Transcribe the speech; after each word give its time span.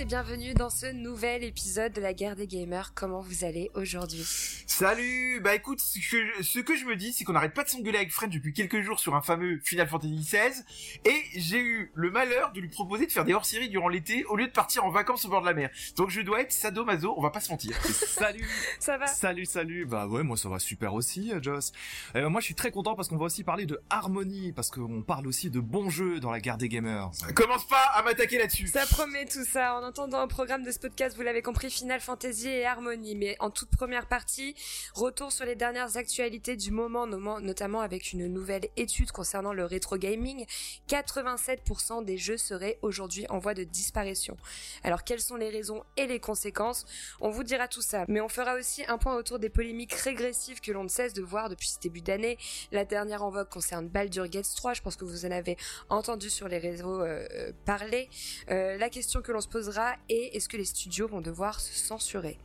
et 0.00 0.06
bienvenue 0.06 0.54
dans 0.54 0.70
ce 0.70 0.86
nouvel 0.86 1.44
épisode 1.44 1.92
de 1.92 2.00
la 2.00 2.14
guerre 2.14 2.34
des 2.34 2.46
gamers. 2.46 2.92
Comment 2.94 3.20
vous 3.20 3.44
allez 3.44 3.70
aujourd'hui? 3.74 4.59
Salut 4.80 5.42
Bah 5.44 5.54
écoute, 5.54 5.78
ce 5.78 5.98
que, 5.98 6.42
ce 6.42 6.58
que 6.58 6.74
je 6.74 6.86
me 6.86 6.96
dis, 6.96 7.12
c'est 7.12 7.24
qu'on 7.24 7.34
n'arrête 7.34 7.52
pas 7.52 7.64
de 7.64 7.68
s'engueuler 7.68 7.98
avec 7.98 8.10
French 8.10 8.32
depuis 8.32 8.54
quelques 8.54 8.80
jours 8.80 8.98
sur 8.98 9.14
un 9.14 9.20
fameux 9.20 9.60
Final 9.62 9.86
Fantasy 9.86 10.16
XVI, 10.16 10.64
et 11.04 11.22
j'ai 11.36 11.58
eu 11.58 11.92
le 11.92 12.10
malheur 12.10 12.50
de 12.52 12.60
lui 12.60 12.70
proposer 12.70 13.06
de 13.06 13.12
faire 13.12 13.26
des 13.26 13.34
hors-séries 13.34 13.68
durant 13.68 13.88
l'été 13.88 14.24
au 14.24 14.36
lieu 14.36 14.46
de 14.46 14.52
partir 14.52 14.86
en 14.86 14.90
vacances 14.90 15.26
au 15.26 15.28
bord 15.28 15.42
de 15.42 15.46
la 15.46 15.52
mer. 15.52 15.68
Donc 15.96 16.08
je 16.08 16.22
dois 16.22 16.40
être 16.40 16.52
sadomaso, 16.52 17.12
on 17.14 17.20
va 17.20 17.28
pas 17.28 17.40
se 17.40 17.50
mentir. 17.50 17.76
salut 17.84 18.48
Ça 18.78 18.96
va 18.96 19.06
Salut, 19.06 19.44
salut 19.44 19.84
Bah 19.84 20.06
ouais, 20.06 20.22
moi 20.22 20.38
ça 20.38 20.48
va 20.48 20.58
super 20.58 20.94
aussi, 20.94 21.30
euh, 21.30 21.42
Joss. 21.42 21.72
Euh, 22.16 22.30
moi 22.30 22.40
je 22.40 22.46
suis 22.46 22.54
très 22.54 22.70
content 22.70 22.94
parce 22.94 23.08
qu'on 23.08 23.18
va 23.18 23.26
aussi 23.26 23.44
parler 23.44 23.66
de 23.66 23.82
harmonie, 23.90 24.52
parce 24.52 24.70
qu'on 24.70 25.02
parle 25.02 25.26
aussi 25.26 25.50
de 25.50 25.60
bons 25.60 25.90
jeux 25.90 26.20
dans 26.20 26.30
la 26.30 26.40
guerre 26.40 26.56
des 26.56 26.70
gamers. 26.70 27.10
Commence 27.34 27.68
pas 27.68 27.84
à 27.96 28.02
m'attaquer 28.02 28.38
là-dessus 28.38 28.68
Ça 28.68 28.86
promet 28.86 29.26
tout 29.26 29.44
ça. 29.44 29.74
En 29.74 29.84
entendant 29.84 30.24
au 30.24 30.26
programme 30.26 30.62
de 30.62 30.70
ce 30.70 30.78
podcast, 30.78 31.16
vous 31.16 31.22
l'avez 31.22 31.42
compris, 31.42 31.70
Final 31.70 32.00
Fantasy 32.00 32.48
et 32.48 32.64
Harmonie. 32.64 33.14
Mais 33.14 33.36
en 33.40 33.50
toute 33.50 33.68
première 33.76 34.06
partie, 34.06 34.56
retour 34.94 35.32
sur 35.32 35.44
les 35.44 35.56
dernières 35.56 35.96
actualités 35.96 36.56
du 36.56 36.70
moment, 36.70 37.06
notamment 37.06 37.80
avec 37.80 38.12
une 38.12 38.26
nouvelle 38.26 38.68
étude 38.76 39.12
concernant 39.12 39.52
le 39.52 39.64
rétro 39.64 39.96
gaming. 39.96 40.46
87% 40.88 42.04
des 42.04 42.18
jeux 42.18 42.36
seraient 42.36 42.78
aujourd'hui 42.82 43.26
en 43.28 43.38
voie 43.38 43.54
de 43.54 43.64
disparition. 43.64 44.36
Alors 44.84 45.04
quelles 45.04 45.20
sont 45.20 45.36
les 45.36 45.50
raisons 45.50 45.82
et 45.96 46.06
les 46.06 46.20
conséquences? 46.20 46.84
On 47.20 47.30
vous 47.30 47.44
dira 47.44 47.68
tout 47.68 47.82
ça. 47.82 48.04
Mais 48.08 48.20
on 48.20 48.28
fera 48.28 48.54
aussi 48.54 48.84
un 48.88 48.98
point 48.98 49.16
autour 49.16 49.38
des 49.38 49.48
polémiques 49.48 49.94
régressives 49.94 50.60
que 50.60 50.72
l'on 50.72 50.84
ne 50.84 50.88
cesse 50.88 51.12
de 51.12 51.22
voir 51.22 51.48
depuis 51.48 51.68
ce 51.68 51.78
début 51.80 52.00
d'année. 52.00 52.38
La 52.72 52.84
dernière 52.84 53.22
en 53.22 53.30
vogue 53.30 53.48
concerne 53.48 53.88
Baldur 53.88 54.28
Gates 54.28 54.54
3. 54.56 54.74
Je 54.74 54.82
pense 54.82 54.96
que 54.96 55.04
vous 55.04 55.26
en 55.26 55.30
avez 55.30 55.56
entendu 55.88 56.30
sur 56.30 56.48
les 56.48 56.58
réseaux 56.58 57.00
euh, 57.00 57.26
euh, 57.32 57.52
parler. 57.64 58.08
Euh, 58.50 58.76
la 58.78 58.90
question 58.90 59.22
que 59.22 59.32
l'on 59.32 59.40
se 59.40 59.48
posera 59.48 59.96
est 60.08 60.36
est-ce 60.36 60.48
que 60.48 60.56
les 60.56 60.64
studios 60.64 61.08
vont 61.08 61.20
devoir 61.20 61.60
se 61.60 61.74
censurer? 61.74 62.38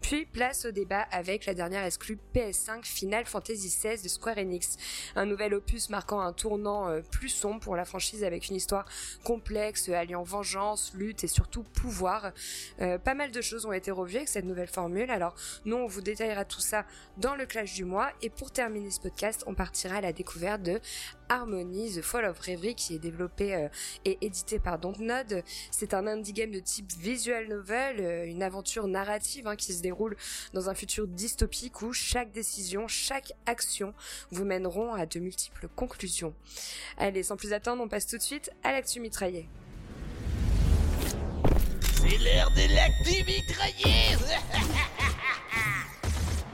Puis 0.00 0.26
place 0.26 0.64
au 0.64 0.70
débat 0.70 1.06
avec 1.10 1.46
la 1.46 1.54
dernière 1.54 1.69
exclue 1.72 2.18
PS5 2.34 2.84
Final 2.84 3.24
Fantasy 3.24 3.68
XVI 3.68 4.02
de 4.02 4.08
Square 4.08 4.38
Enix. 4.38 4.76
Un 5.16 5.26
nouvel 5.26 5.54
opus 5.54 5.90
marquant 5.90 6.20
un 6.20 6.32
tournant 6.32 6.88
euh, 6.88 7.00
plus 7.00 7.28
sombre 7.28 7.60
pour 7.60 7.76
la 7.76 7.84
franchise 7.84 8.24
avec 8.24 8.48
une 8.48 8.56
histoire 8.56 8.84
complexe 9.24 9.88
alliant 9.88 10.22
vengeance, 10.22 10.92
lutte 10.94 11.24
et 11.24 11.28
surtout 11.28 11.62
pouvoir. 11.62 12.32
Euh, 12.80 12.98
pas 12.98 13.14
mal 13.14 13.30
de 13.30 13.40
choses 13.40 13.66
ont 13.66 13.72
été 13.72 13.90
revues 13.90 14.16
avec 14.16 14.28
cette 14.28 14.44
nouvelle 14.44 14.68
formule. 14.68 15.10
Alors 15.10 15.34
nous 15.64 15.76
on 15.76 15.86
vous 15.86 16.00
détaillera 16.00 16.44
tout 16.44 16.60
ça 16.60 16.84
dans 17.16 17.34
le 17.34 17.46
clash 17.46 17.74
du 17.74 17.84
mois 17.84 18.10
et 18.22 18.30
pour 18.30 18.50
terminer 18.50 18.90
ce 18.90 19.00
podcast 19.00 19.44
on 19.46 19.54
partira 19.54 19.96
à 19.96 20.00
la 20.00 20.12
découverte 20.12 20.62
de 20.62 20.80
Harmony 21.30 21.92
The 21.92 22.02
Fall 22.02 22.24
of 22.26 22.38
Reverie 22.40 22.74
qui 22.74 22.94
est 22.94 22.98
développé 22.98 23.54
euh, 23.54 23.68
et 24.04 24.18
édité 24.20 24.58
par 24.58 24.78
Dontnod. 24.78 25.42
C'est 25.70 25.94
un 25.94 26.06
indie 26.06 26.32
game 26.32 26.50
de 26.50 26.58
type 26.58 26.90
visual 26.98 27.48
novel, 27.48 28.00
euh, 28.00 28.26
une 28.26 28.42
aventure 28.42 28.88
narrative 28.88 29.46
hein, 29.46 29.56
qui 29.56 29.72
se 29.72 29.80
déroule 29.80 30.16
dans 30.52 30.68
un 30.68 30.74
futur 30.74 31.06
dystopique 31.06 31.80
où 31.82 31.92
chaque 31.92 32.32
décision, 32.32 32.88
chaque 32.88 33.32
action 33.46 33.94
vous 34.30 34.44
mèneront 34.44 34.92
à 34.92 35.06
de 35.06 35.20
multiples 35.20 35.68
conclusions. 35.76 36.34
Allez, 36.98 37.22
sans 37.22 37.36
plus 37.36 37.52
attendre, 37.52 37.82
on 37.82 37.88
passe 37.88 38.06
tout 38.06 38.18
de 38.18 38.22
suite 38.22 38.50
à 38.64 38.72
l'actu 38.72 38.98
mitraillée. 38.98 39.48
C'est 41.94 42.18
l'heure 42.18 42.50
de 42.50 42.74
l'actu 42.74 43.24
mitraillée 43.24 44.16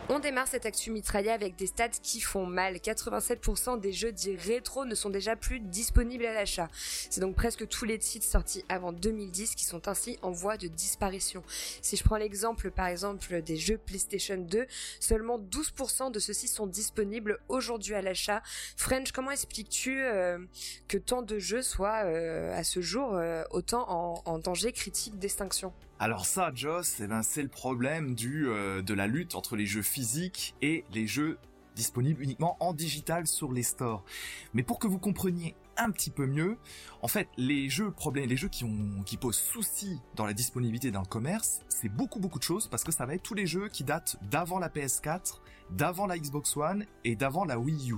On 0.08 0.20
démarre 0.20 0.46
cette 0.46 0.66
actu 0.66 0.92
mitraillée 0.92 1.32
avec 1.32 1.56
des 1.56 1.66
stats 1.66 1.88
qui 1.88 2.20
font 2.20 2.46
mal. 2.46 2.76
87% 2.76 3.80
des 3.80 3.92
jeux 3.92 4.12
dits 4.12 4.36
rétro 4.36 4.84
ne 4.84 4.94
sont 4.94 5.10
déjà 5.10 5.34
plus 5.34 5.58
disponibles 5.58 6.26
à 6.26 6.32
l'achat. 6.32 6.68
C'est 6.72 7.20
donc 7.20 7.34
presque 7.34 7.66
tous 7.66 7.84
les 7.84 7.98
titres 7.98 8.24
sortis 8.24 8.64
avant 8.68 8.92
2010 8.92 9.56
qui 9.56 9.64
sont 9.64 9.88
ainsi 9.88 10.16
en 10.22 10.30
voie 10.30 10.58
de 10.58 10.68
disparition. 10.68 11.42
Si 11.82 11.96
je 11.96 12.04
prends 12.04 12.18
l'exemple 12.18 12.70
par 12.70 12.86
exemple 12.86 13.42
des 13.42 13.56
jeux 13.56 13.78
PlayStation 13.78 14.36
2, 14.36 14.66
seulement 15.00 15.40
12% 15.40 16.12
de 16.12 16.20
ceux-ci 16.20 16.46
sont 16.46 16.68
disponibles 16.68 17.40
aujourd'hui 17.48 17.94
à 17.94 18.00
l'achat. 18.00 18.42
French, 18.76 19.10
comment 19.10 19.32
expliques-tu 19.32 20.04
euh, 20.04 20.38
que 20.86 20.98
tant 20.98 21.22
de 21.22 21.40
jeux 21.40 21.62
soient 21.62 22.04
euh, 22.04 22.56
à 22.56 22.62
ce 22.62 22.80
jour 22.80 23.14
euh, 23.14 23.42
autant 23.50 23.84
en, 23.90 24.22
en 24.24 24.38
danger 24.38 24.70
critique 24.70 25.18
d'extinction? 25.18 25.72
Alors 25.98 26.26
ça, 26.26 26.50
Joss, 26.54 27.00
eh 27.00 27.06
ben, 27.06 27.22
c'est 27.22 27.42
le 27.42 27.48
problème 27.48 28.14
du 28.14 28.48
euh, 28.48 28.82
de 28.82 28.92
la 28.92 29.06
lutte 29.06 29.34
entre 29.34 29.56
les 29.56 29.64
jeux 29.64 29.82
physiques 29.82 30.54
et 30.60 30.84
les 30.92 31.06
jeux 31.06 31.38
disponibles 31.74 32.22
uniquement 32.22 32.56
en 32.60 32.74
digital 32.74 33.26
sur 33.26 33.50
les 33.50 33.62
stores. 33.62 34.04
Mais 34.52 34.62
pour 34.62 34.78
que 34.78 34.86
vous 34.86 34.98
compreniez 34.98 35.54
un 35.78 35.90
petit 35.90 36.10
peu 36.10 36.26
mieux, 36.26 36.58
en 37.00 37.08
fait, 37.08 37.28
les 37.38 37.70
jeux 37.70 37.90
problèmes, 37.90 38.28
les 38.28 38.36
jeux 38.36 38.48
qui 38.48 38.66
qui 39.06 39.16
posent 39.16 39.38
souci 39.38 40.00
dans 40.16 40.26
la 40.26 40.34
disponibilité 40.34 40.90
le 40.90 41.00
commerce, 41.06 41.62
c'est 41.68 41.88
beaucoup 41.88 42.20
beaucoup 42.20 42.38
de 42.38 42.44
choses 42.44 42.68
parce 42.68 42.84
que 42.84 42.92
ça 42.92 43.06
va 43.06 43.14
être 43.14 43.22
tous 43.22 43.34
les 43.34 43.46
jeux 43.46 43.68
qui 43.68 43.82
datent 43.82 44.16
d'avant 44.30 44.58
la 44.58 44.68
PS4, 44.68 45.40
d'avant 45.70 46.06
la 46.06 46.18
Xbox 46.18 46.56
One 46.58 46.84
et 47.04 47.16
d'avant 47.16 47.46
la 47.46 47.58
Wii 47.58 47.92
U. 47.92 47.96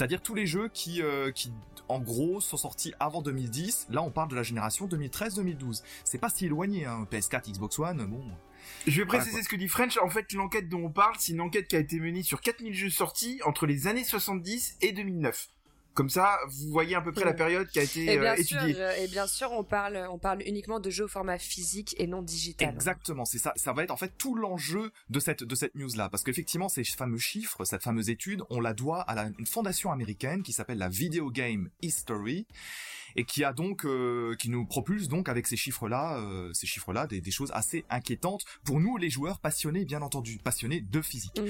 C'est-à-dire 0.00 0.22
tous 0.22 0.34
les 0.34 0.46
jeux 0.46 0.70
qui, 0.72 1.02
euh, 1.02 1.30
qui, 1.30 1.52
en 1.88 2.00
gros, 2.00 2.40
sont 2.40 2.56
sortis 2.56 2.94
avant 3.00 3.20
2010. 3.20 3.88
Là, 3.90 4.00
on 4.00 4.10
parle 4.10 4.30
de 4.30 4.34
la 4.34 4.42
génération 4.42 4.86
2013-2012. 4.86 5.82
C'est 6.04 6.16
pas 6.16 6.30
si 6.30 6.46
éloigné, 6.46 6.86
hein. 6.86 7.06
PS4, 7.12 7.52
Xbox 7.52 7.78
One, 7.78 8.06
bon. 8.06 8.24
Je 8.86 9.02
vais 9.02 9.06
préciser 9.06 9.42
ce 9.42 9.48
que 9.50 9.56
dit 9.56 9.68
French. 9.68 9.98
En 9.98 10.08
fait, 10.08 10.32
l'enquête 10.32 10.70
dont 10.70 10.86
on 10.86 10.90
parle, 10.90 11.16
c'est 11.18 11.32
une 11.32 11.42
enquête 11.42 11.68
qui 11.68 11.76
a 11.76 11.80
été 11.80 12.00
menée 12.00 12.22
sur 12.22 12.40
4000 12.40 12.72
jeux 12.72 12.88
sortis 12.88 13.42
entre 13.44 13.66
les 13.66 13.88
années 13.88 14.04
70 14.04 14.78
et 14.80 14.92
2009. 14.92 15.48
Comme 15.94 16.08
ça, 16.08 16.38
vous 16.48 16.70
voyez 16.70 16.94
à 16.94 17.00
peu 17.00 17.12
près 17.12 17.24
la 17.24 17.32
période 17.32 17.68
qui 17.68 17.78
a 17.78 17.82
été 17.82 18.04
et 18.12 18.18
bien 18.18 18.32
euh, 18.32 18.36
étudiée. 18.36 18.74
Sûr, 18.74 18.90
et 18.90 19.08
bien 19.08 19.26
sûr, 19.26 19.50
on 19.52 19.64
parle, 19.64 20.06
on 20.10 20.18
parle 20.18 20.42
uniquement 20.46 20.78
de 20.78 20.88
jeux 20.88 21.04
au 21.04 21.08
format 21.08 21.38
physique 21.38 21.94
et 21.98 22.06
non 22.06 22.22
digital. 22.22 22.72
Exactement, 22.72 23.24
c'est 23.24 23.38
ça. 23.38 23.52
Ça 23.56 23.72
va 23.72 23.82
être 23.82 23.90
en 23.90 23.96
fait 23.96 24.16
tout 24.16 24.34
l'enjeu 24.34 24.92
de 25.08 25.20
cette 25.20 25.42
de 25.42 25.54
cette 25.54 25.74
news 25.74 25.90
là, 25.96 26.08
parce 26.08 26.22
qu'effectivement, 26.22 26.68
ces 26.68 26.84
fameux 26.84 27.18
chiffres, 27.18 27.64
cette 27.64 27.82
fameuse 27.82 28.08
étude, 28.08 28.42
on 28.50 28.60
la 28.60 28.72
doit 28.72 29.00
à 29.02 29.14
la, 29.14 29.30
une 29.38 29.46
fondation 29.46 29.90
américaine 29.90 30.42
qui 30.42 30.52
s'appelle 30.52 30.78
la 30.78 30.88
Video 30.88 31.30
Game 31.30 31.70
History 31.82 32.46
et 33.16 33.24
qui 33.24 33.42
a 33.42 33.52
donc 33.52 33.84
euh, 33.84 34.36
qui 34.38 34.50
nous 34.50 34.64
propulse 34.66 35.08
donc 35.08 35.28
avec 35.28 35.48
ces 35.48 35.56
chiffres 35.56 35.88
là, 35.88 36.18
euh, 36.18 36.52
ces 36.52 36.66
chiffres 36.66 36.92
là, 36.92 37.08
des, 37.08 37.20
des, 37.20 37.30
choses 37.32 37.50
assez 37.52 37.84
inquiétantes 37.90 38.44
pour 38.64 38.80
nous 38.80 38.96
les 38.96 39.10
joueurs 39.10 39.40
passionnés, 39.40 39.84
bien 39.84 40.02
entendu, 40.02 40.38
passionnés 40.38 40.80
de 40.80 41.02
physique. 41.02 41.40
Mmh. 41.40 41.48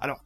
Alors 0.00 0.24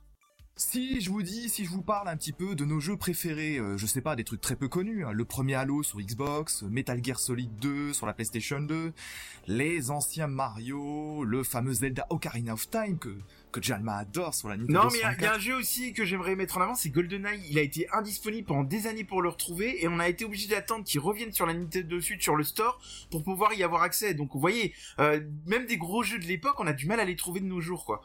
si 0.56 1.00
je 1.00 1.10
vous 1.10 1.22
dis, 1.22 1.48
si 1.48 1.64
je 1.64 1.70
vous 1.70 1.82
parle 1.82 2.08
un 2.08 2.16
petit 2.16 2.32
peu 2.32 2.54
de 2.54 2.64
nos 2.64 2.78
jeux 2.78 2.96
préférés, 2.96 3.58
euh, 3.58 3.76
je 3.76 3.86
sais 3.86 4.00
pas, 4.00 4.14
des 4.14 4.22
trucs 4.22 4.40
très 4.40 4.54
peu 4.54 4.68
connus, 4.68 5.04
hein, 5.04 5.10
le 5.10 5.24
premier 5.24 5.54
Halo 5.54 5.82
sur 5.82 6.00
Xbox, 6.00 6.62
Metal 6.62 7.02
Gear 7.04 7.18
Solid 7.18 7.50
2 7.56 7.92
sur 7.92 8.06
la 8.06 8.12
PlayStation 8.12 8.60
2, 8.60 8.92
les 9.48 9.90
anciens 9.90 10.28
Mario, 10.28 11.24
le 11.24 11.42
fameux 11.42 11.72
Zelda 11.72 12.06
Ocarina 12.10 12.54
of 12.54 12.70
Time 12.70 12.98
que 12.98 13.16
que 13.54 13.62
Jalma 13.62 13.98
adore 13.98 14.34
sur 14.34 14.48
la 14.48 14.56
Nintendo 14.56 14.80
Non, 14.80 14.88
mais 14.90 14.98
il 14.98 15.22
y, 15.22 15.26
a 15.26 15.34
un 15.34 15.38
jeu 15.38 15.54
aussi 15.54 15.92
que 15.92 16.04
j'aimerais 16.04 16.34
mettre 16.34 16.58
en 16.58 16.60
avant, 16.60 16.74
c'est 16.74 16.90
GoldenEye. 16.90 17.40
Il 17.48 17.58
a 17.58 17.62
été 17.62 17.86
indisponible 17.92 18.46
pendant 18.46 18.64
des 18.64 18.88
années 18.88 19.04
pour 19.04 19.22
le 19.22 19.28
retrouver 19.28 19.82
et 19.82 19.88
on 19.88 20.00
a 20.00 20.08
été 20.08 20.24
obligé 20.24 20.48
d'attendre 20.48 20.84
qu'il 20.84 20.98
revienne 20.98 21.32
sur 21.32 21.46
la 21.46 21.54
Nintendo 21.54 22.00
Switch 22.00 22.22
sur 22.22 22.34
le 22.34 22.42
store 22.42 22.80
pour 23.10 23.22
pouvoir 23.22 23.54
y 23.54 23.62
avoir 23.62 23.82
accès. 23.82 24.12
Donc 24.14 24.32
vous 24.34 24.40
voyez, 24.40 24.74
euh, 24.98 25.20
même 25.46 25.66
des 25.66 25.76
gros 25.76 26.02
jeux 26.02 26.18
de 26.18 26.24
l'époque, 26.24 26.56
on 26.58 26.66
a 26.66 26.72
du 26.72 26.86
mal 26.86 26.98
à 26.98 27.04
les 27.04 27.14
trouver 27.14 27.40
de 27.40 27.46
nos 27.46 27.60
jours, 27.60 27.84
quoi. 27.84 28.02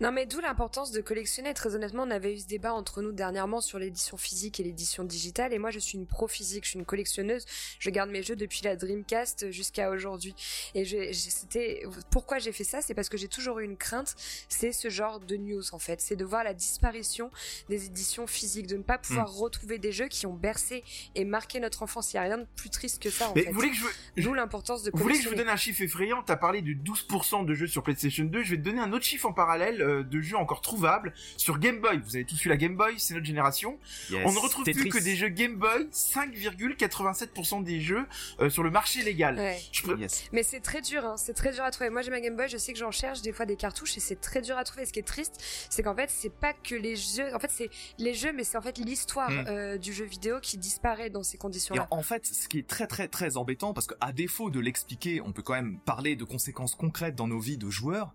Non 0.00 0.12
mais 0.12 0.26
d'où 0.26 0.40
l'importance 0.40 0.92
de 0.92 1.00
collectionner. 1.00 1.54
Très 1.54 1.74
honnêtement, 1.74 2.04
on 2.04 2.10
avait 2.10 2.34
eu 2.34 2.38
ce 2.38 2.46
débat 2.46 2.72
entre 2.72 3.02
nous 3.02 3.12
dernièrement 3.12 3.60
sur 3.60 3.78
l'édition 3.78 4.16
physique 4.16 4.60
et 4.60 4.62
l'édition 4.62 5.04
digitale. 5.04 5.52
Et 5.52 5.58
moi, 5.58 5.70
je 5.70 5.78
suis 5.78 5.98
une 5.98 6.06
pro 6.06 6.28
physique, 6.28 6.64
je 6.64 6.70
suis 6.70 6.78
une 6.78 6.84
collectionneuse. 6.84 7.44
Je 7.78 7.90
garde 7.90 8.10
mes 8.10 8.22
jeux 8.22 8.36
depuis 8.36 8.60
la 8.62 8.76
Dreamcast 8.76 9.50
jusqu'à 9.50 9.90
aujourd'hui. 9.90 10.34
Et 10.74 10.84
je, 10.84 11.12
c'était 11.12 11.84
pourquoi 12.10 12.38
j'ai 12.38 12.52
fait 12.52 12.64
ça, 12.64 12.80
c'est 12.82 12.94
parce 12.94 13.08
que 13.08 13.16
j'ai 13.16 13.28
toujours 13.28 13.58
eu 13.60 13.64
une 13.64 13.76
crainte. 13.76 14.14
C'est 14.58 14.72
ce 14.72 14.90
genre 14.90 15.20
de 15.20 15.36
news 15.36 15.62
en 15.70 15.78
fait, 15.78 16.00
c'est 16.00 16.16
de 16.16 16.24
voir 16.24 16.42
la 16.42 16.52
disparition 16.52 17.30
des 17.68 17.86
éditions 17.86 18.26
physiques, 18.26 18.66
de 18.66 18.76
ne 18.76 18.82
pas 18.82 18.98
pouvoir 18.98 19.28
mmh. 19.28 19.36
retrouver 19.36 19.78
des 19.78 19.92
jeux 19.92 20.08
qui 20.08 20.26
ont 20.26 20.34
bercé 20.34 20.82
et 21.14 21.24
marqué 21.24 21.60
notre 21.60 21.84
enfance. 21.84 22.12
Il 22.12 22.16
y 22.16 22.18
a 22.18 22.22
rien 22.22 22.38
de 22.38 22.46
plus 22.56 22.68
triste 22.68 23.00
que 23.00 23.08
ça 23.08 23.30
en 23.30 23.34
mais 23.36 23.42
fait. 23.42 23.50
Vous 23.50 23.54
voulez 23.54 23.70
que 23.70 23.76
je 23.76 24.22
d'où 24.22 24.34
l'importance 24.34 24.82
de. 24.82 24.90
Vous 24.92 25.00
voulez 25.00 25.16
que 25.16 25.22
je 25.22 25.28
vous 25.28 25.36
donne 25.36 25.48
un 25.48 25.54
chiffre 25.54 25.82
effrayant? 25.82 26.24
T'as 26.24 26.34
parlé 26.34 26.60
de 26.60 26.72
12% 26.72 27.44
de 27.44 27.54
jeux 27.54 27.68
sur 27.68 27.84
PlayStation 27.84 28.24
2. 28.24 28.42
Je 28.42 28.50
vais 28.50 28.56
te 28.56 28.62
donner 28.62 28.80
un 28.80 28.92
autre 28.92 29.04
chiffre 29.04 29.26
en 29.26 29.32
parallèle 29.32 29.80
euh, 29.80 30.02
de 30.02 30.20
jeux 30.20 30.36
encore 30.36 30.60
trouvables 30.60 31.14
sur 31.36 31.60
Game 31.60 31.80
Boy. 31.80 32.00
Vous 32.04 32.16
avez 32.16 32.24
tous 32.24 32.44
eu 32.44 32.48
la 32.48 32.56
Game 32.56 32.74
Boy, 32.74 32.94
c'est 32.98 33.14
notre 33.14 33.26
génération. 33.26 33.78
Yes, 34.10 34.22
On 34.26 34.32
ne 34.32 34.38
retrouve 34.40 34.64
Tetris. 34.64 34.80
plus 34.80 34.90
que 34.90 35.04
des 35.04 35.14
jeux 35.14 35.28
Game 35.28 35.54
Boy. 35.54 35.88
5,87% 35.92 37.62
des 37.62 37.80
jeux 37.80 38.06
euh, 38.40 38.50
sur 38.50 38.64
le 38.64 38.72
marché 38.72 39.02
légal. 39.04 39.36
Ouais. 39.38 39.60
Je 39.70 39.82
peux... 39.82 39.96
Yes. 39.96 40.24
Mais 40.32 40.42
c'est 40.42 40.60
très 40.60 40.80
dur, 40.80 41.04
hein. 41.04 41.16
c'est 41.16 41.34
très 41.34 41.52
dur 41.52 41.62
à 41.62 41.70
trouver. 41.70 41.90
Moi 41.90 42.02
j'ai 42.02 42.10
ma 42.10 42.20
Game 42.20 42.34
Boy, 42.34 42.48
je 42.48 42.56
sais 42.56 42.72
que 42.72 42.78
j'en 42.80 42.90
cherche 42.90 43.22
des 43.22 43.32
fois 43.32 43.46
des 43.46 43.54
cartouches 43.54 43.96
et 43.96 44.00
c'est 44.00 44.20
très 44.20 44.40
dur 44.40 44.47
dur 44.48 44.56
à 44.58 44.64
trouver. 44.64 44.86
Ce 44.86 44.92
qui 44.92 44.98
est 44.98 45.02
triste, 45.06 45.34
c'est 45.70 45.82
qu'en 45.82 45.94
fait, 45.94 46.10
c'est 46.10 46.32
pas 46.32 46.52
que 46.54 46.74
les 46.74 46.96
jeux. 46.96 47.34
En 47.34 47.38
fait, 47.38 47.50
c'est 47.50 47.70
les 47.98 48.14
jeux, 48.14 48.32
mais 48.32 48.44
c'est 48.44 48.56
en 48.56 48.62
fait 48.62 48.78
l'histoire 48.78 49.30
Mm. 49.30 49.44
euh, 49.48 49.78
du 49.78 49.92
jeu 49.92 50.04
vidéo 50.06 50.40
qui 50.40 50.56
disparaît 50.58 51.10
dans 51.10 51.22
ces 51.22 51.36
conditions-là. 51.38 51.86
en 51.90 52.02
fait, 52.02 52.24
ce 52.26 52.48
qui 52.48 52.58
est 52.58 52.66
très 52.66 52.86
très 52.86 53.08
très 53.08 53.36
embêtant, 53.36 53.74
parce 53.74 53.86
qu'à 53.86 54.12
défaut 54.12 54.48
de 54.50 54.60
l'expliquer, 54.60 55.20
on 55.20 55.32
peut 55.32 55.42
quand 55.42 55.52
même 55.54 55.78
parler 55.80 56.16
de 56.16 56.24
conséquences 56.24 56.74
concrètes 56.74 57.14
dans 57.14 57.26
nos 57.26 57.40
vies 57.40 57.58
de 57.58 57.68
joueurs. 57.68 58.14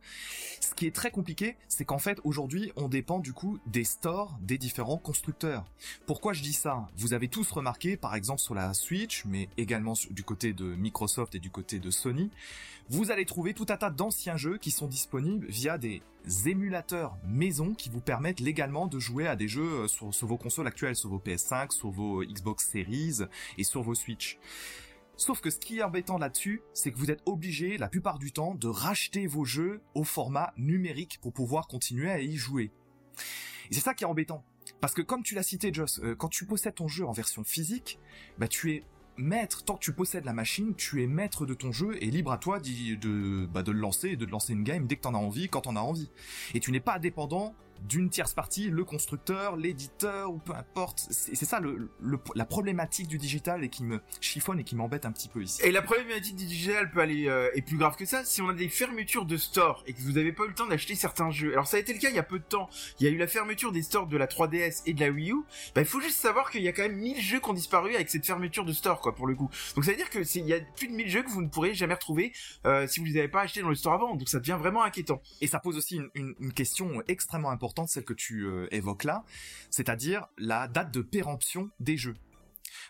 Ce 0.59 0.74
qui 0.74 0.88
est 0.88 0.95
très 0.95 1.12
compliqué, 1.12 1.56
c'est 1.68 1.85
qu'en 1.85 2.00
fait 2.00 2.19
aujourd'hui, 2.24 2.71
on 2.75 2.88
dépend 2.89 3.19
du 3.19 3.33
coup 3.33 3.59
des 3.68 3.83
stores 3.83 4.35
des 4.41 4.57
différents 4.57 4.97
constructeurs. 4.97 5.65
Pourquoi 6.07 6.33
je 6.33 6.41
dis 6.41 6.53
ça? 6.53 6.88
Vous 6.97 7.13
avez 7.13 7.27
tous 7.27 7.51
remarqué, 7.51 7.95
par 7.97 8.15
exemple 8.15 8.41
sur 8.41 8.56
la 8.56 8.74
Switch, 8.74 9.24
mais 9.25 9.50
également 9.57 9.94
du 10.09 10.24
côté 10.24 10.53
de 10.53 10.65
Microsoft 10.65 11.35
et 11.35 11.39
du 11.39 11.50
côté 11.51 11.80
de 11.80 11.91
Sony, 11.91 12.31
vous 12.89 13.12
allez 13.12 13.25
trouver 13.25 13.53
tout 13.53 13.65
un 13.69 13.77
tas 13.77 13.89
d'anciens 13.89 14.38
jeux 14.38 14.57
qui 14.57 14.71
sont 14.71 14.88
disponibles 14.88 15.47
via 15.47 15.77
des 15.77 16.01
émulateurs 16.45 17.18
maison 17.25 17.74
qui 17.74 17.89
vous 17.89 18.01
permettent 18.01 18.39
légalement 18.39 18.88
de 18.88 19.00
jouer 19.00 19.27
à 19.27 19.35
des 19.35 19.47
jeux 19.47 19.83
euh, 19.83 19.88
sur, 19.88 20.27
vos 20.27 20.38
consoles 20.38 20.68
actuelles, 20.68 20.95
sur 20.95 21.09
vos 21.09 21.19
PS5, 21.19 21.71
sur 21.71 21.89
vos 21.89 22.24
Xbox 22.24 22.69
Series 22.69 23.19
et 23.57 23.63
sur 23.63 23.81
vos 23.81 23.95
Switch. 23.95 24.38
Sauf 25.15 25.41
que 25.41 25.50
ce 25.50 25.59
qui 25.59 25.80
est 25.80 25.83
embêtant 25.83 26.18
là-dessus, 26.18 26.62
c'est 26.74 26.91
que 26.91 26.97
vous 26.97 27.12
êtes 27.12 27.21
obligé, 27.25 27.77
la 27.77 27.88
plupart 27.88 28.18
du 28.18 28.31
temps, 28.31 28.56
de 28.56 28.68
racheter 28.68 29.27
vos 29.27 29.45
jeux 29.45 29.81
au 29.94 30.03
format 30.03 30.53
numérique 30.57 31.19
pour 31.21 31.33
pouvoir 31.33 31.68
continuer 31.68 32.09
à 32.09 32.19
y 32.19 32.35
jouer. 32.35 32.71
Et 33.69 33.75
c'est 33.75 33.81
ça 33.81 33.94
qui 33.94 34.03
est 34.03 34.07
embêtant. 34.07 34.44
Parce 34.81 34.94
que 34.94 35.01
comme 35.01 35.24
tu 35.24 35.35
l'as 35.35 35.44
cité, 35.44 35.74
Joss, 35.74 36.00
euh, 36.03 36.15
quand 36.15 36.30
tu 36.30 36.45
possèdes 36.45 36.75
ton 36.75 36.88
jeu 36.88 37.06
en 37.06 37.12
version 37.12 37.44
physique, 37.44 38.00
bah 38.38 38.47
tu 38.47 38.74
es 38.74 38.83
maître, 39.18 39.63
tant 39.63 39.75
que 39.75 39.83
tu 39.83 39.94
possèdes 39.94 40.25
la 40.25 40.33
machine, 40.33 40.74
tu 40.75 41.04
es 41.04 41.07
maître 41.07 41.45
de 41.45 41.54
ton 41.54 41.71
jeu 41.71 41.98
et 42.01 42.07
libre 42.10 42.31
à 42.31 42.38
toi 42.38 42.60
d'y- 42.60 42.98
de, 42.98 43.48
bah, 43.51 43.63
de 43.63 43.71
le 43.71 43.80
lancer 43.80 44.10
et 44.10 44.15
de 44.15 44.25
lancer 44.25 44.54
une 44.54 44.63
game 44.63 44.88
dès 44.88 44.95
que 44.95 45.01
t'en 45.01 45.13
as 45.13 45.18
envie, 45.19 45.50
quand 45.50 45.62
t'en 45.62 45.75
as 45.75 45.81
envie. 45.81 46.10
Et 46.54 46.60
tu 46.60 46.71
n'es 46.71 46.80
pas 46.80 47.00
dépendant 47.00 47.54
d'une 47.87 48.09
tierce 48.09 48.33
partie, 48.33 48.69
le 48.69 48.83
constructeur, 48.85 49.57
l'éditeur 49.57 50.31
ou 50.31 50.37
peu 50.37 50.53
importe. 50.53 51.07
C'est 51.09 51.35
ça 51.45 51.59
le, 51.59 51.89
le- 52.01 52.19
la 52.35 52.45
problématique 52.45 53.07
du 53.07 53.17
digital 53.17 53.63
et 53.63 53.69
qui 53.69 53.83
me 53.83 53.99
chiffonne 54.21 54.59
et 54.59 54.63
qui 54.63 54.75
m'embête 54.75 55.05
un 55.05 55.11
petit 55.11 55.27
peu 55.27 55.43
ici. 55.43 55.61
Et 55.63 55.71
la 55.71 55.81
problématique 55.81 56.35
du 56.35 56.45
digital 56.45 56.89
peut 56.91 57.01
aller 57.01 57.27
euh, 57.27 57.49
est 57.55 57.61
plus 57.61 57.77
grave 57.77 57.95
que 57.95 58.05
ça. 58.05 58.23
Si 58.23 58.41
on 58.41 58.49
a 58.49 58.53
des 58.53 58.69
fermetures 58.69 59.25
de 59.25 59.37
stores 59.37 59.83
et 59.87 59.93
que 59.93 60.01
vous 60.01 60.13
n'avez 60.13 60.31
pas 60.31 60.43
eu 60.45 60.49
le 60.49 60.53
temps 60.53 60.67
d'acheter 60.67 60.95
certains 60.95 61.29
jeux, 61.31 61.51
alors 61.53 61.67
ça 61.67 61.77
a 61.77 61.79
été 61.79 61.93
le 61.93 61.99
cas 61.99 62.09
il 62.09 62.15
y 62.15 62.19
a 62.19 62.23
peu 62.23 62.39
de 62.39 62.43
temps. 62.45 62.69
Il 62.99 63.05
y 63.05 63.09
a 63.09 63.11
eu 63.11 63.17
la 63.17 63.27
fermeture 63.27 63.71
des 63.71 63.81
stores 63.83 64.07
de 64.07 64.17
la 64.17 64.27
3DS 64.27 64.83
et 64.85 64.93
de 64.93 64.99
la 65.01 65.09
Wii 65.09 65.31
U. 65.31 65.35
Bah, 65.75 65.81
il 65.81 65.87
faut 65.87 65.99
juste 66.01 66.17
savoir 66.19 66.51
qu'il 66.51 66.61
y 66.61 66.67
a 66.67 66.71
quand 66.73 66.83
même 66.83 66.95
1000 66.97 67.21
jeux 67.21 67.39
qui 67.39 67.49
ont 67.49 67.53
disparu 67.53 67.95
avec 67.95 68.09
cette 68.09 68.25
fermeture 68.25 68.65
de 68.65 68.73
store, 68.73 69.01
quoi, 69.01 69.13
pour 69.15 69.27
le 69.27 69.35
coup. 69.35 69.49
Donc 69.75 69.83
ça 69.85 69.91
veut 69.91 69.97
dire 69.97 70.09
que 70.09 70.19
il 70.37 70.45
y 70.45 70.53
a 70.53 70.59
plus 70.75 70.87
de 70.87 70.93
1000 70.93 71.09
jeux 71.09 71.23
que 71.23 71.29
vous 71.29 71.41
ne 71.41 71.47
pourrez 71.49 71.73
jamais 71.73 71.93
retrouver 71.95 72.31
euh, 72.65 72.87
si 72.87 72.99
vous 72.99 73.05
les 73.05 73.17
avez 73.17 73.27
pas 73.27 73.41
achetés 73.41 73.61
dans 73.61 73.69
le 73.69 73.75
store 73.75 73.93
avant. 73.93 74.15
Donc 74.15 74.29
ça 74.29 74.39
devient 74.39 74.57
vraiment 74.59 74.83
inquiétant. 74.83 75.21
Et 75.41 75.47
ça 75.47 75.59
pose 75.59 75.77
aussi 75.77 75.97
une, 75.97 76.09
une- 76.15 76.35
une 76.39 76.53
question 76.53 77.01
extrêmement 77.07 77.49
importante, 77.51 77.62
celle 77.88 78.06
que 78.06 78.13
tu 78.13 78.45
euh, 78.45 78.68
évoques 78.71 79.04
là, 79.04 79.24
c'est-à-dire 79.69 80.27
la 80.38 80.68
date 80.68 80.92
de 80.92 81.01
péremption 81.01 81.69
des 81.80 81.98
jeux. 81.98 82.15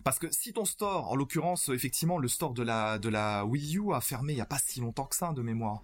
Parce 0.04 0.18
que 0.18 0.28
si 0.31 0.54
ton 0.54 0.66
store, 0.66 1.12
en 1.12 1.16
l'occurrence, 1.16 1.70
effectivement, 1.70 2.18
le 2.18 2.28
store 2.28 2.54
de 2.54 2.64
la 2.64 2.98
de 2.98 3.10
la 3.10 3.46
Wii 3.46 3.78
U 3.78 3.94
a 3.94 4.02
fermé 4.02 4.34
il 4.34 4.38
y 4.38 4.42
a 4.42 4.46
pas 4.46 4.58
si 4.58 4.80
longtemps 4.80 5.06
que 5.06 5.16
ça 5.16 5.34
de 5.34 5.42
mémoire. 5.42 5.81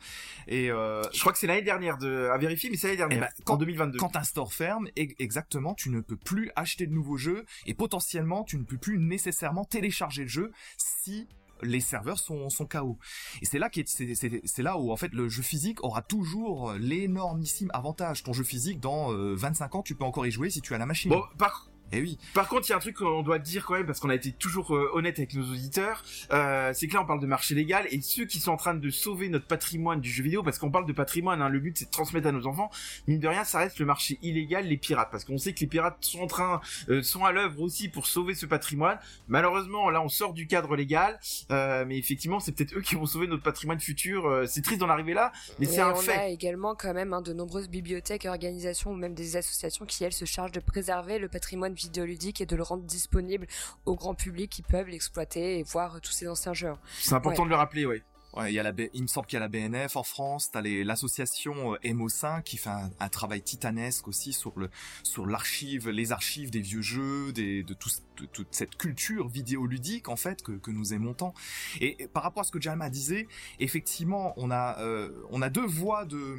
Et 0.48 0.72
euh, 0.72 1.04
Je 1.14 1.20
crois 1.20 1.32
que 1.32 1.38
c'est 1.38 1.48
l'année 1.48 1.62
dernière 1.62 1.98
de 1.98 2.30
à 2.34 2.38
vérifier, 2.38 2.70
mais 2.70 2.78
c'est 2.78 2.88
l'année 2.88 2.98
dernière, 2.98 3.20
ben, 3.20 3.30
quand- 3.46 3.54
en 3.56 3.58
2022. 3.58 4.00
quand 4.00 4.16
un 4.16 4.24
store 4.24 4.54
ferme, 4.54 4.88
exactement, 4.96 5.76
tu 5.76 5.90
ne 5.90 6.00
peux 6.02 6.16
plus 6.16 6.50
acheter 6.56 6.88
de 6.88 6.94
nouveaux 6.94 7.18
jeux 7.18 7.46
et 7.66 7.74
potentiellement 7.74 8.44
tu 8.44 8.58
ne 8.58 8.64
peux 8.64 8.78
plus 8.78 8.98
nécessairement 8.98 9.66
télécharger 9.66 10.24
le 10.24 10.30
jeu 10.30 10.52
si 10.78 11.28
les 11.62 11.80
serveurs 11.82 12.20
sont, 12.20 12.50
sont 12.50 12.66
KO. 12.66 12.98
Et 13.42 13.46
c'est 13.46 13.60
là, 13.60 13.70
qui 13.70 13.82
est- 13.82 13.88
c'est, 13.90 14.16
c'est- 14.16 14.42
c'est 14.46 14.64
là 14.64 14.78
où 14.78 14.92
en 14.92 14.98
fait 14.98 15.14
le 15.14 15.30
jeu 15.30 15.42
physique 15.42 15.84
aura 15.84 16.02
toujours 16.02 16.74
l'énormissime 16.74 17.70
avantage. 17.74 18.24
Ton 18.24 18.34
jeu 18.34 18.44
physique, 18.44 18.80
dans 18.80 19.12
euh, 19.14 19.36
25 19.36 19.76
ans, 19.76 19.82
tu 19.84 19.96
peux 19.96 20.04
encore 20.06 20.26
y 20.28 20.32
jouer 20.32 20.50
si 20.50 20.62
tu 20.62 20.74
as 20.74 20.78
la 20.78 20.86
machine. 20.86 21.12
Bon, 21.12 21.24
par 21.38 21.70
Et 21.92 22.02
oui. 22.02 22.18
Par 22.34 22.48
contre, 22.48 22.68
il 22.68 22.70
y 22.70 22.74
a 22.74 22.78
un 22.78 22.80
truc 22.80 22.98
qu'on 22.98 23.24
doit 23.24 23.40
dire 23.40 23.66
quand 23.66 23.74
même, 23.74 23.86
parce 23.86 24.00
qu'on 24.00 24.10
a 24.10 24.16
été 24.16 24.32
toujours 24.32 24.76
euh, 24.76 24.92
honnête 24.94 25.18
avec 25.18 25.34
nos 25.34 25.44
auditeurs, 25.44 26.04
euh, 26.32 26.72
c'est 26.74 26.88
que 26.88 26.94
là 26.94 27.02
on 27.02 27.06
parle 27.06 27.20
de 27.20 27.28
marché 27.28 27.56
légal, 27.56 27.88
et 27.90 28.00
ceux 28.02 28.26
qui 28.26 28.40
sont 28.40 28.52
en 28.52 28.58
train 28.58 28.76
de 28.76 28.90
sauver 28.90 29.30
notre 29.30 29.48
patrimoine 29.48 30.00
du 30.00 30.10
jeu 30.10 30.24
vidéo, 30.24 30.44
parce 30.44 30.60
qu'on 30.60 30.72
parle 30.72 30.86
de 30.86 30.94
patrimoine, 30.94 31.42
hein, 31.42 31.50
le 31.50 31.60
but 31.60 31.78
c'est 31.78 31.86
de 31.86 31.92
transmettre 31.92 32.28
à 32.28 32.32
nos 32.32 32.46
enfants, 32.46 32.70
mine 33.08 33.20
de 33.20 33.28
rien, 33.28 33.44
ça 33.44 33.60
reste 33.60 33.80
le 33.80 33.86
marché 33.86 34.20
illégal, 34.22 34.66
les 34.66 34.78
pirates, 34.78 35.10
parce 35.12 35.24
qu'on 35.26 35.38
sait 35.38 35.54
que 35.54 35.60
les 35.62 35.68
pirates 35.68 35.98
sont 36.02 36.22
en 36.22 36.28
train, 36.28 36.62
euh, 36.90 37.02
sont 37.02 37.26
à 37.26 37.32
l'œuvre 37.32 37.62
aussi 37.62 37.90
pour 37.90 38.08
sauver 38.08 38.36
ce 38.36 38.46
patrimoine. 38.46 39.00
Malheureusement, 39.28 39.90
là 39.90 40.02
on 40.02 40.10
sort 40.10 40.34
du 40.34 40.48
cadre 40.48 40.76
légal, 40.76 41.20
euh, 41.52 41.86
mais 41.88 41.98
effectivement, 41.98 42.40
c'est 42.40 42.52
peut-être 42.52 42.76
eux 42.78 42.82
qui 42.82 42.96
vont 42.96 43.06
sauver 43.06 43.28
notre 43.28 43.44
patrimoine 43.44 43.80
futur. 43.80 44.28
Euh, 44.28 44.46
c'est 44.46 44.62
triste 44.62 44.80
d'en 44.80 44.90
arriver 44.90 45.14
là, 45.14 45.32
mais 45.60 45.66
c'est 45.66 45.82
un 45.82 45.92
on 45.92 45.96
fait. 45.96 46.12
a 46.12 46.28
également 46.28 46.76
quand 46.76 46.94
même 46.94 47.14
hein, 47.14 47.22
de 47.22 47.34
nombreuses 47.34 47.70
bibliothèques, 47.70 48.26
organisations 48.26 48.92
ou 48.92 48.96
même 48.96 49.14
des 49.14 49.36
associations 49.36 49.86
qui 49.86 50.04
elles 50.04 50.14
se 50.14 50.26
chargent 50.26 50.52
de 50.52 50.60
préserver 50.60 51.20
le 51.20 51.28
patrimoine 51.28 51.74
vidéoludique 51.80 52.42
et 52.42 52.46
de 52.46 52.56
le 52.56 52.64
rendre 52.64 52.84
disponible 52.84 53.48
au 53.86 53.96
grand 53.96 54.14
public 54.16 54.50
qui 54.52 54.62
peuvent 54.62 54.88
l'exploiter 54.90 55.60
et 55.60 55.64
voir 55.64 56.00
tous 56.02 56.12
ces 56.12 56.28
anciens 56.28 56.54
jeux. 56.54 56.74
C'est 57.00 57.14
important 57.14 57.44
Ouais. 57.44 57.48
de 57.48 57.52
le 57.52 57.56
rappeler, 57.58 57.86
ouais. 57.86 58.04
Ouais, 58.38 58.52
il 58.52 58.54
y 58.54 58.60
a 58.60 58.64
la, 58.64 58.72
B- 58.72 58.92
il 58.94 59.02
me 59.02 59.08
semble 59.08 59.26
qu'il 59.26 59.38
y 59.38 59.38
a 59.38 59.40
la 59.40 59.48
BNF 59.48 59.96
en 59.96 60.04
France, 60.04 60.52
t'as 60.52 60.62
les- 60.62 60.84
l'association 60.84 61.74
euh, 61.74 61.78
MO5 61.84 62.44
qui 62.44 62.58
fait 62.58 62.70
un, 62.70 62.92
un 63.00 63.10
travail 63.10 63.42
titanesque 63.42 64.08
aussi 64.08 64.34
sur 64.34 64.54
le 64.60 64.70
sur 65.02 65.26
l'archive, 65.26 65.90
les 65.90 66.12
archives 66.12 66.52
des 66.52 66.60
vieux 66.62 66.84
jeux, 66.84 67.34
des, 67.34 67.64
de, 67.64 67.74
tout, 67.74 67.90
ce- 67.90 68.02
de 68.22 68.28
toute 68.28 68.50
cette 68.54 68.76
culture 68.76 69.30
vidéoludique 69.30 70.10
en 70.10 70.16
fait 70.16 70.44
que, 70.44 70.52
que 70.52 70.70
nous 70.70 70.94
aimons 70.94 71.16
tant. 71.16 71.34
Et, 71.82 72.04
et 72.04 72.08
par 72.08 72.22
rapport 72.22 72.42
à 72.42 72.44
ce 72.44 72.52
que 72.52 72.62
Jalma 72.62 72.92
disait, 72.92 73.28
effectivement, 73.60 74.34
on 74.38 74.52
a 74.52 74.78
euh, 74.80 75.10
on 75.32 75.42
a 75.42 75.50
deux 75.50 75.66
voies 75.66 76.06
de, 76.06 76.38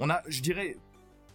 on 0.00 0.10
a, 0.10 0.22
je 0.28 0.42
dirais. 0.42 0.76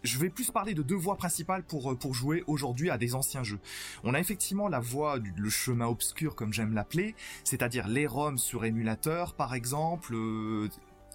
Je 0.04 0.18
vais 0.18 0.30
plus 0.30 0.52
parler 0.52 0.74
de 0.74 0.84
deux 0.84 0.96
voies 0.96 1.16
principales 1.16 1.64
pour 1.64 1.92
euh, 1.92 1.96
pour 1.96 2.14
jouer 2.14 2.44
aujourd'hui 2.48 2.90
à 2.90 2.98
des 2.98 3.16
anciens 3.16 3.44
jeux. 3.44 3.60
On 4.04 4.14
a 4.14 4.20
effectivement 4.20 4.68
la 4.68 4.82
voie 4.82 5.20
du 5.20 5.50
chemin 5.50 5.88
obscur 5.88 6.36
comme 6.36 6.52
j'aime 6.52 6.74
l'appeler, 6.74 7.16
c'est-à-dire 7.46 7.88
les 7.88 8.06
ROM 8.06 8.38
sur 8.38 8.66
émulateur 8.66 9.34
par 9.34 9.54
exemple, 9.56 10.14
euh, 10.14 10.68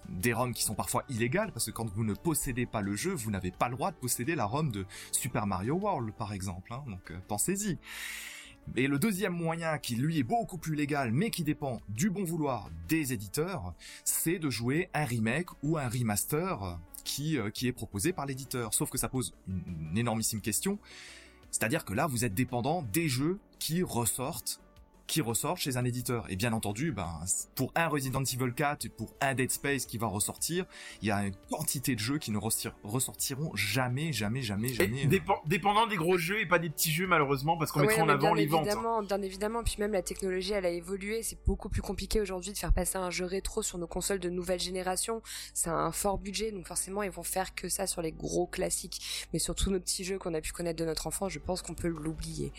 des 0.09 0.33
ROM 0.33 0.53
qui 0.55 0.63
sont 0.63 0.73
parfois 0.73 1.03
illégales 1.07 1.51
parce 1.51 1.67
que 1.67 1.71
quand 1.71 1.87
vous 1.87 2.03
ne 2.03 2.15
possédez 2.15 2.65
pas 2.65 2.81
le 2.81 2.95
jeu, 2.95 3.13
vous 3.13 3.29
n'avez 3.29 3.51
pas 3.51 3.69
le 3.69 3.75
droit 3.75 3.91
de 3.91 3.95
posséder 3.95 4.33
la 4.33 4.45
ROM 4.45 4.71
de 4.71 4.87
Super 5.11 5.45
Mario 5.45 5.75
World 5.75 6.11
par 6.13 6.33
exemple, 6.33 6.73
hein, 6.73 6.83
donc 6.87 7.11
euh, 7.11 7.17
pensez-y. 7.27 7.77
Et 8.75 8.87
le 8.87 8.97
deuxième 8.97 9.33
moyen 9.33 9.77
qui 9.77 9.95
lui 9.95 10.17
est 10.17 10.23
beaucoup 10.23 10.57
plus 10.57 10.75
légal 10.75 11.11
mais 11.11 11.29
qui 11.29 11.43
dépend 11.43 11.79
du 11.89 12.09
bon 12.09 12.23
vouloir 12.23 12.69
des 12.87 13.13
éditeurs, 13.13 13.75
c'est 14.03 14.39
de 14.39 14.49
jouer 14.49 14.89
un 14.95 15.05
remake 15.05 15.49
ou 15.61 15.77
un 15.77 15.87
remaster 15.87 16.79
qui, 17.03 17.37
euh, 17.37 17.49
qui 17.49 17.67
est 17.67 17.71
proposé 17.71 18.13
par 18.13 18.25
l'éditeur. 18.25 18.73
Sauf 18.73 18.89
que 18.89 18.97
ça 18.97 19.09
pose 19.09 19.33
une 19.47 19.97
énormissime 19.97 20.41
question, 20.41 20.79
c'est-à-dire 21.51 21.85
que 21.85 21.93
là 21.93 22.07
vous 22.07 22.25
êtes 22.25 22.33
dépendant 22.33 22.83
des 22.93 23.07
jeux 23.07 23.39
qui 23.59 23.83
ressortent 23.83 24.61
qui 25.09 25.21
ressortent 25.21 25.57
chez 25.59 25.75
un 25.77 25.83
éditeur. 25.85 26.25
Et 26.29 26.35
bien 26.35 26.53
entendu, 26.53 26.91
ben, 26.91 27.09
pour 27.55 27.71
un 27.75 27.87
Resident 27.87 28.23
Evil 28.23 28.53
4 28.55 28.85
et 28.85 28.89
pour 28.89 29.13
un 29.21 29.33
Dead 29.33 29.49
Space 29.51 29.85
qui 29.85 29.97
va 29.97 30.07
ressortir, 30.07 30.65
il 31.01 31.07
y 31.07 31.11
a 31.11 31.25
une 31.25 31.33
quantité 31.49 31.95
de 31.95 31.99
jeux 31.99 32.19
qui 32.19 32.31
ne 32.31 32.37
ressortir- 32.37 32.73
ressortiront 32.83 33.51
jamais, 33.55 34.13
jamais, 34.13 34.41
jamais, 34.43 34.69
jamais. 34.69 35.05
euh, 35.05 35.09
dépen- 35.09 35.41
dépendant 35.47 35.87
des 35.87 35.95
gros 35.95 36.17
jeux 36.17 36.39
et 36.39 36.45
pas 36.45 36.59
des 36.59 36.69
petits 36.69 36.91
jeux 36.91 37.07
malheureusement, 37.07 37.57
parce 37.57 37.71
qu'on 37.71 37.79
Ouais, 37.81 37.87
mettra 37.87 38.03
en 38.03 38.09
avant 38.09 38.33
les 38.35 38.45
ventes. 38.45 38.61
hein. 38.67 38.71
évidemment, 38.71 39.01
Bien 39.03 39.21
évidemment, 39.23 39.63
puis 39.63 39.75
même 39.79 39.91
la 39.93 40.03
technologie, 40.03 40.53
elle 40.53 40.65
a 40.65 40.69
évolué. 40.69 41.23
C'est 41.23 41.43
beaucoup 41.45 41.69
plus 41.69 41.81
compliqué 41.81 42.21
aujourd'hui 42.21 42.53
de 42.53 42.57
faire 42.57 42.71
passer 42.73 42.97
un 42.97 43.09
jeu 43.09 43.25
rétro 43.25 43.63
sur 43.63 43.79
nos 43.79 43.87
consoles 43.87 44.19
de 44.19 44.29
nouvelle 44.29 44.59
génération. 44.59 45.23
C'est 45.55 45.71
un 45.71 45.91
fort 45.91 46.19
budget, 46.19 46.51
donc 46.51 46.67
forcément, 46.67 47.01
ils 47.01 47.09
vont 47.09 47.23
faire 47.23 47.55
que 47.55 47.67
ça 47.67 47.87
sur 47.87 48.03
les 48.03 48.11
gros 48.11 48.45
classiques. 48.45 49.27
Mais 49.33 49.39
sur 49.39 49.55
tous 49.55 49.71
nos 49.71 49.79
petits 49.79 50.03
jeux 50.03 50.19
qu'on 50.19 50.35
a 50.35 50.41
pu 50.41 50.51
connaître 50.51 50.77
de 50.79 50.85
notre 50.85 51.07
enfance, 51.07 51.31
je 51.31 51.39
pense 51.39 51.63
qu'on 51.63 51.73
peut 51.73 51.87
l'oublier. 51.87 52.53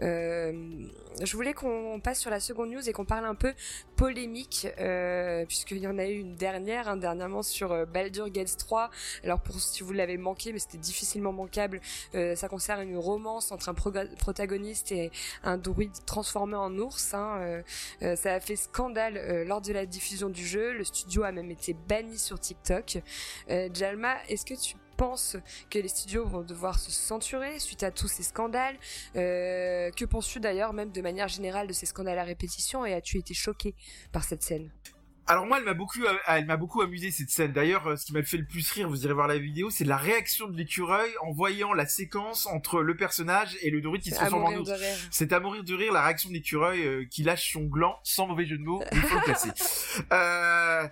Euh, 0.00 0.86
je 1.22 1.36
voulais 1.36 1.52
qu'on 1.52 1.81
passe 2.00 2.20
sur 2.20 2.30
la 2.30 2.40
seconde 2.40 2.70
news 2.70 2.88
et 2.88 2.92
qu'on 2.92 3.04
parle 3.04 3.24
un 3.24 3.34
peu 3.34 3.52
polémique, 3.96 4.68
euh, 4.78 5.44
puisqu'il 5.46 5.78
y 5.78 5.86
en 5.86 5.98
a 5.98 6.06
eu 6.06 6.18
une 6.18 6.34
dernière, 6.34 6.88
hein, 6.88 6.96
dernièrement 6.96 7.42
sur 7.42 7.72
euh, 7.72 7.84
Baldur 7.84 8.30
Gates 8.30 8.56
3. 8.56 8.90
Alors 9.24 9.40
pour 9.40 9.60
si 9.60 9.82
vous 9.82 9.92
l'avez 9.92 10.16
manqué, 10.16 10.52
mais 10.52 10.58
c'était 10.58 10.78
difficilement 10.78 11.32
manquable, 11.32 11.80
euh, 12.14 12.34
ça 12.34 12.48
concerne 12.48 12.82
une 12.82 12.98
romance 12.98 13.52
entre 13.52 13.68
un 13.68 13.74
protagoniste 13.74 14.92
et 14.92 15.10
un 15.44 15.58
druide 15.58 15.92
transformé 16.06 16.54
en 16.54 16.76
ours. 16.78 17.14
hein, 17.14 17.62
euh, 18.02 18.16
ça 18.16 18.34
a 18.34 18.40
fait 18.40 18.56
scandale 18.56 19.44
lors 19.46 19.60
de 19.60 19.72
la 19.72 19.86
diffusion 19.86 20.28
du 20.28 20.46
jeu. 20.46 20.72
Le 20.72 20.84
studio 20.84 21.22
a 21.24 21.32
même 21.32 21.50
été 21.50 21.74
banni 21.74 22.18
sur 22.18 22.38
TikTok. 22.38 22.98
Jalma, 23.48 24.16
est-ce 24.28 24.44
que 24.44 24.54
tu 24.60 24.74
penses 25.02 25.36
que 25.68 25.80
les 25.80 25.88
studios 25.88 26.24
vont 26.24 26.42
devoir 26.42 26.78
se 26.78 26.92
censurer 26.92 27.58
suite 27.58 27.82
à 27.82 27.90
tous 27.90 28.06
ces 28.06 28.22
scandales 28.22 28.76
Euh, 29.16 29.90
Que 29.98 30.04
penses-tu 30.04 30.38
d'ailleurs 30.38 30.72
même 30.72 30.92
de 30.92 31.02
manière 31.02 31.26
générale 31.26 31.66
de 31.66 31.72
ces 31.72 31.86
scandales 31.86 32.20
à 32.20 32.24
répétition 32.24 32.86
et 32.86 32.94
as-tu 32.94 33.18
été 33.18 33.34
choqué 33.34 33.74
par 34.12 34.22
cette 34.22 34.44
scène? 34.44 34.70
Alors 35.26 35.46
moi, 35.46 35.58
elle 35.58 35.64
m'a 35.64 35.74
beaucoup, 35.74 36.02
euh, 36.02 36.14
elle 36.26 36.46
m'a 36.46 36.56
beaucoup 36.56 36.82
amusé 36.82 37.10
cette 37.10 37.30
scène. 37.30 37.52
D'ailleurs, 37.52 37.86
euh, 37.86 37.96
ce 37.96 38.04
qui 38.06 38.12
m'a 38.12 38.22
fait 38.22 38.36
le 38.36 38.44
plus 38.44 38.68
rire, 38.72 38.88
vous 38.88 39.04
irez 39.04 39.14
voir 39.14 39.28
la 39.28 39.38
vidéo, 39.38 39.70
c'est 39.70 39.84
la 39.84 39.96
réaction 39.96 40.48
de 40.48 40.56
l'écureuil 40.56 41.10
en 41.22 41.32
voyant 41.32 41.72
la 41.74 41.86
séquence 41.86 42.46
entre 42.46 42.80
le 42.80 42.96
personnage 42.96 43.56
et 43.62 43.70
le 43.70 43.80
druide 43.80 44.02
qui 44.02 44.10
se 44.10 44.16
transforme 44.16 44.44
en 44.44 44.56
ours. 44.56 44.70
C'est 45.10 45.32
à 45.32 45.38
mourir 45.40 45.62
de 45.64 45.74
rire 45.74 45.92
la 45.92 46.02
réaction 46.04 46.28
de 46.28 46.34
l'écureuil 46.34 46.82
euh, 46.84 47.04
qui 47.10 47.22
lâche 47.22 47.52
son 47.52 47.62
gland, 47.62 47.96
sans 48.02 48.26
mauvais 48.26 48.46
jeu 48.46 48.58
de 48.58 48.64
mots, 48.64 48.82
il 48.92 49.00
faut 49.00 49.16
le 49.16 49.22
placer. 49.24 49.50
Euh, 50.12 50.88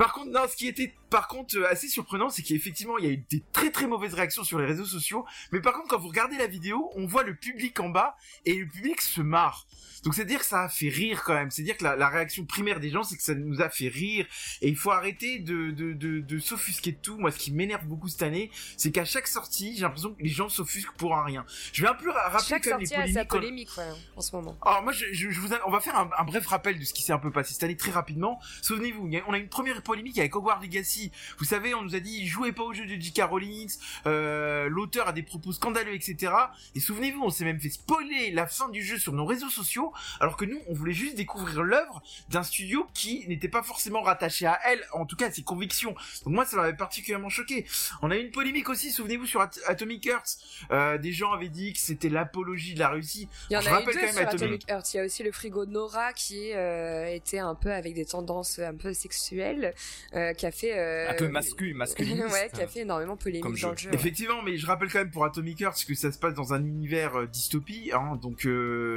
Par 0.00 0.14
contre, 0.14 0.30
non, 0.30 0.48
ce 0.48 0.56
qui 0.56 0.66
était 0.66 0.94
par 1.10 1.28
contre 1.28 1.58
euh, 1.58 1.70
assez 1.70 1.86
surprenant, 1.86 2.30
c'est 2.30 2.40
qu'effectivement, 2.40 2.96
il 2.96 3.04
y 3.04 3.08
a 3.08 3.10
eu 3.10 3.18
des 3.18 3.42
très 3.52 3.70
très 3.70 3.86
mauvaises 3.86 4.14
réactions 4.14 4.44
sur 4.44 4.58
les 4.58 4.64
réseaux 4.64 4.86
sociaux. 4.86 5.26
Mais 5.52 5.60
par 5.60 5.74
contre, 5.74 5.88
quand 5.88 5.98
vous 5.98 6.08
regardez 6.08 6.38
la 6.38 6.46
vidéo, 6.46 6.90
on 6.94 7.04
voit 7.04 7.22
le 7.22 7.36
public 7.36 7.78
en 7.80 7.90
bas 7.90 8.16
et 8.46 8.54
le 8.54 8.66
public 8.66 9.02
se 9.02 9.20
marre. 9.20 9.66
Donc 10.04 10.14
c'est 10.14 10.24
dire 10.24 10.40
que 10.40 10.46
ça 10.46 10.62
a 10.62 10.68
fait 10.68 10.88
rire 10.88 11.22
quand 11.24 11.34
même. 11.34 11.50
C'est 11.50 11.62
dire 11.62 11.76
que 11.76 11.84
la, 11.84 12.08
réaction 12.08 12.44
primaire 12.44 12.80
des 12.80 12.90
gens, 12.90 13.02
c'est 13.02 13.16
que 13.16 13.22
ça 13.22 13.34
nous 13.34 13.60
a 13.60 13.68
fait 13.68 13.88
rire. 13.88 14.26
Et 14.62 14.68
il 14.68 14.76
faut 14.76 14.90
arrêter 14.90 15.38
de, 15.38 15.70
de, 15.70 15.92
de, 15.92 16.20
de 16.20 16.38
s'offusquer 16.38 16.92
de 16.92 16.98
tout. 16.98 17.18
Moi, 17.18 17.30
ce 17.30 17.38
qui 17.38 17.52
m'énerve 17.52 17.84
beaucoup 17.86 18.08
cette 18.08 18.22
année, 18.22 18.50
c'est 18.76 18.90
qu'à 18.90 19.04
chaque 19.04 19.26
sortie, 19.26 19.74
j'ai 19.76 19.82
l'impression 19.82 20.14
que 20.14 20.22
les 20.22 20.28
gens 20.28 20.48
s'offusquent 20.48 20.92
pour 20.96 21.16
un 21.16 21.24
rien. 21.24 21.44
Je 21.72 21.82
vais 21.82 21.88
un 21.88 21.94
peu 21.94 22.10
rappeler 22.10 22.48
chaque 22.48 22.64
quand 22.64 22.78
même 22.78 22.80
les 22.80 22.86
polémiques. 22.86 23.16
A 23.16 23.20
sa 23.20 23.24
polémique 23.24 23.70
en 24.16 24.20
ce 24.20 24.36
moment. 24.36 24.56
Alors 24.62 24.82
moi, 24.82 24.92
je, 24.92 25.06
je, 25.12 25.28
vous, 25.40 25.48
on 25.66 25.70
va 25.70 25.80
faire 25.80 25.96
un, 25.96 26.10
un, 26.16 26.24
bref 26.24 26.46
rappel 26.46 26.78
de 26.78 26.84
ce 26.84 26.92
qui 26.92 27.02
s'est 27.02 27.12
un 27.12 27.18
peu 27.18 27.30
passé 27.30 27.52
cette 27.54 27.62
année 27.62 27.76
très 27.76 27.90
rapidement. 27.90 28.40
Souvenez-vous, 28.62 29.08
on 29.26 29.32
a 29.32 29.38
une 29.38 29.48
première 29.48 29.82
polémique 29.82 30.18
avec 30.18 30.34
Hogwarts 30.34 30.60
Legacy. 30.60 31.10
Vous 31.38 31.44
savez, 31.44 31.74
on 31.74 31.82
nous 31.82 31.94
a 31.94 32.00
dit, 32.00 32.26
jouez 32.26 32.52
pas 32.52 32.62
au 32.62 32.72
jeu 32.72 32.86
de 32.86 33.00
J.K. 33.00 33.22
Rowling, 33.22 33.70
euh, 34.06 34.68
l'auteur 34.68 35.08
a 35.08 35.12
des 35.12 35.22
propos 35.22 35.52
scandaleux, 35.52 35.94
etc. 35.94 36.32
Et 36.74 36.80
souvenez-vous, 36.80 37.22
on 37.22 37.30
s'est 37.30 37.44
même 37.44 37.60
fait 37.60 37.70
spoiler 37.70 38.30
la 38.30 38.46
fin 38.46 38.68
du 38.68 38.82
jeu 38.82 38.98
sur 38.98 39.12
nos 39.12 39.24
réseaux 39.24 39.50
sociaux, 39.50 39.89
alors 40.20 40.36
que 40.36 40.44
nous, 40.44 40.60
on 40.68 40.74
voulait 40.74 40.92
juste 40.92 41.16
découvrir 41.16 41.62
l'œuvre 41.62 42.02
d'un 42.28 42.42
studio 42.42 42.86
qui 42.94 43.26
n'était 43.28 43.48
pas 43.48 43.62
forcément 43.62 44.02
rattaché 44.02 44.46
à 44.46 44.58
elle, 44.66 44.84
en 44.92 45.06
tout 45.06 45.16
cas 45.16 45.28
à 45.28 45.30
ses 45.30 45.42
convictions. 45.42 45.94
Donc 46.24 46.34
moi, 46.34 46.44
ça 46.44 46.56
m'avait 46.56 46.76
particulièrement 46.76 47.28
choqué. 47.28 47.66
On 48.02 48.10
a 48.10 48.16
eu 48.16 48.20
une 48.20 48.30
polémique 48.30 48.68
aussi, 48.68 48.90
souvenez-vous, 48.90 49.26
sur 49.26 49.40
Atomic 49.66 50.06
Hearts. 50.06 50.38
Euh, 50.70 50.98
des 50.98 51.12
gens 51.12 51.32
avaient 51.32 51.48
dit 51.48 51.72
que 51.72 51.78
c'était 51.78 52.08
l'apologie 52.08 52.74
de 52.74 52.78
la 52.78 52.88
Russie. 52.88 53.28
Il 53.50 53.54
y 53.54 53.56
en 53.56 53.60
a 53.60 53.82
eu 53.82 53.84
deux 53.84 53.92
sur 53.92 54.20
Atomic... 54.20 54.70
Hearts. 54.70 54.94
Il 54.94 54.96
y 54.96 55.00
a 55.00 55.04
aussi 55.04 55.22
le 55.22 55.32
frigo 55.32 55.66
Nora 55.66 56.12
qui 56.12 56.52
euh, 56.52 57.06
était 57.06 57.38
un 57.38 57.54
peu 57.54 57.72
avec 57.72 57.94
des 57.94 58.04
tendances 58.04 58.58
un 58.58 58.74
peu 58.74 58.92
sexuelles, 58.92 59.74
euh, 60.14 60.32
qui 60.34 60.46
a 60.46 60.50
fait... 60.50 61.08
un 61.08 61.14
peu 61.14 61.28
masculin, 61.28 61.76
masculin. 61.76 62.28
ouais, 62.30 62.50
qui 62.52 62.62
a 62.62 62.66
fait 62.66 62.80
énormément 62.80 63.16
polémique 63.16 63.60
dans 63.60 63.70
le 63.70 63.76
jeu. 63.76 63.90
Effectivement, 63.92 64.42
mais 64.42 64.56
je 64.56 64.66
rappelle 64.66 64.90
quand 64.90 64.98
même 64.98 65.10
pour 65.10 65.24
Atomic 65.24 65.60
Hearts 65.60 65.84
que 65.86 65.94
ça 65.94 66.12
se 66.12 66.18
passe 66.18 66.34
dans 66.34 66.52
un 66.52 66.64
univers 66.64 67.26
dystopie, 67.28 67.90
hein, 67.92 68.18
donc 68.20 68.46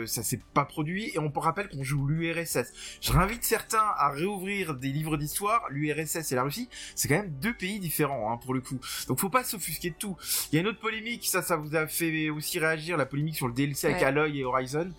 ça 0.08 0.24
s'est 0.24 0.42
pas 0.54 0.66
produit, 0.66 0.83
et 0.88 1.20
on 1.20 1.30
rappelle 1.44 1.70
qu'on 1.70 1.84
joue 1.84 2.08
l'URSS. 2.08 2.74
Je 3.02 3.12
réinvite 3.12 3.44
certains 3.44 3.86
à 3.98 4.10
réouvrir 4.10 4.76
des 4.76 4.90
livres 4.90 5.18
d'histoire. 5.18 5.66
L'URSS 5.70 6.32
et 6.32 6.36
la 6.36 6.44
Russie, 6.44 6.70
c'est 6.96 7.08
quand 7.08 7.16
même 7.16 7.34
deux 7.42 7.54
pays 7.54 7.80
différents 7.80 8.32
hein, 8.32 8.38
pour 8.38 8.54
le 8.54 8.62
coup. 8.62 8.80
Donc 9.08 9.20
faut 9.20 9.30
pas 9.30 9.44
s'offusquer 9.44 9.92
de 9.92 9.96
tout. 9.96 10.18
Il 10.52 10.56
y 10.56 10.58
a 10.58 10.62
une 10.62 10.68
autre 10.68 10.80
polémique, 10.80 11.26
ça, 11.26 11.42
ça 11.42 11.56
vous 11.56 11.76
a 11.76 11.88
fait 11.88 12.30
aussi 12.30 12.60
réagir, 12.60 12.98
la 12.98 13.06
polémique 13.06 13.36
sur 13.36 13.48
le 13.48 13.54
DLC 13.54 13.88
avec 13.88 14.04
Aloy 14.04 14.38
et 14.38 14.46
Horizon, 14.46 14.92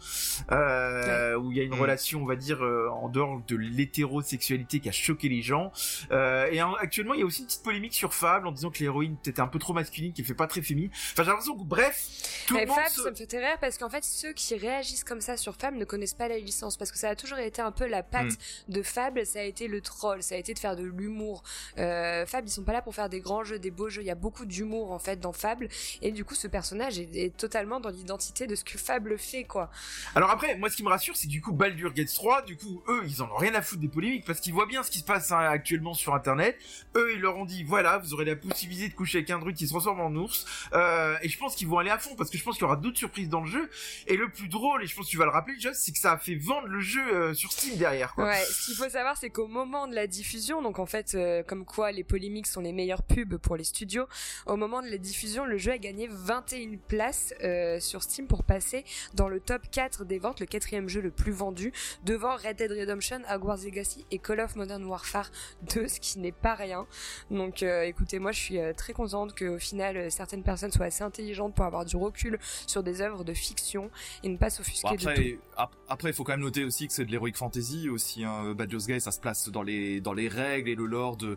euh, 0.52 1.36
où 1.36 1.50
il 1.50 1.58
y 1.58 1.60
a 1.60 1.64
une 1.64 1.74
mm. 1.74 1.80
relation, 1.80 2.22
on 2.22 2.26
va 2.26 2.36
dire, 2.36 2.62
euh, 2.62 2.88
en 2.90 3.08
dehors 3.08 3.40
de 3.46 3.56
l'hétérosexualité 3.56 4.80
qui 4.80 4.88
a 4.88 4.92
choqué 4.92 5.28
les 5.28 5.42
gens. 5.42 5.72
Euh, 6.10 6.48
et 6.50 6.60
actuellement, 6.60 7.14
il 7.14 7.20
y 7.20 7.22
a 7.22 7.26
aussi 7.26 7.40
une 7.40 7.46
petite 7.46 7.62
polémique 7.62 7.94
sur 7.94 8.14
Fable 8.14 8.46
en 8.46 8.52
disant 8.52 8.70
que 8.70 8.78
l'héroïne 8.78 9.16
était 9.26 9.40
un 9.40 9.46
peu 9.46 9.58
trop 9.58 9.72
masculine, 9.72 10.12
qui 10.12 10.22
fait 10.24 10.34
pas 10.34 10.46
très 10.46 10.62
féminine. 10.62 10.90
Enfin, 11.12 11.24
j'ai 11.24 11.30
l'impression 11.30 11.56
que 11.56 11.64
bref, 11.64 12.44
tout 12.46 12.54
le 12.54 12.66
monde. 12.66 12.76
Fable, 12.76 12.90
ça 12.90 13.10
me 13.10 13.14
fait 13.14 13.38
rire 13.38 13.58
parce 13.60 13.78
qu'en 13.78 13.90
fait, 13.90 14.04
ceux 14.04 14.32
qui 14.32 14.54
réagissent 14.56 15.04
comme 15.04 15.20
ça 15.20 15.36
sur 15.36 15.54
Fable 15.54 15.73
ne 15.78 15.84
connaissent 15.84 16.14
pas 16.14 16.28
la 16.28 16.38
licence 16.38 16.76
parce 16.76 16.90
que 16.90 16.98
ça 16.98 17.10
a 17.10 17.16
toujours 17.16 17.38
été 17.38 17.62
un 17.62 17.72
peu 17.72 17.86
la 17.86 18.02
patte 18.02 18.32
mm. 18.32 18.72
de 18.72 18.82
Fable, 18.82 19.26
ça 19.26 19.40
a 19.40 19.42
été 19.42 19.68
le 19.68 19.80
troll, 19.80 20.22
ça 20.22 20.34
a 20.34 20.38
été 20.38 20.54
de 20.54 20.58
faire 20.58 20.76
de 20.76 20.84
l'humour. 20.84 21.42
Euh, 21.78 22.26
Fable, 22.26 22.48
ils 22.48 22.50
sont 22.50 22.62
pas 22.62 22.72
là 22.72 22.82
pour 22.82 22.94
faire 22.94 23.08
des 23.08 23.20
grands 23.20 23.44
jeux, 23.44 23.58
des 23.58 23.70
beaux 23.70 23.88
jeux, 23.88 24.02
il 24.02 24.06
y 24.06 24.10
a 24.10 24.14
beaucoup 24.14 24.46
d'humour 24.46 24.92
en 24.92 24.98
fait 24.98 25.20
dans 25.20 25.32
Fable 25.32 25.68
et 26.02 26.12
du 26.12 26.24
coup 26.24 26.34
ce 26.34 26.48
personnage 26.48 26.98
est, 26.98 27.36
totalement 27.36 27.80
dans 27.80 27.90
l'identité 27.90 28.46
de 28.46 28.54
ce 28.54 28.64
que 28.64 28.78
Fable 28.78 29.18
fait 29.18 29.44
quoi. 29.44 29.70
Alors 30.14 30.30
après, 30.30 30.56
moi 30.56 30.70
ce 30.70 30.76
qui 30.76 30.82
me 30.82 30.88
rassure 30.88 31.16
c'est 31.16 31.28
du 31.28 31.40
coup 31.40 31.52
Baldur 31.52 31.92
Gates 31.92 32.14
3, 32.14 32.42
du 32.42 32.56
coup 32.56 32.82
eux 32.88 33.02
ils 33.06 33.22
en 33.22 33.30
ont 33.30 33.36
rien 33.36 33.54
à 33.54 33.62
foutre 33.62 33.80
des 33.80 33.88
polémiques 33.88 34.24
parce 34.24 34.40
qu'ils 34.40 34.54
voient 34.54 34.66
bien 34.66 34.82
ce 34.82 34.90
qui 34.90 34.98
se 34.98 35.04
passe 35.04 35.32
hein, 35.32 35.38
actuellement 35.38 35.94
sur 35.94 36.14
internet. 36.14 36.58
Eux 36.96 37.12
ils 37.14 37.20
leur 37.20 37.36
ont 37.36 37.44
dit 37.44 37.64
voilà 37.64 37.98
vous 37.98 38.14
aurez 38.14 38.24
la 38.24 38.36
possibilité 38.36 38.88
de 38.88 38.94
coucher 38.94 39.18
avec 39.18 39.30
un 39.30 39.38
druide 39.38 39.56
qui 39.56 39.66
se 39.66 39.72
transforme 39.72 40.00
en 40.00 40.14
ours 40.14 40.46
euh, 40.72 41.16
et 41.22 41.28
je 41.28 41.38
pense 41.38 41.54
qu'ils 41.56 41.68
vont 41.68 41.78
aller 41.78 41.90
à 41.90 41.98
fond 41.98 42.14
parce 42.16 42.30
que 42.30 42.38
je 42.38 42.44
pense 42.44 42.54
qu'il 42.54 42.62
y 42.62 42.66
aura 42.66 42.76
d'autres 42.76 42.98
surprises 42.98 43.28
dans 43.28 43.40
le 43.40 43.50
jeu 43.50 43.70
et 44.06 44.16
le 44.16 44.28
plus 44.28 44.48
drôle 44.48 44.82
et 44.82 44.86
je 44.86 44.94
pense 44.94 45.06
que 45.06 45.10
tu 45.10 45.18
vas 45.18 45.24
le 45.24 45.30
rappeler 45.30 45.54
C'est 45.72 45.92
que 45.92 45.98
ça 45.98 46.12
a 46.12 46.18
fait 46.18 46.34
vendre 46.34 46.68
le 46.68 46.80
jeu 46.80 47.00
euh, 47.00 47.34
sur 47.34 47.52
Steam 47.52 47.76
derrière. 47.76 48.14
Quoi. 48.14 48.26
Ouais, 48.26 48.44
ce 48.44 48.66
qu'il 48.66 48.74
faut 48.74 48.88
savoir, 48.88 49.16
c'est 49.16 49.30
qu'au 49.30 49.46
moment 49.46 49.86
de 49.86 49.94
la 49.94 50.06
diffusion, 50.06 50.62
donc 50.62 50.78
en 50.78 50.86
fait, 50.86 51.14
euh, 51.14 51.42
comme 51.42 51.64
quoi 51.64 51.92
les 51.92 52.04
polémiques 52.04 52.46
sont 52.46 52.60
les 52.60 52.72
meilleures 52.72 53.02
pubs 53.02 53.36
pour 53.36 53.56
les 53.56 53.64
studios, 53.64 54.06
au 54.46 54.56
moment 54.56 54.82
de 54.82 54.88
la 54.88 54.98
diffusion, 54.98 55.44
le 55.44 55.58
jeu 55.58 55.72
a 55.72 55.78
gagné 55.78 56.08
21 56.10 56.76
places 56.88 57.34
euh, 57.42 57.80
sur 57.80 58.02
Steam 58.02 58.26
pour 58.26 58.44
passer 58.44 58.84
dans 59.14 59.28
le 59.28 59.40
top 59.40 59.62
4 59.70 60.04
des 60.04 60.18
ventes, 60.18 60.40
le 60.40 60.46
quatrième 60.46 60.88
jeu 60.88 61.00
le 61.00 61.10
plus 61.10 61.32
vendu, 61.32 61.72
devant 62.04 62.36
Red 62.36 62.56
Dead 62.56 62.70
Redemption, 62.70 63.22
Hogwarts 63.30 63.64
Legacy 63.64 64.04
et 64.10 64.18
Call 64.18 64.40
of 64.40 64.56
Modern 64.56 64.84
Warfare 64.84 65.30
2, 65.74 65.88
ce 65.88 66.00
qui 66.00 66.18
n'est 66.18 66.32
pas 66.32 66.54
rien. 66.54 66.86
Donc 67.30 67.62
écoutez, 67.62 68.18
moi 68.18 68.32
je 68.32 68.40
suis 68.40 68.58
très 68.76 68.92
contente 68.92 69.38
qu'au 69.38 69.58
final 69.58 70.10
certaines 70.10 70.42
personnes 70.42 70.72
soient 70.72 70.86
assez 70.86 71.02
intelligentes 71.02 71.54
pour 71.54 71.64
avoir 71.64 71.84
du 71.84 71.96
recul 71.96 72.38
sur 72.66 72.82
des 72.82 73.00
œuvres 73.00 73.24
de 73.24 73.34
fiction 73.34 73.90
et 74.22 74.28
ne 74.28 74.36
pas 74.36 74.50
s'offusquer 74.50 74.96
de 74.96 75.14
tout. 75.14 75.40
Après, 75.88 76.10
il 76.10 76.12
faut 76.12 76.24
quand 76.24 76.32
même 76.32 76.40
noter 76.40 76.64
aussi 76.64 76.86
que 76.86 76.92
c'est 76.92 77.04
de 77.04 77.12
l'heroic 77.12 77.32
fantasy 77.34 77.88
aussi. 77.88 78.24
Hein. 78.24 78.54
Baldur's 78.54 78.86
Gate, 78.86 79.00
ça 79.00 79.12
se 79.12 79.20
place 79.20 79.48
dans 79.48 79.62
les 79.62 80.00
dans 80.00 80.12
les 80.12 80.28
règles 80.28 80.68
et 80.68 80.74
le 80.74 80.86
lore 80.86 81.16
de 81.16 81.36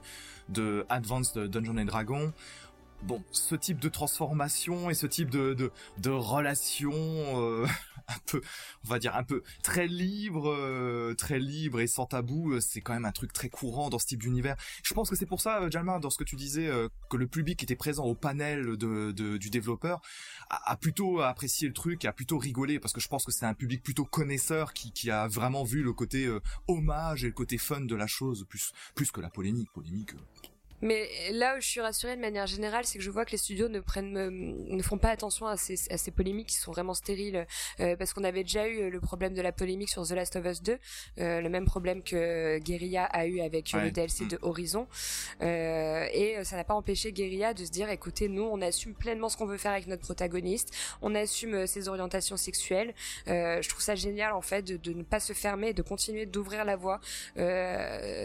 de 0.49 0.85
Advanced 0.89 1.37
Dungeons 1.37 1.77
and 1.77 1.85
Dragons 1.85 2.33
bon, 3.03 3.23
ce 3.31 3.55
type 3.55 3.79
de 3.79 3.89
transformation 3.89 4.89
et 4.89 4.93
ce 4.93 5.07
type 5.07 5.29
de 5.29 5.53
de, 5.53 5.71
de 5.99 6.09
relation 6.09 6.93
euh, 6.93 7.65
un 8.15 8.19
peu, 8.25 8.41
on 8.85 8.87
va 8.87 8.99
dire 8.99 9.15
un 9.15 9.23
peu 9.23 9.43
très 9.63 9.87
libre, 9.87 10.49
euh, 10.49 11.13
très 11.15 11.39
libre 11.39 11.81
et 11.81 11.87
sans 11.87 12.05
tabou, 12.05 12.53
euh, 12.53 12.61
c'est 12.61 12.81
quand 12.81 12.93
même 12.93 13.05
un 13.05 13.11
truc 13.11 13.33
très 13.33 13.49
courant 13.49 13.89
dans 13.89 13.99
ce 13.99 14.05
type 14.05 14.21
d'univers. 14.21 14.55
Je 14.83 14.93
pense 14.93 15.09
que 15.09 15.15
c'est 15.15 15.25
pour 15.25 15.41
ça, 15.41 15.69
Jalma, 15.69 15.99
dans 15.99 16.09
ce 16.09 16.17
que 16.17 16.23
tu 16.23 16.35
disais, 16.35 16.69
que 17.09 17.17
le 17.17 17.27
public 17.27 17.59
qui 17.59 17.65
était 17.65 17.75
présent 17.75 18.05
au 18.05 18.15
panel 18.15 18.77
de, 18.77 19.11
de 19.11 19.37
du 19.37 19.49
développeur 19.49 20.01
a, 20.49 20.71
a, 20.71 20.77
plutôt 20.77 21.21
apprécié 21.21 21.67
le 21.67 21.73
truc, 21.73 22.05
a 22.05 22.13
plutôt 22.13 22.37
rigolé 22.37 22.79
parce 22.79 22.93
que 22.93 23.01
je 23.01 23.07
pense 23.07 23.25
que 23.25 23.31
c'est 23.31 23.45
un 23.45 23.53
public 23.53 23.83
plutôt 23.83 24.05
connaisseur 24.05 24.73
qui 24.73 24.91
qui 24.91 25.11
a 25.11 25.27
vraiment 25.27 25.63
vu 25.63 25.83
le 25.83 25.93
côté 25.93 26.29
hommage 26.67 27.23
et 27.23 27.27
le 27.27 27.33
côté 27.33 27.57
fun 27.57 27.81
de 27.81 27.95
la 27.95 28.07
chose 28.07 28.45
plus 28.47 28.71
plus 28.95 29.11
que 29.11 29.21
la 29.21 29.29
polémique, 29.29 29.71
polémique. 29.73 30.13
Mais 30.81 31.09
là 31.31 31.55
où 31.57 31.61
je 31.61 31.67
suis 31.67 31.81
rassurée 31.81 32.15
de 32.15 32.21
manière 32.21 32.45
générale, 32.45 32.85
c'est 32.85 32.97
que 32.97 33.03
je 33.03 33.09
vois 33.09 33.25
que 33.25 33.31
les 33.31 33.37
studios 33.37 33.67
ne 33.67 33.79
prennent, 33.79 34.29
ne 34.29 34.83
font 34.83 34.97
pas 34.97 35.09
attention 35.09 35.47
à 35.47 35.57
ces, 35.57 35.91
à 35.91 35.97
ces 35.97 36.11
polémiques 36.11 36.49
qui 36.49 36.55
sont 36.55 36.71
vraiment 36.71 36.93
stériles, 36.93 37.47
euh, 37.79 37.95
parce 37.95 38.13
qu'on 38.13 38.23
avait 38.23 38.43
déjà 38.43 38.67
eu 38.67 38.89
le 38.89 38.99
problème 38.99 39.33
de 39.33 39.41
la 39.41 39.51
polémique 39.51 39.89
sur 39.89 40.05
The 40.05 40.11
Last 40.11 40.35
of 40.35 40.45
Us 40.45 40.61
2, 40.61 40.77
euh, 41.19 41.41
le 41.41 41.49
même 41.49 41.65
problème 41.65 42.03
que 42.03 42.59
Guerilla 42.59 43.05
a 43.05 43.25
eu 43.25 43.41
avec 43.41 43.71
le 43.71 43.89
DLC 43.89 44.25
mm. 44.25 44.27
de 44.27 44.39
Horizon, 44.41 44.87
euh, 45.41 46.05
et 46.13 46.43
ça 46.43 46.55
n'a 46.55 46.63
pas 46.63 46.75
empêché 46.75 47.11
Guerilla 47.11 47.53
de 47.53 47.65
se 47.65 47.71
dire, 47.71 47.89
écoutez, 47.89 48.27
nous, 48.29 48.43
on 48.43 48.61
assume 48.61 48.93
pleinement 48.93 49.29
ce 49.29 49.37
qu'on 49.37 49.47
veut 49.47 49.57
faire 49.57 49.71
avec 49.71 49.87
notre 49.87 50.03
protagoniste, 50.03 50.75
on 51.01 51.15
assume 51.15 51.65
ses 51.65 51.87
orientations 51.87 52.37
sexuelles. 52.37 52.93
je 53.25 53.67
trouve 53.67 53.81
ça 53.81 53.95
génial 53.95 54.33
en 54.33 54.41
fait 54.41 54.61
de, 54.61 54.77
de, 54.77 54.93
ne 54.93 55.03
pas 55.03 55.19
se 55.19 55.33
fermer, 55.33 55.73
de 55.73 55.81
continuer 55.81 56.25
d'ouvrir 56.25 56.65
la 56.65 56.75
voie 56.75 56.99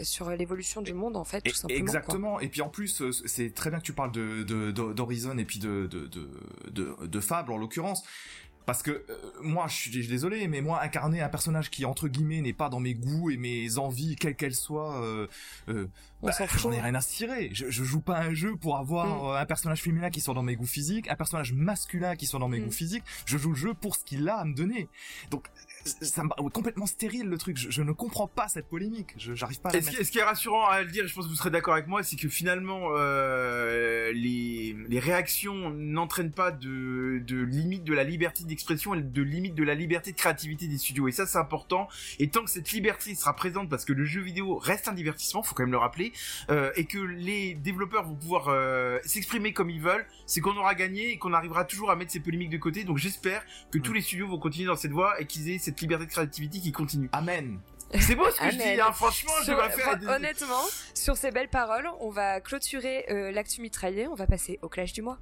sur 0.03 0.29
l'évolution 0.29 0.81
du 0.81 0.93
monde 0.93 1.17
en 1.17 1.23
fait, 1.23 1.41
tout 1.41 1.53
simplement. 1.53 1.79
Exactement 1.79 2.39
et 2.43 2.49
puis 2.49 2.61
en 2.61 2.69
plus, 2.69 3.01
euh, 3.01 3.11
c'est 3.11 3.53
très 3.53 3.69
bien 3.69 3.79
que 3.79 3.85
tu 3.85 3.93
parles 3.93 4.11
de 4.11 4.43
d'Horizon 4.71 5.37
et 5.37 5.45
puis 5.45 5.59
de 5.59 5.87
de, 5.87 6.09
de 6.71 7.05
de 7.05 7.19
Fable 7.19 7.51
en 7.51 7.57
l'occurrence. 7.57 8.03
Parce 8.65 8.81
que 8.81 8.91
euh, 8.91 9.17
moi, 9.41 9.67
je 9.67 9.75
suis 9.75 10.07
désolé, 10.07 10.47
mais 10.47 10.61
moi, 10.61 10.81
incarner 10.81 11.21
un 11.21 11.29
personnage 11.29 11.69
qui 11.69 11.85
entre 11.85 12.07
guillemets 12.07 12.41
n'est 12.41 12.53
pas 12.53 12.69
dans 12.69 12.79
mes 12.79 12.93
goûts 12.93 13.29
et 13.29 13.37
mes 13.37 13.77
envies, 13.77 14.15
quelles 14.15 14.35
qu'elles 14.35 14.55
soient, 14.55 15.01
euh, 15.03 15.27
euh 15.67 15.87
bah, 16.21 16.31
j'en 16.57 16.71
ai 16.71 16.79
rien 16.79 16.95
à 16.95 17.01
cirer. 17.01 17.49
Je, 17.53 17.69
je 17.69 17.83
joue 17.83 17.99
pas 17.99 18.19
un 18.19 18.33
jeu 18.33 18.55
pour 18.55 18.77
avoir 18.77 19.33
mm. 19.33 19.41
un 19.41 19.45
personnage 19.45 19.81
féminin 19.81 20.09
qui 20.09 20.21
soit 20.21 20.33
dans 20.33 20.43
mes 20.43 20.55
goûts 20.55 20.65
physiques, 20.65 21.09
un 21.09 21.15
personnage 21.15 21.51
masculin 21.51 22.15
qui 22.15 22.25
soit 22.25 22.39
dans 22.39 22.47
mes 22.47 22.59
mm. 22.59 22.65
goûts 22.65 22.71
physiques. 22.71 23.03
Je 23.25 23.37
joue 23.37 23.49
le 23.49 23.57
jeu 23.57 23.73
pour 23.73 23.95
ce 23.95 24.05
qu'il 24.05 24.27
a 24.29 24.37
à 24.37 24.45
me 24.45 24.55
donner. 24.55 24.87
Donc 25.31 25.47
ça 25.83 26.23
me 26.23 26.49
complètement 26.49 26.85
stérile 26.85 27.27
le 27.27 27.37
truc. 27.37 27.57
Je, 27.57 27.81
ne 27.81 27.91
comprends 27.91 28.27
pas 28.27 28.47
cette 28.47 28.67
polémique. 28.67 29.13
Je 29.17 29.33
j'arrive 29.33 29.59
pas. 29.59 29.69
À 29.69 29.81
ce, 29.81 30.11
qui 30.11 30.17
est 30.17 30.23
rassurant 30.23 30.67
à 30.67 30.81
le 30.81 30.89
dire, 30.89 31.07
je 31.07 31.13
pense 31.13 31.25
que 31.25 31.29
vous 31.29 31.35
serez 31.35 31.51
d'accord 31.51 31.73
avec 31.73 31.87
moi, 31.87 32.03
c'est 32.03 32.15
que 32.15 32.29
finalement 32.29 32.89
euh, 32.91 34.11
les, 34.13 34.75
les 34.87 34.99
réactions 34.99 35.71
n'entraînent 35.71 36.31
pas 36.31 36.51
de, 36.51 37.21
de 37.25 37.41
limite 37.41 37.83
de 37.83 37.93
la 37.93 38.03
liberté 38.03 38.43
d'expression 38.43 38.93
et 38.93 39.01
de 39.01 39.21
limite 39.21 39.55
de 39.55 39.63
la 39.63 39.75
liberté 39.75 40.11
de 40.11 40.17
créativité 40.17 40.67
des 40.67 40.77
studios. 40.77 41.07
Et 41.07 41.11
ça 41.11 41.25
c'est 41.25 41.37
important. 41.37 41.87
Et 42.19 42.29
tant 42.29 42.43
que 42.43 42.49
cette 42.49 42.71
liberté 42.71 43.15
sera 43.15 43.35
présente, 43.35 43.69
parce 43.69 43.85
que 43.85 43.93
le 43.93 44.05
jeu 44.05 44.21
vidéo 44.21 44.57
reste 44.57 44.87
un 44.87 44.93
divertissement, 44.93 45.43
faut 45.43 45.55
quand 45.55 45.63
même 45.63 45.71
le 45.71 45.77
rappeler, 45.77 46.13
euh, 46.49 46.71
et 46.75 46.85
que 46.85 46.99
les 46.99 47.55
développeurs 47.55 48.03
vont 48.03 48.15
pouvoir 48.15 48.47
euh, 48.49 48.99
s'exprimer 49.03 49.53
comme 49.53 49.69
ils 49.69 49.81
veulent, 49.81 50.05
c'est 50.25 50.41
qu'on 50.41 50.55
aura 50.55 50.75
gagné 50.75 51.11
et 51.11 51.17
qu'on 51.17 51.33
arrivera 51.33 51.65
toujours 51.65 51.91
à 51.91 51.95
mettre 51.95 52.11
ces 52.11 52.19
polémiques 52.19 52.49
de 52.49 52.57
côté. 52.57 52.83
Donc 52.83 52.97
j'espère 52.97 53.43
que 53.71 53.77
tous 53.77 53.91
mm. 53.91 53.95
les 53.95 54.01
studios 54.01 54.27
vont 54.27 54.39
continuer 54.39 54.67
dans 54.67 54.75
cette 54.75 54.91
voie 54.91 55.19
et 55.19 55.25
qu'ils 55.25 55.49
aient 55.49 55.57
cette 55.57 55.72
liberté 55.81 56.05
de 56.05 56.11
créativité 56.11 56.59
qui 56.59 56.71
continue. 56.71 57.09
Amen. 57.11 57.59
C'est 57.99 58.15
beau 58.15 58.29
ce 58.31 58.39
que 58.39 58.51
je 58.51 58.57
dis, 58.57 58.81
hein, 58.81 58.91
franchement, 58.91 59.33
je 59.45 59.51
vais 59.51 59.69
faire. 59.69 59.99
Honnêtement, 60.15 60.63
sur 60.93 61.15
ces 61.15 61.31
belles 61.31 61.49
paroles, 61.49 61.87
on 61.99 62.09
va 62.09 62.41
clôturer 62.41 63.05
euh, 63.09 63.31
l'actu 63.31 63.61
mitraillé, 63.61 64.07
on 64.07 64.15
va 64.15 64.25
passer 64.25 64.57
au 64.61 64.69
clash 64.69 64.93
du 64.93 65.01
mois. 65.01 65.19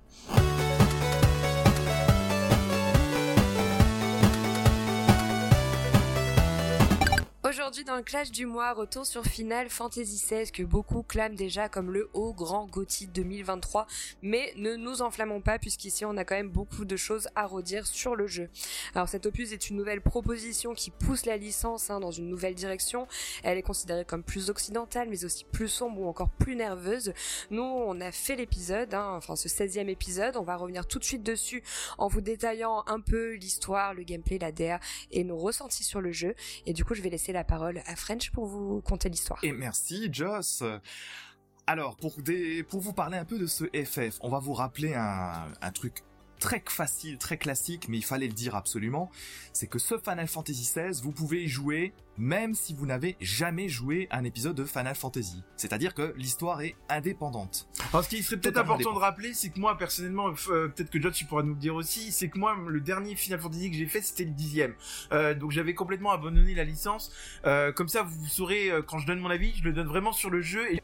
Aujourd'hui 7.51 7.83
dans 7.83 7.97
le 7.97 8.01
clash 8.01 8.31
du 8.31 8.45
mois, 8.45 8.71
retour 8.71 9.05
sur 9.05 9.25
Final 9.25 9.69
Fantasy 9.69 10.23
XVI 10.25 10.49
que 10.53 10.63
beaucoup 10.63 11.03
clament 11.03 11.35
déjà 11.35 11.67
comme 11.67 11.91
le 11.91 12.09
haut 12.13 12.31
grand 12.31 12.65
GOTY 12.65 13.07
2023, 13.07 13.87
mais 14.21 14.53
ne 14.55 14.77
nous 14.77 15.01
enflammons 15.01 15.41
pas 15.41 15.59
puisqu'ici 15.59 16.05
on 16.05 16.15
a 16.15 16.23
quand 16.23 16.35
même 16.35 16.49
beaucoup 16.49 16.85
de 16.85 16.95
choses 16.95 17.27
à 17.35 17.45
redire 17.45 17.85
sur 17.85 18.15
le 18.15 18.25
jeu. 18.25 18.49
Alors 18.95 19.09
cet 19.09 19.25
opus 19.25 19.51
est 19.51 19.69
une 19.69 19.75
nouvelle 19.75 19.99
proposition 19.99 20.73
qui 20.73 20.91
pousse 20.91 21.25
la 21.25 21.35
licence 21.35 21.89
hein, 21.89 21.99
dans 21.99 22.11
une 22.11 22.29
nouvelle 22.29 22.55
direction. 22.55 23.05
Elle 23.43 23.57
est 23.57 23.63
considérée 23.63 24.05
comme 24.05 24.23
plus 24.23 24.49
occidentale 24.49 25.09
mais 25.09 25.25
aussi 25.25 25.43
plus 25.43 25.67
sombre 25.67 25.99
ou 25.99 26.07
encore 26.07 26.29
plus 26.29 26.55
nerveuse. 26.55 27.11
Nous 27.49 27.63
on 27.63 27.99
a 27.99 28.13
fait 28.13 28.37
l'épisode, 28.37 28.93
hein, 28.93 29.15
enfin 29.17 29.35
ce 29.35 29.49
16e 29.49 29.89
épisode, 29.89 30.37
on 30.37 30.43
va 30.43 30.55
revenir 30.55 30.87
tout 30.87 30.99
de 30.99 31.03
suite 31.03 31.23
dessus 31.23 31.63
en 31.97 32.07
vous 32.07 32.21
détaillant 32.21 32.85
un 32.87 33.01
peu 33.01 33.33
l'histoire, 33.33 33.93
le 33.93 34.03
gameplay, 34.03 34.37
la 34.37 34.53
DA 34.53 34.79
et 35.11 35.25
nos 35.25 35.37
ressentis 35.37 35.83
sur 35.83 35.99
le 35.99 36.13
jeu. 36.13 36.33
Et 36.65 36.71
du 36.71 36.85
coup 36.85 36.93
je 36.93 37.01
vais 37.01 37.09
laisser 37.09 37.33
la 37.41 37.45
parole 37.45 37.81
à 37.87 37.95
French 37.95 38.29
pour 38.29 38.45
vous 38.45 38.81
conter 38.81 39.09
l'histoire. 39.09 39.39
Et 39.41 39.51
merci 39.51 40.09
Joss. 40.11 40.63
Alors, 41.65 41.95
pour, 41.95 42.21
des, 42.21 42.63
pour 42.63 42.81
vous 42.81 42.93
parler 42.93 43.17
un 43.17 43.25
peu 43.25 43.39
de 43.39 43.47
ce 43.47 43.63
FF, 43.65 44.19
on 44.21 44.29
va 44.29 44.37
vous 44.37 44.53
rappeler 44.53 44.93
un, 44.93 45.47
un 45.59 45.71
truc 45.71 46.03
très 46.41 46.61
facile, 46.67 47.17
très 47.17 47.37
classique, 47.37 47.87
mais 47.87 47.97
il 47.97 48.03
fallait 48.03 48.27
le 48.27 48.33
dire 48.33 48.55
absolument, 48.55 49.09
c'est 49.53 49.67
que 49.67 49.79
ce 49.79 49.97
Final 49.97 50.27
Fantasy 50.27 50.63
XVI, 50.63 51.01
vous 51.01 51.11
pouvez 51.11 51.43
y 51.43 51.47
jouer 51.47 51.93
même 52.17 52.53
si 52.53 52.73
vous 52.73 52.85
n'avez 52.85 53.15
jamais 53.21 53.69
joué 53.69 54.07
un 54.11 54.23
épisode 54.23 54.55
de 54.55 54.65
Final 54.65 54.95
Fantasy. 54.95 55.43
C'est-à-dire 55.55 55.93
que 55.93 56.13
l'histoire 56.17 56.61
est 56.61 56.75
indépendante. 56.89 57.67
Alors, 57.91 58.03
ce 58.03 58.09
qui 58.09 58.21
serait 58.21 58.37
peut-être 58.37 58.57
important 58.57 58.93
de 58.93 58.99
rappeler, 58.99 59.33
c'est 59.33 59.49
que 59.49 59.59
moi, 59.59 59.77
personnellement, 59.77 60.27
euh, 60.49 60.67
peut-être 60.67 60.89
que 60.89 61.01
John, 61.01 61.11
tu 61.11 61.25
pourras 61.25 61.43
nous 61.43 61.53
le 61.53 61.59
dire 61.59 61.73
aussi, 61.73 62.11
c'est 62.11 62.29
que 62.29 62.37
moi, 62.37 62.55
le 62.67 62.81
dernier 62.81 63.15
Final 63.15 63.39
Fantasy 63.39 63.71
que 63.71 63.77
j'ai 63.77 63.87
fait, 63.87 64.01
c'était 64.01 64.25
le 64.25 64.31
dixième. 64.31 64.75
Euh, 65.13 65.33
donc 65.33 65.51
j'avais 65.51 65.73
complètement 65.73 66.11
abandonné 66.11 66.53
la 66.53 66.63
licence. 66.63 67.11
Euh, 67.45 67.71
comme 67.71 67.87
ça, 67.87 68.03
vous 68.03 68.27
saurez, 68.27 68.71
quand 68.87 68.99
je 68.99 69.07
donne 69.07 69.19
mon 69.19 69.29
avis, 69.29 69.53
je 69.55 69.63
le 69.63 69.73
donne 69.73 69.87
vraiment 69.87 70.11
sur 70.11 70.29
le 70.29 70.41
jeu 70.41 70.73
et 70.73 70.81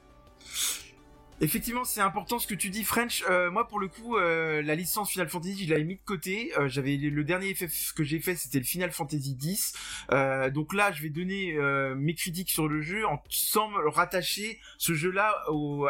Effectivement, 1.39 1.83
c'est 1.83 2.01
important 2.01 2.39
ce 2.39 2.47
que 2.47 2.55
tu 2.55 2.69
dis, 2.71 2.83
French. 2.83 3.23
Euh, 3.29 3.51
moi, 3.51 3.67
pour 3.67 3.79
le 3.79 3.87
coup, 3.87 4.17
euh, 4.17 4.63
la 4.63 4.73
licence 4.73 5.11
Final 5.11 5.29
Fantasy, 5.29 5.65
je 5.65 5.69
l'avais 5.69 5.83
mis 5.83 5.95
de 5.95 6.01
côté. 6.03 6.51
Euh, 6.57 6.67
j'avais 6.67 6.97
le 6.97 7.23
dernier 7.23 7.53
FF 7.53 7.93
que 7.93 8.03
j'ai 8.03 8.19
fait, 8.19 8.35
c'était 8.35 8.57
le 8.57 8.63
Final 8.65 8.91
Fantasy 8.91 9.37
X. 9.39 9.73
Euh, 10.11 10.49
donc 10.49 10.73
là, 10.73 10.91
je 10.91 11.03
vais 11.03 11.09
donner 11.09 11.53
euh, 11.55 11.93
mes 11.93 12.15
critiques 12.15 12.49
sur 12.49 12.67
le 12.67 12.81
jeu 12.81 13.05
en 13.05 13.21
sans 13.29 13.69
rattacher 13.85 14.59
ce 14.79 14.95
jeu-là 14.95 15.35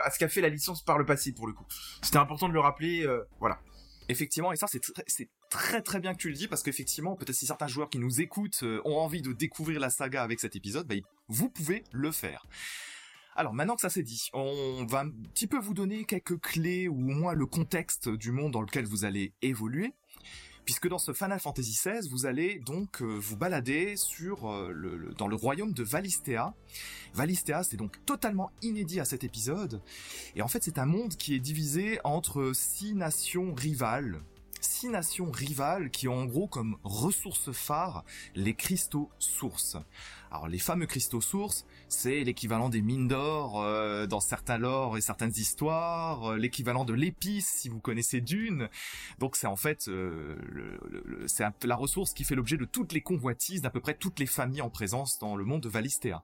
à 0.04 0.12
ce 0.12 0.20
qu'a 0.20 0.28
fait 0.28 0.42
la 0.42 0.50
licence 0.50 0.84
par 0.84 0.98
le 0.98 1.06
passé, 1.06 1.32
pour 1.32 1.48
le 1.48 1.54
coup. 1.54 1.66
C'était 2.02 2.18
important 2.18 2.50
de 2.50 2.54
le 2.54 2.60
rappeler. 2.60 3.06
euh, 3.06 3.24
voilà. 3.40 3.60
Effectivement, 4.10 4.54
et 4.54 4.56
ça 4.56 4.68
c'est 4.68 5.30
très, 5.50 5.82
très 5.82 6.00
bien 6.00 6.14
que 6.14 6.18
tu 6.18 6.30
le 6.30 6.34
dis 6.34 6.48
parce 6.48 6.64
qu'effectivement, 6.64 7.18
peut-être 7.18 7.36
si 7.36 7.46
certains 7.46 7.68
joueurs 7.68 7.90
qui 7.90 8.00
nous 8.00 8.22
écoutent 8.22 8.64
ont 8.86 8.96
envie 8.96 9.22
de 9.22 9.34
découvrir 9.34 9.82
la 9.82 9.90
saga 9.90 10.24
avec 10.24 10.40
cet 10.40 10.56
épisode, 10.56 10.88
bah, 10.88 10.96
vous 11.28 11.50
pouvez 11.50 11.84
le 11.92 12.12
faire. 12.14 12.46
Alors 13.40 13.54
maintenant 13.54 13.76
que 13.76 13.82
ça 13.82 13.92
c'est 13.92 14.02
dit, 14.02 14.30
on 14.34 14.84
va 14.90 15.02
un 15.02 15.10
petit 15.10 15.46
peu 15.46 15.60
vous 15.60 15.76
donner 15.76 16.06
quelques 16.06 16.42
clés 16.42 16.88
ou 16.88 16.96
au 16.96 17.14
moins 17.14 17.34
le 17.34 17.46
contexte 17.46 18.10
du 18.10 18.32
monde 18.32 18.52
dans 18.52 18.62
lequel 18.62 18.86
vous 18.86 19.06
allez 19.06 19.32
évoluer. 19.44 19.94
Puisque 20.66 20.88
dans 20.90 20.98
ce 20.98 21.14
Final 21.14 21.40
Fantasy 21.40 21.74
XVI, 21.74 22.10
vous 22.10 22.26
allez 22.26 22.58
donc 22.58 23.04
euh, 23.04 23.06
vous 23.06 23.38
balader 23.38 23.94
euh, 24.22 25.14
dans 25.20 25.28
le 25.28 25.36
royaume 25.36 25.72
de 25.72 25.84
Valistea. 25.84 26.56
Valistea, 27.14 27.62
c'est 27.62 27.78
donc 27.78 28.04
totalement 28.06 28.52
inédit 28.64 29.00
à 29.00 29.06
cet 29.06 29.24
épisode. 29.24 29.82
Et 30.36 30.42
en 30.42 30.48
fait, 30.48 30.64
c'est 30.64 30.80
un 30.80 30.88
monde 30.88 31.16
qui 31.16 31.36
est 31.36 31.40
divisé 31.40 32.00
entre 32.04 32.54
six 32.56 32.96
nations 32.96 33.54
rivales. 33.54 34.20
Six 34.62 34.90
nations 34.90 35.32
rivales 35.32 35.90
qui 35.90 36.08
ont 36.08 36.18
en 36.18 36.26
gros 36.26 36.48
comme 36.48 36.78
ressource 36.84 37.52
phare 37.52 38.04
les 38.36 38.54
cristaux 38.54 39.10
sources. 39.20 39.78
Alors 40.32 40.48
les 40.48 40.60
fameux 40.60 40.86
cristaux 40.86 41.22
sources, 41.22 41.66
c'est 41.90 42.24
l'équivalent 42.24 42.70
des 42.70 42.82
mines 42.82 43.08
d'or 43.08 43.62
euh, 43.62 44.08
dans 44.08 44.20
certains 44.20 44.58
lores 44.58 44.98
et 44.98 45.02
certaines 45.02 45.32
histoires, 45.32 46.32
euh, 46.32 46.38
l'équivalent 46.38 46.86
de 46.86 46.94
l'épice 46.94 47.48
si 47.48 47.70
vous 47.70 47.80
connaissez 47.80 48.22
Dune. 48.22 48.70
Donc 49.20 49.36
c'est 49.36 49.48
en 49.48 49.56
fait 49.56 49.88
euh, 49.88 50.36
c'est 51.28 51.46
la 51.64 51.76
ressource 51.76 52.14
qui 52.14 52.24
fait 52.24 52.36
l'objet 52.36 52.58
de 52.58 52.66
toutes 52.66 52.94
les 52.94 53.02
convoitises 53.02 53.62
d'à 53.62 53.70
peu 53.70 53.80
près 53.80 53.94
toutes 53.94 54.20
les 54.20 54.26
familles 54.26 54.62
en 54.62 54.70
présence 54.70 55.20
dans 55.20 55.36
le 55.36 55.46
monde 55.46 55.62
de 55.62 55.70
Valistea. 55.70 56.24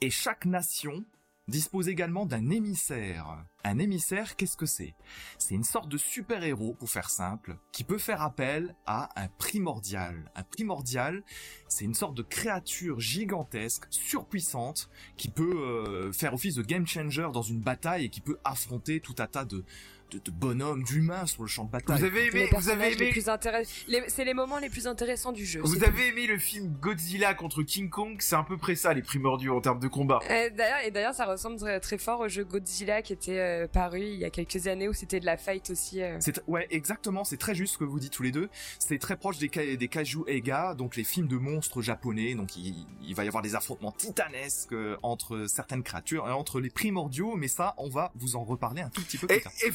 Et 0.00 0.10
chaque 0.10 0.46
nation 0.46 1.04
dispose 1.50 1.88
également 1.88 2.24
d'un 2.24 2.48
émissaire. 2.50 3.44
Un 3.64 3.78
émissaire, 3.78 4.36
qu'est-ce 4.36 4.56
que 4.56 4.64
c'est? 4.64 4.94
C'est 5.38 5.54
une 5.54 5.64
sorte 5.64 5.88
de 5.88 5.98
super-héros, 5.98 6.74
pour 6.74 6.88
faire 6.88 7.10
simple, 7.10 7.58
qui 7.72 7.84
peut 7.84 7.98
faire 7.98 8.22
appel 8.22 8.74
à 8.86 9.10
un 9.20 9.28
primordial. 9.28 10.30
Un 10.34 10.42
primordial, 10.42 11.22
c'est 11.68 11.84
une 11.84 11.94
sorte 11.94 12.14
de 12.14 12.22
créature 12.22 13.00
gigantesque, 13.00 13.84
surpuissante, 13.90 14.88
qui 15.18 15.28
peut 15.28 15.56
euh, 15.56 16.12
faire 16.12 16.32
office 16.32 16.54
de 16.54 16.62
game 16.62 16.86
changer 16.86 17.28
dans 17.32 17.42
une 17.42 17.60
bataille 17.60 18.06
et 18.06 18.08
qui 18.08 18.22
peut 18.22 18.38
affronter 18.44 19.00
tout 19.00 19.16
un 19.18 19.26
tas 19.26 19.44
de, 19.44 19.64
de, 20.10 20.18
de 20.18 20.30
bonhommes, 20.30 20.82
d'humains 20.84 21.26
sur 21.26 21.42
le 21.42 21.48
champ 21.48 21.64
de 21.64 21.70
bataille. 21.70 21.98
Vous 21.98 22.04
avez 22.04 22.30
Les 22.30 22.40
aimé, 22.40 22.48
vous 22.52 22.68
avez 22.68 22.90
les 22.94 23.02
aimé, 23.02 23.64
les- 23.88 24.04
c'est 24.08 24.24
les 24.24 24.34
moments 24.34 24.58
les 24.58 24.68
plus 24.70 24.86
intéressants 24.86 25.32
du 25.32 25.44
jeu. 25.46 25.60
vous 25.62 25.84
avez 25.84 26.08
aimé 26.08 26.26
le 26.26 26.38
film 26.38 26.68
Godzilla 26.80 27.34
contre 27.34 27.62
King 27.62 27.88
Kong? 27.90 28.16
C'est 28.20 28.36
à 28.36 28.42
peu 28.42 28.56
près 28.56 28.74
ça 28.76 28.92
les 28.94 29.02
primordiaux 29.02 29.56
en 29.56 29.60
termes 29.60 29.80
de 29.80 29.88
combat. 29.88 30.18
D'ailleurs, 30.28 30.78
et 30.84 30.90
d'ailleurs, 30.90 31.14
ça 31.14 31.26
ressemble 31.26 31.56
très, 31.58 31.80
très 31.80 31.98
fort 31.98 32.20
au 32.20 32.28
jeu 32.28 32.44
Godzilla 32.44 33.02
qui 33.02 33.12
était 33.12 33.38
euh, 33.38 33.66
paru 33.68 34.00
il 34.00 34.18
y 34.18 34.24
a 34.24 34.30
quelques 34.30 34.66
années 34.66 34.88
où 34.88 34.92
c'était 34.92 35.20
de 35.20 35.26
la 35.26 35.36
fight 35.36 35.70
aussi. 35.70 36.02
euh. 36.02 36.16
C'est 36.20 36.42
ouais 36.46 36.66
exactement, 36.70 37.24
c'est 37.24 37.36
très 37.36 37.54
juste 37.54 37.74
ce 37.74 37.78
que 37.78 37.84
vous 37.84 38.00
dites 38.00 38.12
tous 38.12 38.22
les 38.22 38.32
deux. 38.32 38.48
C'est 38.78 38.98
très 38.98 39.16
proche 39.16 39.38
des 39.38 39.48
ka- 39.48 39.76
des 39.76 39.88
kaiju 39.88 40.24
eiga, 40.26 40.74
donc 40.74 40.96
les 40.96 41.04
films 41.04 41.28
de 41.28 41.36
monstres 41.36 41.82
japonais. 41.82 42.34
Donc 42.34 42.56
il, 42.56 42.86
il 43.02 43.14
va 43.14 43.24
y 43.24 43.28
avoir 43.28 43.42
des 43.42 43.54
affrontements 43.54 43.92
titanesques 43.92 44.72
euh, 44.72 44.96
entre 45.02 45.46
certaines 45.46 45.82
créatures, 45.82 46.28
et 46.28 46.32
entre 46.32 46.60
les 46.60 46.70
primordiaux. 46.70 47.36
Mais 47.36 47.48
ça, 47.48 47.74
on 47.78 47.88
va 47.88 48.12
vous 48.16 48.36
en 48.36 48.44
reparler 48.44 48.82
un 48.82 48.88
tout 48.90 49.02
petit 49.02 49.18
peu 49.18 49.26
plus 49.26 49.36
Et, 49.36 49.40
tard. 49.40 49.52
et 49.66 49.70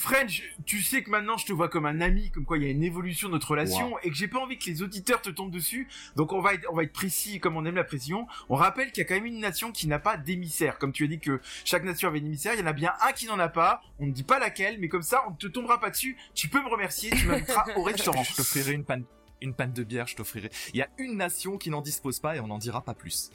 Tu 0.66 0.82
sais 0.82 1.04
que 1.04 1.10
maintenant 1.10 1.38
je 1.38 1.46
te 1.46 1.54
vois 1.54 1.70
comme 1.70 1.86
un 1.86 2.02
ami, 2.02 2.32
comme 2.32 2.46
quoi 2.46 2.58
il 2.58 2.64
y 2.64 2.68
a 2.68 2.70
une 2.70 2.84
évolution 2.84 3.28
de 3.28 3.34
notre 3.34 3.52
relation 3.52 3.92
Wow. 3.92 4.00
et 4.04 4.10
que 4.10 4.16
j'ai 4.16 4.28
pas 4.28 4.40
envie 4.40 4.58
que 4.58 4.66
les 4.66 4.82
auditeurs 4.82 5.22
te 5.22 5.30
tombent 5.30 5.52
dessus. 5.52 5.88
Donc 6.16 6.34
on 6.34 6.42
va 6.42 6.54
être, 6.54 6.66
on 6.72 6.76
va 6.76 6.84
être 6.84 6.94
précis 6.94 7.40
comme 7.40 7.58
on 7.58 7.66
aime 7.66 7.76
la 7.76 7.84
précision. 7.84 8.28
On 8.50 8.56
rappelle 8.56 8.92
qu'il 8.92 9.02
y 9.04 9.06
a 9.06 9.08
quand 9.08 9.16
même 9.16 9.26
une 9.26 9.40
nation 9.40 9.72
qui 9.72 9.88
n'a 9.88 10.00
pas 10.00 10.18
d'émissaire. 10.18 10.78
Comme 10.78 10.92
tu 10.92 11.04
as 11.04 11.08
dit 11.08 11.20
que 11.20 11.40
chaque 11.64 11.84
nation 11.84 12.08
avait 12.10 12.20
un 12.20 12.26
émissaire, 12.26 12.54
il 12.54 12.60
y 12.60 12.64
en 12.64 12.68
a 12.68 12.74
bien 12.74 12.94
un 13.08 13.12
qui 13.12 13.26
n'en 13.28 13.40
a 13.40 13.50
pas. 13.50 13.82
On 14.00 14.06
ne 14.06 14.12
dit 14.12 14.24
pas 14.24 14.40
laquelle, 14.40 14.80
mais 14.80 14.88
comme 14.88 15.02
ça 15.04 15.24
on 15.28 15.32
ne 15.32 15.36
te 15.38 15.48
tombera 15.48 15.80
pas 15.80 15.90
dessus. 15.90 16.18
Tu 16.34 16.48
peux 16.48 16.62
me 16.62 16.70
remercier, 16.70 17.10
tu 17.12 17.26
m'inviteras 17.28 17.66
au 17.76 17.84
restaurant. 17.84 18.24
Je 18.24 18.36
t'offrirai 18.36 18.74
une 18.74 18.86
panne 18.86 19.04
une 19.42 19.54
panne 19.54 19.74
de 19.74 19.84
bière, 19.84 20.08
je 20.08 20.16
t'offrirai. 20.16 20.50
Il 20.74 20.78
y 20.78 20.82
a 20.82 20.88
une 20.98 21.18
nation 21.18 21.58
qui 21.58 21.70
n'en 21.70 21.82
dispose 21.82 22.20
pas 22.20 22.36
et 22.36 22.40
on 22.40 22.48
n'en 22.48 22.58
dira 22.58 22.82
pas 22.82 22.94
plus. 22.96 23.30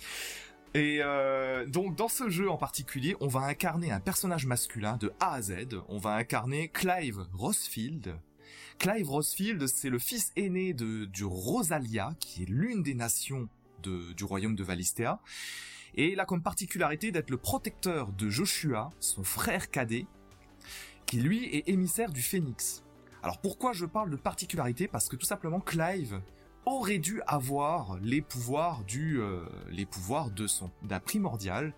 Et 0.73 1.01
euh, 1.03 1.67
donc 1.67 1.97
dans 1.97 2.09
ce 2.09 2.29
jeu 2.29 2.49
en 2.49 2.57
particulier, 2.57 3.17
on 3.21 3.27
va 3.27 3.41
incarner 3.41 3.91
un 3.91 3.99
personnage 3.99 4.47
masculin 4.47 4.97
de 4.99 5.13
A 5.19 5.35
à 5.35 5.43
Z. 5.43 5.83
On 5.89 5.99
va 5.99 6.15
incarner 6.15 6.69
Clive 6.69 7.27
Rosfield. 7.33 8.17
Clive 8.79 9.11
Rosfield, 9.11 9.67
c'est 9.67 9.91
le 9.91 9.99
fils 9.99 10.33
aîné 10.37 10.73
de 10.73 11.07
du 11.07 11.25
Rosalia, 11.25 12.15
qui 12.21 12.45
est 12.45 12.49
l'une 12.49 12.83
des 12.83 12.95
nations 12.95 13.49
du 13.83 14.25
royaume 14.25 14.55
de 14.55 14.63
Valistea. 14.63 15.19
Et 15.97 16.13
il 16.13 16.21
a 16.21 16.25
comme 16.25 16.43
particularité 16.43 17.11
d'être 17.11 17.31
le 17.31 17.37
protecteur 17.37 18.13
de 18.13 18.31
Joshua, 18.31 18.91
son 19.01 19.25
frère 19.25 19.71
cadet, 19.71 20.07
qui 21.05 21.19
lui 21.19 21.47
est 21.47 21.69
émissaire 21.69 22.13
du 22.13 22.23
Phénix. 22.23 22.85
Alors 23.25 23.41
pourquoi 23.41 23.73
je 23.73 23.87
parle 23.87 24.11
de 24.11 24.17
particularité? 24.17 24.87
Parce 24.87 25.09
que 25.09 25.17
tout 25.17 25.27
simplement 25.27 25.61
Clive 25.61 26.21
aurait 26.67 26.99
dû 26.99 27.21
avoir 27.27 27.99
les 28.03 28.21
pouvoirs 28.23 28.85
du 28.85 29.21
euh, 29.21 29.41
les 29.71 29.87
pouvoirs 29.87 30.31
de 30.31 30.47
son 30.47 30.71
d'un 30.83 31.01
primordial. 31.01 31.73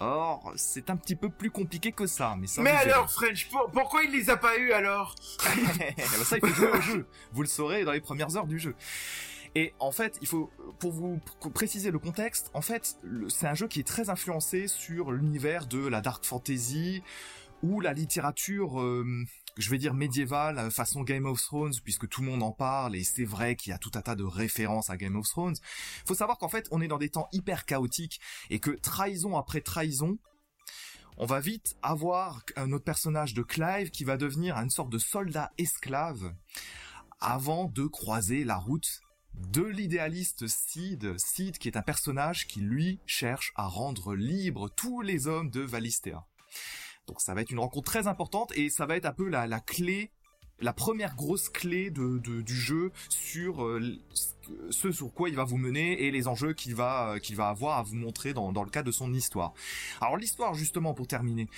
Or, 0.00 0.52
c'est 0.54 0.90
un 0.90 0.96
petit 0.96 1.16
peu 1.16 1.28
plus 1.28 1.50
compliqué 1.50 1.90
que 1.90 2.06
ça, 2.06 2.36
mais 2.38 2.46
ça 2.46 2.62
mais 2.62 2.70
alors 2.70 3.10
French, 3.10 3.48
pour- 3.48 3.68
pourquoi 3.72 4.04
il 4.04 4.12
les 4.12 4.30
a 4.30 4.36
pas 4.36 4.56
eu 4.56 4.70
alors? 4.70 5.16
Ben 5.78 6.24
ça, 6.24 6.36
il 6.36 6.40
faut 6.40 6.54
jouer 6.54 6.70
au 6.70 6.80
jeu. 6.80 7.06
Vous 7.32 7.42
le 7.42 7.48
saurez 7.48 7.84
dans 7.84 7.90
les 7.92 8.00
premières 8.00 8.36
heures 8.36 8.46
du 8.46 8.60
jeu. 8.60 8.76
Et 9.56 9.74
en 9.80 9.90
fait, 9.90 10.16
il 10.20 10.28
faut, 10.28 10.50
pour 10.78 10.92
vous 10.92 11.18
pr- 11.42 11.50
préciser 11.50 11.90
le 11.90 11.98
contexte, 11.98 12.48
en 12.54 12.60
fait, 12.60 12.96
c'est 13.28 13.48
un 13.48 13.54
jeu 13.54 13.66
qui 13.66 13.80
est 13.80 13.86
très 13.86 14.08
influencé 14.08 14.68
sur 14.68 15.10
l'univers 15.10 15.66
de 15.66 15.84
la 15.88 16.00
dark 16.00 16.24
fantasy 16.24 17.02
ou 17.64 17.80
la 17.80 17.92
littérature, 17.92 18.80
euh, 18.80 19.04
je 19.58 19.70
vais 19.70 19.78
dire 19.78 19.92
médiévale, 19.92 20.58
euh, 20.58 20.70
façon 20.70 21.02
Game 21.02 21.26
of 21.26 21.42
Thrones, 21.42 21.74
puisque 21.84 22.08
tout 22.08 22.22
le 22.22 22.28
monde 22.28 22.42
en 22.42 22.52
parle, 22.52 22.96
et 22.96 23.04
c'est 23.04 23.24
vrai 23.24 23.56
qu'il 23.56 23.70
y 23.70 23.74
a 23.74 23.78
tout 23.78 23.90
un 23.94 24.02
tas 24.02 24.14
de 24.14 24.24
références 24.24 24.88
à 24.88 24.96
Game 24.96 25.16
of 25.16 25.28
Thrones. 25.28 25.56
Faut 26.06 26.14
savoir 26.14 26.38
qu'en 26.38 26.48
fait, 26.48 26.68
on 26.70 26.80
est 26.80 26.88
dans 26.88 26.98
des 26.98 27.10
temps 27.10 27.28
hyper 27.32 27.66
chaotiques, 27.66 28.20
et 28.50 28.60
que 28.60 28.70
trahison 28.70 29.36
après 29.36 29.60
trahison, 29.60 30.18
on 31.16 31.26
va 31.26 31.40
vite 31.40 31.76
avoir 31.82 32.44
un 32.54 32.70
autre 32.70 32.84
personnage 32.84 33.34
de 33.34 33.42
Clive 33.42 33.90
qui 33.90 34.04
va 34.04 34.16
devenir 34.16 34.56
une 34.56 34.70
sorte 34.70 34.90
de 34.90 34.98
soldat 34.98 35.50
esclave 35.58 36.32
avant 37.20 37.64
de 37.64 37.86
croiser 37.86 38.44
la 38.44 38.56
route 38.56 39.00
de 39.34 39.62
l'idéaliste 39.62 40.46
Sid, 40.46 41.18
Sid 41.18 41.58
qui 41.58 41.66
est 41.66 41.76
un 41.76 41.82
personnage 41.82 42.46
qui 42.46 42.60
lui 42.60 43.00
cherche 43.06 43.52
à 43.56 43.66
rendre 43.66 44.14
libre 44.14 44.68
tous 44.68 45.00
les 45.00 45.26
hommes 45.26 45.50
de 45.50 45.60
Valistea. 45.60 46.24
Donc 47.08 47.20
ça 47.20 47.34
va 47.34 47.40
être 47.40 47.50
une 47.50 47.58
rencontre 47.58 47.90
très 47.90 48.06
importante 48.06 48.52
et 48.56 48.70
ça 48.70 48.86
va 48.86 48.96
être 48.96 49.06
un 49.06 49.12
peu 49.12 49.28
la, 49.28 49.48
clé 49.60 50.10
la 50.60 50.72
première 50.72 51.16
grosse 51.16 51.48
clé 51.48 51.90
du 51.90 52.54
jeu 52.54 52.92
sur 53.08 53.64
euh, 53.64 53.80
ce 54.70 54.92
sur 54.92 55.12
quoi 55.12 55.28
il 55.28 55.36
va 55.36 55.44
vous 55.44 55.56
mener 55.56 56.04
et 56.04 56.10
les 56.10 56.28
enjeux 56.28 56.52
qu'il 56.52 56.74
va 56.74 57.18
qu'il 57.20 57.36
va 57.36 57.48
avoir 57.48 57.78
à 57.78 57.82
vous 57.82 57.94
montrer 57.94 58.34
dans, 58.34 58.52
dans 58.52 58.62
le 58.62 58.70
cadre 58.70 58.86
de 58.86 58.92
son 58.92 59.12
histoire. 59.14 59.54
Alors 60.00 60.16
l'histoire 60.16 60.54
justement 60.54 60.94
pour 60.94 61.06
terminer, 61.06 61.48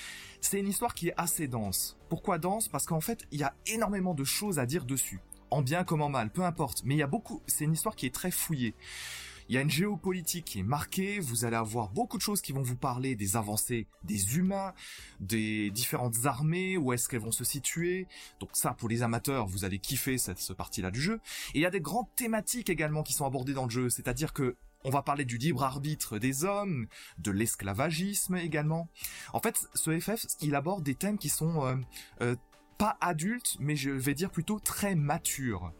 c'est 0.41 0.61
une 0.61 0.69
histoire 0.69 0.95
qui 0.95 1.09
est 1.09 1.15
assez 1.17 1.49
dense. 1.49 1.99
Pourquoi 2.09 2.39
dense? 2.39 2.69
Parce 2.69 2.87
qu'en 2.87 3.01
fait 3.01 3.27
il 3.33 3.41
y 3.41 3.45
a 3.45 3.55
énormément 3.67 4.15
de 4.15 4.25
choses 4.25 4.59
à 4.59 4.67
dire 4.67 4.85
dessus, 4.85 5.21
en 5.51 5.63
bien 5.63 5.83
comme 5.83 6.03
en 6.03 6.09
mal, 6.09 6.31
peu 6.31 6.43
importe. 6.43 6.83
Mais 6.85 6.95
il 6.95 6.99
y 6.99 7.03
a 7.03 7.09
beaucoup, 7.09 7.43
c'est 7.47 7.65
une 7.65 7.73
histoire 7.73 7.97
qui 7.97 8.07
est 8.07 8.15
très 8.15 8.31
fouillée. 8.31 8.75
Il 9.51 9.55
y 9.55 9.59
a 9.59 9.63
une 9.63 9.71
géopolitique 9.71 10.45
qui 10.45 10.61
est 10.61 10.63
marquée, 10.63 11.19
vous 11.19 11.45
allez 11.45 11.57
avoir 11.57 11.89
beaucoup 11.89 12.17
de 12.17 12.23
choses 12.23 12.41
qui 12.41 12.53
vont 12.53 12.63
vous 12.63 12.77
parler 12.77 13.17
des 13.17 13.35
avancées 13.35 13.89
des 14.05 14.37
humains, 14.37 14.73
des 15.19 15.73
différentes 15.73 16.25
armées, 16.25 16.77
où 16.77 16.93
est-ce 16.93 17.09
qu'elles 17.09 17.21
vont 17.21 17.33
se 17.33 17.43
situer. 17.43 18.07
Donc 18.39 18.51
ça, 18.53 18.75
pour 18.75 18.89
les 18.89 19.03
amateurs, 19.03 19.49
vous 19.49 19.65
allez 19.65 19.81
kiffer 19.81 20.19
cette, 20.19 20.39
ce 20.39 20.53
partie-là 20.53 20.93
du 20.93 21.01
jeu. 21.01 21.19
Et 21.55 21.59
il 21.59 21.63
y 21.63 21.67
a 21.67 21.71
des 21.71 21.81
grandes 21.81 22.07
thématiques 22.15 22.71
également 22.71 23.03
qui 23.03 23.13
sont 23.13 23.27
abordées 23.27 23.53
dans 23.53 23.65
le 23.65 23.71
jeu, 23.71 23.91
c'est-à-dire 23.91 24.33
que 24.33 24.55
on 24.85 24.91
va 24.91 25.03
parler 25.03 25.25
du 25.25 25.37
libre 25.37 25.65
arbitre 25.65 26.19
des 26.19 26.45
hommes, 26.45 26.87
de 27.19 27.33
l'esclavagisme 27.33 28.37
également. 28.37 28.89
En 29.33 29.41
fait, 29.41 29.69
ce 29.75 29.99
FF, 29.99 30.27
il 30.41 30.55
aborde 30.55 30.85
des 30.85 30.95
thèmes 30.95 31.19
qui 31.19 31.29
sont 31.29 31.67
euh, 31.67 31.75
euh, 32.23 32.37
pas 32.81 32.97
adultes, 33.03 33.57
mais 33.61 33.77
je 33.77 33.90
vais 33.90 34.14
dire 34.14 34.31
plutôt 34.31 34.59
très 34.59 34.95
matures. 34.95 35.71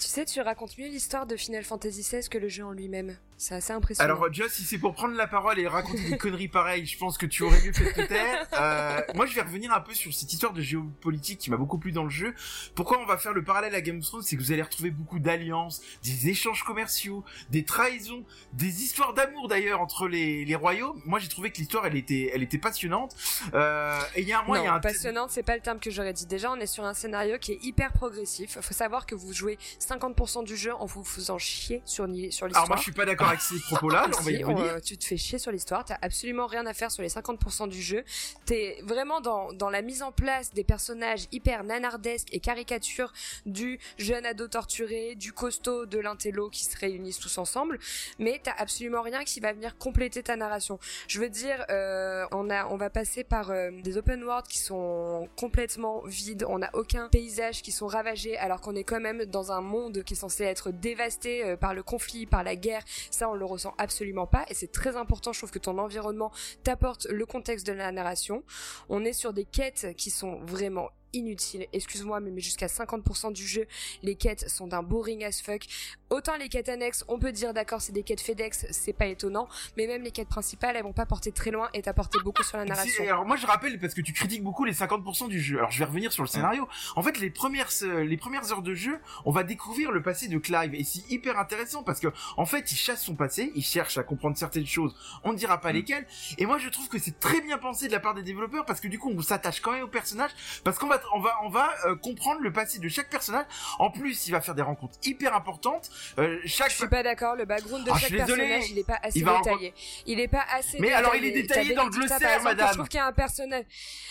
Tu 0.00 0.08
sais, 0.08 0.24
tu 0.24 0.40
racontes 0.40 0.76
mieux 0.76 0.88
l'histoire 0.88 1.24
de 1.24 1.36
Final 1.36 1.62
Fantasy 1.62 2.00
XVI 2.00 2.28
que 2.28 2.36
le 2.36 2.48
jeu 2.48 2.64
en 2.64 2.72
lui-même. 2.72 3.16
C'est 3.36 3.54
assez 3.54 3.72
impressionnant. 3.72 4.12
Alors, 4.12 4.32
Joss, 4.32 4.50
si 4.50 4.64
c'est 4.64 4.78
pour 4.78 4.92
prendre 4.94 5.14
la 5.14 5.28
parole 5.28 5.60
et 5.60 5.68
raconter 5.68 6.10
des 6.10 6.18
conneries 6.18 6.48
pareilles, 6.48 6.84
je 6.86 6.98
pense 6.98 7.16
que 7.16 7.24
tu 7.24 7.44
aurais 7.44 7.60
mieux 7.64 7.72
fait 7.72 7.84
de 7.84 7.92
te 7.92 8.08
taire. 8.08 8.48
Euh, 8.58 9.00
moi, 9.14 9.26
je 9.26 9.34
vais 9.36 9.42
revenir 9.42 9.72
un 9.72 9.80
peu 9.80 9.94
sur 9.94 10.12
cette 10.12 10.32
histoire 10.32 10.52
de 10.52 10.60
géopolitique 10.60 11.38
qui 11.38 11.50
m'a 11.50 11.56
beaucoup 11.56 11.78
plu 11.78 11.92
dans 11.92 12.02
le 12.02 12.10
jeu. 12.10 12.34
Pourquoi 12.74 12.98
on 12.98 13.06
va 13.06 13.16
faire 13.16 13.32
le 13.32 13.44
parallèle 13.44 13.74
à 13.76 13.80
Game 13.80 13.98
of 13.98 14.04
Thrones? 14.04 14.22
C'est 14.22 14.34
que 14.34 14.42
vous 14.42 14.50
allez 14.50 14.62
retrouver 14.62 14.90
beaucoup 14.90 15.20
d'alliances, 15.20 15.80
des 16.02 16.28
échanges 16.28 16.64
commerciaux, 16.64 17.24
des 17.50 17.64
trahisons, 17.64 18.24
des 18.54 18.82
histoires 18.82 19.14
d'amour 19.14 19.46
d'ailleurs 19.46 19.80
entre 19.80 20.08
les, 20.08 20.44
les 20.44 20.54
royaumes. 20.56 21.00
Moi, 21.04 21.20
j'ai 21.20 21.28
trouvé 21.28 21.52
que 21.52 21.58
l'histoire, 21.58 21.86
elle 21.86 21.96
était, 21.96 22.32
elle 22.34 22.42
était 22.42 22.58
passionnante. 22.58 23.14
Euh, 23.54 24.00
et 24.16 24.22
il 24.22 24.28
y 24.28 24.32
a 24.32 24.40
un 24.40 24.42
mois, 24.42 24.58
il 24.58 24.64
y 24.64 24.66
a 24.66 24.74
un 24.74 24.80
passionnante, 24.80 25.30
c'est 25.30 25.44
pas 25.44 25.54
le 25.54 25.62
terme 25.62 25.78
que 25.78 25.92
j'aurais 25.92 26.12
dit. 26.12 26.26
Déjà, 26.26 26.47
on 26.50 26.60
est 26.60 26.66
sur 26.66 26.84
un 26.84 26.94
scénario 26.94 27.38
qui 27.38 27.52
est 27.52 27.58
hyper 27.62 27.92
progressif. 27.92 28.58
Faut 28.60 28.74
savoir 28.74 29.06
que 29.06 29.14
vous 29.14 29.32
jouez 29.32 29.58
50% 29.80 30.44
du 30.44 30.56
jeu 30.56 30.74
en 30.74 30.86
vous 30.86 31.04
faisant 31.04 31.38
chier 31.38 31.82
sur, 31.84 32.04
sur 32.06 32.46
l'histoire. 32.46 32.48
Alors 32.48 32.68
moi, 32.68 32.76
je 32.76 32.82
suis 32.82 32.92
pas 32.92 33.04
d'accord 33.04 33.28
avec 33.28 33.40
ces 33.40 33.58
propos-là. 33.60 34.06
Euh, 34.48 34.80
tu 34.80 34.96
te 34.96 35.04
fais 35.04 35.16
chier 35.16 35.38
sur 35.38 35.52
l'histoire. 35.52 35.84
T'as 35.84 35.98
absolument 36.02 36.46
rien 36.46 36.66
à 36.66 36.74
faire 36.74 36.90
sur 36.90 37.02
les 37.02 37.08
50% 37.08 37.68
du 37.68 37.80
jeu. 37.80 38.04
T'es 38.44 38.78
vraiment 38.82 39.20
dans, 39.20 39.52
dans 39.52 39.70
la 39.70 39.82
mise 39.82 40.02
en 40.02 40.12
place 40.12 40.52
des 40.52 40.64
personnages 40.64 41.26
hyper 41.32 41.64
nanardesques 41.64 42.28
et 42.32 42.40
caricatures 42.40 43.12
du 43.46 43.78
jeune 43.98 44.26
ado 44.26 44.48
torturé, 44.48 45.14
du 45.14 45.32
costaud, 45.32 45.86
de 45.86 45.98
l'intello 45.98 46.50
qui 46.50 46.64
se 46.64 46.76
réunissent 46.78 47.18
tous 47.18 47.38
ensemble. 47.38 47.78
Mais 48.18 48.40
t'as 48.42 48.54
absolument 48.58 49.02
rien 49.02 49.24
qui 49.24 49.40
va 49.40 49.52
venir 49.52 49.76
compléter 49.78 50.22
ta 50.22 50.36
narration. 50.36 50.78
Je 51.06 51.20
veux 51.20 51.30
dire, 51.30 51.64
euh, 51.70 52.26
on 52.32 52.50
a, 52.50 52.66
on 52.66 52.76
va 52.76 52.90
passer 52.90 53.24
par 53.24 53.50
euh, 53.50 53.70
des 53.82 53.96
open 53.96 54.22
world 54.24 54.46
qui 54.46 54.58
sont 54.58 55.28
complètement 55.36 56.02
vides. 56.06 56.37
On 56.46 56.58
n'a 56.58 56.70
aucun 56.74 57.08
paysage 57.08 57.62
qui 57.62 57.72
sont 57.72 57.86
ravagés 57.86 58.36
alors 58.36 58.60
qu'on 58.60 58.74
est 58.74 58.84
quand 58.84 59.00
même 59.00 59.24
dans 59.24 59.52
un 59.52 59.60
monde 59.60 60.02
qui 60.04 60.14
est 60.14 60.16
censé 60.16 60.44
être 60.44 60.70
dévasté 60.70 61.56
par 61.56 61.74
le 61.74 61.82
conflit, 61.82 62.26
par 62.26 62.42
la 62.44 62.56
guerre. 62.56 62.82
Ça, 63.10 63.28
on 63.28 63.34
le 63.34 63.44
ressent 63.44 63.74
absolument 63.78 64.26
pas 64.26 64.44
et 64.48 64.54
c'est 64.54 64.72
très 64.72 64.96
important 64.96 65.32
je 65.32 65.40
trouve 65.40 65.50
que 65.50 65.58
ton 65.58 65.78
environnement 65.78 66.32
t'apporte 66.62 67.06
le 67.06 67.26
contexte 67.26 67.66
de 67.66 67.72
la 67.72 67.92
narration. 67.92 68.42
On 68.88 69.04
est 69.04 69.12
sur 69.12 69.32
des 69.32 69.44
quêtes 69.44 69.94
qui 69.96 70.10
sont 70.10 70.40
vraiment 70.44 70.90
inutile. 71.12 71.66
Excuse-moi, 71.72 72.20
mais 72.20 72.38
jusqu'à 72.40 72.66
50% 72.66 73.32
du 73.32 73.46
jeu, 73.46 73.66
les 74.02 74.14
quêtes 74.14 74.48
sont 74.48 74.66
d'un 74.66 74.82
boring 74.82 75.24
as 75.24 75.40
fuck. 75.42 75.62
Autant 76.10 76.36
les 76.36 76.48
quêtes 76.48 76.68
annexes, 76.68 77.04
on 77.08 77.18
peut 77.18 77.32
dire 77.32 77.52
d'accord, 77.52 77.80
c'est 77.80 77.92
des 77.92 78.02
quêtes 78.02 78.20
FedEx, 78.20 78.66
c'est 78.70 78.92
pas 78.92 79.06
étonnant, 79.06 79.48
mais 79.76 79.86
même 79.86 80.02
les 80.02 80.10
quêtes 80.10 80.28
principales, 80.28 80.76
elles 80.76 80.82
vont 80.82 80.92
pas 80.92 81.06
porter 81.06 81.32
très 81.32 81.50
loin 81.50 81.68
et 81.74 81.82
t'apporter 81.82 82.18
beaucoup 82.24 82.42
sur 82.42 82.56
la 82.56 82.64
narration. 82.64 83.04
alors 83.04 83.26
moi 83.26 83.36
je 83.36 83.46
rappelle 83.46 83.78
parce 83.78 83.94
que 83.94 84.00
tu 84.00 84.12
critiques 84.12 84.42
beaucoup 84.42 84.64
les 84.64 84.72
50% 84.72 85.28
du 85.28 85.40
jeu. 85.40 85.58
Alors 85.58 85.70
je 85.70 85.78
vais 85.78 85.84
revenir 85.84 86.12
sur 86.12 86.22
le 86.22 86.28
scénario. 86.28 86.66
En 86.96 87.02
fait, 87.02 87.18
les 87.18 87.30
premières 87.30 87.68
les 87.82 88.16
premières 88.16 88.50
heures 88.52 88.62
de 88.62 88.74
jeu, 88.74 88.98
on 89.24 89.30
va 89.30 89.42
découvrir 89.42 89.92
le 89.92 90.02
passé 90.02 90.28
de 90.28 90.38
Clive 90.38 90.74
et 90.74 90.84
c'est 90.84 91.10
hyper 91.10 91.38
intéressant 91.38 91.82
parce 91.82 92.00
que 92.00 92.08
en 92.36 92.46
fait, 92.46 92.72
il 92.72 92.76
chasse 92.76 93.02
son 93.02 93.14
passé, 93.14 93.52
il 93.54 93.62
cherche 93.64 93.98
à 93.98 94.02
comprendre 94.02 94.36
certaines 94.36 94.66
choses, 94.66 94.96
on 95.24 95.32
ne 95.32 95.38
dira 95.38 95.60
pas 95.60 95.70
mm. 95.70 95.76
lesquelles. 95.76 96.06
Et 96.38 96.46
moi 96.46 96.58
je 96.58 96.68
trouve 96.68 96.88
que 96.88 96.98
c'est 96.98 97.18
très 97.20 97.40
bien 97.40 97.58
pensé 97.58 97.88
de 97.88 97.92
la 97.92 98.00
part 98.00 98.14
des 98.14 98.22
développeurs 98.22 98.64
parce 98.64 98.80
que 98.80 98.88
du 98.88 98.98
coup, 98.98 99.12
on 99.14 99.22
s'attache 99.22 99.60
quand 99.60 99.72
même 99.72 99.84
au 99.84 99.88
personnage 99.88 100.30
parce 100.64 100.78
qu'on 100.78 100.86
va 100.86 100.97
on 101.14 101.20
va 101.20 101.34
on 101.42 101.48
va 101.48 101.74
euh, 101.86 101.96
comprendre 101.96 102.40
le 102.40 102.52
passé 102.52 102.78
de 102.78 102.88
chaque 102.88 103.10
personnage. 103.10 103.46
En 103.78 103.90
plus, 103.90 104.26
il 104.26 104.32
va 104.32 104.40
faire 104.40 104.54
des 104.54 104.62
rencontres 104.62 104.98
hyper 105.04 105.34
importantes. 105.34 105.90
Euh, 106.18 106.38
chaque... 106.44 106.70
Je 106.70 106.76
suis 106.76 106.88
pas 106.88 107.02
d'accord. 107.02 107.36
Le 107.36 107.44
background 107.44 107.84
de 107.84 107.90
ah, 107.92 107.98
chaque 107.98 108.12
personnage, 108.12 108.70
il 108.70 108.78
est 108.78 108.86
pas 108.86 108.98
assez 109.02 109.20
détaillé. 109.20 109.74
Il 110.06 110.20
est 110.20 110.28
pas 110.28 110.44
assez. 110.52 110.78
Mais 110.80 110.92
alors, 110.92 111.14
il 111.14 111.24
est 111.24 111.32
détaillé 111.32 111.74
dans 111.74 111.84
le 111.84 111.90
glossaire, 111.90 112.42
madame. 112.42 112.68
Je 112.68 112.74
trouve 112.74 112.88
qu'il 112.88 112.98
y 112.98 113.02
a 113.02 113.06
un 113.06 113.12
personnage. 113.12 113.64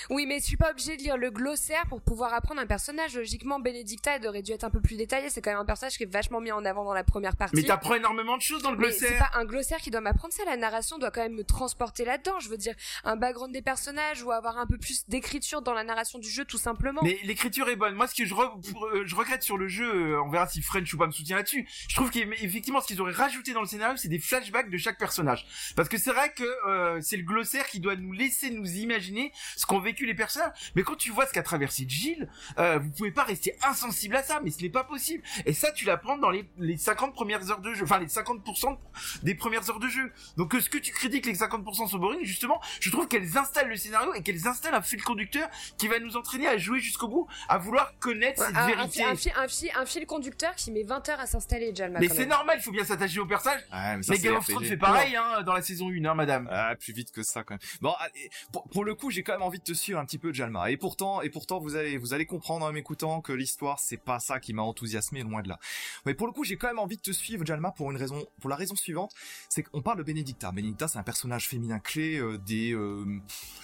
Oui, 0.10 0.26
mais 0.26 0.39
je 0.39 0.45
suis 0.45 0.58
pas 0.58 0.71
obligé 0.71 0.97
de 0.97 1.02
lire 1.02 1.17
le 1.17 1.32
glossaire 1.32 1.86
pour 1.89 2.02
pouvoir 2.02 2.34
apprendre 2.34 2.62
un 2.62 2.65
personnage. 2.65 3.15
Logiquement, 3.15 3.60
Benedicta 3.60 4.17
aurait 4.28 4.41
dû 4.41 4.52
être 4.52 4.63
un 4.63 4.69
peu 4.69 4.82
plus 4.82 4.95
détaillé. 4.95 5.30
C'est 5.30 5.41
quand 5.41 5.52
même 5.52 5.60
un 5.60 5.65
personnage 5.65 5.97
qui 5.97 6.04
est 6.04 6.12
vachement 6.12 6.39
mis 6.39 6.52
en 6.52 6.63
avant 6.65 6.86
dans 6.86 6.93
la 6.93 7.04
première 7.04 7.36
partie. 7.36 7.56
Mais 7.56 7.63
t'apprends 7.63 7.95
énormément 7.95 8.38
de 8.38 8.41
choses 8.41 8.62
dans 8.63 8.71
le 8.71 8.78
glossaire. 8.78 9.10
c'est 9.10 9.17
pas 9.17 9.32
un 9.34 9.45
glossaire 9.45 9.80
qui 9.80 9.91
doit 9.91 10.02
m'apprendre 10.02 10.34
ça. 10.34 10.43
La 10.45 10.58
narration 10.58 10.97
doit 10.97 11.12
quand 11.12 11.21
même 11.21 11.36
me 11.36 11.43
transporter 11.43 12.06
là-dedans. 12.06 12.39
Je 12.39 12.50
veux 12.50 12.58
dire, 12.58 12.76
un 13.04 13.15
background 13.15 13.54
des 13.54 13.62
personnages 13.62 14.23
ou 14.23 14.32
avoir 14.32 14.58
un 14.58 14.65
peu 14.65 14.78
plus 14.78 15.08
d'écriture 15.08 15.62
dans 15.62 15.73
la 15.73 15.84
narration 15.84 16.19
du 16.19 16.30
jeu, 16.30 16.45
tout 16.45 16.58
simplement. 16.58 16.76
Mais 17.03 17.19
l'écriture 17.23 17.69
est 17.69 17.75
bonne. 17.75 17.95
Moi, 17.95 18.07
ce 18.07 18.15
que 18.15 18.25
je, 18.25 18.33
euh, 18.33 19.05
regrette 19.15 19.43
sur 19.43 19.57
le 19.57 19.67
jeu, 19.67 20.13
euh, 20.13 20.23
on 20.23 20.29
verra 20.29 20.47
si 20.47 20.61
French 20.61 20.93
ou 20.93 20.97
pas 20.97 21.07
me 21.07 21.11
soutient 21.11 21.35
là-dessus. 21.37 21.67
Je 21.89 21.95
trouve 21.95 22.09
qu'effectivement, 22.11 22.81
ce 22.81 22.87
qu'ils 22.87 23.01
auraient 23.01 23.11
rajouté 23.11 23.53
dans 23.53 23.61
le 23.61 23.67
scénario, 23.67 23.97
c'est 23.97 24.07
des 24.07 24.19
flashbacks 24.19 24.69
de 24.69 24.77
chaque 24.77 24.97
personnage. 24.97 25.45
Parce 25.75 25.89
que 25.89 25.97
c'est 25.97 26.11
vrai 26.11 26.33
que 26.33 26.43
euh, 26.67 26.99
c'est 27.01 27.17
le 27.17 27.23
glossaire 27.23 27.67
qui 27.67 27.79
doit 27.79 27.95
nous 27.95 28.11
laisser 28.11 28.49
nous 28.49 28.69
imaginer 28.75 29.31
ce 29.55 29.65
qu'ont 29.65 29.79
vécu 29.79 30.05
les 30.05 30.15
personnages. 30.15 30.51
Mais 30.75 30.83
quand 30.83 30.95
tu 30.95 31.11
vois 31.11 31.25
ce 31.25 31.33
qu'a 31.33 31.43
traversé 31.43 31.85
Jill, 31.87 32.29
euh, 32.59 32.79
vous 32.79 32.89
pouvez 32.91 33.11
pas 33.11 33.23
rester 33.23 33.55
insensible 33.63 34.15
à 34.15 34.23
ça, 34.23 34.39
mais 34.43 34.51
ce 34.51 34.61
n'est 34.61 34.69
pas 34.69 34.83
possible. 34.83 35.23
Et 35.45 35.53
ça, 35.53 35.71
tu 35.71 35.85
l'apprends 35.85 36.17
dans 36.17 36.29
les, 36.29 36.45
les 36.57 36.77
50 36.77 37.13
premières 37.13 37.49
heures 37.51 37.61
de 37.61 37.73
jeu, 37.73 37.83
enfin 37.83 37.99
les 37.99 38.07
50% 38.07 38.77
des 39.23 39.35
premières 39.35 39.69
heures 39.69 39.79
de 39.79 39.87
jeu. 39.87 40.11
Donc 40.37 40.53
ce 40.59 40.69
que 40.69 40.77
tu 40.77 40.91
critiques 40.91 41.25
les 41.25 41.35
50% 41.35 41.87
sont 41.89 41.97
boring, 41.97 42.23
justement, 42.23 42.61
je 42.79 42.89
trouve 42.89 43.07
qu'elles 43.07 43.37
installent 43.37 43.69
le 43.69 43.75
scénario 43.75 44.13
et 44.13 44.21
qu'elles 44.21 44.47
installent 44.47 44.75
un 44.75 44.81
fil 44.81 45.01
conducteur 45.01 45.49
qui 45.77 45.87
va 45.87 45.99
nous 45.99 46.17
entraîner 46.17 46.47
à 46.47 46.57
jouer 46.57 46.66
jusqu'au 46.75 47.08
bout, 47.08 47.27
à 47.49 47.58
vouloir 47.58 47.97
connaître 47.99 48.43
cette 48.43 48.56
vérité. 48.56 49.03
Un, 49.03 49.15
fil, 49.15 49.71
un, 49.75 49.86
fil, 49.86 50.06
conducteur 50.06 50.56
qui 50.56 50.71
met 50.71 50.84
20 50.84 51.10
heures 51.10 51.19
à 51.19 51.25
s'installer, 51.25 51.73
Jalma. 51.73 51.99
Mais 51.99 52.10
c'est 52.10 52.25
normal, 52.25 52.58
il 52.60 52.63
faut 52.63 52.71
bien 52.71 52.84
s'attacher 52.84 53.19
au 53.19 53.25
personnage. 53.25 53.62
mais, 54.08 54.17
Game 54.19 54.36
of 54.36 54.47
Thrones 54.47 54.65
fait 54.65 54.77
pareil, 54.77 55.15
hein, 55.15 55.41
dans 55.43 55.53
la 55.53 55.62
saison 55.62 55.89
1, 55.89 56.06
hein, 56.06 56.13
madame. 56.15 56.47
Ah, 56.51 56.75
plus 56.75 56.93
vite 56.93 57.12
que 57.12 57.23
ça, 57.23 57.43
quand 57.43 57.53
même. 57.53 57.60
Bon, 57.82 57.93
pour, 58.71 58.86
le 58.86 58.95
coup, 58.95 59.12
j'ai 59.12 59.23
quand 59.23 59.34
même 59.34 59.41
envie 59.41 59.60
de 59.60 59.63
te 59.63 59.73
suivre 59.73 59.99
un 59.99 60.06
petit 60.06 60.17
peu, 60.17 60.34
Jalma. 60.34 60.71
Et 60.71 60.77
pourtant, 60.77 61.21
et 61.21 61.30
pourtant, 61.30 61.60
vous 61.60 61.75
allez, 61.75 61.97
vous 61.97 62.13
allez 62.13 62.25
comprendre 62.25 62.65
en 62.65 62.71
m'écoutant 62.71 63.21
que 63.21 63.34
l'histoire, 63.34 63.80
c'est 63.80 63.97
pas 63.97 64.19
ça 64.19 64.39
qui 64.39 64.53
m'a 64.53 64.62
enthousiasmé, 64.62 65.23
loin 65.23 65.41
de 65.41 65.49
là. 65.49 65.60
Mais 66.06 66.13
pour 66.13 66.27
le 66.27 66.34
coup, 66.34 66.43
j'ai 66.43 66.58
quand 66.58 66.67
même 66.67 66.80
envie 66.80 66.97
de 66.97 67.01
te 67.01 67.12
suivre, 67.12 67.45
Jalma, 67.45 67.71
pour 67.71 67.91
une 67.91 67.97
raison, 67.97 68.25
pour 68.39 68.49
la 68.49 68.56
raison 68.56 68.75
suivante, 68.75 69.13
c'est 69.49 69.63
qu'on 69.63 69.82
parle 69.82 69.97
de 69.97 70.03
Benedicta. 70.03 70.51
Benedicta, 70.51 70.88
c'est 70.88 70.99
un 70.99 71.03
personnage 71.03 71.47
féminin 71.47 71.80
clé 71.80 72.17
euh, 72.17 72.38
des 72.38 72.73
euh, 72.73 73.06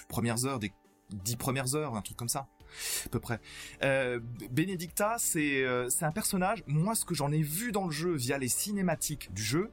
premières 0.08 0.44
heures, 0.46 0.58
des 0.58 0.72
dix 1.10 1.36
premières 1.36 1.74
heures, 1.74 1.94
un 1.94 2.02
truc 2.02 2.16
comme 2.16 2.28
ça 2.28 2.46
à 3.06 3.08
peu 3.08 3.20
près. 3.20 3.40
Euh, 3.82 4.20
Benedicta, 4.50 5.16
c'est 5.18 5.64
euh, 5.64 5.88
c'est 5.88 6.04
un 6.04 6.12
personnage. 6.12 6.62
Moi, 6.66 6.94
ce 6.94 7.04
que 7.04 7.14
j'en 7.14 7.32
ai 7.32 7.42
vu 7.42 7.72
dans 7.72 7.86
le 7.86 7.92
jeu 7.92 8.14
via 8.14 8.38
les 8.38 8.48
cinématiques 8.48 9.32
du 9.32 9.42
jeu, 9.42 9.70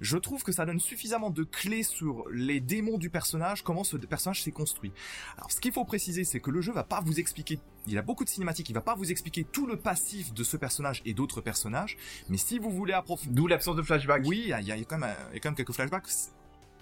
je 0.00 0.16
trouve 0.16 0.42
que 0.42 0.52
ça 0.52 0.64
donne 0.64 0.80
suffisamment 0.80 1.30
de 1.30 1.44
clés 1.44 1.82
sur 1.82 2.24
les 2.32 2.60
démons 2.60 2.98
du 2.98 3.10
personnage, 3.10 3.62
comment 3.62 3.84
ce 3.84 3.96
personnage 3.96 4.42
s'est 4.42 4.50
construit. 4.50 4.92
Alors, 5.36 5.52
ce 5.52 5.60
qu'il 5.60 5.72
faut 5.72 5.84
préciser, 5.84 6.24
c'est 6.24 6.40
que 6.40 6.50
le 6.50 6.60
jeu 6.60 6.72
va 6.72 6.84
pas 6.84 7.00
vous 7.00 7.20
expliquer. 7.20 7.58
Il 7.86 7.98
a 7.98 8.02
beaucoup 8.02 8.24
de 8.24 8.30
cinématiques, 8.30 8.68
il 8.70 8.72
va 8.72 8.80
pas 8.80 8.94
vous 8.94 9.10
expliquer 9.10 9.44
tout 9.44 9.66
le 9.66 9.76
passif 9.76 10.32
de 10.32 10.42
ce 10.42 10.56
personnage 10.56 11.02
et 11.04 11.12
d'autres 11.12 11.40
personnages. 11.40 11.96
Mais 12.28 12.38
si 12.38 12.58
vous 12.58 12.70
voulez 12.70 12.94
approfondir, 12.94 13.34
d'où 13.34 13.46
l'absence 13.46 13.76
de 13.76 13.82
flashback. 13.82 14.22
Oui, 14.24 14.42
il 14.44 14.48
y 14.48 14.52
a, 14.52 14.60
y 14.60 14.72
a, 14.72 14.84
quand 14.84 14.98
même, 14.98 15.14
il 15.30 15.34
y 15.34 15.36
a 15.36 15.40
quand 15.40 15.50
même 15.50 15.56
quelques 15.56 15.72
flashbacks 15.72 16.08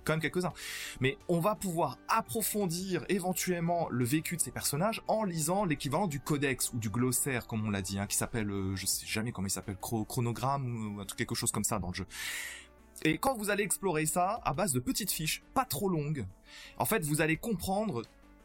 quand 0.09 0.15
même 0.15 0.21
quelques-uns. 0.21 0.53
Mais 1.01 1.19
on 1.29 1.39
va 1.39 1.55
pouvoir 1.55 1.99
approfondir 2.09 3.05
éventuellement 3.09 3.89
le 3.91 4.05
vécu 4.05 4.37
de 4.37 4.41
ces 4.41 4.51
personnages 4.51 5.03
en 5.07 5.23
lisant 5.23 5.65
l'équivalent 5.65 6.07
du 6.07 6.19
codex 6.19 6.73
ou 6.73 6.79
du 6.79 6.89
glossaire, 6.89 7.47
comme 7.47 7.67
on 7.67 7.71
l'a 7.71 7.83
dit, 7.83 7.99
hein, 7.99 8.07
qui 8.07 8.17
s'appelle, 8.17 8.51
euh, 8.51 8.75
je 8.75 8.87
sais 8.87 9.07
jamais 9.07 9.33
comment 9.33 9.47
il 9.47 9.51
s'appelle, 9.51 9.77
chronogramme 9.77 10.99
ou, 10.99 11.05
quelque 11.17 11.35
chose 11.35 11.53
comme 11.53 11.65
ça 11.65 11.79
dans 11.79 11.89
le 11.89 11.95
jeu. 11.95 12.07
Et 13.05 13.19
quand 13.19 13.37
vous 13.37 13.51
allez 13.51 13.63
explorer 13.63 14.07
ça 14.07 14.41
à 14.45 14.55
base 14.55 14.73
de 14.73 14.81
petites 14.81 15.13
fiches, 15.13 15.43
pas 15.55 15.65
trop 15.65 15.89
longues, 15.89 16.27
en 16.79 16.85
fait, 16.85 17.05
vous 17.05 17.21
allez 17.21 17.37
comprendre 17.37 18.03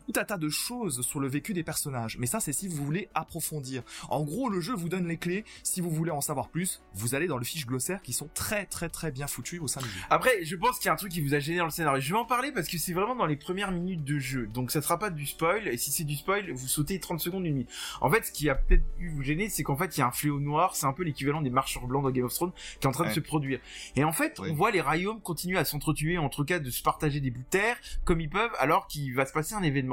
tout 0.07 0.19
un 0.19 0.23
tas 0.23 0.37
de 0.37 0.49
choses 0.49 1.01
sur 1.01 1.19
le 1.19 1.27
vécu 1.27 1.53
des 1.53 1.63
personnages. 1.63 2.17
Mais 2.19 2.27
ça, 2.27 2.39
c'est 2.39 2.53
si 2.53 2.67
vous 2.67 2.83
voulez 2.83 3.09
approfondir. 3.13 3.83
En 4.09 4.23
gros, 4.23 4.49
le 4.49 4.59
jeu 4.61 4.73
vous 4.73 4.89
donne 4.89 5.07
les 5.07 5.17
clés. 5.17 5.45
Si 5.63 5.81
vous 5.81 5.89
voulez 5.89 6.11
en 6.11 6.21
savoir 6.21 6.49
plus, 6.49 6.81
vous 6.93 7.15
allez 7.15 7.27
dans 7.27 7.37
le 7.37 7.45
fiche 7.45 7.65
glossaire 7.65 8.01
qui 8.01 8.13
sont 8.13 8.29
très 8.33 8.65
très 8.65 8.89
très 8.89 9.11
bien 9.11 9.27
foutus 9.27 9.59
au 9.61 9.67
sein 9.67 9.81
du 9.81 9.87
jeu. 9.89 9.99
Après, 10.09 10.43
je 10.43 10.55
pense 10.55 10.77
qu'il 10.77 10.87
y 10.87 10.89
a 10.89 10.93
un 10.93 10.97
truc 10.97 11.11
qui 11.11 11.21
vous 11.21 11.33
a 11.33 11.39
gêné 11.39 11.57
dans 11.59 11.65
le 11.65 11.71
scénario. 11.71 12.01
Je 12.01 12.11
vais 12.13 12.19
en 12.19 12.25
parler 12.25 12.51
parce 12.51 12.67
que 12.67 12.77
c'est 12.77 12.93
vraiment 12.93 13.15
dans 13.15 13.25
les 13.25 13.35
premières 13.35 13.71
minutes 13.71 14.03
de 14.03 14.19
jeu. 14.19 14.47
Donc 14.47 14.71
ça 14.71 14.81
sera 14.81 14.99
pas 14.99 15.09
du 15.09 15.25
spoil. 15.25 15.67
Et 15.67 15.77
si 15.77 15.91
c'est 15.91 16.03
du 16.03 16.15
spoil, 16.15 16.51
vous 16.51 16.67
sautez 16.67 16.99
30 16.99 17.19
secondes, 17.19 17.45
une 17.45 17.53
minute. 17.53 17.69
En 18.01 18.09
fait, 18.09 18.25
ce 18.25 18.31
qui 18.31 18.49
a 18.49 18.55
peut-être 18.55 18.83
pu 18.97 19.09
vous 19.09 19.21
gêner, 19.23 19.49
c'est 19.49 19.63
qu'en 19.63 19.75
fait, 19.77 19.95
il 19.97 19.99
y 20.01 20.03
a 20.03 20.07
un 20.07 20.11
fléau 20.11 20.39
noir. 20.39 20.75
C'est 20.75 20.85
un 20.85 20.93
peu 20.93 21.03
l'équivalent 21.03 21.41
des 21.41 21.49
marcheurs 21.49 21.87
blancs 21.87 22.03
dans 22.03 22.11
Game 22.11 22.25
of 22.25 22.33
Thrones 22.33 22.51
qui 22.79 22.85
est 22.85 22.87
en 22.87 22.91
train 22.91 23.07
de 23.07 23.13
se 23.13 23.19
produire. 23.19 23.59
Et 23.95 24.03
en 24.03 24.11
fait, 24.11 24.39
Oui. 24.39 24.49
on 24.51 24.55
voit 24.55 24.71
les 24.71 24.81
royaumes 24.81 25.21
continuer 25.21 25.57
à 25.57 25.65
s'entretuer, 25.65 26.17
en 26.17 26.29
tout 26.29 26.43
cas 26.45 26.59
de 26.59 26.69
se 26.69 26.81
partager 26.81 27.19
des 27.19 27.31
bouts 27.31 27.39
de 27.41 27.45
terre 27.49 27.77
comme 28.03 28.19
ils 28.21 28.29
peuvent, 28.29 28.51
alors 28.59 28.87
qu'il 28.87 29.13
va 29.13 29.25
se 29.25 29.33
passer 29.33 29.53
un 29.55 29.63
événement. 29.63 29.92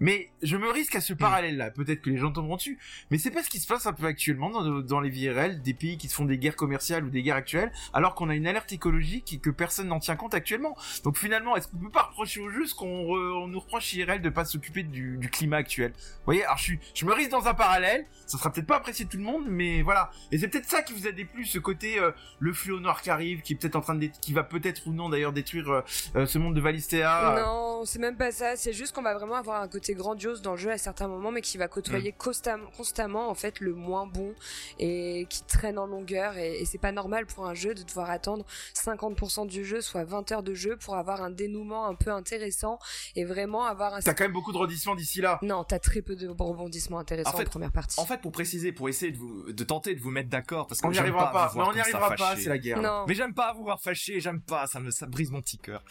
Mais 0.00 0.30
je 0.42 0.56
me 0.56 0.70
risque 0.70 0.94
à 0.94 0.98
Hmm. 0.98 1.02
ce 1.02 1.14
parallèle-là. 1.14 1.70
Peut-être 1.70 2.00
que 2.02 2.10
les 2.10 2.16
gens 2.18 2.32
tomberont 2.32 2.56
dessus. 2.56 2.78
Mais 3.10 3.18
c'est 3.18 3.30
pas 3.30 3.42
ce 3.42 3.48
qui 3.50 3.58
se 3.58 3.66
passe 3.66 3.86
un 3.86 3.92
peu 3.92 4.06
actuellement 4.06 4.50
dans, 4.50 4.80
dans 4.80 5.00
les 5.00 5.10
vies 5.10 5.28
réelles 5.30 5.62
des 5.62 5.74
pays 5.74 5.96
qui 5.98 6.08
se 6.08 6.14
font 6.14 6.24
des 6.24 6.38
guerres 6.38 6.56
commerciales 6.56 7.04
ou 7.04 7.10
des 7.10 7.22
guerres 7.22 7.36
actuelles, 7.36 7.72
alors 7.92 8.14
qu'on 8.14 8.28
a 8.28 8.34
une 8.34 8.46
alerte 8.46 8.72
écologique 8.72 9.32
et 9.34 9.38
que 9.38 9.50
personne 9.50 9.88
n'en 9.88 9.98
tient 9.98 10.16
compte 10.16 10.34
actuellement. 10.34 10.76
Donc 11.04 11.16
finalement, 11.16 11.56
est-ce 11.56 11.68
qu'on 11.68 11.78
peut 11.78 11.90
pas 11.90 12.02
reprocher 12.02 12.40
au 12.40 12.48
jeu 12.50 12.66
ce 12.66 12.74
qu'on 12.74 13.02
re- 13.04 13.42
on 13.44 13.48
nous 13.48 13.60
reproche 13.60 13.92
IRL 13.94 14.20
de 14.22 14.28
pas 14.30 14.44
s'occuper 14.44 14.82
du, 14.82 15.16
du 15.18 15.30
climat 15.30 15.56
actuel? 15.58 15.92
Vous 15.96 16.24
voyez, 16.26 16.44
alors 16.44 16.58
je, 16.58 16.62
suis, 16.64 16.78
je 16.94 17.04
me 17.06 17.12
risque 17.12 17.30
dans 17.30 17.46
un 17.46 17.54
parallèle, 17.54 18.06
ça 18.26 18.38
sera 18.38 18.52
peut-être 18.52 18.66
pas 18.66 18.76
apprécié 18.76 19.04
de 19.04 19.10
tout 19.10 19.16
le 19.18 19.22
monde, 19.24 19.44
mais 19.48 19.82
voilà. 19.82 20.10
Et 20.32 20.38
c'est 20.38 20.48
peut-être 20.48 20.68
ça 20.68 20.82
qui 20.82 20.92
vous 20.92 21.06
a 21.06 21.12
déplu, 21.12 21.44
ce 21.44 21.58
côté 21.58 21.98
euh, 21.98 22.10
le 22.40 22.52
fléau 22.52 22.80
noir 22.80 23.00
qui 23.02 23.10
arrive, 23.10 23.42
qui 23.42 23.52
est 23.52 23.56
peut-être 23.56 23.76
en 23.76 23.80
train 23.80 23.94
de, 23.94 24.06
qui 24.20 24.32
va 24.32 24.42
peut-être 24.42 24.86
ou 24.86 24.92
non 24.92 25.08
d'ailleurs 25.08 25.32
détruire 25.32 25.70
euh, 25.70 25.80
euh, 26.16 26.26
ce 26.26 26.38
monde 26.38 26.54
de 26.54 26.60
Valistea. 26.60 27.34
Non, 27.44 27.84
c'est 27.84 27.98
même 27.98 28.16
pas 28.16 28.30
ça. 28.32 28.56
C'est 28.56 28.72
juste 28.72 28.94
qu'on 28.94 29.02
va 29.02 29.15
vraiment 29.16 29.34
avoir 29.36 29.60
un 29.62 29.68
côté 29.68 29.94
grandiose 29.94 30.42
dans 30.42 30.52
le 30.52 30.56
jeu 30.58 30.70
à 30.70 30.78
certains 30.78 31.08
moments, 31.08 31.30
mais 31.30 31.42
qui 31.42 31.58
va 31.58 31.68
côtoyer 31.68 32.12
Mm. 32.12 32.22
constam- 32.22 32.70
constamment 32.76 33.28
en 33.28 33.34
fait 33.34 33.60
le 33.60 33.74
moins 33.74 34.06
bon 34.06 34.34
et 34.78 35.26
qui 35.30 35.42
traîne 35.44 35.78
en 35.78 35.86
longueur. 35.86 36.36
Et, 36.38 36.60
et 36.60 36.64
c'est 36.64 36.78
pas 36.78 36.92
normal 36.92 37.26
pour 37.26 37.46
un 37.46 37.54
jeu 37.54 37.74
de 37.74 37.82
devoir 37.82 38.10
attendre 38.10 38.44
50% 38.74 39.46
du 39.46 39.64
jeu, 39.64 39.80
soit 39.80 40.04
20 40.04 40.30
heures 40.32 40.42
de 40.42 40.54
jeu, 40.54 40.76
pour 40.76 40.96
avoir 40.96 41.22
un 41.22 41.30
dénouement 41.30 41.86
un 41.86 41.94
peu 41.94 42.10
intéressant 42.10 42.78
et 43.14 43.24
vraiment 43.24 43.64
avoir 43.64 43.94
un. 43.94 44.00
T'as 44.00 44.14
quand 44.14 44.24
même 44.24 44.32
beaucoup 44.32 44.52
de 44.52 44.58
redissements 44.58 44.94
d'ici 44.94 45.20
là. 45.20 45.38
Non, 45.42 45.64
t'as 45.64 45.78
très 45.78 46.02
peu 46.02 46.16
de 46.16 46.28
rebondissements 46.28 46.98
intéressants 46.98 47.30
En 47.30 47.36
fait- 47.36 47.46
en 47.46 47.50
première 47.50 47.72
partie. 47.72 47.98
En 48.00 48.06
fait, 48.06 48.20
pour 48.20 48.32
préciser, 48.32 48.72
pour 48.72 48.88
essayer 48.88 49.12
de 49.12 49.16
vous, 49.18 49.52
de 49.52 49.64
tenter 49.64 49.94
de 49.94 50.00
vous 50.00 50.10
mettre 50.10 50.28
d'accord, 50.28 50.66
parce 50.66 50.80
que 50.80 50.86
On 50.86 50.90
n'y 50.90 50.98
arrivera 50.98 51.32
pas. 51.32 51.46
Mais 51.48 51.54
voir 51.54 51.68
on 51.68 51.72
n'y 51.72 51.80
arrivera 51.80 52.10
pas, 52.14 52.36
c'est 52.36 52.48
la 52.48 52.58
guerre. 52.58 52.80
non. 52.80 53.04
Mais 53.08 53.14
j'aime 53.14 53.34
pas 53.34 53.52
vous 53.54 53.62
voir 53.64 53.80
fâché, 53.80 54.20
j'aime 54.20 54.40
pas, 54.40 54.66
ça 54.66 54.80
me, 54.80 54.90
ça 54.90 55.06
brise 55.06 55.30
mon 55.30 55.40
petit 55.40 55.58
cœur. 55.58 55.82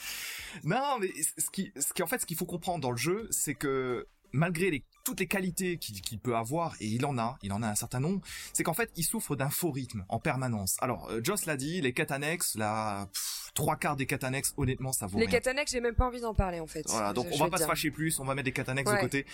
Non, 0.64 0.98
mais 1.00 1.10
ce 1.38 1.50
qui, 1.52 1.72
ce 1.78 1.94
qui, 1.94 2.04
en 2.04 2.08
fait, 2.08 2.20
ce 2.20 2.26
qu'il 2.26 2.38
faut 2.38 2.46
comprendre 2.46 2.80
dans 2.82 2.92
le 2.92 2.98
jeu, 2.98 3.15
c'est 3.32 3.56
que 3.56 4.08
malgré 4.32 4.84
toutes 5.04 5.20
les 5.20 5.28
qualités 5.28 5.78
qu'il 5.78 6.20
peut 6.20 6.36
avoir, 6.36 6.76
et 6.80 6.88
il 6.88 7.06
en 7.06 7.18
a, 7.18 7.38
il 7.42 7.54
en 7.54 7.62
a 7.62 7.68
un 7.68 7.76
certain 7.76 8.00
nombre, 8.00 8.22
c'est 8.54 8.64
qu'en 8.64 8.74
fait, 8.74 8.92
il 8.96 9.04
souffre 9.04 9.36
d'un 9.36 9.50
faux 9.50 9.72
rythme 9.72 10.04
en 10.10 10.20
permanence. 10.20 10.78
Alors, 10.82 11.10
euh, 11.10 11.22
Joss 11.24 11.46
l'a 11.46 11.58
dit, 11.58 11.80
les 11.80 11.94
quêtes 11.94 12.12
annexes, 12.12 12.56
la, 12.56 13.08
trois 13.56 13.76
quarts 13.78 13.96
des 13.96 14.06
annexes, 14.22 14.54
honnêtement, 14.58 14.92
ça 14.92 15.08
vaut 15.08 15.18
Les 15.18 15.26
rien. 15.26 15.40
quêtes 15.40 15.48
j'ai 15.72 15.80
même 15.82 15.96
pas 15.96 16.06
envie 16.06 16.22
d'en 16.22 16.34
parler 16.36 16.60
en 16.60 16.68
fait. 16.68 16.84
Voilà, 16.88 17.14
donc 17.14 17.26
Je- 17.28 17.32
on 17.32 17.34
je 17.38 17.40
va 17.40 17.46
pas 17.46 17.52
te 17.52 17.56
se 17.56 17.66
dire. 17.66 17.68
fâcher 17.70 17.90
plus, 17.92 18.20
on 18.20 18.26
va 18.26 18.36
mettre 18.36 18.52
des 18.52 18.70
annexes 18.70 18.92
Ouais. 18.92 18.98
de 18.98 19.02
côté. 19.02 19.26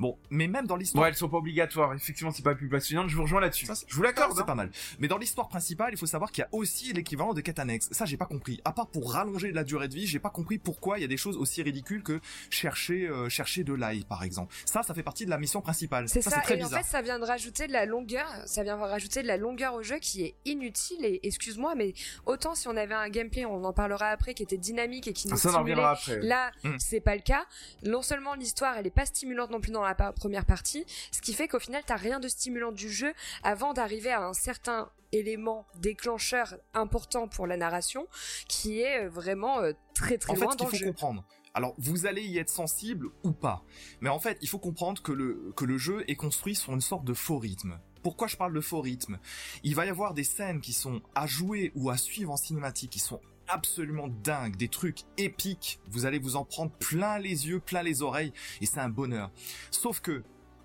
Bon, 0.00 0.18
mais 0.30 0.48
même 0.48 0.66
dans 0.66 0.76
l'histoire 0.76 1.02
Ouais, 1.04 1.10
elles 1.10 1.14
sont 1.16 1.28
pas 1.28 1.36
obligatoires. 1.36 1.94
Effectivement, 1.94 2.32
c'est 2.32 2.42
pas 2.42 2.54
plus 2.54 2.68
passionnant. 2.68 3.06
Je 3.06 3.14
vous 3.14 3.22
rejoins 3.22 3.40
là-dessus. 3.40 3.66
Ça, 3.66 3.74
Je 3.86 3.94
vous 3.94 4.02
l'accorde. 4.02 4.34
c'est 4.34 4.40
hein. 4.42 4.44
pas 4.44 4.54
mal. 4.54 4.70
Mais 4.98 5.06
dans 5.08 5.18
l'histoire 5.18 5.48
principale, 5.48 5.90
il 5.92 5.98
faut 5.98 6.06
savoir 6.06 6.32
qu'il 6.32 6.42
y 6.42 6.44
a 6.44 6.48
aussi 6.52 6.92
l'équivalent 6.92 7.34
de 7.34 7.42
annexes. 7.60 7.88
Ça, 7.92 8.04
j'ai 8.06 8.16
pas 8.16 8.26
compris. 8.26 8.60
À 8.64 8.72
part 8.72 8.88
pour 8.88 9.12
rallonger 9.12 9.52
la 9.52 9.62
durée 9.62 9.88
de 9.88 9.94
vie, 9.94 10.06
j'ai 10.06 10.18
pas 10.18 10.30
compris 10.30 10.58
pourquoi 10.58 10.98
il 10.98 11.02
y 11.02 11.04
a 11.04 11.08
des 11.08 11.16
choses 11.16 11.36
aussi 11.36 11.62
ridicules 11.62 12.02
que 12.02 12.20
chercher, 12.50 13.06
euh, 13.06 13.28
chercher 13.28 13.62
de 13.62 13.74
l'ail, 13.74 14.04
par 14.04 14.22
exemple. 14.24 14.54
Ça, 14.64 14.82
ça 14.82 14.94
fait 14.94 15.02
partie 15.02 15.24
de 15.26 15.30
la 15.30 15.38
mission 15.38 15.60
principale. 15.60 16.08
C'est 16.08 16.22
ça, 16.22 16.30
c'est 16.30 16.40
très 16.40 16.54
et 16.54 16.56
bizarre. 16.58 16.80
en 16.80 16.82
fait 16.82 16.88
ça 16.88 17.02
vient 17.02 17.18
de 17.18 17.24
rajouter 17.24 17.66
de 17.66 17.72
la 17.72 17.84
longueur, 17.86 18.26
ça 18.46 18.62
vient 18.62 18.76
de 18.76 18.82
rajouter 18.82 19.22
de 19.22 19.26
la 19.28 19.36
longueur 19.36 19.74
au 19.74 19.82
jeu 19.82 19.98
qui 19.98 20.22
est 20.22 20.34
inutile 20.44 21.04
et 21.04 21.20
excuse-moi 21.26 21.74
mais 21.74 21.92
autant 22.24 22.54
si 22.54 22.68
on 22.68 22.76
avait 22.76 22.94
un 22.94 23.08
gameplay, 23.08 23.44
on 23.44 23.64
en 23.66 23.72
parlera 23.72 24.06
après, 24.08 24.32
qui 24.34 24.42
était 24.42 24.56
dynamique 24.56 25.08
et 25.08 25.12
qui 25.12 25.28
nous 25.28 25.36
Ça, 25.36 25.50
stimulait, 25.50 25.82
après. 25.82 26.20
Là, 26.20 26.50
Hmm. 26.64 26.76
c'est 26.78 27.00
pas 27.00 27.14
le 27.14 27.22
cas. 27.22 27.44
Non 27.82 28.02
seulement 28.02 28.34
l'histoire, 28.34 28.76
elle 28.78 28.86
est 28.86 28.90
pas 28.90 29.06
stimulante 29.06 29.50
non 29.50 29.60
plus 29.60 29.72
dans 29.72 29.82
la 29.82 29.94
pa- 29.94 30.12
première 30.12 30.44
partie, 30.46 30.84
ce 31.12 31.20
qui 31.20 31.34
fait 31.34 31.48
qu'au 31.48 31.58
final, 31.60 31.82
t'as 31.84 31.96
rien 31.96 32.20
de 32.20 32.28
stimulant 32.28 32.72
du 32.72 32.90
jeu 32.90 33.12
avant 33.42 33.72
d'arriver 33.74 34.10
à 34.12 34.22
un 34.22 34.32
certain 34.32 34.90
élément 35.12 35.66
déclencheur 35.76 36.56
important 36.74 37.28
pour 37.28 37.46
la 37.46 37.56
narration, 37.56 38.06
qui 38.48 38.80
est 38.80 39.04
euh, 39.04 39.08
vraiment 39.08 39.60
euh, 39.60 39.72
très 39.94 40.18
très 40.18 40.32
En 40.32 40.36
loin 40.36 40.54
dans 40.56 40.64
le 40.66 40.70
faut 40.70 40.76
jeu. 40.76 40.86
comprendre. 40.86 41.24
Alors, 41.54 41.74
vous 41.78 42.04
allez 42.06 42.22
y 42.22 42.36
être 42.38 42.50
sensible 42.50 43.08
ou 43.22 43.32
pas. 43.32 43.62
Mais 44.02 44.10
en 44.10 44.18
fait, 44.18 44.36
il 44.42 44.48
faut 44.48 44.58
comprendre 44.58 45.00
que 45.02 45.12
le, 45.12 45.52
que 45.56 45.64
le 45.64 45.78
jeu 45.78 46.04
est 46.06 46.16
construit 46.16 46.54
sur 46.54 46.72
une 46.74 46.82
sorte 46.82 47.04
de 47.04 47.14
faux 47.14 47.38
rythme. 47.38 47.78
Pourquoi 48.02 48.26
je 48.28 48.36
parle 48.36 48.52
de 48.52 48.60
faux 48.60 48.80
rythme? 48.82 49.18
Il 49.62 49.74
va 49.74 49.86
y 49.86 49.88
avoir 49.88 50.12
des 50.12 50.22
scènes 50.22 50.60
qui 50.60 50.72
sont 50.74 51.00
à 51.14 51.26
jouer 51.26 51.72
ou 51.74 51.88
à 51.88 51.96
suivre 51.96 52.30
en 52.30 52.36
cinématique, 52.36 52.90
qui 52.90 52.98
sont 52.98 53.20
absolument 53.48 54.08
dingues, 54.08 54.56
des 54.56 54.68
trucs 54.68 55.00
épiques. 55.18 55.80
Vous 55.88 56.06
allez 56.06 56.18
vous 56.18 56.36
en 56.36 56.44
prendre 56.44 56.72
plein 56.72 57.18
les 57.18 57.48
yeux, 57.48 57.60
plein 57.60 57.82
les 57.82 58.02
oreilles, 58.02 58.32
et 58.60 58.66
c'est 58.66 58.80
un 58.80 58.88
bonheur. 58.88 59.30
Sauf 59.70 60.00
que, 60.00 60.22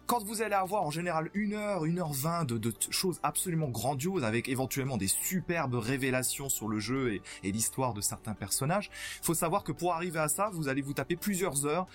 quand 0.08 0.24
vous 0.24 0.42
allez 0.42 0.56
avoir 0.56 0.84
en 0.84 0.92
général 0.92 1.30
une 1.34 1.54
heure, 1.54 1.86
une 1.86 2.00
heure 2.00 2.12
vingt 2.12 2.44
de, 2.44 2.74
choses 2.90 3.22
absolument 3.24 3.70
grandioses 3.70 4.26
avec 4.26 4.50
éventuellement 4.50 4.98
des 4.98 5.08
superbes 5.08 5.76
révélations 5.76 6.50
sur 6.50 6.68
le 6.68 6.80
jeu 6.80 7.14
et, 7.14 7.22
et 7.44 7.52
l'histoire 7.54 7.94
de 7.94 8.02
certains 8.02 8.34
personnages, 8.34 8.90
faut 9.22 9.34
savoir 9.34 9.64
que 9.64 9.72
pour 9.72 9.94
arriver 9.94 10.20
à 10.20 10.28
ça, 10.28 10.50
vous 10.52 10.68
allez 10.68 10.82
vous 10.82 10.94
taper 10.94 11.16
plusieurs 11.16 11.66
heures 11.66 11.88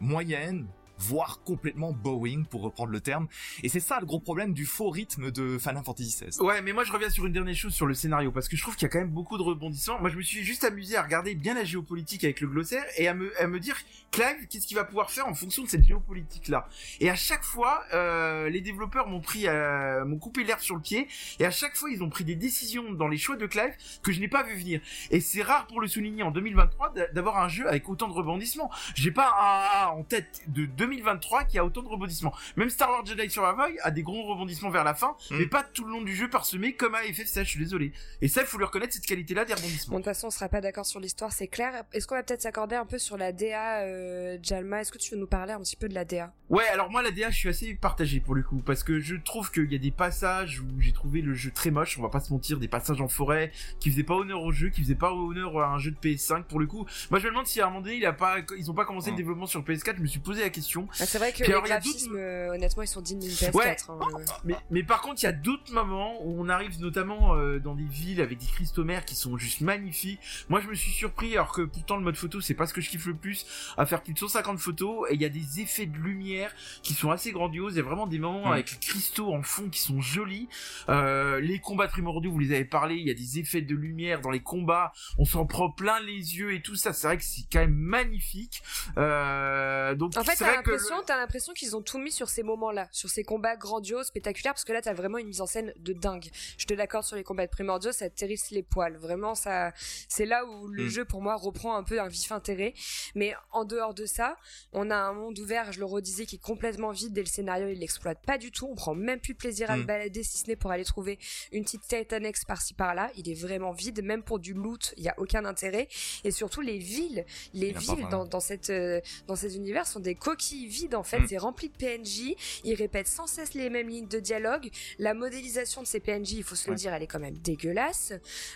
moyennes, 0.00 0.66
voire 1.00 1.42
complètement 1.44 1.92
bowing 1.92 2.44
pour 2.46 2.62
reprendre 2.62 2.90
le 2.92 3.00
terme. 3.00 3.26
Et 3.62 3.68
c'est 3.68 3.80
ça 3.80 3.98
le 4.00 4.06
gros 4.06 4.20
problème 4.20 4.52
du 4.52 4.66
faux 4.66 4.90
rythme 4.90 5.30
de 5.30 5.58
Final 5.58 5.82
Fantasy 5.84 6.24
XVI. 6.24 6.40
Ouais, 6.40 6.62
mais 6.62 6.72
moi 6.72 6.84
je 6.84 6.92
reviens 6.92 7.10
sur 7.10 7.26
une 7.26 7.32
dernière 7.32 7.54
chose 7.54 7.74
sur 7.74 7.86
le 7.86 7.94
scénario 7.94 8.30
parce 8.32 8.48
que 8.48 8.56
je 8.56 8.62
trouve 8.62 8.74
qu'il 8.76 8.82
y 8.86 8.86
a 8.86 8.88
quand 8.90 8.98
même 9.00 9.10
beaucoup 9.10 9.38
de 9.38 9.42
rebondissements. 9.42 9.98
Moi 10.00 10.10
je 10.10 10.16
me 10.16 10.22
suis 10.22 10.44
juste 10.44 10.64
amusé 10.64 10.96
à 10.96 11.02
regarder 11.02 11.34
bien 11.34 11.54
la 11.54 11.64
géopolitique 11.64 12.24
avec 12.24 12.40
le 12.40 12.48
glossaire 12.48 12.84
et 12.96 13.08
à 13.08 13.14
me, 13.14 13.32
à 13.40 13.46
me 13.46 13.58
dire 13.60 13.76
Clive, 14.10 14.46
qu'est-ce 14.48 14.66
qu'il 14.66 14.76
va 14.76 14.84
pouvoir 14.84 15.10
faire 15.10 15.26
en 15.28 15.34
fonction 15.34 15.62
de 15.62 15.68
cette 15.68 15.84
géopolitique 15.84 16.48
là. 16.48 16.68
Et 17.00 17.08
à 17.10 17.14
chaque 17.14 17.44
fois, 17.44 17.82
euh, 17.94 18.48
les 18.50 18.60
développeurs 18.60 19.06
m'ont 19.08 19.20
pris, 19.20 19.46
euh, 19.46 20.04
m'ont 20.04 20.18
coupé 20.18 20.42
l'herbe 20.44 20.60
sur 20.60 20.74
le 20.74 20.80
pied 20.82 21.06
et 21.38 21.44
à 21.44 21.50
chaque 21.50 21.76
fois 21.76 21.90
ils 21.90 22.02
ont 22.02 22.08
pris 22.10 22.24
des 22.24 22.34
décisions 22.34 22.92
dans 22.92 23.08
les 23.08 23.18
choix 23.18 23.36
de 23.36 23.46
Clive 23.46 23.72
que 24.02 24.12
je 24.12 24.20
n'ai 24.20 24.28
pas 24.28 24.42
vu 24.42 24.56
venir. 24.56 24.80
Et 25.10 25.20
c'est 25.20 25.42
rare 25.42 25.66
pour 25.66 25.80
le 25.80 25.86
souligner 25.88 26.22
en 26.22 26.30
2023 26.30 26.92
d'a- 26.94 27.06
d'avoir 27.08 27.38
un 27.38 27.48
jeu 27.48 27.68
avec 27.68 27.88
autant 27.88 28.08
de 28.08 28.12
rebondissements. 28.12 28.70
J'ai 28.94 29.10
pas 29.12 29.30
un, 29.40 29.86
un 29.86 29.98
en 29.98 30.02
tête 30.02 30.42
de 30.48 30.66
2023 30.90 31.44
qui 31.44 31.58
a 31.58 31.64
autant 31.64 31.82
de 31.82 31.88
rebondissements. 31.88 32.34
Même 32.56 32.70
Star 32.70 32.90
Wars 32.90 33.04
Jedi 33.06 33.30
Survivor 33.30 33.68
a 33.82 33.90
des 33.90 34.02
gros 34.02 34.22
rebondissements 34.32 34.70
vers 34.70 34.84
la 34.84 34.94
fin, 34.94 35.14
Mm. 35.30 35.36
mais 35.38 35.46
pas 35.46 35.62
tout 35.62 35.84
le 35.84 35.92
long 35.92 36.02
du 36.02 36.14
jeu 36.14 36.28
parsemé 36.28 36.74
comme 36.74 36.94
à 36.94 37.02
FF16, 37.02 37.44
je 37.44 37.48
suis 37.50 37.58
désolé. 37.60 37.92
Et 38.20 38.28
ça, 38.28 38.40
il 38.42 38.46
faut 38.46 38.58
lui 38.58 38.64
reconnaître 38.64 38.92
cette 38.94 39.06
qualité-là 39.06 39.44
des 39.44 39.52
Bon, 39.54 39.58
rebondissements. 39.60 39.94
de 39.96 40.00
toute 40.00 40.04
façon, 40.06 40.26
on 40.26 40.30
sera 40.30 40.48
pas 40.48 40.60
d'accord 40.60 40.86
sur 40.86 41.00
l'histoire, 41.00 41.32
c'est 41.32 41.46
clair. 41.48 41.84
Est-ce 41.92 42.06
qu'on 42.06 42.14
va 42.16 42.22
peut-être 42.22 42.42
s'accorder 42.42 42.76
un 42.76 42.86
peu 42.86 42.98
sur 42.98 43.16
la 43.16 43.32
DA, 43.32 43.82
euh, 43.82 44.38
Jalma? 44.42 44.80
Est-ce 44.80 44.92
que 44.92 44.98
tu 44.98 45.14
veux 45.14 45.20
nous 45.20 45.26
parler 45.26 45.52
un 45.52 45.60
petit 45.60 45.76
peu 45.76 45.88
de 45.88 45.94
la 45.94 46.04
DA 46.04 46.32
Ouais, 46.48 46.66
alors 46.68 46.90
moi 46.90 47.02
la 47.02 47.10
DA, 47.12 47.30
je 47.30 47.36
suis 47.38 47.48
assez 47.48 47.74
partagé 47.74 48.18
pour 48.20 48.34
le 48.34 48.42
coup 48.42 48.58
parce 48.64 48.82
que 48.82 48.98
je 48.98 49.14
trouve 49.14 49.50
qu'il 49.52 49.70
y 49.70 49.76
a 49.76 49.78
des 49.78 49.92
passages 49.92 50.60
où 50.60 50.66
j'ai 50.80 50.92
trouvé 50.92 51.20
le 51.22 51.32
jeu 51.34 51.50
très 51.52 51.70
moche, 51.70 51.96
on 51.98 52.02
va 52.02 52.08
pas 52.08 52.18
se 52.20 52.32
mentir, 52.32 52.58
des 52.58 52.66
passages 52.68 53.00
en 53.00 53.06
forêt 53.08 53.52
qui 53.78 53.90
faisaient 53.90 54.02
pas 54.02 54.14
honneur 54.14 54.42
au 54.42 54.50
jeu, 54.50 54.68
qui 54.68 54.82
faisaient 54.82 54.94
pas 54.96 55.12
honneur 55.12 55.58
à 55.60 55.68
un 55.68 55.78
jeu 55.78 55.92
de 55.92 55.96
PS5 55.96 56.42
pour 56.44 56.58
le 56.58 56.66
coup. 56.66 56.86
Moi 57.10 57.20
je 57.20 57.26
me 57.26 57.30
demande 57.30 57.46
si 57.46 57.60
à 57.60 57.66
un 57.66 57.70
moment 57.70 57.82
donné, 57.82 57.96
il 57.96 58.06
a 58.06 58.12
pas 58.12 58.38
ils 58.58 58.68
ont 58.70 58.74
pas 58.74 58.84
commencé 58.84 59.10
le 59.10 59.12
Ouais. 59.12 59.18
développement 59.18 59.46
sur 59.46 59.62
PS4, 59.62 59.96
je 59.98 60.02
me 60.02 60.06
suis 60.08 60.18
posé 60.20 60.42
la 60.42 60.50
question. 60.50 60.79
Ah, 60.92 61.06
C'est 61.06 61.18
vrai 61.18 61.30
que 61.32 61.38
Puis 61.38 61.46
les 61.46 61.52
alors, 61.52 61.64
graphismes, 61.64 62.16
euh, 62.16 62.54
honnêtement, 62.54 62.82
ils 62.82 62.88
sont 62.88 63.00
dignes 63.00 63.20
d'une 63.20 63.30
PS4. 63.30 63.54
Ouais. 63.56 63.76
hein, 63.88 63.98
euh. 64.18 64.24
Mais, 64.44 64.56
mais 64.70 64.82
par 64.82 65.00
contre, 65.00 65.22
il 65.22 65.26
y 65.26 65.28
a 65.28 65.32
d'autres 65.32 65.72
moments 65.72 66.16
où 66.24 66.40
on 66.40 66.48
arrive 66.48 66.80
notamment 66.80 67.34
euh, 67.36 67.58
dans 67.58 67.74
des 67.74 67.84
villes 67.84 68.20
avec 68.20 68.38
des 68.38 68.46
cristaux 68.46 68.84
mers 68.84 69.04
qui 69.04 69.14
sont 69.14 69.36
juste 69.36 69.60
magnifiques. 69.60 70.20
Moi, 70.48 70.60
je 70.60 70.68
me 70.68 70.74
suis 70.74 70.90
surpris, 70.92 71.34
alors 71.34 71.52
que 71.52 71.62
pourtant 71.62 71.96
le 71.96 72.02
mode 72.02 72.16
photo, 72.16 72.40
c'est 72.40 72.54
pas 72.54 72.66
ce 72.66 72.74
que 72.74 72.80
je 72.80 72.90
kiffe 72.90 73.06
le 73.06 73.14
plus, 73.14 73.46
à 73.76 73.86
faire 73.86 74.02
plus 74.02 74.12
de 74.14 74.18
150 74.18 74.58
photos. 74.58 75.06
Et 75.10 75.14
il 75.14 75.20
y 75.20 75.24
a 75.24 75.28
des 75.28 75.60
effets 75.60 75.86
de 75.86 75.96
lumière 75.98 76.52
qui 76.82 76.94
sont 76.94 77.10
assez 77.10 77.32
grandioses. 77.32 77.74
Il 77.74 77.78
y 77.78 77.80
a 77.80 77.84
vraiment 77.84 78.06
des 78.06 78.18
moments 78.18 78.30
Mm. 78.48 78.52
avec 78.52 78.70
les 78.72 78.78
cristaux 78.78 79.32
en 79.34 79.42
fond 79.42 79.68
qui 79.68 79.80
sont 79.80 80.00
jolis. 80.00 80.48
Euh, 80.88 81.40
les 81.40 81.58
combats 81.58 81.88
primordiaux, 81.88 82.30
vous 82.30 82.38
les 82.38 82.52
avez 82.54 82.64
parlé, 82.64 82.94
il 82.96 83.06
y 83.06 83.10
a 83.10 83.14
des 83.14 83.38
effets 83.38 83.60
de 83.60 83.74
lumière 83.74 84.20
dans 84.20 84.30
les 84.30 84.40
combats. 84.40 84.92
On 85.18 85.24
s'en 85.24 85.44
prend 85.46 85.70
plein 85.70 86.00
les 86.00 86.38
yeux 86.38 86.54
et 86.54 86.62
tout 86.62 86.76
ça. 86.76 86.92
C'est 86.92 87.06
vrai 87.06 87.16
que 87.18 87.24
c'est 87.24 87.42
quand 87.52 87.58
même 87.60 87.74
magnifique. 87.74 88.62
Euh, 88.98 89.94
donc 89.94 90.16
En 90.16 90.24
fait, 90.24 90.36
c'est 90.36 90.44
vrai 90.44 90.62
que 90.62 90.69
le- 90.70 90.76
l'impression, 90.76 91.02
t'as 91.06 91.16
l'impression 91.16 91.52
qu'ils 91.52 91.76
ont 91.76 91.82
tout 91.82 91.98
mis 91.98 92.12
sur 92.12 92.28
ces 92.28 92.42
moments-là, 92.42 92.88
sur 92.92 93.08
ces 93.10 93.22
combats 93.24 93.56
grandioses, 93.56 94.06
spectaculaires, 94.06 94.52
parce 94.54 94.64
que 94.64 94.72
là, 94.72 94.80
t'as 94.82 94.94
vraiment 94.94 95.18
une 95.18 95.26
mise 95.28 95.40
en 95.40 95.46
scène 95.46 95.72
de 95.78 95.92
dingue. 95.92 96.30
Je 96.58 96.66
te 96.66 96.74
l'accorde 96.74 97.04
sur 97.04 97.16
les 97.16 97.24
combats 97.24 97.46
de 97.46 97.50
primordiaux, 97.50 97.92
ça 97.92 98.08
te 98.10 98.24
hérisse 98.24 98.50
les 98.50 98.62
poils. 98.62 98.96
Vraiment, 98.96 99.34
ça, 99.34 99.72
c'est 100.08 100.26
là 100.26 100.44
où 100.46 100.68
le 100.68 100.84
Mm. 100.84 100.88
jeu, 100.88 101.04
pour 101.04 101.22
moi, 101.22 101.34
reprend 101.36 101.76
un 101.76 101.82
peu 101.84 102.00
un 102.00 102.08
vif 102.08 102.32
intérêt. 102.32 102.74
Mais 103.14 103.34
en 103.52 103.64
dehors 103.64 103.94
de 103.94 104.06
ça, 104.06 104.36
on 104.72 104.90
a 104.90 104.96
un 104.96 105.12
monde 105.12 105.38
ouvert, 105.38 105.72
je 105.72 105.80
le 105.80 105.86
redisais, 105.86 106.26
qui 106.26 106.36
est 106.36 106.42
complètement 106.42 106.90
vide 106.92 107.16
et 107.16 107.22
le 107.22 107.26
scénario, 107.26 107.68
il 107.68 107.78
l'exploite 107.78 108.18
pas 108.24 108.38
du 108.38 108.50
tout. 108.50 108.66
On 108.70 108.74
prend 108.74 108.94
même 108.94 109.20
plus 109.20 109.34
plaisir 109.34 109.70
à 109.70 109.76
Mm. 109.76 109.80
le 109.80 109.86
balader, 109.86 110.22
si 110.22 110.38
ce 110.38 110.46
n'est 110.46 110.56
pour 110.56 110.70
aller 110.70 110.84
trouver 110.84 111.18
une 111.52 111.64
petite 111.64 111.86
tête 111.88 112.12
annexe 112.12 112.44
par-ci 112.44 112.74
par-là. 112.74 113.10
Il 113.16 113.28
est 113.30 113.34
vraiment 113.34 113.72
vide, 113.72 114.02
même 114.02 114.22
pour 114.22 114.38
du 114.38 114.54
loot, 114.54 114.94
il 114.96 115.04
y 115.04 115.08
a 115.08 115.14
aucun 115.18 115.44
intérêt. 115.44 115.88
Et 116.24 116.30
surtout, 116.30 116.60
les 116.60 116.78
villes, 116.78 117.24
les 117.54 117.72
villes 117.72 118.08
dans, 118.10 118.24
dans 118.24 118.40
cette, 118.40 118.70
euh, 118.70 119.00
dans 119.26 119.36
ces 119.36 119.56
univers 119.56 119.86
sont 119.86 120.00
des 120.00 120.14
coquilles 120.14 120.49
coquille 120.50 120.66
vide 120.66 120.94
en 120.94 121.02
fait, 121.02 121.20
Mm. 121.20 121.26
c'est 121.28 121.38
rempli 121.38 121.68
de 121.68 121.76
PNJ, 121.76 122.34
ils 122.64 122.74
répètent 122.74 123.08
sans 123.08 123.26
cesse 123.26 123.54
les 123.54 123.70
mêmes 123.70 123.88
lignes 123.88 124.08
de 124.08 124.18
dialogue, 124.20 124.70
la 124.98 125.14
modélisation 125.14 125.82
de 125.82 125.86
ces 125.86 126.00
PNJ, 126.00 126.32
il 126.32 126.42
faut 126.42 126.54
se 126.54 126.68
le 126.70 126.76
dire, 126.76 126.92
elle 126.92 127.02
est 127.02 127.06
quand 127.06 127.18
même 127.20 127.36
dégueulasse. 127.38 128.12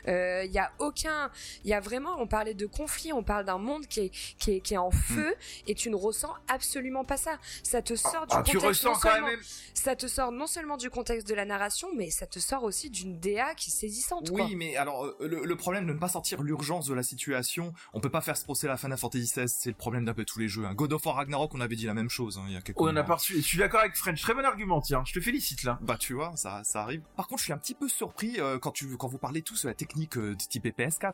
Euh, 0.09 0.43
Il 0.45 0.53
y 0.53 0.59
a 0.59 0.73
aucun, 0.79 1.31
il 1.65 1.71
y 1.71 1.75
a 1.75 1.81
vraiment, 1.81 2.17
on 2.21 2.27
parlait 2.27 2.55
de 2.55 2.67
conflit, 2.67 3.13
on 3.13 3.23
parle 3.23 3.45
d'un 3.45 3.59
monde 3.59 3.87
qui 3.87 4.01
est, 4.01 4.11
qui 4.39 4.53
est, 4.53 4.61
qui 4.61 4.75
est 4.75 4.79
en 4.79 4.91
feu 4.91 5.35
et 5.67 5.75
tu 5.75 5.91
ne 5.91 5.97
ressens 5.97 6.33
absolument 6.49 7.05
pas 7.05 7.17
ça. 7.17 7.39
Ça 7.63 7.83
te 7.83 7.95
sort 7.97 8.27
du 8.27 8.35
Ah, 8.37 8.43
contexte, 8.43 8.65
ressens 8.67 8.89
non 8.91 8.95
quand 9.01 9.11
seulement- 9.13 9.27
même. 9.29 9.41
ça 9.75 9.97
te 9.97 10.07
sort 10.07 10.33
non 10.33 10.47
seulement 10.47 10.77
du 10.77 10.91
contexte 10.91 11.27
de 11.29 11.35
la 11.35 11.45
narration, 11.45 11.89
mais 11.97 12.11
ça 12.11 12.27
te 12.27 12.39
sort 12.39 12.63
aussi 12.65 12.91
d'une 12.91 13.19
DA 13.21 13.55
qui 13.55 13.71
est 13.71 13.73
saisissante. 13.73 14.31
quoi. 14.31 14.45
Oui, 14.45 14.55
mais 14.57 14.77
alors 14.77 15.05
euh, 15.07 15.17
le, 15.21 15.45
le 15.45 15.57
problème 15.57 15.87
de 15.87 15.93
ne 15.93 15.99
pas 15.99 16.09
sortir 16.09 16.43
l'urgence 16.43 16.87
de 16.87 16.95
la 16.95 17.03
situation, 17.03 17.73
on 17.93 18.01
peut 18.01 18.11
pas 18.11 18.21
faire 18.21 18.37
se 18.37 18.45
procès 18.45 18.67
à 18.67 18.71
la 18.71 18.77
Final 18.77 18.99
Fantasy 18.99 19.25
XVI, 19.25 19.49
c'est 19.49 19.71
le 19.71 19.77
problème 19.77 20.05
d'un 20.05 20.15
peu 20.15 20.25
tous 20.25 20.39
les 20.39 20.49
jeux. 20.49 20.65
hein. 20.65 20.75
God 20.75 20.93
of 20.93 21.05
War 21.07 21.17
Ragnarok, 21.17 21.55
on 21.55 21.61
avait 21.61 21.77
dit 21.77 21.84
la 21.87 21.94
même 21.94 22.11
chose 22.11 22.38
hein, 22.38 22.44
il 22.49 22.55
y 22.55 22.57
a 22.57 22.61
quelques 22.61 22.81
on 22.81 22.87
a 22.87 22.92
mois. 22.92 23.03
pas 23.05 23.14
reçu. 23.14 23.37
Je 23.37 23.40
suis 23.42 23.59
d'accord 23.59 23.81
avec 23.81 23.97
French. 23.97 24.20
Très 24.23 24.35
bon 24.35 24.44
argument, 24.44 24.81
tiens. 24.81 25.03
Je 25.07 25.12
te 25.12 25.20
félicite 25.20 25.62
là. 25.64 25.79
Bah 25.83 25.97
tu 25.99 26.14
vois, 26.14 26.33
ça, 26.37 26.62
ça 26.64 26.83
arrive. 26.83 27.03
Par 27.16 27.29
contre, 27.29 27.40
je 27.40 27.44
suis 27.44 27.53
un 27.53 27.59
petit 27.59 27.75
peu 27.75 27.88
surpris 27.88 28.40
euh, 28.40 28.59
quand 28.59 28.70
tu 28.73 28.97
quand 28.97 29.09
vous 29.09 29.18
parlez 29.18 29.42
tous 29.42 29.62
de 29.62 29.68
la 29.68 29.75
technique 29.75 30.16
euh, 30.16 30.35
de 30.35 30.42
type 30.42 30.64
PS4. 30.66 31.12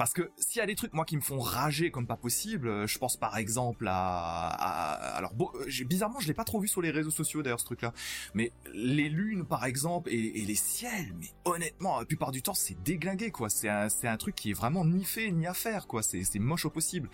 Parce 0.00 0.14
que 0.14 0.30
s'il 0.38 0.60
y 0.60 0.62
a 0.62 0.66
des 0.66 0.76
trucs 0.76 0.94
moi 0.94 1.04
qui 1.04 1.14
me 1.14 1.20
font 1.20 1.38
rager 1.38 1.90
comme 1.90 2.06
pas 2.06 2.16
possible, 2.16 2.68
euh, 2.68 2.86
je 2.86 2.96
pense 2.96 3.18
par 3.18 3.36
exemple 3.36 3.86
à, 3.86 4.46
alors 4.46 5.34
euh, 5.38 5.84
bizarrement 5.84 6.18
je 6.20 6.26
l'ai 6.26 6.32
pas 6.32 6.44
trop 6.44 6.58
vu 6.58 6.68
sur 6.68 6.80
les 6.80 6.90
réseaux 6.90 7.10
sociaux 7.10 7.42
d'ailleurs 7.42 7.60
ce 7.60 7.66
truc-là, 7.66 7.92
mais 8.32 8.50
les 8.72 9.10
lunes 9.10 9.44
par 9.44 9.66
exemple 9.66 10.08
et, 10.08 10.40
et 10.40 10.46
les 10.46 10.54
ciels, 10.54 11.12
mais 11.20 11.26
honnêtement 11.44 11.98
la 11.98 12.06
plupart 12.06 12.30
du 12.30 12.40
temps 12.40 12.54
c'est 12.54 12.82
déglingué 12.82 13.30
quoi, 13.30 13.50
c'est 13.50 13.68
un 13.68 13.90
c'est 13.90 14.08
un 14.08 14.16
truc 14.16 14.36
qui 14.36 14.52
est 14.52 14.54
vraiment 14.54 14.86
ni 14.86 15.04
fait 15.04 15.30
ni 15.32 15.46
à 15.46 15.52
faire 15.52 15.86
quoi, 15.86 16.02
c'est 16.02 16.24
c'est 16.24 16.38
moche 16.38 16.64
au 16.64 16.70
possible. 16.70 17.10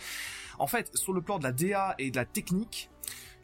En 0.60 0.68
fait 0.68 0.96
sur 0.96 1.12
le 1.12 1.20
plan 1.20 1.40
de 1.40 1.42
la 1.42 1.50
DA 1.50 1.96
et 1.98 2.12
de 2.12 2.16
la 2.16 2.24
technique, 2.24 2.88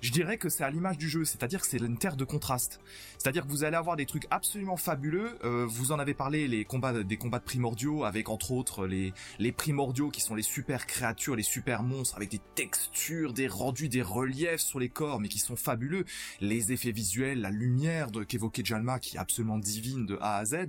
je 0.02 0.10
dirais 0.10 0.36
que 0.36 0.48
c'est 0.48 0.64
à 0.64 0.70
l'image 0.70 0.98
du 0.98 1.08
jeu, 1.08 1.24
c'est-à-dire 1.24 1.60
que 1.60 1.66
c'est 1.66 1.78
une 1.78 1.96
terre 1.96 2.16
de 2.16 2.24
contraste. 2.24 2.80
C'est-à-dire 3.18 3.44
que 3.46 3.48
vous 3.48 3.62
allez 3.62 3.76
avoir 3.76 3.96
des 3.96 4.04
trucs 4.04 4.26
absolument 4.30 4.76
fabuleux. 4.76 5.38
euh, 5.44 5.64
vous 5.66 5.92
en 5.92 5.98
avez 6.00 6.12
parlé, 6.12 6.48
les 6.48 6.64
combats, 6.64 7.04
des 7.04 7.16
combats 7.16 7.38
de 7.38 7.44
primordiaux, 7.44 8.04
avec 8.04 8.28
entre 8.28 8.50
autres 8.50 8.86
les 8.86 9.14
les 9.38 9.52
primordiaux 9.52 10.10
qui 10.10 10.20
sont 10.20 10.34
les 10.34 10.42
super 10.42 10.86
créatures, 10.86 11.36
les 11.36 11.44
super 11.44 11.84
monstres, 11.84 12.16
avec 12.16 12.30
des 12.30 12.40
textures, 12.56 13.32
des 13.32 13.46
rendus, 13.46 13.88
des 13.88 14.02
reliefs 14.02 14.60
sur 14.60 14.80
les 14.80 14.88
corps, 14.88 15.20
mais 15.20 15.28
qui 15.28 15.38
sont 15.38 15.56
fabuleux. 15.56 16.04
Les 16.40 16.72
effets 16.72 16.92
visuels, 16.92 17.40
la 17.40 17.50
lumière 17.50 18.10
de 18.10 18.24
qu'évoquait 18.24 18.64
Jalma, 18.64 18.98
qui 18.98 19.16
est 19.16 19.20
absolument 19.20 19.58
divine 19.58 20.04
de 20.04 20.18
A 20.20 20.38
à 20.38 20.44
Z. 20.44 20.66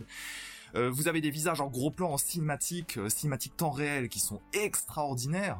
Euh, 0.75 0.89
vous 0.89 1.07
avez 1.07 1.21
des 1.21 1.29
visages 1.29 1.61
en 1.61 1.67
gros 1.67 1.91
plan, 1.91 2.11
en 2.11 2.17
cinématique, 2.17 2.97
euh, 2.97 3.09
cinématique 3.09 3.55
temps 3.55 3.69
réel, 3.71 4.09
qui 4.09 4.19
sont 4.19 4.41
extraordinaires. 4.53 5.59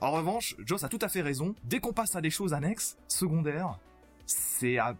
En 0.00 0.10
revanche, 0.10 0.56
Joss 0.64 0.82
a 0.84 0.88
tout 0.88 0.98
à 1.00 1.08
fait 1.08 1.22
raison. 1.22 1.54
Dès 1.64 1.80
qu'on 1.80 1.92
passe 1.92 2.16
à 2.16 2.20
des 2.20 2.30
choses 2.30 2.52
annexes, 2.54 2.96
secondaires, 3.08 3.78
c'est 4.26 4.78
à- 4.78 4.96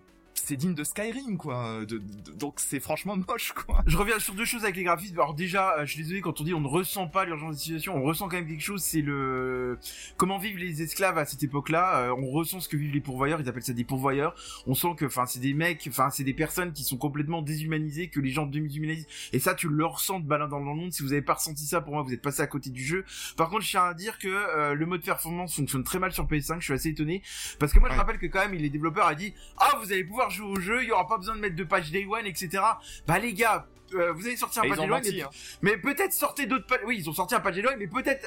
c'est 0.49 0.57
digne 0.57 0.75
de 0.75 0.83
Skyrim, 0.85 1.37
quoi. 1.37 1.81
De- 1.85 1.99
de- 1.99 2.33
donc 2.39 2.55
c'est 2.59 2.81
franchement 2.81 3.17
moche, 3.17 3.53
quoi. 3.53 3.83
Je 3.87 3.97
reviens 3.97 4.19
sur 4.19 4.35
deux 4.35 4.45
choses 4.47 4.65
avec 4.65 4.77
les 4.77 4.83
graphismes. 4.85 5.15
Alors 5.21 5.35
déjà, 5.35 5.77
euh, 5.79 5.87
je 5.87 5.93
suis 5.93 6.03
désolé 6.03 6.21
quand 6.23 6.41
on 6.41 6.45
dit 6.45 6.55
on 6.55 6.61
ne 6.61 6.67
ressent 6.69 7.07
pas 7.07 7.25
l'urgence 7.27 7.49
de 7.51 7.55
la 7.55 7.59
situation, 7.59 7.97
on 7.97 8.03
ressent 8.03 8.29
quand 8.29 8.37
même 8.37 8.49
quelque 8.49 8.63
chose. 8.63 8.83
C'est 8.83 9.03
le 9.03 9.79
comment 10.17 10.39
vivent 10.39 10.59
les 10.59 10.81
esclaves 10.83 11.19
à 11.19 11.25
cette 11.27 11.43
époque-là. 11.43 11.99
Euh, 12.09 12.15
on 12.19 12.31
ressent 12.31 12.61
ce 12.61 12.69
que 12.69 12.77
vivent 12.77 12.95
les 12.95 13.01
pourvoyeurs. 13.01 13.41
Ils 13.41 13.49
appellent 13.49 13.63
ça 13.63 13.73
des 13.75 13.85
pourvoyeurs. 13.85 14.35
On 14.67 14.75
sent 14.75 14.95
que, 14.97 15.05
enfin, 15.05 15.27
c'est 15.27 15.41
des 15.41 15.53
mecs, 15.55 15.85
enfin, 15.89 16.11
c'est 16.11 16.25
des 16.25 16.35
personnes 16.35 16.73
qui 16.73 16.83
sont 16.85 16.97
complètement 16.97 17.43
déshumanisées, 17.43 18.09
que 18.09 18.21
les 18.21 18.31
gens 18.31 18.47
déshumanisent. 18.47 19.07
Et 19.33 19.39
ça, 19.39 19.55
tu 19.55 19.69
le 19.69 19.85
ressens 19.85 20.21
de 20.21 20.27
balade 20.27 20.49
dans 20.51 20.59
le 20.59 20.65
monde. 20.65 20.93
Si 20.93 21.03
vous 21.03 21.13
avez 21.13 21.23
pas 21.23 21.35
ressenti 21.35 21.67
ça, 21.67 21.81
pour 21.83 21.93
moi, 21.93 22.03
vous 22.03 22.13
êtes 22.13 22.23
passé 22.23 22.41
à 22.43 22.47
côté 22.47 22.71
du 22.71 22.83
jeu. 22.85 23.05
Par 23.37 23.51
contre, 23.51 23.63
je 23.63 23.71
tiens 23.71 23.85
à 23.85 23.95
dire 23.95 24.19
que 24.19 24.29
euh, 24.29 24.75
le 24.75 24.87
mode 24.87 25.03
performance 25.03 25.55
fonctionne 25.57 25.85
très 25.85 25.99
mal 25.99 26.13
sur 26.13 26.25
PS5. 26.27 26.57
Je 26.61 26.65
suis 26.65 26.73
assez 26.73 26.89
étonné 26.89 27.23
parce 27.59 27.73
que 27.73 27.79
moi, 27.79 27.89
je 27.89 27.95
Ouais. 27.95 27.99
rappelle 27.99 28.19
que 28.19 28.27
quand 28.27 28.41
même, 28.41 28.55
les 28.55 28.71
développeurs 28.71 29.07
a 29.07 29.15
dit 29.15 29.35
ah, 29.59 29.77
vous 29.83 29.93
allez 29.93 30.05
pouvoir 30.05 30.31
jouer 30.31 30.38
au 30.45 30.61
jeu. 30.61 30.83
Il 30.83 30.89
y 30.89 30.93
aura 30.93 31.07
pas 31.07 31.19
besoin 31.19 31.37
de 31.37 31.41
mettre 31.41 31.57
de 31.57 31.65
page 31.65 31.91
day 31.91 32.07
one, 32.07 32.27
etc. 32.27 32.63
Bah 33.07 33.19
les 33.19 33.35
gars, 33.35 33.67
euh, 33.95 34.13
vous 34.13 34.27
avez 34.27 34.37
sorti 34.37 34.61
un 34.61 34.63
Et 34.65 34.69
menti, 34.87 35.17
mais, 35.17 35.23
hein. 35.23 35.31
mais 35.63 35.77
peut-être 35.79 36.13
sortez 36.13 36.47
d'autres 36.47 36.67
patchs. 36.67 36.83
Oui, 36.87 36.99
ils 36.99 37.09
ont 37.11 37.15
sorti 37.15 37.35
un 37.35 37.43
one, 37.45 37.77
mais 37.79 37.87
peut-être 37.87 38.27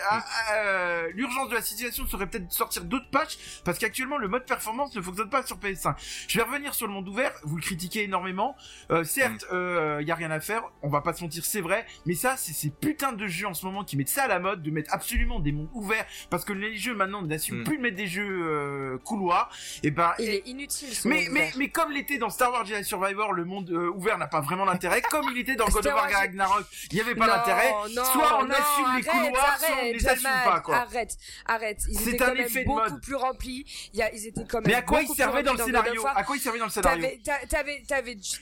euh, 0.53 1.07
l'urgence 1.13 1.49
de 1.49 1.55
la 1.55 1.61
situation 1.61 2.05
serait 2.07 2.27
peut-être 2.27 2.47
de 2.47 2.53
sortir 2.53 2.83
d'autres 2.83 3.09
patchs 3.11 3.37
parce 3.63 3.77
qu'actuellement 3.77 4.17
le 4.17 4.27
mode 4.27 4.45
performance 4.45 4.95
ne 4.95 5.01
fonctionne 5.01 5.29
pas 5.29 5.43
sur 5.45 5.57
PS5. 5.57 5.95
Je 6.27 6.37
vais 6.37 6.43
revenir 6.43 6.73
sur 6.73 6.87
le 6.87 6.93
monde 6.93 7.07
ouvert. 7.07 7.33
Vous 7.43 7.55
le 7.55 7.61
critiquez 7.61 8.03
énormément. 8.03 8.55
Euh, 8.91 9.03
certes, 9.03 9.45
il 9.51 10.07
y 10.07 10.11
a 10.11 10.15
rien 10.15 10.31
à 10.31 10.39
faire. 10.39 10.63
On 10.81 10.89
va 10.89 11.01
pas 11.01 11.13
se 11.13 11.23
mentir, 11.23 11.45
c'est 11.45 11.61
vrai. 11.61 11.85
Mais 12.05 12.15
ça, 12.15 12.35
c'est 12.37 12.53
ces 12.53 12.69
putains 12.69 13.13
de 13.13 13.27
jeux 13.27 13.47
en 13.47 13.53
ce 13.53 13.65
moment 13.65 13.83
qui 13.83 13.97
mettent 13.97 14.09
ça 14.09 14.23
à 14.23 14.27
la 14.27 14.39
mode, 14.39 14.61
de 14.61 14.71
mettre 14.71 14.93
absolument 14.93 15.39
des 15.39 15.51
mondes 15.51 15.69
ouverts 15.73 16.05
parce 16.29 16.43
que 16.43 16.53
les 16.53 16.75
jeux 16.75 16.95
maintenant 16.95 17.21
n'assument 17.21 17.61
Mm. 17.61 17.63
plus 17.63 17.77
de 17.77 17.81
mettre 17.81 17.97
des 17.97 18.07
jeux 18.07 18.41
euh, 18.43 18.97
couloirs. 18.99 19.49
Et 19.83 19.91
ben, 19.91 20.13
Il 20.19 20.29
est 20.29 20.47
inutile. 20.47 20.93
ce 20.93 21.07
mais, 21.07 21.27
monde 21.29 21.39
mais, 21.57 21.69
comme 21.69 21.91
l'était 21.91 22.17
dans 22.17 22.29
Star 22.29 22.51
Wars 22.51 22.65
Jedi 22.65 22.83
Survivor, 22.83 23.33
le 23.33 23.45
monde 23.45 23.69
euh, 23.71 23.89
ouvert 23.91 24.17
n'a 24.17 24.27
pas 24.27 24.41
vraiment 24.41 24.65
d'intérêt. 24.65 25.01
Comme 25.01 25.25
il 25.31 25.37
était 25.37 25.50
dans 25.55 25.67
God 25.67 25.87
of 25.87 25.93
War 25.93 26.09
Ragnarok, 26.11 26.65
il 26.91 26.95
n'y 26.95 27.01
avait 27.01 27.15
pas 27.15 27.27
d'intérêt. 27.27 27.69
Soit 27.93 28.39
on 28.39 28.45
non, 28.45 28.53
assume 28.55 28.97
les 28.97 29.07
arrête, 29.09 29.25
couloirs, 29.27 29.57
soit 29.59 29.67
on 29.69 29.73
arrête, 29.77 29.93
les 30.01 30.07
assume 30.07 30.29
pas, 30.43 30.59
quoi. 30.61 30.75
Arrête, 30.77 31.17
arrête. 31.45 31.79
Ils 31.89 31.99
C'est 31.99 32.09
étaient 32.11 32.23
un 32.23 32.27
quand 32.27 32.33
même 32.35 32.45
effet 32.45 32.59
de 32.61 32.65
beaucoup 32.65 32.79
mode. 32.89 33.01
plus 33.01 33.15
remplis. 33.15 33.65
Il 33.93 33.99
y 33.99 34.03
a, 34.03 34.13
ils 34.13 34.27
étaient 34.27 34.45
quand 34.49 34.59
même 34.59 34.67
Mais 34.67 34.73
à 34.75 34.81
quoi 34.81 35.01
il 35.01 35.07
plus 35.07 35.15
servait 35.15 35.43
dans 35.43 35.53
le 35.53 35.59
scénario. 35.63 36.05
À 36.15 36.23
quoi 36.23 36.35
il 36.35 36.39
servait 36.39 36.59
dans 36.59 36.65
le 36.65 36.71
scénario 36.71 37.01
T'avais, 37.01 37.19
t'a- 37.23 37.47
t'avais, 37.47 37.83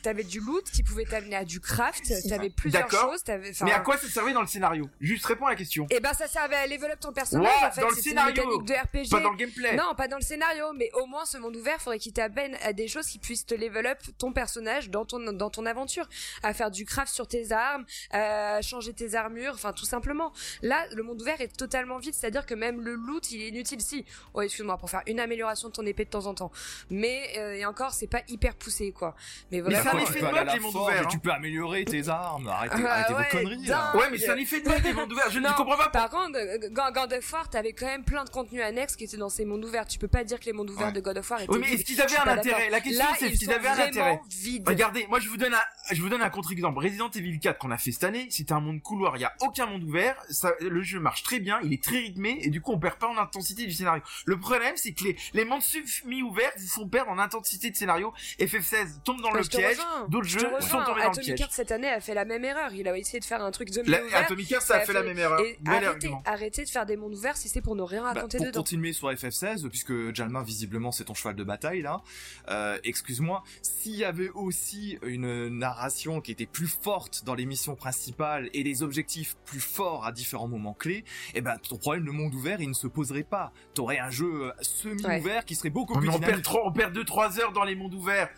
t'avais, 0.02 0.24
du- 0.24 0.40
loot 0.40 0.70
qui 0.72 0.84
pouvait 0.84 1.06
t'amener 1.06 1.36
à 1.36 1.46
du 1.46 1.60
craft. 1.60 2.12
T'avais 2.30 2.50
plusieurs 2.50 2.90
choses. 2.90 3.24
Mais 3.62 3.72
à 3.72 3.80
quoi 3.80 3.98
ça 3.98 4.08
servait 4.08 4.34
dans 4.34 4.42
le 4.42 4.48
scénario? 4.48 4.90
Juste 5.02 5.26
réponds 5.26 5.48
à 5.48 5.52
la 5.52 5.56
question. 5.56 5.88
Eh 5.90 6.00
ben, 6.00 6.14
ça 6.14 6.28
servait 6.28 6.56
à 6.56 6.68
level 6.68 6.92
up 6.92 7.00
ton 7.00 7.12
personnage. 7.12 7.46
Ouais, 7.46 7.68
en 7.68 7.72
fait, 7.72 7.82
dans 7.82 7.90
le 7.90 7.96
scénario. 7.96 8.62
de 8.62 8.74
RPG. 8.74 9.10
Pas 9.10 9.20
dans 9.22 9.32
le 9.32 9.38
gameplay. 9.38 9.76
Non, 9.76 9.96
pas 9.96 10.08
dans 10.08 10.18
le 10.18 10.24
scénario, 10.24 10.66
mais 10.76 10.90
au 10.94 11.06
moins 11.06 11.26
ce 11.26 11.38
monde 11.38 11.56
ouvert, 11.56 11.80
faudrait 11.82 12.00
qu'il 12.00 12.14
t'amène 12.14 12.56
à 12.64 12.74
des 12.74 12.88
choses 12.88 13.08
qui 13.08 13.20
puissent 13.20 13.46
te 13.46 13.56
level 13.56 13.86
up 13.88 14.00
ton 14.18 14.32
personnage 14.32 14.90
dans 14.90 15.06
ton 15.06 15.20
dans 15.20 15.50
ton 15.50 15.66
aventure, 15.66 16.08
à 16.44 16.54
faire 16.54 16.72
du 16.72 16.86
craft 16.86 16.99
sur 17.08 17.28
tes 17.28 17.52
armes, 17.52 17.86
à 18.12 18.62
changer 18.62 18.94
tes 18.94 19.16
armures, 19.16 19.54
enfin 19.54 19.72
tout 19.74 19.86
simplement. 19.86 20.32
Là, 20.62 20.86
le 20.94 21.04
monde 21.04 21.22
ouvert 21.22 21.40
est 21.42 21.56
totalement 21.56 21.98
vide, 22.00 22.14
c'est-à-dire 22.14 22.46
que 22.46 22.54
même 22.54 22.82
le 22.82 22.94
loot, 22.96 23.32
il 23.32 23.42
est 23.42 23.48
inutile 23.50 23.82
si. 23.82 24.06
Oh, 24.34 24.42
excuse-moi, 24.42 24.78
pour 24.78 24.90
faire 24.90 25.02
une 25.08 25.20
amélioration 25.20 25.70
de 25.70 25.74
ton 25.74 25.86
épée 25.86 26.06
de 26.06 26.10
temps 26.10 26.26
en 26.26 26.34
temps. 26.34 26.52
Mais 26.90 27.30
euh, 27.38 27.54
et 27.54 27.66
encore, 27.66 27.94
c'est 27.94 28.08
pas 28.08 28.22
hyper 28.28 28.56
poussé 28.56 28.92
quoi. 28.92 29.16
Mais 29.52 29.58
Mais 29.58 29.62
voilà. 29.62 29.84
ça 29.84 29.92
Quoi, 29.92 30.00
les 30.02 30.06
tu 30.06 30.14
fait 30.14 30.20
peux 30.20 30.26
de 30.26 30.30
aller 30.32 30.40
à 30.40 30.44
la 30.46 30.54
les 30.56 30.60
mondes 30.60 30.72
forge 30.74 30.86
ouverts, 30.92 31.02
et 31.02 31.06
hein. 31.06 31.10
tu 31.10 31.20
peux 31.20 31.32
améliorer 31.32 31.86
tes 31.86 32.08
armes. 32.10 32.48
Arrêtez, 32.48 32.76
Ah, 32.86 32.92
arrêtez 32.92 33.14
ouais, 33.14 33.24
vos 33.32 33.38
conneries. 33.38 33.66
là. 33.68 33.92
dingue. 33.94 34.02
Ouais, 34.02 34.08
mais 34.12 34.18
c'est 34.18 34.30
un 34.30 34.38
effet 34.38 34.62
de 34.62 34.70
mode 34.70 34.82
des 34.82 34.94
mondes 34.94 35.12
ouverts. 35.12 35.30
Je 35.32 35.40
ne 35.40 35.48
comprends 35.50 35.78
pas. 35.78 35.90
Par 35.90 36.10
contre, 36.10 36.38
euh, 36.38 36.58
God 36.92 37.14
of 37.14 37.34
War, 37.34 37.50
t'avais 37.50 37.74
quand 37.74 37.86
même 37.86 38.04
plein 38.04 38.24
de 38.24 38.30
contenus 38.30 38.62
annexes 38.64 38.96
qui 38.96 39.04
étaient 39.06 39.18
dans 39.18 39.30
ces 39.30 39.46
mondes 39.46 39.64
ouverts. 39.66 39.86
Tu 39.86 40.00
peux 40.00 40.08
pas 40.08 40.24
dire 40.24 40.40
que 40.40 40.46
les 40.46 40.54
mondes 40.54 40.70
ouverts 40.70 40.88
Ouais. 40.88 40.94
de 40.94 41.02
God 41.02 41.18
of 41.18 41.30
War 41.30 41.42
étaient 41.42 41.52
Oui, 41.52 41.60
mais 41.62 41.74
est-ce 41.74 41.84
qu'ils 41.84 42.02
avaient 42.02 42.18
un 42.18 42.28
intérêt? 42.38 42.70
La 42.70 42.80
question 42.82 43.04
Là, 43.06 43.12
c'est 43.20 43.28
est-ce 43.30 43.40
qu'ils 43.40 43.52
avaient 43.52 43.68
un 43.68 43.80
intérêt? 43.80 44.20
Regardez, 44.66 45.06
moi 45.08 45.20
je 45.20 45.30
vous 45.30 45.38
donne 45.38 45.54
un, 45.54 45.62
je 45.96 46.02
vous 46.02 46.10
donne 46.10 46.22
un 46.22 46.30
contre-exemple. 46.30 46.80
Resident 46.90 47.10
Evil 47.12 47.40
4 47.40 47.58
qu'on 47.58 47.72
a 47.72 47.78
fait 47.78 47.92
cette 47.92 48.04
année, 48.04 48.28
c'était 48.30 48.54
un 48.54 48.60
monde 48.60 48.82
couloir, 48.82 49.16
il 49.18 49.22
y 49.22 49.26
a 49.26 49.34
aucun 49.42 49.66
monde 49.66 49.84
ouvert, 49.84 50.16
ça, 50.30 50.52
le 50.60 50.82
jeu 50.82 51.00
marche 51.00 51.24
très 51.24 51.40
bien, 51.40 51.60
il 51.64 51.72
est 51.74 51.84
très 51.84 51.98
rythmé 52.00 52.40
et 52.42 52.50
du 52.50 52.62
coup 52.62 52.72
on 52.74 52.80
perd 52.80 52.96
pas 52.98 53.08
en 53.08 53.18
intensité 53.18 53.66
du 53.66 53.72
scénario. 53.72 54.02
Le 54.26 54.40
problème 54.40 54.74
c'est 54.76 54.94
que 54.94 55.04
les, 55.06 55.16
les 55.34 55.46
mondes 55.46 55.62
semi-ouverts 55.62 56.52
vous 56.58 56.68
font 56.68 56.88
perdre 56.88 57.12
en 57.12 57.20
intensité 57.20 57.70
de 57.70 57.76
scénario. 57.76 58.14
FF16 58.40 59.02
tombe 59.04 59.22
dans 59.22 59.32
Bah, 59.32 59.38
le 59.38 59.44
je 59.44 59.50
piège, 59.50 59.78
d'autres 60.10 60.28
Je 60.28 60.40
jeux 60.40 60.50
sont 60.62 60.84
tombés 60.84 61.02
dans 61.04 61.12
le 61.12 61.20
piège. 61.22 61.40
Heart 61.40 61.52
cette 61.52 61.72
année 61.72 61.90
a 61.90 62.00
fait 62.02 62.14
la 62.14 62.26
même 62.26 62.44
erreur. 62.44 62.74
Il 62.74 62.88
a 62.88 62.98
essayé 62.98 63.20
de 63.20 63.26
faire 63.26 63.42
un 63.44 63.52
truc 63.52 63.70
zombie 63.70 63.90
La, 63.90 64.04
ouvert. 64.04 64.18
Atomic 64.20 64.52
Heart 64.52 64.62
ça 64.64 64.76
a 64.78 64.80
fait 64.82 64.94
la 64.94 65.04
même 65.04 65.18
erreur. 65.18 65.40
Et 65.42 65.58
arrêtez, 65.68 66.12
arrêtez 66.26 66.64
de 66.66 66.70
faire 66.70 66.86
des 66.86 66.98
mondes 66.98 67.14
ouverts 67.14 67.38
si 67.38 67.50
c'est 67.50 67.62
pour 67.62 67.76
ne 67.76 67.84
rien 67.84 68.02
Bah, 68.04 68.14
raconter 68.14 68.38
pour 68.38 68.48
dedans. 68.48 68.60
continuer 68.62 68.94
sur 68.94 69.10
FF16, 69.12 69.68
puisque 69.70 70.14
Jalma 70.16 70.44
visiblement 70.44 70.92
c'est 70.92 71.06
ton 71.06 71.14
cheval 71.14 71.36
de 71.36 71.44
bataille 71.44 71.82
là, 71.82 72.02
euh, 72.50 72.78
excuse-moi, 72.84 73.44
s'il 73.62 73.96
y 73.96 74.04
avait 74.04 74.30
aussi 74.30 74.98
une 75.04 75.48
narration 75.50 76.22
qui 76.22 76.32
était 76.32 76.46
plus 76.46 76.68
forte 76.82 77.24
dans 77.26 77.36
les 77.36 77.46
missions 77.46 77.76
principales 77.76 78.50
et 78.54 78.64
des 78.64 78.84
objectifs 78.84 79.36
plus 79.46 79.60
forts 79.60 80.06
à 80.06 80.12
différents 80.12 80.48
moments 80.48 80.74
clés, 80.74 81.04
eh 81.34 81.42
ben 81.42 81.58
ton 81.68 81.78
problème 81.78 82.06
de 82.06 82.12
monde 82.12 82.34
ouvert 82.34 82.62
il 82.62 82.70
ne 82.70 82.74
se 82.74 82.88
poserait 82.88 83.24
pas. 83.24 83.52
T'aurais 83.74 84.00
un 84.00 84.10
jeu 84.10 84.46
euh, 84.48 84.52
semi-ouvert 84.62 85.46
qui 85.46 85.56
serait 85.56 85.70
beaucoup 85.70 85.94
On, 85.96 86.00
plus 86.00 86.10
on 86.10 86.20
perd 86.20 86.42
trop, 86.42 86.62
on 86.66 86.72
perd 86.72 86.96
2-3 86.98 87.40
heures 87.40 87.52
dans 87.52 87.64
les 87.64 87.76
mondes 87.76 87.94
ouverts. 87.94 88.30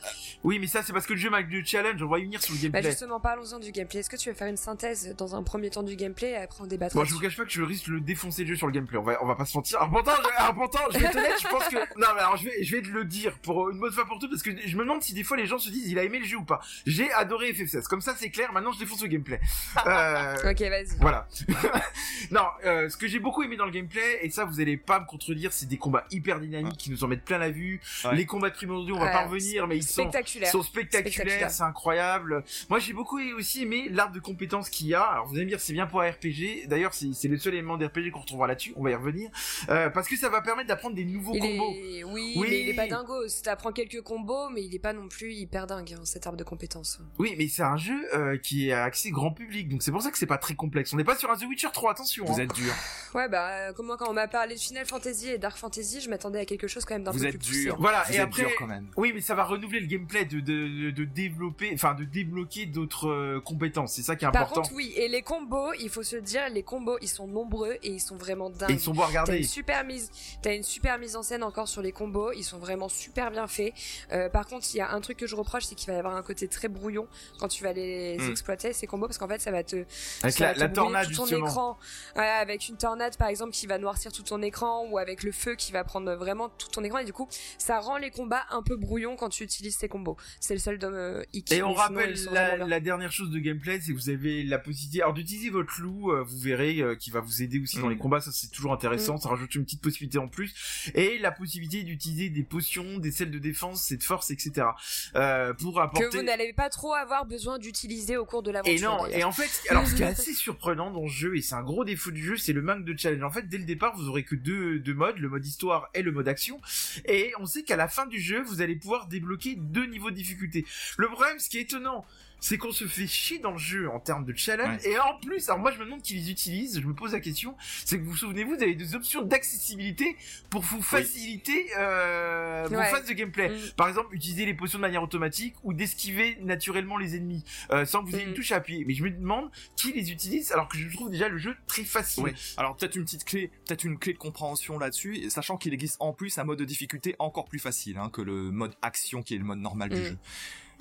Oui, 0.44 0.60
mais 0.60 0.68
ça 0.68 0.82
c'est 0.84 0.94
parce 0.94 1.06
que 1.06 1.14
le 1.14 1.20
jeu 1.20 1.30
manque 1.30 1.50
de 1.50 1.62
challenge, 1.64 2.02
on 2.02 2.08
va 2.08 2.20
y 2.20 2.24
venir 2.24 2.42
sur 2.42 2.54
le 2.54 2.60
Bah 2.60 2.64
gameplay. 2.80 2.92
justement, 2.92 3.20
parlons-en 3.20 3.60
du 3.60 3.72
gameplay. 3.72 4.00
Est-ce 4.00 4.10
que 4.10 4.16
tu 4.18 4.30
veux 4.30 4.36
faire 4.36 4.48
une 4.48 4.58
synthèse 4.58 5.16
dans 5.18 5.36
un 5.36 5.44
premier 5.44 5.70
temps 5.70 5.84
du 5.84 5.96
gameplay 5.96 6.32
et 6.32 6.36
après 6.38 6.64
on 6.64 6.68
débattra 6.68 7.00
Bon, 7.00 7.06
je 7.06 7.14
vous 7.14 7.20
cache 7.20 7.38
pas 7.38 7.46
que 7.46 7.52
je 7.52 7.62
risque 7.62 7.88
de 7.88 7.94
le 7.94 8.02
défoncer 8.02 8.44
le 8.44 8.50
jeu 8.50 8.56
sur 8.56 8.68
le 8.68 8.74
gameplay. 8.74 8.98
On 8.98 9.04
va, 9.04 9.24
on 9.24 9.28
va 9.28 9.36
pas 9.36 9.46
se 9.46 9.58
mentir. 9.58 9.78
Alors 9.80 9.92
pourtant, 9.92 10.12
je, 10.24 10.42
alors 10.42 10.54
pourtant, 10.56 10.80
je 10.92 10.98
vais 11.00 11.06
être 11.06 11.16
honnête, 11.16 11.42
je 11.42 11.48
pense 11.48 11.68
que, 11.68 11.76
non, 12.00 12.08
mais 12.16 12.22
alors 12.22 12.38
je 12.38 12.46
vais, 12.46 12.64
je 12.64 12.76
vais 12.76 12.82
te 12.82 12.88
le 12.90 13.06
dire 13.06 13.38
pour 13.40 13.70
une 13.70 13.80
bonne 13.80 13.92
fois 13.92 14.06
pour 14.06 14.20
toutes 14.20 14.32
parce 14.32 14.44
que 14.44 14.52
je 14.66 14.76
me 14.78 14.82
demande 14.84 15.02
si 15.04 15.14
des 15.14 15.24
fois 15.24 15.38
les 15.38 15.46
gens 15.46 15.58
se 15.60 15.70
disent 15.70 15.88
il 15.88 16.00
a 16.00 16.04
aimé 16.04 16.20
le 16.20 16.26
jeu 16.26 16.38
ou 16.38 16.44
pas. 16.46 16.60
J'ai 16.86 17.12
adoré 17.12 17.52
FF16. 17.54 17.84
Comme 17.88 18.02
ça, 18.02 18.16
c'est 18.18 18.30
clair. 18.32 18.52
Maintenant, 18.54 18.72
je 18.72 18.80
défonce 18.80 19.02
le 19.02 19.08
gameplay. 19.08 19.40
Euh, 19.86 20.36
Ok, 20.52 20.62
vas-y. 20.62 20.98
voilà. 21.00 21.28
non, 22.32 22.46
euh, 22.66 22.90
ce 22.90 22.98
que 22.98 23.08
j'ai 23.08 23.20
beaucoup 23.20 23.44
aimé 23.44 23.56
dans 23.58 23.66
le 23.66 23.72
gameplay, 23.72 24.20
et 24.22 24.30
ça, 24.30 24.46
vous 24.46 24.60
allez 24.60 24.78
pas 24.78 25.00
me 25.00 25.06
contredire, 25.06 25.52
c'est 25.54 25.66
des 25.68 25.78
combats 25.78 26.06
hyper 26.12 26.40
dynamiques 26.40 26.78
qui 26.78 26.92
nous 26.92 27.04
en 27.04 27.08
mettent 27.08 27.26
plein 27.26 27.38
la 27.38 27.50
vue. 27.50 27.82
Ouais. 28.06 28.16
Les 28.16 28.26
combats 28.26 28.50
de 28.50 28.56
primordiaux, 28.56 28.96
on 28.96 29.00
va 29.00 29.06
Ouais, 29.06 29.12
pas 29.12 29.26
revenir, 29.26 29.68
mais 29.68 29.78
ils 29.78 29.84
sont 29.84 30.04
Spectaculaire. 30.04 30.52
sont 30.52 30.62
spectaculaires, 30.64 31.14
Spectaculaire. 31.14 31.52
c'est 31.52 31.64
incroyable. 31.64 32.44
Moi, 32.70 32.80
j'ai 32.80 32.94
beaucoup 32.94 33.20
aussi 33.38 33.64
aimé 33.64 33.88
l'arbre 33.90 34.14
de 34.14 34.20
compétences 34.20 34.70
qu'il 34.70 34.88
y 34.88 34.94
a. 34.94 35.02
Alors, 35.02 35.26
vous 35.28 35.36
allez 35.36 35.46
me 35.46 35.50
dire, 35.50 35.60
c'est 35.60 35.74
bien 35.74 35.88
pour 35.88 36.02
un 36.02 36.10
RPG. 36.12 36.68
D'ailleurs, 36.68 36.94
c'est 36.94 37.28
le 37.28 37.38
seul 37.38 37.54
élément 37.54 37.78
d'RPG 37.78 38.12
qu'on 38.12 38.20
retrouvera 38.22 38.48
là-dessus. 38.48 38.74
On 38.76 38.84
va 38.84 38.92
y 38.92 38.96
revenir. 38.96 39.30
Euh, 39.70 39.90
parce 39.90 40.08
que 40.08 40.16
ça 40.16 40.30
va 40.30 40.42
permettre 40.42 40.68
d'apprendre 40.68 40.96
des 40.96 41.06
nouveaux 41.06 41.34
Il 41.34 41.40
combos. 41.42 41.74
est... 41.74 42.04
Oui, 42.04 42.34
Oui. 42.38 42.48
mais 42.50 42.62
il 42.62 42.70
est 42.70 42.74
pas 42.76 42.88
dingo. 42.88 43.14
T'apprends 43.44 43.72
quelques 43.72 44.02
combos, 44.02 44.50
mais 44.50 44.64
il 44.64 44.74
est 44.76 44.80
pas 44.80 44.94
non 44.94 45.08
plus 45.08 45.34
hyper 45.34 45.68
dingue, 45.68 45.94
hein, 45.98 46.02
cet 46.06 46.28
arbre 46.28 46.38
de 46.38 46.44
compétences. 46.44 47.00
Oui, 47.20 47.36
mais 47.38 47.48
c'est 47.48 47.64
un 47.64 47.78
jeu 47.78 48.00
euh, 48.22 48.38
qui 48.38 48.70
est 48.70 48.74
accès 48.74 49.10
grand 49.12 49.32
public. 49.32 49.68
Donc, 49.70 49.84
c'est 49.84 49.92
pour 49.92 50.02
ça 50.02 50.12
que 50.12 50.18
c'est 50.18 50.26
pas 50.26 50.38
très 50.38 50.56
complexe. 50.56 50.94
On 50.94 50.98
n'est 50.98 51.04
pas 51.04 51.16
sur 51.18 51.30
un 51.32 51.36
The 51.36 51.44
Witcher 51.44 51.70
3, 51.74 51.92
attention. 51.92 52.26
Vous 52.26 52.34
hein. 52.40 52.44
êtes 52.44 52.54
dur. 52.54 52.74
Ouais, 53.14 53.28
bah, 53.28 53.50
euh, 53.50 53.74
comme 53.74 53.88
moi, 53.88 53.98
quand 53.98 54.10
on 54.10 54.14
m'a 54.14 54.28
parlé 54.28 54.56
de 54.56 54.60
Final 54.60 54.86
Fantasy 54.86 55.30
et 55.30 55.38
Dark 55.38 55.58
Fantasy, 55.58 56.00
je 56.02 56.10
m'attendais 56.10 56.40
à 56.40 56.46
quelque 56.46 56.68
chose 56.68 56.86
quand 56.86 56.96
même 56.96 57.04
d'un 57.04 57.12
Vous 57.12 57.20
peu 57.20 57.26
êtes 57.26 57.38
plus 57.40 57.48
poussé. 57.48 57.64
dur. 57.64 57.78
Voilà, 57.80 58.04
Vous 58.08 58.14
et 58.14 58.16
êtes 58.16 58.22
après, 58.22 58.44
dur 58.44 58.52
quand 58.58 58.68
même. 58.68 58.88
Oui, 58.98 59.12
mais 59.14 59.22
ça 59.22 59.36
va 59.36 59.44
renouveler 59.44 59.80
le 59.82 59.88
gameplay 59.88 60.26
de, 60.26 60.40
de, 60.40 60.86
de, 60.86 60.92
de 60.92 61.04
développer, 61.06 61.72
enfin 61.74 61.94
de 61.94 62.04
débloquer 62.06 62.66
d'autres 62.68 63.10
euh, 63.10 63.42
compétences. 63.42 63.94
C'est 63.94 64.02
ça 64.04 64.16
qui 64.16 64.26
est 64.26 64.32
Par 64.32 64.44
important. 64.44 64.62
contre, 64.62 64.76
oui, 64.76 64.94
et 64.96 65.08
les 65.08 65.22
combos, 65.22 65.74
il 65.80 65.90
faut 65.90 66.04
se 66.04 66.16
dire, 66.16 66.44
les 66.50 66.64
combos, 66.64 66.98
ils 67.02 67.10
sont 67.10 67.28
nombreux 67.28 67.78
et 67.84 67.90
ils 67.92 68.00
sont 68.00 68.16
vraiment 68.16 68.50
dingues. 68.50 68.72
et 68.72 68.74
ils 68.76 68.80
sont 68.80 68.94
beaux 68.94 69.02
à 69.02 69.06
T'as 69.06 69.10
regarder. 69.10 69.38
une 69.40 69.44
super 69.44 69.84
mise, 69.84 70.10
t'as 70.42 70.56
une 70.56 70.64
super 70.64 70.98
mise 71.00 71.16
en 71.16 71.24
scène 71.24 71.44
encore 71.44 71.68
sur 71.68 71.82
les 71.82 71.92
combos. 71.92 72.32
Ils 72.34 72.44
sont 72.44 72.60
vraiment 72.60 72.88
super 72.90 73.32
bien 73.32 73.48
faits. 73.48 73.74
Euh, 74.12 74.30
par 74.30 74.46
contre, 74.46 74.66
il 74.74 74.78
y 74.78 74.82
a 74.82 74.92
un 74.92 75.02
truc 75.02 75.18
que 75.18 75.28
je 75.28 75.36
reproche, 75.36 75.64
c'est 75.66 75.76
qu'il 75.76 75.88
va 75.88 75.94
y 75.96 76.00
avoir 76.00 76.16
un 76.16 76.22
côté 76.24 76.48
très 76.48 76.68
brouillon 76.68 77.08
quand 77.40 77.48
tu 77.48 77.64
vas 77.64 77.74
les 77.74 78.01
Hmm. 78.20 78.32
exploiter 78.32 78.74
ces 78.74 78.88
combos, 78.88 79.08
parce 79.08 79.18
qu'en 79.18 79.28
fait, 79.28 79.42
ça 79.42 79.52
va 79.52 79.64
te, 79.64 79.86
Avec 80.24 80.36
ça 80.36 80.46
la, 80.46 80.48
va 80.48 80.54
te 80.54 80.60
la 80.60 80.68
brouiller 80.68 80.76
tornade, 80.76 81.08
tout 81.08 81.16
ton 81.16 81.26
justement. 81.26 81.48
écran. 81.48 81.78
Avec 82.16 82.68
une 82.70 82.78
tornade, 82.78 83.18
par 83.18 83.28
exemple, 83.28 83.52
qui 83.52 83.68
va 83.68 83.78
noircir 83.78 84.12
tout 84.12 84.24
ton 84.24 84.42
écran, 84.42 84.88
ou 84.90 84.98
avec 84.98 85.24
le 85.24 85.32
feu 85.32 85.56
qui 85.56 85.72
va 85.72 85.84
prendre 85.84 86.14
vraiment 86.14 86.50
tout 86.50 86.70
ton 86.70 86.84
écran. 86.84 87.00
Et 87.00 87.06
du 87.06 87.14
coup, 87.14 87.28
ça 87.58 87.80
rend 87.80 87.98
les 87.98 88.12
combats 88.12 88.46
un 88.52 88.64
peu 88.64 88.76
brouillons 88.76 89.16
quand 89.16 89.30
tu 89.30 89.44
utilises 89.44 89.78
ces 89.78 89.88
combos. 89.88 90.18
C'est 90.40 90.54
le 90.54 90.60
seul 90.60 90.78
dom 90.78 90.94
euh, 90.94 91.24
hic. 91.34 91.52
Et 91.52 91.64
on 91.64 91.70
sinon, 91.70 91.74
rappelle 91.74 92.16
la, 92.32 92.80
dernière 92.80 93.12
chose 93.12 93.32
de 93.32 93.40
gameplay, 93.40 93.80
c'est 93.80 93.94
que 93.94 93.98
vous 93.98 94.10
avez 94.10 94.44
la 94.44 94.60
possibilité, 94.60 95.02
alors 95.02 95.14
d'utiliser 95.14 95.50
votre 95.50 95.80
loup, 95.80 96.12
euh, 96.12 96.24
vous 96.24 96.38
verrez, 96.38 96.80
euh, 96.80 96.96
qui 96.96 97.12
va 97.12 97.20
vous 97.20 97.42
aider 97.42 97.60
aussi 97.60 97.80
dans 97.80 97.90
les 97.90 97.98
combats, 97.98 98.22
ça 98.22 98.32
c'est 98.32 98.50
toujours 98.52 98.74
intéressant, 98.74 99.18
ça 99.18 99.30
rajoute 99.30 99.54
une 99.56 99.64
petite 99.64 99.82
possibilité 99.82 100.18
en 100.18 100.28
plus, 100.28 100.54
et 100.96 101.18
la 101.20 101.32
possibilité 101.32 101.84
d'utiliser 101.84 102.30
des 102.30 102.44
potions, 102.44 102.98
des 102.98 103.12
sels 103.12 103.32
de 103.32 103.40
défense, 103.40 103.92
et 103.92 103.98
de 103.98 104.04
force, 104.04 104.32
etc. 104.32 104.68
Euh, 105.16 105.54
pour 105.54 105.76
que 105.76 105.80
apporter. 105.80 106.18
vous 106.18 106.24
n'allez 106.24 106.54
pas 106.54 106.70
trop 106.70 106.94
avoir 106.94 107.26
besoin 107.26 107.60
d'utiliser 107.60 107.91
au 108.18 108.26
cours 108.26 108.44
de 108.44 108.52
l'aventure. 108.52 108.74
Et 108.74 108.80
non, 108.80 109.06
et 109.08 109.24
en 109.24 109.32
fait, 109.32 109.50
alors 109.70 109.88
ce 109.88 109.96
qui 109.96 110.04
est 110.04 110.06
assez 110.18 110.34
surprenant 110.34 110.92
dans 110.92 111.08
ce 111.08 111.14
jeu, 111.14 111.38
et 111.38 111.42
c'est 111.42 111.56
un 111.56 111.64
gros 111.64 111.84
défaut 111.86 112.12
du 112.12 112.24
jeu, 112.24 112.38
c'est 112.38 112.54
le 112.54 112.62
manque 112.62 112.86
de 112.86 112.98
challenge. 112.98 113.24
En 113.24 113.32
fait, 113.32 113.48
dès 113.48 113.58
le 113.58 113.66
départ, 113.66 113.96
vous 113.96 114.08
aurez 114.08 114.24
que 114.24 114.36
deux, 114.36 114.80
deux 114.80 114.94
modes, 114.94 115.18
le 115.18 115.30
mode 115.30 115.46
histoire 115.46 115.90
et 115.94 116.02
le 116.02 116.12
mode 116.12 116.28
action. 116.28 116.60
Et 117.06 117.34
on 117.40 117.46
sait 117.46 117.64
qu'à 117.64 117.76
la 117.76 117.88
fin 117.88 118.06
du 118.08 118.20
jeu, 118.20 118.42
vous 118.42 118.62
allez 118.62 118.76
pouvoir 118.76 119.08
débloquer 119.08 119.56
deux 119.56 119.86
niveaux 119.86 120.12
de 120.12 120.16
difficulté. 120.16 120.66
Le 120.98 121.08
problème, 121.08 121.40
ce 121.40 121.50
qui 121.50 121.58
est 121.58 121.62
étonnant, 121.62 122.06
c'est 122.42 122.58
qu'on 122.58 122.72
se 122.74 122.86
fait 122.86 123.08
chier 123.08 123.40
dans 123.40 123.52
le 123.52 123.58
jeu 123.58 123.90
en 123.90 124.00
termes 124.02 124.26
de 124.26 124.36
challenge. 124.36 124.82
Et 124.84 125.00
en 125.00 125.18
plus, 125.20 125.48
alors 125.48 125.60
moi 125.62 125.72
je 125.72 125.78
me 125.80 125.86
demande 125.86 126.02
qui 126.02 126.16
les 126.16 126.30
utilise, 126.30 126.82
je 126.82 126.86
me 126.86 126.94
pose 126.94 127.14
la 127.14 127.20
question, 127.22 127.56
c'est 127.86 127.98
que 127.98 128.04
vous 128.04 128.12
vous 128.12 128.18
souvenez-vous, 128.18 128.56
vous 128.56 128.62
avez 128.64 128.76
des 128.76 128.96
options 128.96 129.22
d'accessibilité 129.22 130.18
pour 130.50 130.62
vous 130.62 130.82
faciliter 130.82 131.68
euh, 131.78 132.66
vos 132.70 132.76
Ouais. 132.76 132.90
phases 132.90 133.06
de 133.06 133.14
gameplay. 133.14 133.50
Mm. 133.50 133.72
Par 133.78 133.88
exemple, 133.88 134.14
utiliser 134.16 134.46
les 134.46 134.54
potions 134.54 134.80
de 134.80 134.82
manière 134.82 135.04
automatique 135.04 135.56
ou 135.64 135.74
d'esquiver 135.74 136.38
naturellement 136.42 136.98
les 136.98 137.16
ennemis 137.16 137.44
euh, 137.72 137.86
sans 137.86 138.04
que 138.04 138.10
vous 138.10 138.16
ayez 138.16 138.26
une 138.26 138.32
Mm. 138.32 138.36
touche 138.36 138.52
à 138.52 138.56
appuyer. 138.58 138.84
Mais 138.86 138.94
je 138.96 139.04
me 139.04 139.12
demande 139.12 139.50
qui 139.76 139.94
les 139.94 140.12
utilise 140.12 140.52
alors 140.52 140.68
que 140.68 140.78
je 140.78 140.90
trouve 140.94 141.10
déjà 141.12 141.30
le 141.30 141.38
jeu 141.38 141.56
très 141.68 141.84
facile. 141.84 142.34
Alors 142.58 142.76
peut-être 142.76 142.96
une 142.96 143.04
petite 143.06 143.24
clé, 143.24 143.52
peut-être 143.68 143.84
une 143.84 143.98
clé 144.00 144.14
de 144.14 144.18
compréhension 144.18 144.80
là-dessus, 144.80 145.30
sachant 145.30 145.58
qu'il 145.58 145.74
existe 145.74 145.98
en 146.00 146.12
plus 146.12 146.38
un 146.40 146.44
mode 146.44 146.60
de 146.60 146.66
difficulté 146.66 147.16
encore 147.20 147.46
plus 147.46 147.60
facile 147.60 147.98
hein, 147.98 148.10
que 148.10 148.22
le 148.22 148.52
mode 148.52 148.74
action 148.82 149.22
qui 149.22 149.36
est 149.36 149.38
le 149.38 149.44
mode 149.44 149.60
normal 149.60 149.90
du 149.90 149.96
Mm. 150.00 150.04
jeu. 150.06 150.18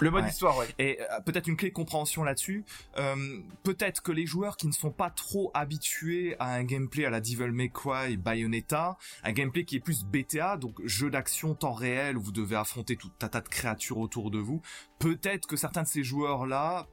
Le 0.00 0.10
mode 0.10 0.24
Ouais. 0.24 0.30
histoire, 0.30 0.56
ouais. 0.58 0.66
Et 0.78 0.98
euh, 1.00 1.20
peut-être 1.24 1.46
une 1.46 1.56
clé 1.56 1.68
de 1.68 1.74
compréhension 1.74 2.24
là-dessus. 2.24 2.64
Euh, 2.98 3.38
peut-être 3.62 4.02
que 4.02 4.12
les 4.12 4.26
joueurs 4.26 4.56
qui 4.56 4.66
ne 4.66 4.72
sont 4.72 4.90
pas 4.90 5.10
trop 5.10 5.50
habitués 5.54 6.36
à 6.38 6.54
un 6.54 6.64
gameplay 6.64 7.04
à 7.04 7.10
la 7.10 7.20
Devil 7.20 7.50
May 7.52 7.68
Cry, 7.70 8.16
Bayonetta, 8.16 8.96
un 9.24 9.32
gameplay 9.32 9.64
qui 9.64 9.76
est 9.76 9.80
plus 9.80 10.04
BTA, 10.04 10.56
donc 10.56 10.80
jeu 10.84 11.10
d'action 11.10 11.54
temps 11.54 11.72
réel 11.72 12.16
où 12.16 12.20
vous 12.22 12.32
devez 12.32 12.56
affronter 12.56 12.96
tout 12.96 13.10
un 13.22 13.28
tas 13.28 13.40
de 13.40 13.48
créatures 13.48 13.98
autour 13.98 14.30
de 14.30 14.38
vous. 14.38 14.62
Peut-être 14.98 15.46
que 15.46 15.56
certains 15.56 15.82
de 15.82 15.88
ces 15.88 16.02
joueurs-là 16.04 16.86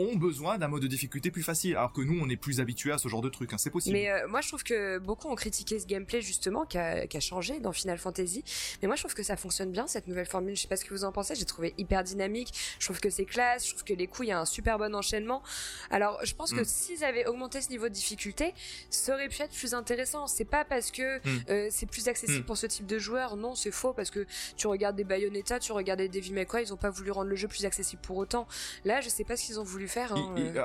ont 0.00 0.16
besoin 0.16 0.58
d'un 0.58 0.66
mode 0.66 0.82
de 0.82 0.86
difficulté 0.88 1.30
plus 1.30 1.42
facile, 1.44 1.76
alors 1.76 1.92
que 1.92 2.00
nous 2.00 2.18
on 2.20 2.28
est 2.28 2.36
plus 2.36 2.58
habitués 2.60 2.90
à 2.90 2.98
ce 2.98 3.06
genre 3.06 3.20
de 3.20 3.28
truc. 3.28 3.52
Hein. 3.52 3.58
C'est 3.58 3.70
possible. 3.70 3.92
Mais 3.92 4.10
euh, 4.10 4.26
moi, 4.26 4.40
je 4.40 4.48
trouve 4.48 4.62
que 4.64 4.98
beaucoup 4.98 5.28
ont 5.28 5.34
critiqué 5.34 5.78
ce 5.78 5.86
gameplay 5.86 6.22
justement 6.22 6.64
qui 6.64 6.78
a, 6.78 7.06
qui 7.06 7.16
a 7.16 7.20
changé 7.20 7.60
dans 7.60 7.72
Final 7.72 7.98
Fantasy. 7.98 8.42
Mais 8.80 8.88
moi, 8.88 8.96
je 8.96 9.02
trouve 9.02 9.14
que 9.14 9.22
ça 9.22 9.36
fonctionne 9.36 9.70
bien 9.70 9.86
cette 9.86 10.08
nouvelle 10.08 10.26
formule. 10.26 10.56
Je 10.56 10.62
sais 10.62 10.68
pas 10.68 10.76
ce 10.76 10.84
que 10.84 10.94
vous 10.94 11.04
en 11.04 11.12
pensez. 11.12 11.34
J'ai 11.34 11.44
trouvé 11.44 11.74
hyper 11.78 12.02
dynamique. 12.02 12.52
Je 12.78 12.86
trouve 12.86 12.98
que 12.98 13.10
c'est 13.10 13.26
classe. 13.26 13.64
Je 13.66 13.70
trouve 13.72 13.84
que 13.84 13.92
les 13.94 14.06
coups, 14.06 14.28
il 14.28 14.30
y 14.30 14.32
a 14.32 14.40
un 14.40 14.44
super 14.46 14.78
bon 14.78 14.94
enchaînement. 14.94 15.42
Alors, 15.90 16.18
je 16.24 16.34
pense 16.34 16.52
que 16.52 16.60
Mm. 16.62 16.64
s'ils 16.64 17.04
avaient 17.04 17.26
augmenté 17.26 17.60
ce 17.60 17.68
niveau 17.68 17.88
de 17.88 17.94
difficulté, 17.94 18.54
ça 18.88 19.14
aurait 19.14 19.28
pu 19.28 19.42
être 19.42 19.52
plus 19.54 19.74
intéressant. 19.74 20.26
C'est 20.26 20.44
pas 20.46 20.64
parce 20.64 20.90
que 20.90 21.18
Mm. 21.18 21.42
euh, 21.50 21.68
c'est 21.70 21.86
plus 21.86 22.08
accessible 22.08 22.40
Mm. 22.40 22.46
pour 22.46 22.56
ce 22.56 22.66
type 22.66 22.86
de 22.86 22.98
joueurs. 22.98 23.36
Non, 23.36 23.54
c'est 23.54 23.70
faux 23.70 23.92
parce 23.92 24.10
que 24.10 24.26
tu 24.56 24.66
regardes 24.66 24.96
des 24.96 25.04
Bayonetta, 25.04 25.58
tu 25.58 25.72
regardes 25.72 26.00
des 26.00 26.08
Devil 26.08 26.32
May 26.32 26.46
Cry, 26.46 26.62
ils 26.62 26.72
ont 26.72 26.76
pas 26.78 26.90
voulu 26.90 27.10
rendre 27.10 27.28
le 27.28 27.36
jeu 27.36 27.48
plus 27.48 27.64
accessible 27.66 28.00
pour 28.02 28.16
autant. 28.16 28.46
Là, 28.84 29.00
je 29.02 29.08
sais 29.10 29.24
pas 29.24 29.36
ce 29.36 29.44
qu'ils 29.44 29.60
ont 29.60 29.64
voulu 29.64 29.88
faire. 29.90 30.12
hein, 30.14 30.34
Il- 30.36 30.42
il- 30.44 30.56
euh. 30.56 30.62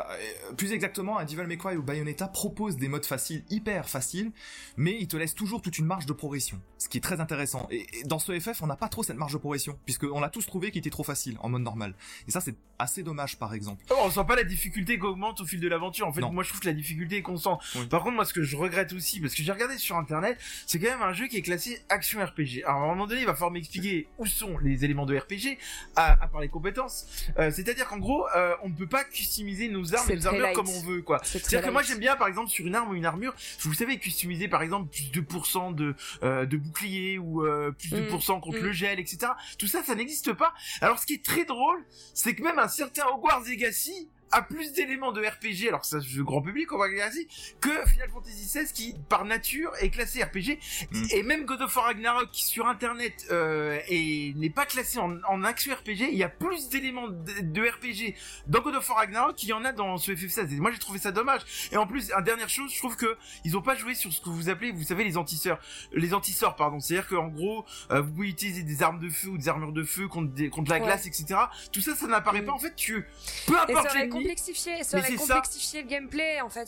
euh, 0.49 0.53
plus 0.53 0.71
exactement, 0.73 1.17
un 1.17 1.25
Devil 1.25 1.45
May 1.47 1.57
Cry 1.57 1.75
ou 1.77 1.83
Bayonetta 1.83 2.27
propose 2.27 2.77
des 2.77 2.87
modes 2.87 3.05
faciles, 3.05 3.43
hyper 3.49 3.89
faciles, 3.89 4.31
mais 4.77 4.95
il 4.99 5.07
te 5.07 5.17
laisse 5.17 5.35
toujours 5.35 5.61
toute 5.61 5.77
une 5.77 5.85
marge 5.85 6.05
de 6.05 6.13
progression, 6.13 6.59
ce 6.77 6.87
qui 6.89 6.97
est 6.97 7.01
très 7.01 7.19
intéressant. 7.19 7.67
Et, 7.71 7.85
et 7.99 8.03
dans 8.03 8.19
ce 8.19 8.37
FF, 8.39 8.61
on 8.61 8.67
n'a 8.67 8.75
pas 8.75 8.87
trop 8.89 9.03
cette 9.03 9.17
marge 9.17 9.33
de 9.33 9.37
progression, 9.37 9.77
puisqu'on 9.85 10.21
a 10.23 10.29
tous 10.29 10.45
trouvé 10.45 10.71
qu'il 10.71 10.79
était 10.79 10.89
trop 10.89 11.03
facile 11.03 11.37
en 11.41 11.49
mode 11.49 11.61
normal. 11.63 11.93
Et 12.27 12.31
ça, 12.31 12.41
c'est 12.41 12.55
assez 12.79 13.03
dommage, 13.03 13.37
par 13.37 13.53
exemple. 13.53 13.83
Oh, 13.89 13.95
on 14.03 14.11
sent 14.11 14.25
pas 14.27 14.35
la 14.35 14.43
difficulté 14.43 14.97
qui 14.99 15.05
augmente 15.05 15.39
au 15.41 15.45
fil 15.45 15.59
de 15.59 15.67
l'aventure. 15.67 16.07
En 16.07 16.13
fait, 16.13 16.21
Non. 16.21 16.31
moi 16.31 16.43
je 16.43 16.49
trouve 16.49 16.61
que 16.61 16.67
la 16.67 16.73
difficulté 16.73 17.17
est 17.17 17.21
constante. 17.21 17.63
Oui. 17.75 17.85
Par 17.87 18.03
contre, 18.03 18.15
moi 18.15 18.25
ce 18.25 18.33
que 18.33 18.43
je 18.43 18.55
regrette 18.57 18.91
aussi, 18.93 19.21
parce 19.21 19.33
que 19.33 19.43
j'ai 19.43 19.51
regardé 19.51 19.77
sur 19.77 19.95
internet, 19.97 20.37
c'est 20.67 20.77
quand 20.79 20.89
même 20.89 21.01
un 21.01 21.13
jeu 21.13 21.27
qui 21.27 21.37
est 21.37 21.41
classé 21.41 21.81
action 21.89 22.23
RPG. 22.23 22.63
Alors 22.65 22.81
à 22.81 22.83
un 22.85 22.87
moment 22.89 23.07
donné, 23.07 23.21
il 23.21 23.25
va 23.27 23.33
falloir 23.33 23.51
m'expliquer 23.51 24.07
où 24.17 24.25
sont 24.25 24.57
les 24.57 24.83
éléments 24.83 25.05
de 25.05 25.17
RPG, 25.17 25.57
à, 25.95 26.21
à 26.21 26.27
part 26.27 26.41
les 26.41 26.49
compétences. 26.49 27.05
Euh, 27.39 27.49
C'est-à-dire 27.51 27.87
qu'en 27.87 27.97
gros, 27.97 28.27
euh, 28.35 28.53
on 28.63 28.69
ne 28.69 28.75
peut 28.75 28.87
pas 28.87 29.03
customiser 29.15 29.67
nos 29.69 29.93
armes 29.95 30.09
et 30.09 30.15
nos 30.15 30.27
armures 30.27 30.43
light. 30.43 30.55
comme 30.55 30.69
on 30.69 30.81
veut, 30.81 31.01
quoi. 31.01 31.19
C'est-à-dire 31.23 31.63
que 31.63 31.71
moi 31.71 31.83
j'aime 31.83 31.99
bien 31.99 32.15
par 32.15 32.27
exemple 32.27 32.49
sur 32.49 32.65
une 32.65 32.75
arme 32.75 32.91
ou 32.91 32.95
une 32.95 33.05
armure, 33.05 33.33
vous 33.61 33.73
savez 33.73 33.97
customiser 33.97 34.47
par 34.47 34.61
exemple 34.61 34.89
plus 34.89 35.21
2% 35.21 35.75
de 35.75 35.95
euh, 36.23 36.45
de 36.45 36.57
bouclier 36.57 37.17
ou 37.17 37.45
euh, 37.45 37.71
plus 37.71 37.89
de 37.89 38.05
Mm, 38.05 38.15
2% 38.15 38.39
contre 38.41 38.59
mm. 38.59 38.63
le 38.63 38.71
gel, 38.71 38.99
etc. 38.99 39.31
Tout 39.57 39.67
ça, 39.67 39.83
ça 39.83 39.95
n'existe 39.95 40.33
pas. 40.33 40.53
Alors 40.81 40.99
ce 40.99 41.05
qui 41.05 41.13
est 41.13 41.25
très 41.25 41.45
drôle, 41.45 41.83
c'est 42.13 42.35
que 42.35 42.43
même 42.43 42.59
un 42.59 42.67
certain 42.67 43.05
Hogwarts 43.07 43.43
Legacy 43.47 44.09
a 44.31 44.41
plus 44.41 44.73
d'éléments 44.73 45.11
de 45.11 45.21
RPG, 45.25 45.67
alors 45.69 45.85
ça 45.85 45.99
c'est 46.01 46.17
le 46.17 46.23
grand 46.23 46.41
public 46.41 46.71
Hogwarts 46.71 46.89
Legacy, 46.89 47.27
que 47.61 47.69
Final 47.87 48.09
Fantasy 48.09 48.45
XVI 48.45 48.71
qui 48.73 48.95
par 49.07 49.23
nature 49.25 49.71
est 49.79 49.89
classé 49.89 50.23
RPG. 50.23 50.59
Mm. 50.91 51.03
Et 51.11 51.23
même 51.23 51.45
God 51.45 51.61
of 51.61 51.75
War 51.75 51.85
Ragnarok 51.85 52.31
qui 52.31 52.43
sur 52.43 52.67
internet 52.67 53.27
euh, 53.31 53.79
et 53.87 54.33
n'est 54.35 54.49
pas 54.49 54.65
classé 54.65 54.99
en, 54.99 55.17
en 55.29 55.43
action 55.43 55.73
RPG, 55.73 56.09
il 56.11 56.17
y 56.17 56.23
a 56.23 56.29
plus 56.29 56.69
d'éléments 56.69 57.07
de, 57.07 57.41
de 57.41 57.61
RPG 57.61 58.15
dans 58.47 58.61
God 58.61 58.75
of 58.75 58.89
War 58.89 58.97
Ragnarok 58.99 59.35
qu'il 59.35 59.49
y 59.49 59.53
en 59.53 59.63
a 59.63 59.71
dans 59.71 59.97
ce 59.97 60.11
FF16. 60.11 60.51
Et 60.55 60.59
moi 60.59 60.71
j'ai 60.71 60.79
trouvé 60.79 60.99
ça 60.99 61.11
dommage. 61.11 61.41
Et 61.71 61.77
en 61.77 61.87
plus, 61.87 62.11
une 62.11 62.23
dernière 62.23 62.49
chose, 62.49 62.71
je 62.73 62.77
trouve 62.79 62.95
que 62.95 63.17
ils 63.43 63.55
ont 63.57 63.61
pas 63.61 63.75
joué 63.75 63.93
sur 63.95 64.11
ce 64.11 64.19
que 64.21 64.29
vous 64.29 64.49
appelez, 64.49 64.71
vous 64.71 64.83
savez, 64.83 65.03
les 65.03 65.17
anti-sorts, 65.17 65.59
les 65.93 66.13
anti-sorts, 66.13 66.55
pardon. 66.55 66.79
C'est-à-dire 66.79 67.07
qu'en 67.07 67.27
gros, 67.27 67.65
euh, 67.91 68.01
vous 68.01 68.11
pouvez 68.11 68.29
utiliser 68.29 68.63
des 68.63 68.83
armes 68.83 68.99
de 68.99 69.09
feu 69.09 69.29
ou 69.29 69.37
des 69.37 69.47
armures 69.49 69.71
de 69.71 69.83
feu 69.83 70.07
contre, 70.07 70.33
des, 70.33 70.49
contre 70.49 70.71
la 70.71 70.77
Ouais. 70.79 70.85
glace, 70.85 71.05
etc. 71.05 71.39
Tout 71.71 71.79
ça, 71.81 71.95
ça 71.95 72.07
n'apparaît 72.07 72.41
Mm. 72.41 72.45
pas. 72.45 72.51
En 72.53 72.59
fait, 72.59 72.75
tu, 72.75 73.05
peu 73.47 73.57
importe. 73.59 73.87
Complexifié, 74.19 74.83
ça 74.83 74.97
aurait 74.97 75.07
c'est 75.07 75.17
ça. 75.17 75.35
complexifié 75.35 75.81
le 75.83 75.87
gameplay 75.87 76.41
en 76.41 76.49
fait. 76.49 76.65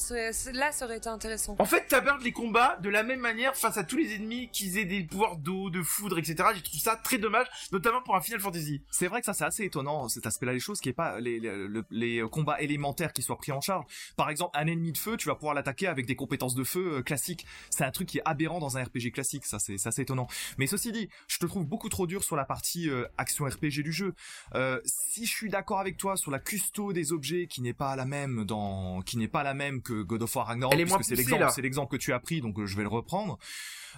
Là, 0.53 0.71
ça 0.71 0.85
aurait 0.85 0.97
été 0.97 1.09
intéressant. 1.09 1.55
En 1.59 1.65
fait, 1.65 1.87
t'abordes 1.87 2.21
les 2.21 2.31
combats 2.31 2.77
de 2.81 2.89
la 2.89 3.03
même 3.03 3.19
manière 3.19 3.55
face 3.55 3.77
à 3.77 3.83
tous 3.83 3.97
les 3.97 4.15
ennemis 4.15 4.49
qu'ils 4.51 4.77
aient 4.77 4.85
des 4.85 5.03
pouvoirs 5.03 5.37
d'eau, 5.37 5.69
de 5.69 5.81
foudre, 5.83 6.17
etc. 6.19 6.35
J'ai 6.55 6.61
trouvé 6.61 6.79
ça 6.79 6.95
très 6.95 7.17
dommage, 7.17 7.47
notamment 7.71 8.01
pour 8.01 8.15
un 8.15 8.21
Final 8.21 8.39
Fantasy. 8.39 8.81
C'est 8.91 9.07
vrai 9.07 9.19
que 9.21 9.25
ça, 9.25 9.33
c'est 9.33 9.45
assez 9.45 9.63
étonnant, 9.63 10.07
cet 10.09 10.25
aspect-là 10.25 10.53
des 10.53 10.59
choses, 10.59 10.79
qui 10.81 10.89
est 10.89 10.93
pas 10.93 11.19
les, 11.19 11.39
les, 11.39 11.55
le- 11.67 11.85
les 11.91 12.23
combats 12.31 12.59
élémentaires 12.61 13.13
qui 13.13 13.21
soient 13.21 13.37
pris 13.37 13.51
en 13.51 13.61
charge. 13.61 13.85
Par 14.15 14.29
exemple, 14.29 14.57
un 14.57 14.67
ennemi 14.67 14.91
de 14.91 14.97
feu, 14.97 15.17
tu 15.17 15.27
vas 15.27 15.35
pouvoir 15.35 15.53
l'attaquer 15.53 15.87
avec 15.87 16.05
des 16.05 16.15
compétences 16.15 16.55
de 16.55 16.63
feu 16.63 16.97
euh, 16.97 17.01
classiques. 17.01 17.45
C'est 17.69 17.83
un 17.83 17.91
truc 17.91 18.07
qui 18.09 18.17
est 18.19 18.23
aberrant 18.25 18.59
dans 18.59 18.77
un 18.77 18.83
RPG 18.83 19.11
classique, 19.13 19.45
ça, 19.45 19.59
c'est 19.59 19.77
c'est 19.77 19.89
assez 19.89 20.01
étonnant. 20.01 20.27
Mais 20.57 20.65
ceci 20.67 20.91
dit, 20.91 21.09
je 21.27 21.37
te 21.37 21.45
trouve 21.45 21.65
beaucoup 21.65 21.89
trop 21.89 22.07
dur 22.07 22.23
sur 22.23 22.35
la 22.35 22.45
partie 22.45 22.89
euh, 22.89 23.05
action 23.17 23.45
RPG 23.45 23.83
du 23.83 23.91
jeu. 23.91 24.13
Euh, 24.55 24.79
si 24.85 25.25
je 25.25 25.31
suis 25.31 25.49
d'accord 25.49 25.79
avec 25.79 25.97
toi 25.97 26.17
sur 26.17 26.31
la 26.31 26.39
custo 26.39 26.93
des 26.93 27.11
objets 27.13 27.36
qui 27.45 27.61
n'est 27.61 27.73
pas 27.73 27.95
la 27.95 28.05
même 28.05 28.45
dans, 28.45 29.01
qui 29.01 29.17
n'est 29.17 29.27
pas 29.27 29.43
la 29.43 29.53
même 29.53 29.83
que 29.83 30.01
God 30.01 30.23
of 30.23 30.35
War 30.35 30.47
Ragnarok, 30.47 30.75
puisque 30.75 31.03
c'est 31.03 31.15
l'exemple, 31.15 31.45
c'est 31.53 31.61
l'exemple 31.61 31.91
que 31.91 32.01
tu 32.01 32.13
as 32.13 32.19
pris, 32.19 32.41
donc 32.41 32.57
euh, 32.57 32.65
je 32.65 32.75
vais 32.75 32.83
le 32.83 32.89
reprendre. 32.89 33.37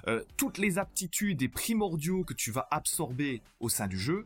Euh, 0.07 0.23
toutes 0.35 0.57
les 0.57 0.77
aptitudes 0.77 1.41
et 1.41 1.49
primordiaux 1.49 2.23
que 2.25 2.33
tu 2.33 2.51
vas 2.51 2.67
absorber 2.71 3.41
au 3.59 3.69
sein 3.69 3.87
du 3.87 3.97
jeu 3.97 4.25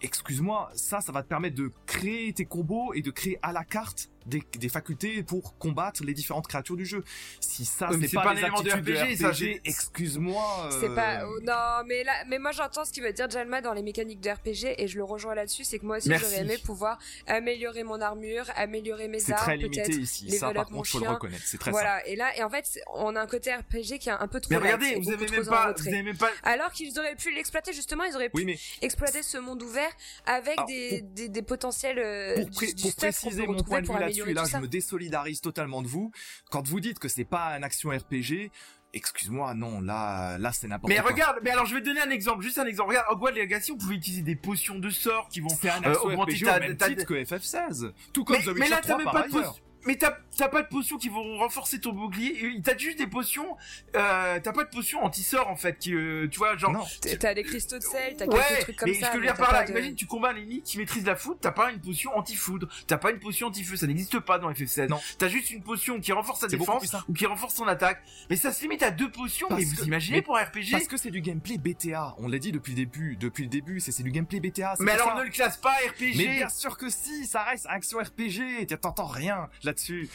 excuse-moi, 0.00 0.70
ça, 0.74 1.00
ça 1.00 1.12
va 1.12 1.22
te 1.22 1.28
permettre 1.28 1.56
de 1.56 1.72
créer 1.86 2.32
tes 2.32 2.44
combos 2.44 2.92
et 2.94 3.02
de 3.02 3.10
créer 3.10 3.38
à 3.42 3.52
la 3.52 3.64
carte 3.64 4.10
des, 4.26 4.42
des 4.58 4.68
facultés 4.68 5.22
pour 5.22 5.56
combattre 5.58 6.04
les 6.04 6.14
différentes 6.14 6.46
créatures 6.46 6.76
du 6.76 6.84
jeu. 6.84 7.02
Si 7.40 7.64
ça, 7.64 7.88
c'est 7.92 8.08
c'est 8.08 8.14
pas, 8.16 8.22
pas 8.24 8.34
les 8.34 8.40
de 8.42 8.46
aptitudes 8.46 8.84
de 8.84 8.92
RPG, 8.92 9.34
c'est- 9.34 9.60
excuse-moi. 9.64 10.68
C'est 10.80 10.88
euh, 10.90 10.94
pas 10.94 11.24
oh, 11.26 11.40
non 11.42 11.84
mais 11.86 12.04
là 12.04 12.12
mais 12.28 12.38
moi 12.38 12.52
j'entends 12.52 12.84
ce 12.84 12.92
qu'il 12.92 13.02
veut 13.02 13.12
dire 13.12 13.30
Jalma 13.30 13.60
dans 13.60 13.72
les 13.72 13.82
mécaniques 13.82 14.20
de 14.20 14.30
RPG 14.30 14.74
et 14.82 14.88
je 14.88 14.96
le 14.96 15.04
rejoins 15.04 15.34
là-dessus 15.34 15.64
c'est 15.64 15.78
que 15.78 15.86
moi 15.86 15.96
aussi 15.98 16.10
j'aurais 16.12 16.40
aimé 16.40 16.58
pouvoir 16.58 16.98
améliorer 17.26 17.84
mon 17.84 18.00
armure 18.00 18.44
améliorer 18.56 19.08
mes 19.08 19.20
C'est 19.20 19.32
armes 19.32 19.42
très 19.42 19.56
limité 19.56 19.92
ici. 19.92 20.30
Ça, 20.30 20.52
par 20.52 20.66
contre, 20.66 20.88
faut 20.88 20.98
le 21.00 21.08
reconnaître. 21.08 21.42
C'est 21.46 21.58
très 21.58 21.70
voilà 21.70 22.06
et 22.06 22.16
là 22.16 22.36
et 22.36 22.42
en 22.42 22.50
fait 22.50 22.66
c'est- 22.66 22.82
on 22.94 23.14
a 23.16 23.20
un 23.20 23.26
côté 23.26 23.54
RPG 23.54 23.98
qui 23.98 24.08
est 24.08 24.12
un 24.12 24.28
peu 24.28 24.40
trop 24.40 24.50
Mais 24.50 24.56
regardez, 24.58 24.96
vous 24.96 25.10
avez 25.10 25.26
trop 25.26 25.36
même 25.36 25.46
pas, 25.46 25.72
vous 25.76 25.88
avez 25.88 26.02
même 26.02 26.16
pas. 26.16 26.30
alors 26.42 26.72
qu'ils 26.72 26.98
auraient 26.98 27.16
pu 27.16 27.32
l'exploiter 27.34 27.72
justement 27.72 28.04
ils 28.04 28.14
auraient 28.14 28.28
pu 28.28 28.36
Oui, 28.36 28.44
mais 28.44 28.58
exploiter 28.82 29.22
ce 29.22 29.38
monde 29.38 29.62
ouvert 29.62 29.90
avec 30.26 30.58
Alors, 30.58 30.66
des, 30.66 31.00
des, 31.02 31.28
des 31.28 31.42
potentiels 31.42 31.98
euh, 31.98 32.34
pour, 32.36 32.44
du, 32.46 32.50
pré- 32.50 32.72
du 32.72 32.82
pour 32.82 32.94
préciser 32.96 33.46
mon 33.46 33.52
retrouver 33.52 33.68
point 33.70 33.80
de 33.82 33.86
pour 33.86 33.96
vue 33.96 34.00
là-dessus, 34.18 34.22
améliorer 34.22 34.52
là, 34.52 34.58
je 34.58 34.62
me 34.62 34.68
désolidarise 34.68 35.40
totalement 35.40 35.82
de 35.82 35.88
vous. 35.88 36.10
Quand 36.50 36.66
vous 36.66 36.80
dites 36.80 36.98
que 36.98 37.08
c'est 37.08 37.24
pas 37.24 37.56
une 37.56 37.64
action 37.64 37.90
RPG, 37.90 38.50
excuse-moi, 38.92 39.54
non, 39.54 39.80
là, 39.80 40.38
là, 40.38 40.52
c'est 40.52 40.68
n'importe 40.68 40.90
Mais 40.92 41.00
quoi. 41.00 41.10
regarde, 41.10 41.38
mais 41.42 41.50
alors 41.50 41.66
je 41.66 41.74
vais 41.74 41.80
te 41.80 41.86
donner 41.86 42.00
un 42.00 42.10
exemple, 42.10 42.42
juste 42.42 42.58
un 42.58 42.66
exemple. 42.66 42.88
Regarde, 42.90 43.06
Hogwarts 43.10 43.32
Legacy, 43.34 43.72
on 43.72 43.76
pouvait 43.76 43.96
utiliser 43.96 44.22
des 44.22 44.36
potions 44.36 44.78
de 44.78 44.88
sorts 44.90 45.28
qui 45.28 45.40
vont. 45.40 45.48
C'est 45.50 45.68
un 45.68 45.82
Euh, 45.82 45.90
action 45.90 46.04
augmenter 46.08 46.32
RPG 46.34 46.44
ta- 46.44 46.56
au 46.56 46.60
même 46.60 46.76
ta- 46.76 46.88
titre 46.88 47.04
que 47.04 47.14
FF16. 47.14 47.92
Tout 48.12 48.24
comme 48.24 48.36
Mais, 48.36 48.42
The 48.42 48.46
mais 48.48 48.52
Witcher 48.52 48.70
là, 48.70 48.76
t'as 48.76 48.82
3 48.82 48.96
même 48.96 49.04
par 49.04 49.12
pas 49.14 49.20
ailleurs. 49.24 49.58
Mais 49.86 49.96
t'as 49.96 50.16
t'as 50.36 50.48
pas 50.48 50.62
de 50.62 50.68
potions 50.68 50.98
qui 50.98 51.08
vont 51.08 51.38
renforcer 51.38 51.80
ton 51.80 51.92
bouclier. 51.92 52.60
T'as 52.62 52.76
juste 52.76 52.98
des 52.98 53.06
potions. 53.06 53.56
Euh, 53.94 54.38
t'as 54.42 54.52
pas 54.52 54.64
de 54.64 54.68
potions 54.68 55.02
anti-sort 55.04 55.48
en 55.48 55.56
fait. 55.56 55.78
Qui, 55.78 55.94
euh, 55.94 56.28
tu 56.28 56.38
vois, 56.38 56.56
genre. 56.56 56.72
Non. 56.72 56.84
T'as- 57.20 57.34
des 57.34 57.42
cristaux 57.42 57.78
de 57.78 57.82
sel, 57.82 58.14
t'as 58.16 58.26
quelques 58.26 58.34
Ouais, 58.38 58.58
trucs 58.60 58.76
comme 58.76 58.88
mais 58.88 58.94
ça. 58.94 59.06
ce 59.06 59.10
que 59.12 59.16
je 59.16 59.20
veux 59.22 59.26
mais 59.26 59.32
dire 59.32 59.36
par 59.36 59.52
là, 59.52 59.64
de- 59.64 59.70
imagine, 59.70 59.94
tu 59.94 60.06
combats 60.06 60.30
un 60.30 60.36
ennemi 60.36 60.62
qui 60.62 60.78
maîtrise 60.78 61.04
la 61.04 61.16
foudre, 61.16 61.38
t'as 61.40 61.50
pas 61.52 61.70
une 61.70 61.80
potion 61.80 62.16
anti-foudre, 62.16 62.68
t'as 62.86 62.96
pas 62.98 63.10
une 63.10 63.18
potion 63.18 63.48
anti-feu, 63.48 63.76
ça 63.76 63.86
n'existe 63.86 64.18
pas 64.20 64.38
dans 64.38 64.50
FF16. 64.50 64.88
Non. 64.88 64.98
T'as 65.18 65.28
juste 65.28 65.50
une 65.50 65.62
potion 65.62 66.00
qui 66.00 66.12
renforce 66.12 66.40
sa 66.40 66.46
défense 66.48 66.94
ou 67.08 67.12
qui 67.12 67.26
renforce 67.26 67.54
son 67.54 67.66
attaque. 67.66 68.02
Mais 68.30 68.36
ça 68.36 68.52
se 68.52 68.62
limite 68.62 68.82
à 68.82 68.90
deux 68.90 69.10
potions, 69.10 69.48
Parce 69.48 69.60
mais 69.60 69.66
vous 69.66 69.76
que- 69.76 69.86
imaginez 69.86 70.18
mais- 70.18 70.22
pour 70.22 70.36
un 70.36 70.42
RPG 70.44 70.70
Parce 70.72 70.86
que 70.88 70.96
c'est 70.96 71.10
du 71.10 71.20
gameplay 71.20 71.58
BTA. 71.58 72.14
On 72.18 72.28
l'a 72.28 72.38
dit 72.38 72.52
depuis 72.52 72.72
le 72.72 72.76
début. 72.76 73.16
Depuis 73.16 73.44
le 73.44 73.48
début, 73.50 73.80
c'est 73.80 74.02
du 74.02 74.10
gameplay 74.10 74.40
BTA. 74.40 74.74
Mais 74.80 74.92
alors 74.92 75.08
ça. 75.08 75.14
ne 75.16 75.22
le 75.24 75.30
classe 75.30 75.56
pas 75.56 75.72
RPG 75.88 76.14
Mais 76.16 76.36
bien 76.36 76.48
sûr 76.48 76.76
que 76.76 76.88
si, 76.90 77.26
ça 77.26 77.42
reste 77.44 77.66
action 77.68 77.98
RPG. 77.98 78.66
T'entends 78.80 79.06
rien 79.06 79.48
là-dessus. 79.76 80.08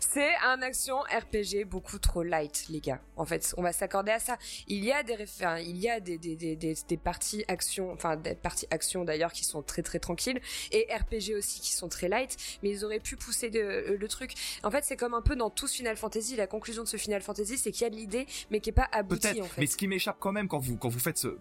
C'est 0.00 0.34
un 0.44 0.60
action 0.62 0.98
RPG 1.00 1.64
beaucoup 1.66 1.98
trop 1.98 2.22
light, 2.22 2.66
les 2.68 2.80
gars. 2.80 3.00
En 3.16 3.24
fait, 3.24 3.54
on 3.56 3.62
va 3.62 3.72
s'accorder 3.72 4.12
à 4.12 4.18
ça. 4.18 4.36
Il 4.66 4.84
y 4.84 4.92
a 4.92 5.02
des 5.02 5.14
réfé- 5.14 5.62
il 5.64 5.76
y 5.76 5.88
a 5.88 6.00
des, 6.00 6.18
des, 6.18 6.36
des, 6.36 6.56
des, 6.56 6.74
des 6.88 6.96
parties 6.96 7.44
action, 7.48 7.92
enfin 7.92 8.16
des 8.16 8.34
parties 8.34 8.66
action 8.70 9.04
d'ailleurs 9.04 9.32
qui 9.32 9.44
sont 9.44 9.62
très 9.62 9.82
très 9.82 9.98
tranquilles 9.98 10.40
et 10.72 10.86
RPG 10.92 11.34
aussi 11.36 11.60
qui 11.60 11.72
sont 11.72 11.88
très 11.88 12.08
light, 12.08 12.36
mais 12.62 12.70
ils 12.70 12.84
auraient 12.84 13.00
pu 13.00 13.16
pousser 13.16 13.50
de- 13.50 13.96
le 13.98 14.08
truc. 14.08 14.32
En 14.62 14.70
fait, 14.70 14.84
c'est 14.84 14.96
comme 14.96 15.14
un 15.14 15.22
peu 15.22 15.36
dans 15.36 15.50
tout 15.50 15.66
ce 15.68 15.76
Final 15.76 15.96
Fantasy. 15.96 16.36
La 16.36 16.46
conclusion 16.46 16.82
de 16.82 16.88
ce 16.88 16.96
Final 16.96 17.22
Fantasy, 17.22 17.56
c'est 17.58 17.70
qu'il 17.70 17.82
y 17.82 17.86
a 17.86 17.90
de 17.90 17.96
l'idée, 17.96 18.26
mais 18.50 18.60
qui 18.60 18.70
est 18.70 18.72
pas 18.72 18.88
aboutie 18.92 19.40
en 19.40 19.44
fait. 19.44 19.60
mais 19.60 19.66
ce 19.66 19.76
qui 19.76 19.86
m'échappe 19.88 20.16
quand 20.18 20.32
même 20.32 20.48
quand 20.48 20.58
vous 20.58 20.76
quand 20.76 20.88
vous 20.88 20.98
faites 20.98 21.18
ce, 21.18 21.36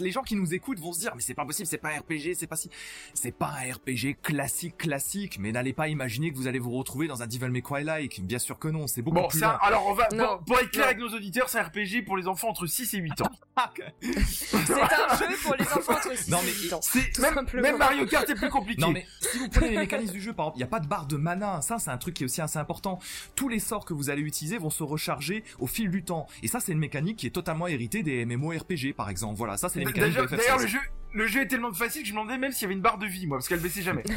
les 0.00 0.10
gens 0.10 0.22
qui 0.22 0.34
nous 0.34 0.52
écoutent 0.54 0.78
vont 0.80 0.92
se 0.92 1.00
dire 1.00 1.14
mais 1.14 1.22
c'est 1.22 1.34
pas 1.34 1.44
possible, 1.44 1.66
c'est 1.66 1.78
pas 1.78 1.90
un 1.90 1.98
RPG, 2.00 2.34
c'est 2.36 2.46
pas 2.46 2.56
si, 2.56 2.70
c'est 3.14 3.32
pas 3.32 3.52
un 3.60 3.72
RPG 3.72 4.16
classique 4.22 4.76
classique, 4.76 5.38
mais 5.38 5.52
n'allez 5.52 5.72
pas 5.72 5.88
imaginer 5.88 6.30
que 6.30 6.36
vous 6.36 6.46
allez 6.46 6.58
vous 6.58 6.70
retrouver 6.82 7.08
dans 7.08 7.22
un 7.22 7.26
Devil 7.26 7.48
May 7.48 7.62
Cry-like, 7.62 8.20
bien 8.24 8.38
sûr 8.38 8.58
que 8.58 8.68
non, 8.68 8.86
c'est 8.86 9.02
beaucoup 9.02 9.16
Bon, 9.16 9.28
plus 9.28 9.38
ça, 9.40 9.46
loin. 9.46 9.58
alors 9.62 9.86
on 9.86 9.94
va, 9.94 10.08
Non. 10.12 10.36
pour, 10.38 10.44
pour 10.44 10.58
être 10.60 10.70
clair 10.70 10.86
avec 10.86 10.98
nos 10.98 11.08
auditeurs, 11.08 11.48
c'est 11.48 11.58
un 11.58 11.62
RPG 11.64 12.04
pour 12.06 12.16
les 12.16 12.28
enfants 12.28 12.48
entre 12.48 12.66
6 12.66 12.94
et 12.94 12.98
8 12.98 13.20
ans. 13.22 13.30
C'est 14.00 14.56
un 14.56 15.16
jeu 15.30 15.36
pour 15.42 15.54
les 15.56 15.64
enfants 15.66 15.92
entre 15.92 16.16
6 16.16 16.28
Non, 16.30 16.38
et 16.42 16.46
mais 16.46 16.52
8 16.64 16.72
ans. 16.72 16.80
C'est, 16.82 17.12
Tout 17.12 17.20
même, 17.22 17.34
simplement. 17.34 17.62
même 17.62 17.76
Mario 17.78 18.06
Kart 18.06 18.28
est 18.28 18.34
plus 18.34 18.48
compliqué. 18.48 18.80
Non 18.80 18.90
mais 18.90 19.06
si 19.20 19.38
vous 19.38 19.48
prenez 19.48 19.70
les 19.70 19.76
mécanismes 19.78 20.12
du 20.14 20.20
jeu, 20.20 20.32
par 20.32 20.46
exemple, 20.46 20.56
il 20.56 20.60
n'y 20.60 20.64
a 20.64 20.68
pas 20.68 20.80
de 20.80 20.86
barre 20.86 21.06
de 21.06 21.16
mana, 21.16 21.60
ça 21.60 21.78
c'est 21.78 21.90
un 21.90 21.98
truc 21.98 22.14
qui 22.14 22.22
est 22.22 22.26
aussi 22.26 22.40
assez 22.40 22.58
important. 22.58 22.98
Tous 23.36 23.48
les 23.48 23.58
sorts 23.58 23.84
que 23.84 23.92
vous 23.94 24.10
allez 24.10 24.22
utiliser 24.22 24.58
vont 24.58 24.70
se 24.70 24.82
recharger 24.82 25.44
au 25.58 25.66
fil 25.66 25.90
du 25.90 26.02
temps. 26.02 26.26
Et 26.42 26.48
ça 26.48 26.60
c'est 26.60 26.72
une 26.72 26.78
mécanique 26.78 27.18
qui 27.18 27.26
est 27.26 27.30
totalement 27.30 27.66
héritée 27.66 28.02
des 28.02 28.24
MMORPG 28.24 28.94
par 28.96 29.10
exemple. 29.10 29.36
Voilà, 29.36 29.56
ça 29.56 29.68
c'est 29.68 29.78
les 29.80 29.84
mécaniques 29.84 30.10
de 30.14 30.14
D'ailleurs, 30.14 30.30
FF16. 30.32 30.36
d'ailleurs, 30.38 30.58
le 30.58 30.66
jeu, 30.66 30.78
le 31.12 31.26
jeu 31.26 31.40
est 31.42 31.46
tellement 31.48 31.72
facile 31.72 32.02
que 32.02 32.08
je 32.08 32.14
me 32.14 32.18
demandais 32.20 32.38
même 32.38 32.52
s'il 32.52 32.62
y 32.62 32.64
avait 32.66 32.74
une 32.74 32.80
barre 32.80 32.98
de 32.98 33.06
vie, 33.06 33.26
moi, 33.26 33.36
parce 33.38 33.48
qu'elle 33.48 33.60
baissait 33.60 33.82
jamais. 33.82 34.04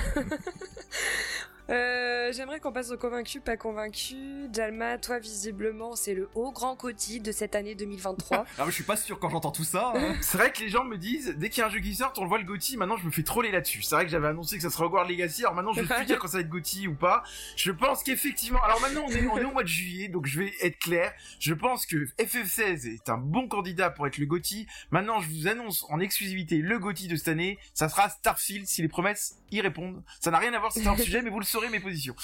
Euh, 1.70 2.32
J'aimerais 2.34 2.59
qu'on 2.59 2.72
passe 2.72 2.91
au 2.91 2.97
convaincu, 2.97 3.39
pas 3.39 3.57
convaincu. 3.57 4.16
Jalma, 4.53 4.97
toi 4.97 5.20
visiblement, 5.20 5.95
c'est 5.95 6.13
le 6.13 6.30
haut 6.36 6.51
grand 6.51 6.76
côté 6.76 7.20
de 7.20 7.32
cette 7.32 7.55
année 7.55 7.76
2023. 7.76 8.45
Ah, 8.57 8.63
mais 8.66 8.70
je 8.70 8.76
suis 8.76 8.84
pas 8.84 8.95
sûr 8.97 9.20
quand 9.20 9.30
j'entends 9.30 9.51
tout 9.51 9.63
ça. 9.63 9.91
hein. 9.95 10.16
C'est 10.22 10.38
vrai 10.38 10.51
que 10.51 10.59
les 10.61 10.70
gens 10.70 10.84
me 10.86 10.97
disent, 10.97 11.36
dès 11.38 11.49
qu'il 11.49 11.59
y 11.61 11.63
a 11.63 11.68
un 11.68 11.70
jeu 11.70 11.80
qui 11.80 11.93
sort, 11.93 12.13
on 12.18 12.22
le 12.24 12.28
voit 12.30 12.38
le 12.38 12.45
GOTY, 12.45 12.78
maintenant 12.78 12.97
je 12.97 13.05
me 13.05 13.11
fais 13.11 13.24
troller 13.24 13.51
là-dessus. 13.51 13.82
C'est 13.82 13.95
vrai 13.95 14.05
que 14.05 14.11
j'avais 14.11 14.28
annoncé 14.28 14.55
que 14.57 14.61
ça 14.63 14.70
serait 14.70 14.86
Hogwarts 14.86 15.07
Legacy, 15.07 15.41
alors 15.41 15.55
maintenant 15.55 15.74
je 15.74 15.82
vais 15.82 15.95
plus 15.95 16.05
dire 16.05 16.20
quand 16.20 16.28
ça 16.28 16.38
va 16.38 16.41
être 16.41 16.49
GOTY 16.49 16.88
ou 16.88 16.95
pas. 16.95 17.24
Je 17.55 17.72
pense 17.72 18.03
qu'effectivement, 18.03 18.61
alors 18.63 18.80
maintenant 18.82 19.03
on 19.07 19.11
est, 19.11 19.28
on 19.28 19.38
est 19.38 19.43
au 19.45 19.51
mois 19.51 19.63
de 19.63 19.68
juillet, 19.68 20.07
donc 20.07 20.26
je 20.26 20.39
vais 20.39 20.53
être 20.61 20.78
clair. 20.80 21.13
Je 21.39 21.53
pense 21.53 21.86
que 21.86 22.05
FF16 22.20 22.93
est 22.93 23.09
un 23.09 23.18
bon 23.18 23.47
candidat 23.47 23.89
pour 23.89 24.07
être 24.07 24.18
le 24.18 24.26
GOTY. 24.26 24.68
Maintenant 24.91 25.20
je 25.20 25.30
vous 25.30 25.47
annonce 25.47 25.86
en 25.89 25.99
exclusivité 25.99 26.57
le 26.57 26.80
GOTY 26.80 27.07
de 27.07 27.16
cette 27.16 27.28
année, 27.30 27.57
ça 27.74 27.89
sera 27.89 28.09
Starfield 28.09 28.68
si 28.68 28.82
les 28.82 28.88
promesses 28.88 29.38
y 29.51 29.61
répondent. 29.61 30.01
Ça 30.20 30.32
n'a 30.32 30.38
rien 30.39 30.53
à 30.53 30.59
voir, 30.59 30.72
c'est 30.72 30.86
un 30.88 30.97
sujet, 30.97 31.22
mais 31.22 31.30
vous 31.30 31.39
le 31.39 31.45
saurez 31.56 31.70
mes 31.70 31.80
positions. 31.80 32.16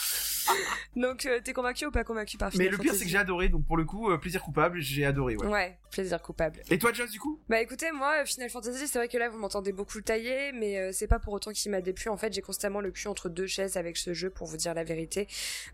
Donc, 0.96 1.26
euh, 1.26 1.40
t'es 1.44 1.54
convaincu 1.54 1.86
ou 1.86 1.92
pas 1.92 2.04
convaincu 2.04 2.38
par 2.38 2.50
Mais 2.50 2.66
Final 2.66 2.72
le 2.72 2.78
pire 2.78 2.94
c'est 2.94 3.06
que 3.06 3.10
j'ai 3.10 3.18
adoré, 3.18 3.50
donc 3.50 3.66
pour 3.66 3.78
le 3.78 3.86
coup, 3.86 4.12
euh, 4.12 4.18
plaisir 4.18 4.42
coupable, 4.42 4.80
j'ai 4.82 5.06
adoré, 5.06 5.38
ouais. 5.38 5.48
Ouais, 5.48 5.78
plaisir 5.92 6.22
coupable. 6.22 6.62
Et 6.72 6.80
toi 6.80 6.92
Joss 6.94 7.12
du 7.12 7.20
coup? 7.20 7.40
Bah 7.50 7.62
écoutez, 7.62 7.92
moi, 7.92 8.22
euh, 8.22 8.26
Final 8.26 8.50
Fantasy, 8.50 8.88
c'est 8.88 8.98
vrai 8.98 9.08
que 9.08 9.18
là, 9.18 9.30
vous 9.30 9.38
m'entendez 9.38 9.72
beaucoup 9.72 9.98
le 9.98 10.04
tailler, 10.04 10.52
mais 10.54 10.80
euh, 10.80 10.92
c'est 10.92 11.08
pas 11.08 11.20
pour 11.20 11.34
autant 11.34 11.52
qu'il 11.52 11.70
m'a 11.72 11.82
déplu. 11.82 12.10
En 12.10 12.18
fait, 12.18 12.34
j'ai 12.34 12.42
constamment 12.42 12.82
le 12.82 12.92
cul 12.92 13.08
entre 13.08 13.30
deux 13.30 13.46
chaises 13.48 13.78
avec 13.78 13.98
ce 13.98 14.14
jeu, 14.14 14.30
pour 14.30 14.48
vous 14.48 14.58
dire 14.58 14.74
la 14.74 14.84
vérité. 14.84 15.28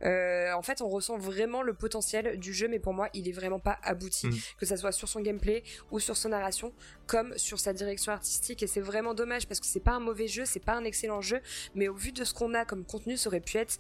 Euh, 0.03 0.51
en 0.53 0.61
fait, 0.61 0.81
on 0.81 0.89
ressent 0.89 1.17
vraiment 1.17 1.61
le 1.61 1.73
potentiel 1.73 2.37
du 2.39 2.53
jeu, 2.53 2.67
mais 2.67 2.79
pour 2.79 2.93
moi, 2.93 3.09
il 3.13 3.27
est 3.29 3.31
vraiment 3.31 3.59
pas 3.59 3.77
abouti, 3.83 4.27
Mhm. 4.27 4.37
que 4.59 4.65
ça 4.65 4.75
soit 4.77 4.91
sur 4.91 5.07
son 5.07 5.21
gameplay 5.21 5.63
ou 5.91 5.99
sur 5.99 6.17
son 6.17 6.29
narration, 6.29 6.73
comme 7.05 7.37
sur 7.37 7.59
sa 7.59 7.73
direction 7.73 8.11
artistique. 8.11 8.63
Et 8.63 8.67
c'est 8.67 8.81
vraiment 8.81 9.13
dommage 9.13 9.47
parce 9.47 9.59
que 9.59 9.65
c'est 9.67 9.79
pas 9.79 9.91
un 9.93 9.99
mauvais 9.99 10.27
jeu, 10.27 10.45
c'est 10.45 10.59
pas 10.63 10.73
un 10.73 10.83
excellent 10.83 11.21
jeu, 11.21 11.39
mais 11.75 11.87
au 11.87 11.95
vu 11.95 12.11
de 12.11 12.23
ce 12.23 12.33
qu'on 12.33 12.53
a 12.53 12.65
comme 12.65 12.83
contenu, 12.85 13.17
ça 13.17 13.29
aurait 13.29 13.39
pu 13.41 13.57
être 13.57 13.77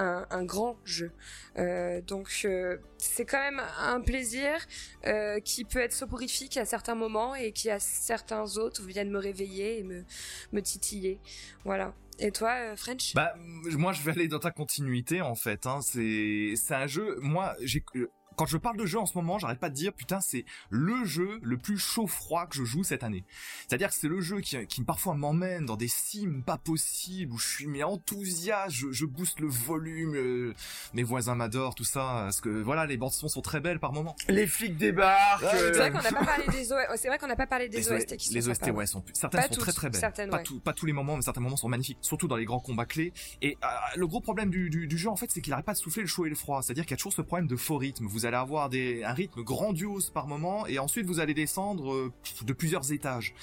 un, 0.00 0.26
un 0.30 0.44
grand 0.44 0.78
jeu. 0.84 1.10
Euh, 1.58 2.00
donc 2.02 2.28
euh, 2.44 2.76
c'est 2.98 3.24
quand 3.24 3.38
même 3.38 3.62
un 3.78 4.00
plaisir 4.00 4.58
euh, 5.06 5.40
qui 5.40 5.64
peut 5.64 5.78
être 5.78 5.92
soporifique 5.92 6.56
à 6.56 6.64
certains 6.64 6.94
moments 6.94 7.34
et 7.34 7.52
qui 7.52 7.70
à 7.70 7.78
certains 7.78 8.56
autres 8.56 8.82
viennent 8.82 9.10
me 9.10 9.18
réveiller 9.18 9.78
et 9.78 9.82
me, 9.84 10.04
me 10.52 10.60
titiller. 10.60 11.20
Voilà. 11.64 11.94
Et 12.18 12.32
toi, 12.32 12.50
euh, 12.58 12.76
French? 12.76 13.14
Bah 13.14 13.34
moi 13.36 13.92
je 13.92 14.02
vais 14.02 14.10
aller 14.10 14.28
dans 14.28 14.40
ta 14.40 14.50
continuité 14.50 15.20
en 15.20 15.36
fait. 15.36 15.66
Hein. 15.66 15.80
C'est 15.82 16.54
c'est 16.56 16.74
un 16.74 16.88
jeu. 16.88 17.16
Moi 17.20 17.54
j'ai 17.62 17.84
euh, 17.94 18.10
quand 18.38 18.46
je 18.46 18.56
parle 18.56 18.76
de 18.76 18.86
jeu 18.86 18.98
en 18.98 19.06
ce 19.06 19.18
moment, 19.18 19.38
j'arrête 19.38 19.58
pas 19.58 19.68
de 19.68 19.74
dire 19.74 19.92
putain 19.92 20.20
c'est 20.20 20.44
le 20.70 21.04
jeu 21.04 21.40
le 21.42 21.58
plus 21.58 21.76
chaud 21.76 22.06
froid 22.06 22.46
que 22.46 22.54
je 22.54 22.64
joue 22.64 22.84
cette 22.84 23.02
année. 23.02 23.24
C'est-à-dire 23.66 23.88
que 23.88 23.94
c'est 23.96 24.08
le 24.08 24.20
jeu 24.20 24.40
qui, 24.40 24.64
qui 24.66 24.82
parfois 24.84 25.14
m'emmène 25.14 25.66
dans 25.66 25.76
des 25.76 25.88
sims 25.88 26.42
pas 26.46 26.56
possibles 26.56 27.32
où 27.34 27.38
je 27.38 27.46
suis 27.48 27.66
mais 27.66 27.82
enthousiaste, 27.82 28.70
je, 28.70 28.92
je 28.92 29.04
booste 29.06 29.40
le 29.40 29.48
volume, 29.48 30.14
euh, 30.14 30.54
mes 30.94 31.02
voisins 31.02 31.34
m'adorent 31.34 31.74
tout 31.74 31.84
ça 31.84 32.20
parce 32.22 32.40
que 32.40 32.48
voilà 32.48 32.86
les 32.86 32.96
bandes 32.96 33.12
son 33.12 33.28
sont 33.28 33.40
très 33.42 33.60
belles 33.60 33.80
par 33.80 33.92
moment. 33.92 34.14
Les 34.28 34.46
flics 34.46 34.76
débarquent. 34.76 35.42
Ouais, 35.42 35.48
euh, 35.54 35.72
C'est 35.72 35.78
vrai 35.80 35.90
qu'on 35.90 36.02
n'a 36.02 36.10
pas 36.12 36.24
parlé 36.24 36.44
des 36.46 36.72
OST. 36.72 36.96
C'est 36.96 37.08
vrai 37.08 37.18
qu'on 37.18 37.26
n'a 37.26 37.36
pas 37.36 37.46
parlé 37.46 37.68
des 37.68 37.78
les 37.78 37.92
OST 37.92 38.16
qui 38.16 38.28
sont 38.28 38.34
les 38.34 38.48
OST 38.48 38.64
sympas, 38.66 38.76
ouais 38.78 38.86
sont 38.86 39.04
certaines 39.12 39.40
Pas 39.40 39.46
sont 39.48 39.54
toutes, 39.54 39.62
très 39.64 39.72
très 39.72 39.90
belles 39.90 40.00
certaines, 40.00 40.30
pas 40.30 40.36
ouais. 40.38 40.42
tout- 40.44 40.60
pas 40.60 40.72
tous 40.72 40.86
les 40.86 40.92
moments 40.92 41.16
mais 41.16 41.22
certains 41.22 41.40
moments 41.40 41.56
sont 41.56 41.68
magnifiques 41.68 41.98
surtout 42.02 42.28
dans 42.28 42.36
les 42.36 42.44
grands 42.44 42.60
combats 42.60 42.86
clés 42.86 43.12
et 43.42 43.58
euh, 43.64 43.66
le 43.96 44.06
gros 44.06 44.20
problème 44.20 44.50
du, 44.50 44.70
du, 44.70 44.86
du 44.86 44.96
jeu 44.96 45.08
en 45.08 45.16
fait 45.16 45.30
c'est 45.30 45.40
qu'il 45.40 45.52
arrête 45.52 45.64
pas 45.66 45.72
de 45.72 45.78
souffler 45.78 46.02
le 46.02 46.08
chaud 46.08 46.26
et 46.26 46.28
le 46.28 46.34
froid 46.36 46.62
c'est 46.62 46.70
à 46.70 46.74
dire 46.74 46.84
qu'il 46.84 46.92
y 46.92 46.94
a 46.94 46.96
toujours 46.96 47.12
ce 47.12 47.22
problème 47.22 47.46
de 47.48 47.56
faux 47.56 47.76
rythme 47.78 48.06
vous 48.06 48.26
allez 48.28 48.36
avoir 48.36 48.68
des 48.68 49.02
un 49.04 49.12
rythme 49.12 49.42
grandiose 49.42 50.10
par 50.10 50.26
moment 50.26 50.66
et 50.66 50.78
ensuite 50.78 51.06
vous 51.06 51.20
allez 51.20 51.34
descendre 51.34 51.92
euh, 51.92 52.12
de 52.42 52.52
plusieurs 52.52 52.92
étages 52.92 53.34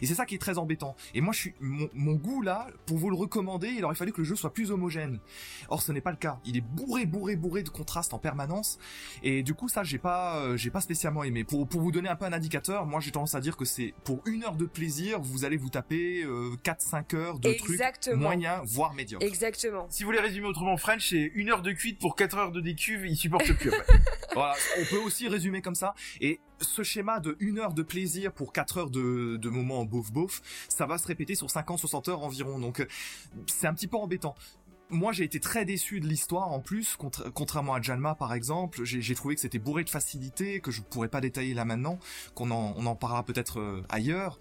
et 0.00 0.06
c'est 0.06 0.14
ça 0.14 0.26
qui 0.26 0.34
est 0.34 0.38
très 0.38 0.58
embêtant 0.58 0.96
et 1.14 1.20
moi 1.20 1.32
je 1.32 1.38
suis 1.40 1.54
mon, 1.60 1.88
mon 1.92 2.14
goût 2.14 2.42
là 2.42 2.66
pour 2.86 2.98
vous 2.98 3.10
le 3.10 3.16
recommander 3.16 3.68
il 3.68 3.84
aurait 3.84 3.94
fallu 3.94 4.12
que 4.12 4.18
le 4.18 4.24
jeu 4.24 4.36
soit 4.36 4.52
plus 4.52 4.70
homogène 4.70 5.18
or 5.68 5.82
ce 5.82 5.92
n'est 5.92 6.00
pas 6.00 6.10
le 6.10 6.16
cas 6.16 6.38
il 6.44 6.56
est 6.56 6.62
bourré 6.64 7.04
bourré 7.06 7.36
bourré 7.36 7.62
de 7.62 7.68
contrastes 7.68 8.14
en 8.14 8.18
permanence 8.18 8.78
et 9.22 9.42
du 9.42 9.54
coup 9.54 9.68
ça 9.68 9.82
j'ai 9.82 9.98
pas 9.98 10.36
euh, 10.38 10.56
j'ai 10.56 10.70
pas 10.70 10.80
spécialement 10.80 11.24
aimé 11.24 11.44
pour 11.44 11.68
pour 11.68 11.80
vous 11.80 11.92
donner 11.92 12.08
un 12.08 12.16
peu 12.16 12.24
un 12.24 12.32
indicateur 12.32 12.86
moi 12.86 13.00
j'ai 13.00 13.10
tendance 13.10 13.34
à 13.34 13.40
dire 13.40 13.56
que 13.56 13.64
c'est 13.64 13.94
pour 14.04 14.22
une 14.26 14.44
heure 14.44 14.56
de 14.56 14.64
plaisir 14.64 15.20
vous 15.20 15.44
allez 15.44 15.56
vous 15.56 15.68
taper 15.68 16.22
euh, 16.22 16.56
4-5 16.64 17.16
heures 17.16 17.38
de 17.38 17.52
trucs 17.52 17.70
Exactement. 17.70 18.22
moyens 18.22 18.60
voire 18.64 18.94
médiocres 18.94 19.24
Exactement. 19.24 19.86
Si 19.90 20.02
vous 20.02 20.08
voulez 20.08 20.20
résumer 20.20 20.46
autrement, 20.46 20.76
French, 20.76 21.10
c'est 21.10 21.32
une 21.34 21.50
heure 21.50 21.62
de 21.62 21.72
cuite 21.72 21.98
pour 21.98 22.16
4 22.16 22.38
heures 22.38 22.52
de 22.52 22.60
décuve, 22.60 23.06
il 23.06 23.16
supporte 23.16 23.52
plus. 23.52 23.72
après. 23.72 23.98
on 24.36 24.84
peut 24.90 24.98
aussi 24.98 25.28
résumer 25.28 25.62
comme 25.62 25.74
ça. 25.74 25.94
Et 26.20 26.40
ce 26.60 26.82
schéma 26.82 27.20
de 27.20 27.36
une 27.40 27.58
heure 27.58 27.72
de 27.72 27.82
plaisir 27.82 28.32
pour 28.32 28.52
4 28.52 28.78
heures 28.78 28.90
de, 28.90 29.36
de 29.36 29.48
moments 29.48 29.84
bof 29.84 30.10
bof 30.12 30.42
ça 30.68 30.86
va 30.86 30.98
se 30.98 31.06
répéter 31.06 31.34
sur 31.34 31.46
50-60 31.46 32.10
heures 32.10 32.22
environ. 32.22 32.58
Donc 32.58 32.80
euh, 32.80 32.86
c'est 33.46 33.66
un 33.66 33.74
petit 33.74 33.86
peu 33.86 33.96
embêtant 33.96 34.34
moi 34.90 35.12
j'ai 35.12 35.24
été 35.24 35.40
très 35.40 35.64
déçu 35.64 36.00
de 36.00 36.06
l'histoire 36.06 36.52
en 36.52 36.60
plus, 36.60 36.96
contrairement 37.34 37.74
à 37.74 37.80
Janma 37.80 38.14
par 38.14 38.34
exemple, 38.34 38.84
j'ai 38.84 39.14
trouvé 39.14 39.34
que 39.34 39.40
c'était 39.40 39.58
bourré 39.58 39.84
de 39.84 39.90
facilité, 39.90 40.60
que 40.60 40.70
je 40.70 40.80
pourrais 40.82 41.08
pas 41.08 41.20
détailler 41.20 41.54
là 41.54 41.64
maintenant, 41.64 41.98
qu'on 42.34 42.50
en, 42.50 42.74
on 42.76 42.86
en 42.86 42.96
parlera 42.96 43.24
peut-être 43.24 43.60
euh, 43.60 43.82
ailleurs. 43.88 44.38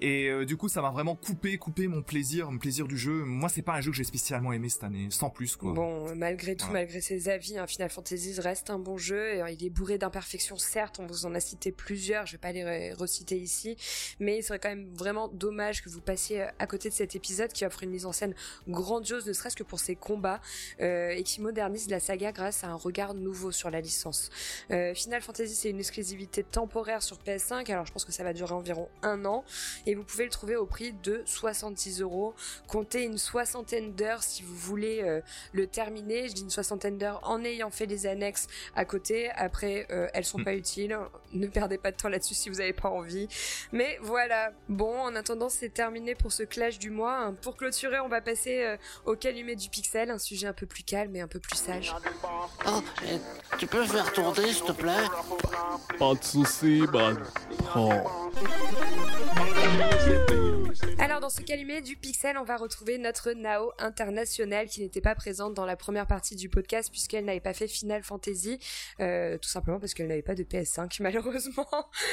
Et 0.00 0.28
euh, 0.28 0.44
du 0.44 0.56
coup 0.56 0.68
ça 0.68 0.82
m'a 0.82 0.90
vraiment 0.90 1.16
coupé, 1.16 1.58
coupé 1.58 1.86
mon 1.88 2.02
plaisir, 2.02 2.50
mon 2.50 2.58
plaisir 2.58 2.86
du 2.86 2.96
jeu. 2.96 3.24
Moi 3.24 3.48
c'est 3.48 3.62
pas 3.62 3.74
un 3.74 3.80
jeu 3.80 3.90
que 3.90 3.96
j'ai 3.96 4.04
spécialement 4.04 4.52
aimé 4.52 4.68
cette 4.68 4.84
année, 4.84 5.08
sans 5.10 5.30
plus 5.30 5.56
quoi. 5.56 5.72
Bon, 5.72 6.14
malgré 6.14 6.56
tout, 6.56 6.70
malgré 6.70 7.00
ses 7.00 7.28
avis, 7.28 7.58
hein, 7.58 7.66
Final 7.66 7.90
Fantasy 7.90 8.40
reste 8.40 8.70
un 8.70 8.78
bon 8.78 8.96
jeu. 8.96 9.34
Et, 9.34 9.42
il 9.50 9.64
est 9.64 9.70
bourré 9.70 9.98
d'imperfections 9.98 10.56
certes, 10.56 10.98
on 11.00 11.06
vous 11.06 11.26
en 11.26 11.34
a 11.34 11.40
cité 11.40 11.72
plusieurs, 11.72 12.26
je 12.26 12.32
vais 12.32 12.38
pas 12.38 12.52
les 12.52 12.92
reciter 12.92 13.36
ici, 13.36 13.76
mais 14.18 14.38
il 14.38 14.42
serait 14.42 14.58
quand 14.58 14.68
même 14.68 14.88
vraiment 14.94 15.28
dommage 15.28 15.82
que 15.82 15.88
vous 15.88 16.00
passiez 16.00 16.46
à 16.58 16.66
côté 16.66 16.88
de 16.88 16.94
cet 16.94 17.16
épisode 17.16 17.52
qui 17.52 17.64
offre 17.64 17.82
une 17.82 17.90
mise 17.90 18.06
en 18.06 18.12
scène 18.12 18.34
grandiose, 18.68 19.26
ne 19.26 19.32
serait-ce 19.32 19.56
que 19.56 19.62
pour 19.62 19.80
ses 19.80 19.89
combats 19.96 20.40
euh, 20.80 21.10
et 21.10 21.22
qui 21.22 21.40
modernise 21.40 21.88
la 21.88 22.00
saga 22.00 22.32
grâce 22.32 22.64
à 22.64 22.68
un 22.68 22.74
regard 22.74 23.14
nouveau 23.14 23.52
sur 23.52 23.70
la 23.70 23.80
licence. 23.80 24.30
Euh, 24.70 24.94
Final 24.94 25.22
Fantasy, 25.22 25.54
c'est 25.54 25.70
une 25.70 25.78
exclusivité 25.78 26.42
temporaire 26.42 27.02
sur 27.02 27.18
PS5, 27.18 27.70
alors 27.70 27.86
je 27.86 27.92
pense 27.92 28.04
que 28.04 28.12
ça 28.12 28.24
va 28.24 28.32
durer 28.32 28.54
environ 28.54 28.88
un 29.02 29.24
an 29.24 29.44
et 29.86 29.94
vous 29.94 30.04
pouvez 30.04 30.24
le 30.24 30.30
trouver 30.30 30.56
au 30.56 30.66
prix 30.66 30.92
de 30.92 31.22
66 31.24 32.00
euros. 32.00 32.34
Comptez 32.66 33.04
une 33.04 33.18
soixantaine 33.18 33.92
d'heures 33.94 34.22
si 34.22 34.42
vous 34.42 34.54
voulez 34.54 35.00
euh, 35.02 35.20
le 35.52 35.66
terminer. 35.66 36.28
Je 36.28 36.34
dis 36.34 36.42
une 36.42 36.50
soixantaine 36.50 36.98
d'heures 36.98 37.20
en 37.24 37.44
ayant 37.44 37.70
fait 37.70 37.86
les 37.86 38.06
annexes 38.06 38.46
à 38.74 38.84
côté. 38.84 39.30
Après, 39.30 39.86
elles 40.14 40.24
sont 40.24 40.38
hmm. 40.38 40.44
pas 40.44 40.54
utiles. 40.54 40.98
Ne 41.32 41.46
perdez 41.46 41.78
pas 41.78 41.92
de 41.92 41.96
temps 41.96 42.08
là-dessus 42.08 42.34
si 42.34 42.48
vous 42.48 42.56
n'avez 42.56 42.72
pas 42.72 42.88
envie. 42.88 43.28
Mais 43.72 43.98
voilà. 44.02 44.52
Bon, 44.68 44.98
en 44.98 45.14
attendant, 45.14 45.48
c'est 45.48 45.70
terminé 45.70 46.14
pour 46.14 46.32
ce 46.32 46.42
clash 46.42 46.78
du 46.78 46.90
mois. 46.90 47.32
Pour 47.42 47.56
clôturer, 47.56 48.00
on 48.00 48.08
va 48.08 48.20
passer 48.20 48.76
au 49.04 49.14
calumet 49.16 49.56
du 49.56 49.68
pixel, 49.80 50.10
un 50.10 50.18
sujet 50.18 50.46
un 50.46 50.52
peu 50.52 50.66
plus 50.66 50.82
calme 50.82 51.16
et 51.16 51.22
un 51.22 51.26
peu 51.26 51.40
plus 51.40 51.56
sage. 51.56 51.94
Oh, 52.66 52.82
tu 53.58 53.66
peux 53.66 53.86
faire 53.86 54.12
tourner, 54.12 54.52
s'il 54.52 54.64
te 54.64 54.72
plaît? 54.72 55.06
Pas 55.98 56.14
de 56.14 56.22
soucis, 56.22 56.82
man. 56.92 57.18
Oh. 57.74 57.90
Alors 60.98 61.20
dans 61.20 61.30
ce 61.30 61.40
calumet 61.40 61.80
du 61.80 61.96
Pixel, 61.96 62.36
on 62.38 62.44
va 62.44 62.56
retrouver 62.56 62.98
notre 62.98 63.32
Nao 63.32 63.72
internationale 63.78 64.68
qui 64.68 64.82
n'était 64.82 65.00
pas 65.00 65.14
présente 65.14 65.54
dans 65.54 65.64
la 65.64 65.76
première 65.76 66.06
partie 66.06 66.36
du 66.36 66.48
podcast 66.48 66.90
puisqu'elle 66.90 67.24
n'avait 67.24 67.40
pas 67.40 67.54
fait 67.54 67.66
Final 67.66 68.02
Fantasy, 68.02 68.58
euh, 69.00 69.36
tout 69.38 69.48
simplement 69.48 69.80
parce 69.80 69.94
qu'elle 69.94 70.08
n'avait 70.08 70.22
pas 70.22 70.34
de 70.34 70.44
PS5 70.44 70.96
malheureusement. 71.02 71.68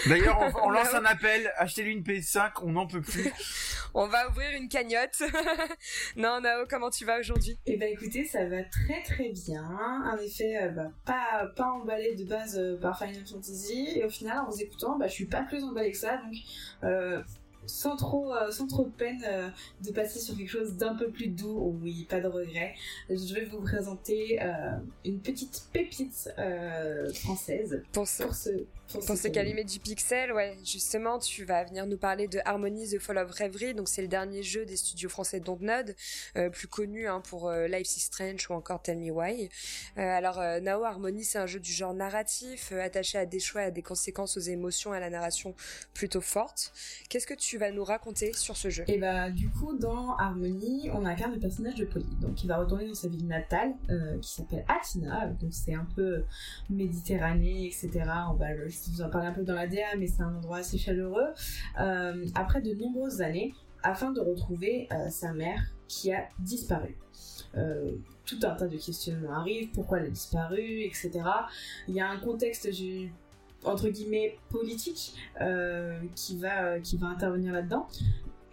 D'ailleurs, 0.07 0.39
on, 0.63 0.69
lance 0.71 0.93
un 0.93 1.05
appel, 1.05 1.51
achetez-lui 1.57 1.93
une 1.93 2.03
PS5, 2.03 2.51
on 2.63 2.71
n'en 2.71 2.87
peut 2.87 3.01
plus. 3.01 3.31
on 3.93 4.07
va 4.07 4.29
ouvrir 4.29 4.51
une 4.51 4.69
cagnotte. 4.69 5.21
non 6.15 6.41
Nao, 6.41 6.65
comment 6.69 6.89
tu 6.89 7.05
vas 7.05 7.19
aujourd'hui? 7.19 7.56
Eh 7.65 7.75
ben 7.75 7.91
écoutez, 7.91 8.23
ça 8.23 8.45
va 8.45 8.63
très 8.63 9.03
très 9.03 9.29
bien. 9.29 9.63
En 10.05 10.17
effet, 10.17 10.57
euh, 10.63 10.69
bah, 10.69 10.91
pas 11.05 11.47
pas 11.55 11.71
emballé 11.71 12.15
de 12.15 12.23
base 12.23 12.57
euh, 12.57 12.77
par 12.79 12.97
Final 12.97 13.25
Fantasy 13.25 13.89
et 13.95 14.05
au 14.05 14.09
final 14.09 14.39
en 14.39 14.49
vous 14.49 14.61
écoutant, 14.61 14.97
bah, 14.97 15.07
je 15.07 15.13
suis 15.13 15.25
pas 15.25 15.43
plus 15.43 15.63
emballé 15.63 15.91
que 15.91 15.97
ça 15.97 16.17
donc 16.17 16.35
sans 17.67 17.95
trop, 17.95 18.33
euh, 18.33 18.49
sans 18.51 18.67
trop 18.67 18.85
de 18.85 18.91
peine 18.91 19.21
euh, 19.27 19.49
de 19.85 19.91
passer 19.91 20.19
sur 20.19 20.35
quelque 20.35 20.49
chose 20.49 20.75
d'un 20.77 20.95
peu 20.95 21.09
plus 21.09 21.27
doux. 21.27 21.77
Oui, 21.81 22.07
pas 22.09 22.19
de 22.19 22.27
regret. 22.27 22.73
Je 23.09 23.33
vais 23.33 23.45
vous 23.45 23.61
présenter 23.61 24.41
euh, 24.41 24.77
une 25.05 25.19
petite 25.19 25.67
pépite 25.71 26.29
française 27.13 27.83
pour 27.91 28.07
ce, 28.07 28.65
pour 28.91 29.03
ce, 29.03 29.27
calumet 29.27 29.63
du 29.63 29.79
pixel. 29.79 30.31
Ouais, 30.33 30.57
justement, 30.63 31.19
tu 31.19 31.45
vas 31.45 31.63
venir 31.63 31.85
nous 31.85 31.97
parler 31.97 32.27
de 32.27 32.39
Harmony 32.45 32.89
The 32.89 32.99
Fall 32.99 33.17
of 33.17 33.31
Reverie. 33.31 33.73
Donc, 33.73 33.89
c'est 33.89 34.01
le 34.01 34.07
dernier 34.07 34.43
jeu 34.43 34.65
des 34.65 34.77
studios 34.77 35.09
français 35.09 35.39
Dontnod, 35.39 35.95
plus 36.51 36.67
connu 36.67 37.07
hein, 37.07 37.21
pour 37.21 37.51
Life 37.51 37.95
is 37.95 38.01
Strange 38.01 38.49
ou 38.49 38.53
encore 38.53 38.81
Tell 38.81 38.97
Me 38.97 39.11
Why. 39.11 39.49
alors, 39.95 40.41
Nao 40.61 40.83
Harmony, 40.83 41.23
c'est 41.23 41.39
un 41.39 41.47
jeu 41.47 41.59
du 41.59 41.71
genre 41.71 41.93
narratif, 41.93 42.71
attaché 42.71 43.17
à 43.17 43.25
des 43.25 43.39
choix, 43.39 43.61
à 43.61 43.71
des 43.71 43.81
conséquences, 43.81 44.37
aux 44.37 44.41
émotions, 44.41 44.91
à 44.91 44.99
la 44.99 45.09
narration 45.09 45.55
plutôt 45.93 46.21
forte. 46.21 46.73
Qu'est-ce 47.09 47.27
que 47.27 47.33
tu 47.33 47.57
vas 47.57 47.71
nous 47.71 47.83
raconter 47.83 48.33
sur 48.33 48.57
ce 48.57 48.69
jeu? 48.69 48.83
Et 48.87 48.97
bah 48.97 49.29
du 49.29 49.49
coup 49.49 49.77
dans 49.77 50.15
Harmony, 50.17 50.89
on 50.93 51.05
incarne 51.05 51.33
le 51.33 51.39
personnage 51.39 51.75
de 51.75 51.85
Polly, 51.85 52.15
donc 52.21 52.43
il 52.43 52.47
va 52.47 52.57
retourner 52.57 52.87
dans 52.87 52.93
sa 52.93 53.07
ville 53.07 53.27
natale 53.27 53.73
euh, 53.89 54.17
qui 54.19 54.31
s'appelle 54.31 54.65
Atina, 54.67 55.27
donc 55.27 55.53
c'est 55.53 55.73
un 55.73 55.87
peu 55.95 56.23
Méditerranée, 56.69 57.67
etc. 57.67 57.89
On 58.29 58.33
va 58.33 58.53
vous 58.91 59.01
en 59.01 59.09
parler 59.09 59.27
un 59.27 59.33
peu 59.33 59.43
dans 59.43 59.55
la 59.55 59.67
DA, 59.67 59.95
mais 59.97 60.07
c'est 60.07 60.21
un 60.21 60.35
endroit 60.35 60.57
assez 60.57 60.77
chaleureux. 60.77 61.27
Euh, 61.79 62.25
après 62.35 62.61
de 62.61 62.73
nombreuses 62.73 63.21
années, 63.21 63.53
afin 63.83 64.11
de 64.11 64.19
retrouver 64.19 64.87
euh, 64.91 65.09
sa 65.09 65.33
mère 65.33 65.61
qui 65.87 66.11
a 66.11 66.27
disparu. 66.39 66.97
tout 68.25 68.39
un 68.43 68.55
tas 68.55 68.67
de 68.67 68.77
questionnements 68.77 69.33
arrivent, 69.33 69.69
pourquoi 69.71 69.99
elle 69.99 70.07
a 70.07 70.09
disparu, 70.09 70.81
etc. 70.81 71.11
Il 71.87 71.95
y 71.95 72.01
a 72.01 72.09
un 72.09 72.17
contexte, 72.17 72.67
entre 73.63 73.89
guillemets 73.89 74.37
politique 74.49 75.13
euh, 75.41 75.99
qui 76.15 76.37
va 76.37 76.79
qui 76.79 76.97
va 76.97 77.07
intervenir 77.07 77.53
là-dedans. 77.53 77.87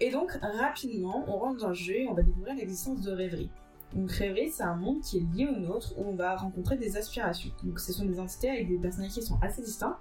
Et 0.00 0.10
donc 0.10 0.32
rapidement, 0.42 1.24
on 1.28 1.38
rentre 1.38 1.60
dans 1.60 1.68
le 1.68 1.74
jeu 1.74 1.94
et 1.94 2.08
on 2.08 2.14
va 2.14 2.22
découvrir 2.22 2.54
l'existence 2.54 3.00
de 3.00 3.12
rêverie. 3.12 3.50
Donc 3.94 4.10
rêverie, 4.10 4.50
c'est 4.50 4.64
un 4.64 4.74
monde 4.74 5.00
qui 5.02 5.18
est 5.18 5.34
lié 5.34 5.46
au 5.46 5.58
nôtre 5.58 5.92
où 5.96 6.04
on 6.08 6.14
va 6.14 6.36
rencontrer 6.36 6.76
des 6.76 6.96
aspirations. 6.96 7.50
Donc 7.62 7.78
ce 7.78 7.92
sont 7.92 8.04
des 8.04 8.18
entités 8.18 8.50
avec 8.50 8.68
des 8.68 8.78
personnalités 8.78 9.20
qui 9.20 9.26
sont 9.26 9.38
assez 9.40 9.62
distinctes 9.62 9.98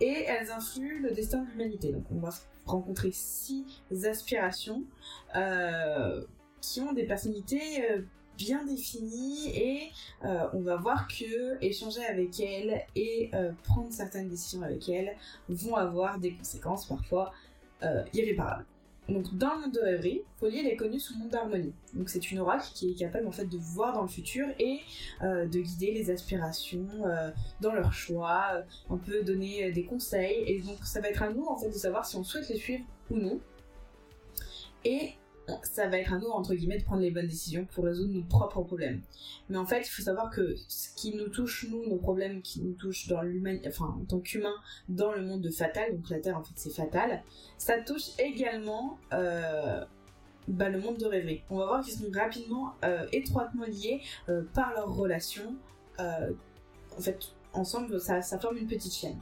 et 0.00 0.24
elles 0.26 0.50
influent 0.50 1.00
le 1.02 1.10
destin 1.12 1.42
de 1.42 1.50
l'humanité. 1.50 1.92
Donc 1.92 2.04
on 2.10 2.18
va 2.18 2.30
rencontrer 2.66 3.10
six 3.12 3.64
aspirations 4.04 4.84
euh, 5.36 6.24
qui 6.60 6.80
ont 6.80 6.92
des 6.92 7.04
personnalités 7.04 7.90
euh, 7.90 8.02
bien 8.36 8.64
définie 8.64 9.48
et 9.48 9.90
euh, 10.24 10.48
on 10.52 10.60
va 10.60 10.76
voir 10.76 11.08
que 11.08 11.62
échanger 11.64 12.04
avec 12.04 12.38
elle 12.40 12.84
et 12.94 13.30
prendre 13.62 13.90
certaines 13.90 14.28
décisions 14.28 14.62
avec 14.62 14.88
elle 14.88 15.16
vont 15.48 15.76
avoir 15.76 16.18
des 16.18 16.34
conséquences 16.34 16.86
parfois 16.86 17.32
irréparables. 18.12 18.66
Donc 19.08 19.32
dans 19.36 19.54
le 19.54 19.60
monde 19.60 19.72
de 19.72 19.80
rêverie, 19.80 20.22
elle 20.42 20.66
est 20.66 20.76
connue 20.76 20.98
sous 20.98 21.14
le 21.14 21.20
monde 21.20 21.30
d'harmonie. 21.30 21.72
Donc 21.94 22.08
c'est 22.08 22.30
une 22.30 22.40
oracle 22.40 22.66
qui 22.74 22.90
est 22.90 22.94
capable 22.94 23.26
en 23.26 23.32
fait 23.32 23.46
de 23.46 23.56
voir 23.56 23.92
dans 23.94 24.02
le 24.02 24.08
futur 24.08 24.48
et 24.58 24.80
de 25.22 25.60
guider 25.60 25.92
les 25.92 26.10
aspirations 26.10 26.88
dans 27.60 27.72
leurs 27.72 27.92
choix. 27.92 28.64
On 28.90 28.98
peut 28.98 29.22
donner 29.22 29.70
des 29.70 29.84
conseils 29.84 30.42
et 30.46 30.60
donc 30.60 30.78
ça 30.84 31.00
va 31.00 31.08
être 31.08 31.22
à 31.22 31.30
nous 31.30 31.44
en 31.44 31.56
fait 31.56 31.68
de 31.68 31.74
savoir 31.74 32.04
si 32.04 32.16
on 32.16 32.24
souhaite 32.24 32.48
les 32.48 32.56
suivre 32.56 32.84
ou 33.10 33.16
non. 33.16 33.40
Et 34.84 35.12
ça 35.62 35.88
va 35.88 35.98
être 35.98 36.12
à 36.12 36.18
nous, 36.18 36.28
entre 36.28 36.54
guillemets, 36.54 36.78
de 36.78 36.84
prendre 36.84 37.02
les 37.02 37.10
bonnes 37.10 37.26
décisions 37.26 37.66
pour 37.72 37.84
résoudre 37.84 38.12
nos 38.12 38.24
propres 38.24 38.62
problèmes. 38.62 39.00
Mais 39.48 39.56
en 39.56 39.66
fait, 39.66 39.80
il 39.80 39.90
faut 39.90 40.02
savoir 40.02 40.30
que 40.30 40.54
ce 40.68 40.88
qui 40.96 41.14
nous 41.14 41.28
touche, 41.28 41.66
nous, 41.70 41.86
nos 41.86 41.96
problèmes 41.96 42.42
qui 42.42 42.62
nous 42.62 42.74
touchent 42.74 43.10
en 43.10 44.04
tant 44.08 44.20
qu'humain, 44.20 44.54
dans 44.88 45.12
le 45.12 45.22
monde 45.22 45.42
de 45.42 45.50
Fatal, 45.50 45.96
donc 45.96 46.08
la 46.10 46.18
Terre, 46.18 46.36
en 46.36 46.42
fait, 46.42 46.54
c'est 46.56 46.70
Fatal, 46.70 47.22
ça 47.58 47.80
touche 47.80 48.10
également, 48.18 48.98
euh, 49.12 49.84
bah, 50.48 50.68
le 50.68 50.80
monde 50.80 50.98
de 50.98 51.06
rêverie. 51.06 51.42
On 51.50 51.58
va 51.58 51.66
voir 51.66 51.84
qu'ils 51.84 51.94
sont 51.94 52.10
rapidement, 52.12 52.74
euh, 52.84 53.06
étroitement 53.12 53.64
liés 53.64 54.00
euh, 54.28 54.42
par 54.54 54.72
leur 54.74 54.94
relation. 54.94 55.54
en 55.98 57.00
fait, 57.00 57.18
ensemble, 57.52 58.00
ça, 58.00 58.22
ça 58.22 58.38
forme 58.38 58.58
une 58.58 58.66
petite 58.66 58.94
chaîne 58.94 59.18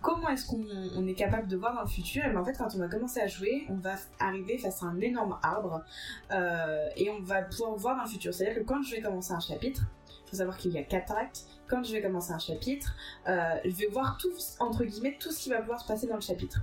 comment 0.00 0.28
est-ce 0.28 0.46
qu'on 0.46 1.06
est 1.06 1.14
capable 1.14 1.48
de 1.48 1.56
voir 1.56 1.80
le 1.82 1.88
futur? 1.88 2.24
Et 2.24 2.30
bien 2.30 2.40
en 2.40 2.44
fait, 2.44 2.56
quand 2.56 2.68
on 2.74 2.78
va 2.78 2.88
commencer 2.88 3.20
à 3.20 3.26
jouer, 3.26 3.64
on 3.68 3.76
va 3.76 3.94
arriver 4.18 4.58
face 4.58 4.82
à 4.82 4.86
un 4.86 5.00
énorme 5.00 5.38
arbre 5.42 5.82
euh, 6.30 6.88
et 6.96 7.10
on 7.10 7.20
va 7.20 7.42
pouvoir 7.42 7.74
voir 7.74 8.02
le 8.02 8.08
futur. 8.08 8.32
C'est-à-dire 8.32 8.62
que 8.62 8.66
quand 8.66 8.82
je 8.82 8.94
vais 8.94 9.00
commencer 9.00 9.32
un 9.32 9.40
chapitre, 9.40 9.82
il 10.26 10.30
faut 10.30 10.36
savoir 10.36 10.56
qu'il 10.56 10.72
y 10.72 10.78
a 10.78 10.82
quatre 10.82 11.12
actes. 11.12 11.46
Quand 11.66 11.82
je 11.82 11.92
vais 11.92 12.00
commencer 12.00 12.32
un 12.32 12.38
chapitre, 12.38 12.94
euh, 13.28 13.56
je 13.64 13.70
vais 13.70 13.86
voir 13.86 14.16
tout, 14.18 14.32
entre 14.60 14.84
guillemets, 14.84 15.16
tout 15.18 15.30
ce 15.30 15.42
qui 15.42 15.50
va 15.50 15.60
pouvoir 15.60 15.80
se 15.80 15.86
passer 15.86 16.06
dans 16.06 16.14
le 16.14 16.20
chapitre. 16.20 16.60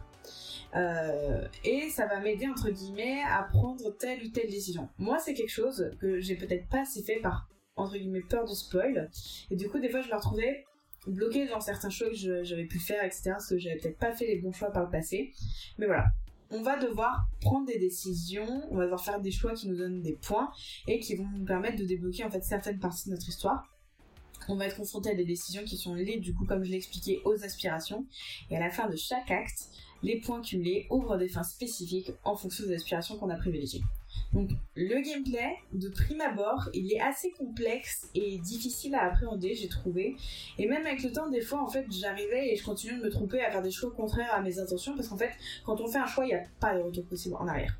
Euh, 0.76 1.48
et 1.64 1.90
ça 1.90 2.06
va 2.06 2.20
m'aider 2.20 2.48
entre 2.50 2.70
guillemets 2.70 3.22
à 3.30 3.44
prendre 3.44 3.92
telle 3.98 4.24
ou 4.24 4.30
telle 4.30 4.50
décision. 4.50 4.90
Moi, 4.98 5.20
c'est 5.20 5.34
quelque 5.34 5.52
chose 5.52 5.92
que 6.00 6.20
j'ai 6.20 6.36
peut-être 6.36 6.68
pas 6.68 6.82
assez 6.82 7.04
fait 7.04 7.20
par 7.20 7.48
entre 7.76 7.98
guillemets 7.98 8.22
peur 8.22 8.46
de 8.46 8.54
spoil. 8.54 9.10
Et 9.52 9.56
du 9.56 9.70
coup, 9.70 9.80
des 9.80 9.90
fois, 9.90 10.02
je 10.02 10.10
me 10.10 10.16
retrouvais 10.16 10.66
bloqué 11.08 11.48
dans 11.48 11.60
certains 11.60 11.90
choix 11.90 12.10
que 12.10 12.44
j'avais 12.44 12.66
pu 12.66 12.80
faire, 12.80 13.04
etc. 13.04 13.24
Parce 13.32 13.50
que 13.50 13.58
j'avais 13.58 13.78
peut-être 13.78 13.98
pas 13.98 14.14
fait 14.14 14.28
les 14.28 14.40
bons 14.40 14.52
choix 14.52 14.72
par 14.72 14.84
le 14.84 14.90
passé. 14.90 15.32
Mais 15.78 15.86
voilà. 15.86 16.06
On 16.52 16.62
va 16.62 16.78
devoir 16.78 17.28
prendre 17.42 17.66
des 17.66 17.80
décisions, 17.80 18.68
on 18.70 18.78
va 18.78 18.84
devoir 18.84 19.04
faire 19.04 19.20
des 19.20 19.32
choix 19.32 19.54
qui 19.54 19.68
nous 19.68 19.76
donnent 19.76 20.02
des 20.02 20.14
points 20.14 20.52
et 20.88 21.00
qui 21.00 21.16
vont 21.16 21.28
nous 21.36 21.44
permettre 21.44 21.78
de 21.78 21.86
débloquer 21.86 22.24
en 22.24 22.30
fait 22.30 22.44
certaines 22.44 22.80
parties 22.80 23.10
de 23.10 23.16
notre 23.16 23.28
histoire. 23.28 23.68
On 24.48 24.56
va 24.56 24.68
être 24.68 24.78
confronté 24.78 25.10
à 25.10 25.16
des 25.16 25.26
décisions 25.26 25.64
qui 25.64 25.76
sont 25.76 25.96
liées, 25.96 26.20
du 26.20 26.34
coup, 26.36 26.46
comme 26.46 26.64
je 26.64 26.70
l'ai 26.70 26.78
expliqué, 26.78 27.20
aux 27.26 27.44
aspirations. 27.44 28.06
Et 28.52 28.58
à 28.58 28.60
la 28.60 28.70
fin 28.70 28.88
de 28.88 28.96
chaque 28.96 29.32
acte, 29.32 29.70
les 30.04 30.20
points 30.20 30.42
cumulés 30.42 30.86
ouvrent 30.92 31.18
des 31.18 31.28
fins 31.28 31.44
spécifiques 31.44 32.12
en 32.24 32.36
fonction 32.36 32.66
des 32.66 32.76
aspirations 32.76 33.18
qu'on 33.18 33.30
a 33.30 33.38
privilégiées. 33.38 33.82
Donc 34.34 34.50
le 34.76 35.02
gameplay, 35.02 35.56
de 35.74 35.90
prime 35.90 36.22
abord, 36.22 36.70
il 36.74 36.92
est 36.92 37.00
assez 37.00 37.32
complexe 37.32 38.10
et 38.14 38.38
difficile 38.40 38.96
à 38.96 39.04
appréhender, 39.04 39.56
j'ai 39.56 39.70
trouvé. 39.70 40.16
Et 40.58 40.68
même 40.68 40.86
avec 40.86 41.04
le 41.04 41.12
temps, 41.12 41.30
des 41.30 41.42
fois, 41.42 41.62
en 41.62 41.68
fait, 41.68 41.86
j'arrivais 41.90 42.52
et 42.52 42.56
je 42.56 42.64
continuais 42.64 42.98
de 42.98 43.04
me 43.04 43.10
tromper 43.10 43.42
à 43.42 43.52
faire 43.52 43.62
des 43.62 43.72
choix 43.72 43.92
contraires 43.92 44.34
à 44.34 44.42
mes 44.42 44.60
intentions, 44.60 44.96
parce 44.96 45.08
qu'en 45.08 45.18
fait, 45.18 45.32
quand 45.66 45.80
on 45.82 45.88
fait 45.88 46.00
un 46.00 46.08
choix, 46.08 46.26
il 46.26 46.30
n'y 46.30 46.34
a 46.36 46.44
pas 46.60 46.76
de 46.76 46.82
retour 46.82 47.06
possible 47.06 47.36
en 47.36 47.48
arrière. 47.48 47.78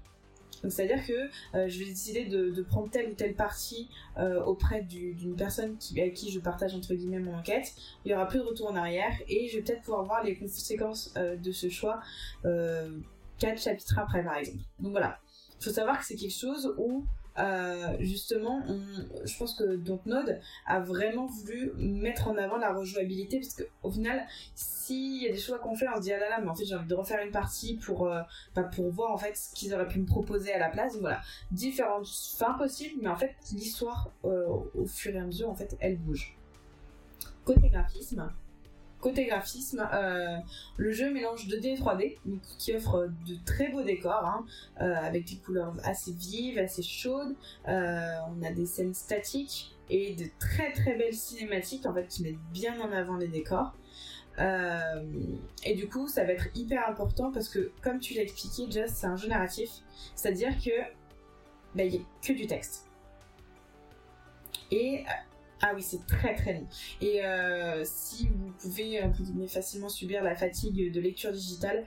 Donc 0.64 0.72
c'est-à-dire 0.72 1.06
que 1.06 1.14
euh, 1.58 1.68
je 1.68 1.80
vais 1.80 1.86
décider 1.86 2.26
de, 2.26 2.62
prendre 2.64 2.90
telle 2.90 3.12
ou 3.12 3.14
telle 3.14 3.36
partie 3.36 3.90
euh, 4.18 4.42
auprès 4.44 4.82
du- 4.82 5.14
d'une 5.14 5.36
personne 5.36 5.78
qui, 5.78 6.00
avec 6.00 6.14
qui 6.16 6.32
je 6.32 6.40
partage 6.40 6.74
entre 6.74 6.96
guillemets 6.96 7.20
mon 7.20 7.36
enquête. 7.36 7.74
Il 8.04 8.12
y 8.12 8.16
aura 8.16 8.28
plus 8.28 8.40
de 8.40 8.46
retour 8.46 8.72
en 8.72 8.76
arrière 8.76 9.14
et 9.28 9.48
je 9.48 9.58
vais 9.58 9.64
peut-être 9.64 9.82
pouvoir 9.82 10.06
voir 10.06 10.24
les 10.24 10.36
conséquences 10.36 11.14
euh, 11.18 11.36
de 11.36 11.52
ce 11.52 11.70
choix 11.70 12.00
quatre 13.38 13.62
chapitres 13.62 14.00
après 14.00 14.24
par 14.24 14.38
exemple. 14.38 14.64
Donc 14.80 14.92
voilà. 14.92 15.20
Il 15.60 15.64
faut 15.64 15.72
savoir 15.72 16.00
que 16.00 16.06
c'est 16.06 16.16
quelque 16.16 16.38
chose 16.38 16.74
où 16.78 17.06
euh, 17.38 17.98
justement, 18.00 18.64
je 19.26 19.38
pense 19.38 19.56
que 19.56 19.76
Dontnod 19.76 20.40
a 20.66 20.80
vraiment 20.80 21.26
voulu 21.26 21.74
mettre 21.76 22.30
en 22.30 22.38
avant 22.38 22.58
la 22.58 22.74
rejouabilité 22.74 23.40
parce 23.40 23.54
que 23.54 23.64
au 23.84 23.92
final, 23.92 24.26
s'il 24.54 25.22
y 25.24 25.28
a 25.28 25.32
des 25.32 25.38
choix 25.38 25.60
qu'on 25.60 25.76
fait, 25.76 25.88
on 25.90 25.98
se 25.98 26.02
dit 26.02 26.14
ah 26.14 26.20
là 26.20 26.30
là, 26.30 26.40
mais 26.42 26.48
en 26.48 26.56
fait 26.56 26.66
j'ai 26.66 26.76
envie 26.76 26.88
de 26.88 26.96
refaire 26.96 27.22
une 27.26 27.32
partie 27.32 27.76
pour 27.76 28.08
euh, 28.08 28.22
bah, 28.56 28.64
pour 28.64 28.90
voir 28.90 29.12
en 29.12 29.18
fait 29.18 29.36
ce 29.36 29.54
qu'ils 29.54 29.74
auraient 29.74 29.88
pu 29.88 30.00
me 30.00 30.06
proposer 30.06 30.54
à 30.54 30.60
la 30.60 30.70
place. 30.70 30.98
Voilà, 31.00 31.22
différentes 31.52 32.08
fins 32.08 32.54
possibles, 32.54 33.02
mais 33.02 33.10
en 33.10 33.18
fait 33.18 33.36
l'histoire 33.52 34.12
euh, 34.24 34.48
au 34.74 34.86
fur 34.86 35.14
et 35.14 35.20
à 35.20 35.26
mesure 35.26 35.50
en 35.50 35.56
fait 35.56 35.76
elle 35.80 35.98
bouge. 35.98 36.38
Côté 37.44 37.70
graphisme. 37.70 38.30
Côté 39.06 39.26
graphisme, 39.26 39.88
euh, 39.94 40.36
le 40.78 40.92
jeu 40.92 41.14
mélange 41.14 41.48
2D 41.48 41.68
et 41.68 41.76
3D, 41.76 42.18
donc 42.26 42.42
qui 42.58 42.74
offre 42.74 43.08
de 43.28 43.36
très 43.46 43.70
beaux 43.70 43.84
décors, 43.84 44.26
hein, 44.26 44.44
euh, 44.82 44.96
avec 44.96 45.26
des 45.26 45.36
couleurs 45.36 45.76
assez 45.84 46.12
vives, 46.12 46.58
assez 46.58 46.82
chaudes. 46.82 47.36
Euh, 47.68 48.16
on 48.36 48.42
a 48.44 48.50
des 48.50 48.66
scènes 48.66 48.96
statiques 48.96 49.76
et 49.92 50.16
de 50.16 50.26
très 50.40 50.74
très 50.74 50.96
belles 50.96 51.14
cinématiques 51.14 51.86
en 51.86 51.94
fait 51.94 52.08
qui 52.08 52.24
mettent 52.24 52.42
bien 52.52 52.82
en 52.82 52.92
avant 52.92 53.18
les 53.18 53.28
décors. 53.28 53.76
Et 54.40 55.76
du 55.76 55.88
coup, 55.88 56.08
ça 56.08 56.24
va 56.24 56.32
être 56.32 56.48
hyper 56.56 56.90
important 56.90 57.32
parce 57.32 57.48
que, 57.48 57.72
comme 57.84 58.00
tu 58.00 58.16
l'as 58.16 58.24
expliqué, 58.24 58.64
Just, 58.72 58.96
c'est 58.96 59.06
un 59.06 59.18
jeu 59.18 59.28
narratif, 59.28 59.70
c'est-à-dire 60.16 60.58
que 60.58 60.72
bah, 61.76 61.84
il 61.84 61.94
y 61.94 61.98
a 61.98 62.02
que 62.24 62.34
du 62.34 62.48
texte. 62.48 62.88
Et 64.72 65.04
ah 65.62 65.72
oui, 65.76 65.82
c'est 65.82 66.06
très 66.06 66.36
très 66.36 66.54
long. 66.54 66.68
Et 67.02 67.24
euh, 67.24 67.84
si 67.86 68.28
vous 68.28 68.52
pouvez 68.60 69.02
guillemets, 69.20 69.48
facilement 69.48 69.90
subir 69.90 70.24
la 70.24 70.36
fatigue 70.36 70.92
de 70.92 71.00
lecture 71.00 71.32
digitale, 71.32 71.86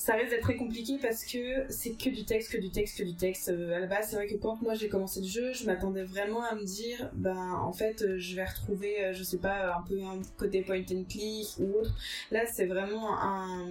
ça 0.00 0.14
risque 0.14 0.30
d'être 0.30 0.44
très 0.44 0.56
compliqué 0.56 0.96
parce 0.96 1.26
que 1.26 1.66
c'est 1.68 1.90
que 1.90 2.08
du 2.08 2.24
texte, 2.24 2.52
que 2.52 2.56
du 2.56 2.70
texte, 2.70 2.96
que 2.96 3.02
du 3.02 3.14
texte. 3.14 3.50
Euh, 3.50 3.76
à 3.76 3.80
la 3.80 3.86
base, 3.86 4.08
c'est 4.08 4.16
vrai 4.16 4.26
que 4.26 4.36
quand 4.36 4.62
moi 4.62 4.72
j'ai 4.72 4.88
commencé 4.88 5.20
le 5.20 5.26
jeu, 5.26 5.52
je 5.52 5.66
m'attendais 5.66 6.04
vraiment 6.04 6.42
à 6.42 6.54
me 6.54 6.64
dire, 6.64 7.10
ben 7.12 7.52
en 7.52 7.72
fait, 7.74 8.00
euh, 8.00 8.16
je 8.18 8.34
vais 8.34 8.46
retrouver, 8.46 9.04
euh, 9.04 9.12
je 9.12 9.22
sais 9.22 9.36
pas, 9.36 9.76
un 9.76 9.82
peu 9.82 10.02
un 10.02 10.22
côté 10.38 10.62
point 10.62 10.80
and 10.90 11.04
click 11.06 11.48
ou 11.58 11.80
autre. 11.80 11.94
Là, 12.30 12.46
c'est 12.50 12.64
vraiment 12.64 13.20
un, 13.20 13.68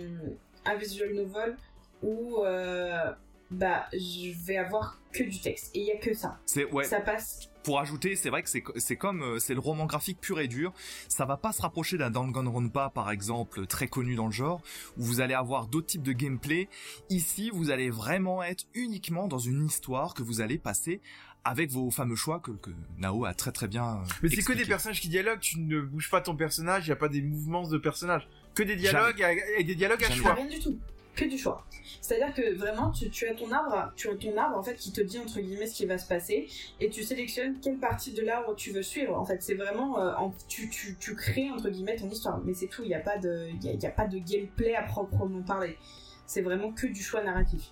un 0.66 0.76
visual 0.76 1.14
novel 1.16 1.58
où 2.04 2.44
euh, 2.46 3.12
bah 3.52 3.88
je 3.94 4.32
vais 4.46 4.58
avoir 4.58 5.00
que 5.12 5.24
du 5.24 5.40
texte 5.40 5.72
et 5.76 5.80
il 5.80 5.86
y 5.88 5.92
a 5.92 5.98
que 5.98 6.14
ça. 6.14 6.40
C'est 6.46 6.66
ouais. 6.72 6.84
Ça 6.84 7.00
passe 7.02 7.50
Pour 7.64 7.80
ajouter, 7.80 8.16
c'est 8.16 8.30
vrai 8.30 8.44
que 8.44 8.50
c'est 8.50 8.64
c'est 8.78 8.96
comme 8.96 9.24
euh, 9.24 9.40
c'est 9.40 9.56
le 9.56 9.60
roman 9.60 9.86
graphique 9.88 10.20
pur 10.22 10.40
et 10.40 10.48
dur. 10.48 10.72
Ça 11.08 11.26
va 11.26 11.36
pas 11.36 11.52
se 11.52 11.62
rapprocher 11.64 11.98
d'un 11.98 12.12
Danganronpa 12.12 12.92
par 12.94 13.10
exemple 13.10 13.66
très 13.66 13.88
connu 13.88 14.16
dans 14.16 14.28
le 14.28 14.32
genre 14.32 14.62
où 14.98 15.04
vous 15.04 15.20
allez 15.22 15.34
avoir 15.34 15.66
d'autres 15.68 15.88
types 15.88 16.04
de 16.04 16.12
gameplay. 16.14 16.70
Ici, 17.10 17.50
vous 17.52 17.72
allez 17.72 17.90
vraiment 17.90 18.44
être 18.44 18.66
uniquement 18.76 19.28
dans 19.28 19.40
une 19.40 19.66
histoire 19.66 20.14
que 20.14 20.22
vous 20.22 20.42
allez 20.42 20.60
passer 20.60 21.02
avec 21.44 21.72
vos 21.72 21.90
fameux 21.90 22.16
choix 22.18 22.40
que, 22.40 22.52
que 22.52 22.70
Nao 22.98 23.26
a 23.26 23.34
très 23.34 23.52
très 23.52 23.68
bien. 23.68 23.96
euh, 23.98 24.14
Mais 24.22 24.30
c'est 24.30 24.44
que 24.44 24.54
des 24.54 24.66
personnages 24.66 25.00
qui 25.02 25.08
dialoguent, 25.10 25.40
tu 25.40 25.60
ne 25.60 25.82
bouges 25.82 26.12
pas 26.12 26.22
ton 26.22 26.36
personnage, 26.36 26.86
il 26.86 26.90
y 26.90 26.94
a 26.94 26.98
pas 26.98 27.08
des 27.10 27.22
mouvements 27.22 27.68
de 27.68 27.78
personnages. 27.78 28.28
Que 28.54 28.62
des 28.64 28.76
dialogues 28.76 29.26
et 29.58 29.64
des 29.64 29.74
dialogues 29.76 30.04
à 30.04 30.10
Jamais. 30.10 30.22
choix. 30.22 30.34
rien 30.34 30.48
du 30.48 30.60
tout, 30.60 30.78
que 31.20 31.26
du 31.30 31.38
choix. 31.38 31.66
C'est-à-dire 32.02 32.34
que 32.34 32.56
vraiment, 32.56 32.92
tu, 32.92 33.10
tu 33.10 33.28
as 33.28 33.34
ton 33.36 33.52
arbre, 33.52 33.92
tu 33.96 34.10
as 34.10 34.16
ton 34.16 34.38
arbre 34.38 34.58
en 34.58 34.64
fait 34.64 34.76
qui 34.76 34.92
te 34.92 35.02
dit 35.02 35.20
entre 35.20 35.40
guillemets 35.42 35.68
ce 35.68 35.76
qui 35.76 35.86
va 35.86 35.98
se 35.98 36.08
passer, 36.08 36.48
et 36.80 36.90
tu 36.90 37.04
sélectionnes 37.04 37.60
quelle 37.60 37.78
partie 37.78 38.14
de 38.14 38.22
l'arbre 38.22 38.56
tu 38.56 38.72
veux 38.72 38.84
suivre. 38.84 39.18
En 39.18 39.26
fait, 39.26 39.42
c'est 39.42 39.56
vraiment, 39.56 40.00
euh, 40.00 40.14
en- 40.16 40.34
tu, 40.48 40.70
tu, 40.70 40.96
tu 41.00 41.16
crées 41.16 41.50
entre 41.52 41.70
guillemets 41.70 41.96
ton 41.98 42.10
histoire, 42.10 42.40
mais 42.46 42.54
c'est 42.54 42.68
tout. 42.68 42.84
Il 42.84 42.88
n'y 42.90 42.96
a 42.96 43.00
pas 43.00 43.18
de, 43.18 43.48
il 43.54 43.64
y 43.64 43.70
a, 43.70 43.74
il 43.74 43.82
y 43.82 43.86
a 43.86 43.92
pas 43.92 44.08
de 44.08 44.18
gameplay 44.20 44.76
à 44.76 44.84
proprement 44.84 45.42
parler. 45.44 45.78
C'est 46.26 46.42
vraiment 46.42 46.72
que 46.72 46.88
du 46.88 47.02
choix 47.04 47.24
narratif. 47.24 47.72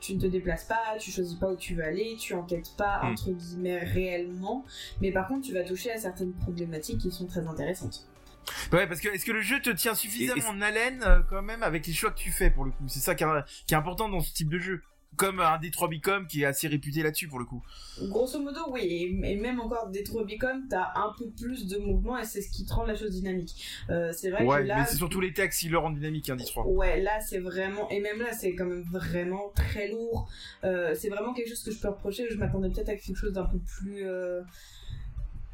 Tu 0.00 0.14
ne 0.14 0.20
te 0.20 0.26
déplaces 0.26 0.64
pas, 0.64 0.96
tu 0.98 1.10
choisis 1.10 1.34
pas 1.38 1.52
où 1.52 1.56
tu 1.56 1.74
veux 1.74 1.84
aller, 1.84 2.16
tu 2.18 2.32
enquêtes 2.34 2.74
pas 2.78 3.02
Mm. 3.02 3.12
entre 3.12 3.30
guillemets 3.32 3.78
réellement, 3.80 4.64
mais 5.02 5.12
par 5.12 5.28
contre 5.28 5.46
tu 5.46 5.52
vas 5.52 5.62
toucher 5.62 5.92
à 5.92 5.98
certaines 5.98 6.32
problématiques 6.32 6.98
qui 7.02 7.10
sont 7.10 7.26
très 7.26 7.46
intéressantes. 7.46 8.06
Ouais, 8.72 8.86
parce 8.86 9.00
que 9.00 9.08
est-ce 9.08 9.24
que 9.24 9.32
le 9.32 9.42
jeu 9.42 9.60
te 9.60 9.70
tient 9.70 9.94
suffisamment 9.94 10.40
Et- 10.42 10.44
et- 10.44 10.48
en 10.48 10.60
haleine 10.60 11.02
euh, 11.06 11.20
quand 11.28 11.42
même 11.42 11.62
avec 11.62 11.86
les 11.86 11.92
choix 11.92 12.10
que 12.10 12.18
tu 12.18 12.30
fais 12.30 12.50
pour 12.50 12.64
le 12.64 12.70
coup? 12.70 12.84
C'est 12.88 13.00
ça 13.00 13.14
qui 13.14 13.24
est, 13.24 13.26
qui 13.66 13.74
est 13.74 13.76
important 13.76 14.08
dans 14.08 14.20
ce 14.20 14.32
type 14.32 14.48
de 14.48 14.58
jeu. 14.58 14.82
Comme 15.16 15.40
un 15.40 15.58
des 15.58 15.72
3 15.72 15.88
Bicom 15.88 16.26
qui 16.28 16.42
est 16.42 16.44
assez 16.44 16.68
réputé 16.68 17.02
là-dessus 17.02 17.26
pour 17.26 17.40
le 17.40 17.44
coup. 17.44 17.62
Grosso 18.00 18.38
modo, 18.40 18.60
oui, 18.70 18.80
et, 18.82 19.32
et 19.32 19.36
même 19.36 19.60
encore 19.60 19.88
des 19.90 20.04
Trobicom, 20.04 20.66
t'as 20.70 20.92
un 20.94 21.12
peu 21.18 21.28
plus 21.30 21.66
de 21.66 21.78
mouvement 21.78 22.16
et 22.16 22.24
c'est 22.24 22.40
ce 22.40 22.48
qui 22.48 22.64
te 22.64 22.72
rend 22.72 22.84
la 22.84 22.94
chose 22.94 23.10
dynamique. 23.10 23.66
Euh, 23.90 24.12
c'est 24.16 24.30
vrai 24.30 24.44
Ouais, 24.44 24.62
que 24.62 24.68
là, 24.68 24.76
mais 24.78 24.84
c'est 24.86 24.96
surtout 24.96 25.20
les 25.20 25.32
textes 25.32 25.60
qui 25.60 25.68
le 25.68 25.78
rendent 25.78 25.96
dynamique, 25.96 26.30
hein, 26.30 26.36
3. 26.36 26.64
ouais, 26.64 27.00
là 27.02 27.20
c'est 27.20 27.40
vraiment, 27.40 27.90
et 27.90 27.98
même 28.00 28.20
là 28.22 28.32
c'est 28.32 28.54
quand 28.54 28.66
même 28.66 28.84
vraiment 28.88 29.50
très 29.54 29.88
lourd. 29.88 30.30
Euh, 30.62 30.94
c'est 30.96 31.08
vraiment 31.08 31.34
quelque 31.34 31.48
chose 31.48 31.64
que 31.64 31.72
je 31.72 31.80
peux 31.80 31.88
reprocher. 31.88 32.28
Je 32.30 32.36
m'attendais 32.38 32.70
peut-être 32.70 32.88
à 32.90 32.94
quelque 32.96 33.16
chose 33.16 33.32
d'un 33.32 33.46
peu 33.46 33.58
plus, 33.58 34.06
euh, 34.06 34.42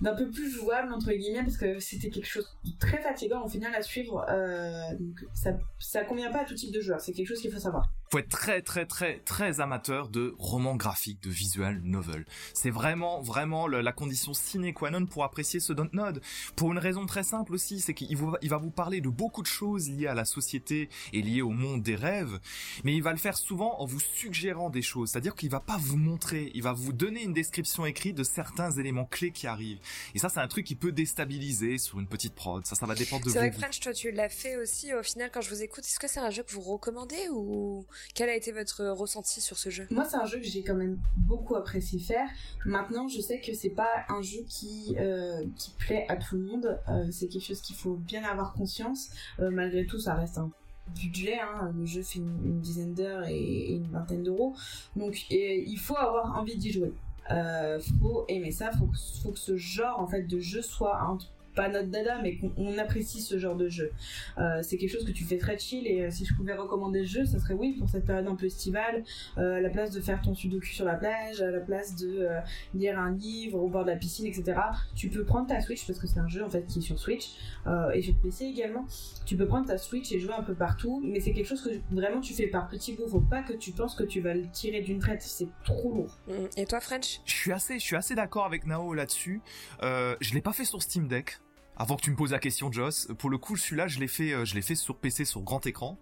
d'un 0.01 0.15
peu 0.15 0.31
plus 0.31 0.51
jouable 0.51 0.93
entre 0.93 1.13
guillemets 1.13 1.43
parce 1.43 1.57
que 1.57 1.79
c'était 1.79 2.11
quelque 2.11 2.27
chose 2.27 2.47
de 2.65 2.71
très 2.79 2.99
fatigant 2.99 3.45
au 3.45 3.49
final 3.49 3.75
à 3.75 3.83
suivre. 3.83 4.25
Euh, 4.29 4.95
donc 4.99 5.25
ça, 5.35 5.53
ça 5.79 6.05
convient 6.05 6.31
pas 6.31 6.41
à 6.41 6.45
tout 6.45 6.55
type 6.55 6.73
de 6.73 6.81
joueur. 6.81 7.01
C'est 7.01 7.13
quelque 7.13 7.29
chose 7.29 7.41
qu'il 7.41 7.51
faut 7.51 7.59
savoir. 7.59 7.91
Faut 8.11 8.19
être 8.19 8.29
très 8.29 8.63
très 8.63 8.87
très 8.87 9.19
très 9.21 9.61
amateur 9.61 10.09
de 10.09 10.35
romans 10.39 10.77
graphiques, 10.77 11.23
de 11.23 11.31
visual 11.31 11.81
novel. 11.83 12.25
C'est 12.55 12.71
vraiment 12.71 13.21
vraiment 13.21 13.67
le- 13.67 13.81
la 13.81 13.93
condition 13.93 14.33
sine 14.35 14.73
qua 14.73 14.91
non 14.91 15.07
pour 15.07 15.25
apprécier 15.25 15.61
ce 15.61 15.73
Dontnod. 15.73 16.21
Pour 16.55 16.73
une 16.73 16.79
raison 16.79 17.07
très 17.07 17.23
simple 17.25 17.55
aussi, 17.55 17.81
c'est 17.81 17.95
qu'il 17.95 18.17
vous- 18.17 18.37
il 18.43 18.49
va 18.51 18.59
vous 18.59 18.71
parler 18.71 19.01
de 19.01 19.09
beaucoup 19.09 19.43
de 19.43 19.47
choses 19.47 19.89
liées 19.89 20.07
à 20.07 20.15
la 20.15 20.25
société 20.25 20.89
et 21.13 21.23
liées 21.23 21.43
au 21.43 21.51
monde 21.51 21.83
des 21.83 21.97
rêves, 21.97 22.39
mais 22.85 22.95
il 22.95 23.03
va 23.03 23.13
le 23.13 23.19
faire 23.19 23.37
souvent 23.37 23.81
en 23.81 23.87
vous 23.87 24.01
suggérant 24.01 24.71
des 24.71 24.83
choses. 24.83 25.11
C'est-à-dire 25.11 25.35
qu'il 25.35 25.51
va 25.51 25.61
pas 25.61 25.77
vous 25.79 25.97
montrer, 25.97 26.51
il 26.55 26.63
va 26.63 26.73
vous 26.73 26.93
donner 26.93 27.23
une 27.23 27.33
description 27.33 27.87
écrite 27.87 28.17
de 28.17 28.25
certains 28.25 28.71
éléments 28.71 29.05
clés 29.07 29.33
qui 29.33 29.47
arrivent. 29.47 29.81
Et 30.15 30.19
ça, 30.19 30.29
c'est 30.29 30.41
un 30.41 30.49
truc 30.49 30.65
qui 30.67 30.75
peut 30.77 30.93
déstabiliser 30.93 31.79
sur 31.79 31.99
une 31.99 32.07
petite 32.07 32.35
prod. 32.35 32.65
Ça, 32.67 32.77
ça 32.77 32.87
va 32.87 32.95
dépendre 32.95 33.25
de 33.25 33.31
C'est 33.31 33.39
vrai 33.39 33.49
vous. 33.51 33.55
que 33.57 33.61
French, 33.61 33.81
toi 33.81 33.93
tu 33.93 34.11
l'as 34.13 34.29
fait 34.29 34.57
aussi. 34.57 34.95
Au 34.95 35.03
final, 35.03 35.31
quand 35.33 35.41
je 35.41 35.51
vous 35.51 35.63
écoute, 35.63 35.85
est-ce 35.85 35.99
que 35.99 36.09
c'est 36.09 36.21
un 36.21 36.31
jeu 36.31 36.43
que 36.43 36.53
vous 36.53 36.61
recommandez 36.61 37.29
ou 37.31 37.85
quel 38.15 38.29
a 38.29 38.35
été 38.35 38.53
votre 38.53 38.85
ressenti 38.87 39.41
sur 39.41 39.59
ce 39.59 39.71
jeu? 39.71 39.87
Moi, 39.91 40.05
c'est 40.05 40.17
un 40.17 40.27
jeu 40.27 40.39
que 40.39 40.47
j'ai 40.47 40.63
quand 40.63 40.75
même 40.75 40.99
beaucoup 41.17 41.55
apprécié 41.55 41.99
faire. 41.99 42.29
Maintenant, 42.65 43.09
je 43.09 43.21
sais 43.21 43.41
que 43.41 43.55
c'est 43.55 43.71
pas 43.71 43.91
un 44.09 44.23
jeu 44.23 44.41
qui, 44.49 44.97
euh, 44.99 45.45
qui 45.57 45.71
plaît 45.79 46.07
à 46.09 46.17
tout 46.17 46.37
le 46.37 46.43
monde. 46.43 46.79
Euh, 46.89 47.07
c'est 47.11 47.29
quelque 47.29 47.45
chose 47.45 47.61
qu'il 47.61 47.77
faut 47.77 47.95
bien 47.95 48.25
avoir 48.25 48.55
conscience. 48.55 49.11
Euh, 49.41 49.51
malgré 49.51 49.87
tout, 49.87 49.99
ça 49.99 50.15
reste 50.15 50.39
un 50.39 50.51
budget. 50.95 51.39
Hein. 51.39 51.73
Le 51.77 51.87
jeu 51.87 52.03
fait 52.03 52.19
une, 52.19 52.61
dizaine 52.61 52.95
d'heures 52.95 53.27
et, 53.27 53.73
une 53.75 53.91
vingtaine 53.91 54.23
d'euros. 54.23 54.55
Donc, 54.95 55.27
il 55.31 55.79
faut 55.79 55.97
avoir 55.97 56.39
envie 56.39 56.57
d'y 56.57 56.73
jouer. 56.73 56.93
Euh, 57.31 57.81
faut 58.01 58.25
aimer 58.29 58.53
ça. 58.53 58.71
Faut, 58.73 58.89
faut 59.23 59.33
que 59.33 59.39
ce 59.39 59.57
genre 59.57 59.99
en 59.99 60.07
fait 60.07 60.23
de 60.23 60.39
jeu 60.39 60.63
soit 60.63 61.01
un- 61.01 61.19
pas 61.57 61.69
notre 61.69 61.89
dada, 61.89 62.21
mais 62.23 62.37
qu'on 62.37 62.53
on 62.57 62.79
apprécie 62.79 63.21
ce 63.21 63.39
genre 63.39 63.57
de 63.57 63.69
jeu. 63.69 63.91
Euh, 64.39 64.61
c'est 64.63 64.77
quelque 64.77 64.93
chose 64.93 65.05
que 65.05 65.13
tu 65.13 65.25
fais 65.25 65.39
très 65.39 65.59
chill 65.59 65.87
et 65.87 66.03
euh, 66.03 66.11
si 66.11 66.25
je 66.25 66.35
pouvais 66.35 66.55
recommander 66.55 67.01
le 67.01 67.07
jeu, 67.07 67.25
ça 67.25 67.41
serait 67.41 67.55
oui 67.55 67.73
pour 67.79 67.89
cette 67.89 68.05
période 68.05 68.29
un 68.29 68.37
peu 68.37 68.47
estivale, 68.47 69.03
euh, 69.39 69.57
à 69.57 69.61
la 69.61 69.71
place 69.71 69.91
de 69.91 70.01
faire 70.01 70.21
ton 70.23 70.35
sudoku 70.35 70.67
sur 70.67 70.85
la 70.85 70.95
plage, 70.95 71.41
à 71.41 71.51
la 71.51 71.61
place 71.61 71.97
de 71.97 72.19
euh, 72.21 72.41
lire 72.75 72.99
un 72.99 73.13
livre 73.13 73.59
au 73.59 73.69
bord 73.69 73.85
de 73.85 73.91
la 73.91 73.97
piscine, 73.97 74.27
etc. 74.27 74.61
Tu 74.95 75.09
peux 75.09 75.25
prendre 75.25 75.47
ta 75.47 75.61
Switch 75.61 75.87
parce 75.87 75.99
que 75.99 76.07
c'est 76.07 76.21
un 76.21 76.29
jeu 76.29 76.45
en 76.45 76.51
fait 76.51 76.67
qui 76.67 76.79
est 76.81 76.83
sur 76.83 76.99
Switch 76.99 77.37
euh, 77.67 77.91
et 77.91 78.03
sur 78.03 78.15
PC 78.17 78.45
également. 78.45 78.87
Tu 79.25 79.37
peux 79.37 79.47
prendre 79.47 79.67
ta 79.67 79.79
Switch 79.79 80.13
et 80.13 80.21
jouer 80.21 80.35
un 80.35 80.43
peu 80.43 80.55
partout, 80.55 81.03
mais 81.05 81.21
c'est 81.21 81.33
quelque 81.33 81.49
chose 81.49 81.63
que 81.63 81.95
vraiment 81.95 82.21
tu 82.21 82.35
fais 82.35 82.47
par 82.47 82.69
petits 82.69 82.93
bouts. 82.95 83.09
Faut 83.09 83.21
pas 83.21 83.43
que 83.43 83.55
tu 83.55 83.73
penses 83.73 83.95
que 83.95 84.05
tu 84.05 84.21
vas 84.21 84.35
le 84.35 84.49
tirer 84.51 84.83
d'une 84.83 84.99
traite, 84.99 85.23
c'est 85.23 85.49
trop 85.65 85.93
lourd. 85.93 86.19
Mm. 86.29 86.47
Et 86.57 86.67
toi, 86.67 86.81
French? 86.81 87.21
Je 87.25 87.35
suis 87.35 87.53
assez, 87.53 87.79
je 87.79 87.85
suis 87.85 87.97
assez 87.97 88.15
d'accord 88.15 88.45
avec 88.45 88.67
Nao 88.67 88.95
là-dessus. 88.95 89.41
Euh, 89.83 90.17
je 90.21 90.35
l'ai 90.35 90.43
pas 90.43 90.53
fait 90.53 90.65
sur 90.65 90.83
Steam 90.83 91.09
Deck. 91.09 91.39
Avant 91.77 91.97
que 91.97 92.03
tu 92.03 92.11
me 92.11 92.17
poses 92.17 92.33
la 92.33 92.39
question, 92.39 92.73
Joss, 92.73 93.09
pour 93.19 93.29
le 93.29 93.37
coup, 93.37 93.57
celui-là, 93.57 93.87
je 93.87 94.01
l'ai 94.01 94.09
fait, 94.09 94.33
euh, 94.33 94.45
je 94.45 94.55
l'ai 94.55 94.63
fait 94.63 94.75
sur 94.75 94.97
PC, 94.97 95.27
sur 95.27 95.43
grand 95.43 95.67
écran. 95.67 95.99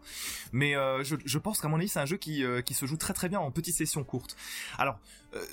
Mais 0.53 0.77
euh, 0.77 1.03
je, 1.03 1.17
je 1.25 1.39
pense 1.39 1.61
qu'à 1.61 1.69
mon 1.69 1.77
avis, 1.77 1.89
c'est 1.89 1.99
un 1.99 2.07
jeu 2.07 2.17
qui, 2.17 2.45
euh, 2.45 2.63
qui 2.63 2.75
se 2.75 2.87
joue 2.87 2.97
très 2.97 3.13
très 3.13 3.29
bien 3.29 3.41
en 3.41 3.51
petites 3.51 3.75
sessions 3.75 4.05
courtes. 4.05 4.37
Alors, 4.79 4.99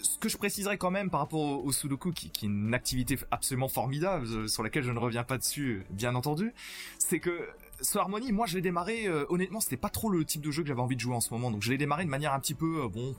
ce 0.03 0.19
que 0.19 0.29
je 0.29 0.37
préciserais 0.37 0.77
quand 0.77 0.91
même 0.91 1.09
par 1.09 1.21
rapport 1.21 1.65
au, 1.65 1.71
Sudoku, 1.71 2.11
qui, 2.11 2.29
qui 2.29 2.45
est 2.45 2.49
une 2.49 2.75
activité 2.75 3.17
absolument 3.31 3.67
formidable, 3.67 4.47
sur 4.47 4.61
laquelle 4.61 4.83
je 4.83 4.91
ne 4.91 4.99
reviens 4.99 5.23
pas 5.23 5.39
dessus, 5.39 5.83
bien 5.89 6.13
entendu, 6.13 6.53
c'est 6.99 7.19
que 7.19 7.49
ce 7.81 7.97
Harmony, 7.97 8.31
moi, 8.31 8.45
je 8.45 8.53
l'ai 8.53 8.61
démarré. 8.61 9.09
honnêtement, 9.29 9.59
c'était 9.59 9.77
pas 9.77 9.89
trop 9.89 10.11
le 10.11 10.23
type 10.23 10.41
de 10.41 10.51
jeu 10.51 10.61
que 10.61 10.67
j'avais 10.67 10.81
envie 10.81 10.95
de 10.95 11.01
jouer 11.01 11.15
en 11.15 11.19
ce 11.19 11.33
moment, 11.33 11.49
donc 11.49 11.63
je 11.63 11.71
l'ai 11.71 11.79
démarré 11.79 12.05
de 12.05 12.11
manière 12.11 12.33
un 12.33 12.39
petit 12.39 12.53
peu 12.53 12.87
bon, 12.89 13.15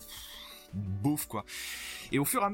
beauf 0.73 1.27
quoi. 1.27 1.45
Et 2.13 2.21
au 2.21 2.25
fur 2.25 2.43
et 2.43 2.45
à 2.45 2.53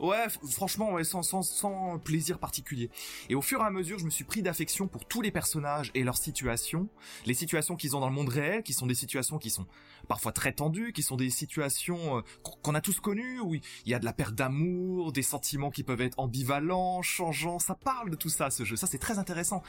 Ouais, 0.00 0.26
franchement, 0.50 0.96
sans, 1.04 1.42
sans, 1.42 1.98
plaisir 1.98 2.38
particulier. 2.38 2.90
Et 3.28 3.34
au 3.34 3.42
fur 3.42 3.60
et 3.60 3.64
à 3.64 3.70
mesure, 3.70 3.98
je 3.98 4.06
me 4.06 4.10
suis 4.10 4.24
pris 4.24 4.40
d'affection 4.40 4.88
pour 4.88 5.04
tous 5.04 5.20
les 5.20 5.30
personnages 5.30 5.90
et 5.94 6.02
leurs 6.04 6.16
situations, 6.16 6.88
les 7.26 7.34
situations 7.34 7.76
qu'ils 7.76 7.96
ont 7.96 8.00
dans 8.00 8.08
le 8.08 8.14
monde 8.14 8.30
réel, 8.30 8.62
qui 8.62 8.72
sont 8.72 8.86
des 8.86 8.94
situations 8.94 9.38
qui 9.38 9.50
sont 9.50 9.66
parfois 10.08 10.32
très 10.32 10.52
tendues, 10.52 10.94
qui 10.94 11.02
sont 11.02 11.16
des 11.16 11.28
situations 11.28 12.16
euh, 12.16 12.22
qu'on 12.62 12.74
a 12.74 12.80
tous 12.80 12.98
connues, 13.00 13.40
où 13.40 13.54
il 13.54 13.62
y 13.84 13.92
a 13.92 13.98
de 13.98 14.06
la 14.06 14.14
perte 14.14 14.34
d'amour, 14.34 15.12
des 15.12 15.22
sentiments 15.22 15.70
qui 15.70 15.82
peuvent 15.82 16.00
être 16.00 16.18
ambivalents, 16.18 17.02
changeants. 17.02 17.58
Ça 17.58 17.74
parle 17.74 18.08
de 18.08 18.16
tout 18.16 18.30
ça, 18.30 18.48
ce 18.48 18.64
jeu. 18.64 18.76
Ça, 18.76 18.86
c'est 18.86 18.98
très 18.98 19.18
intéressant. 19.18 19.62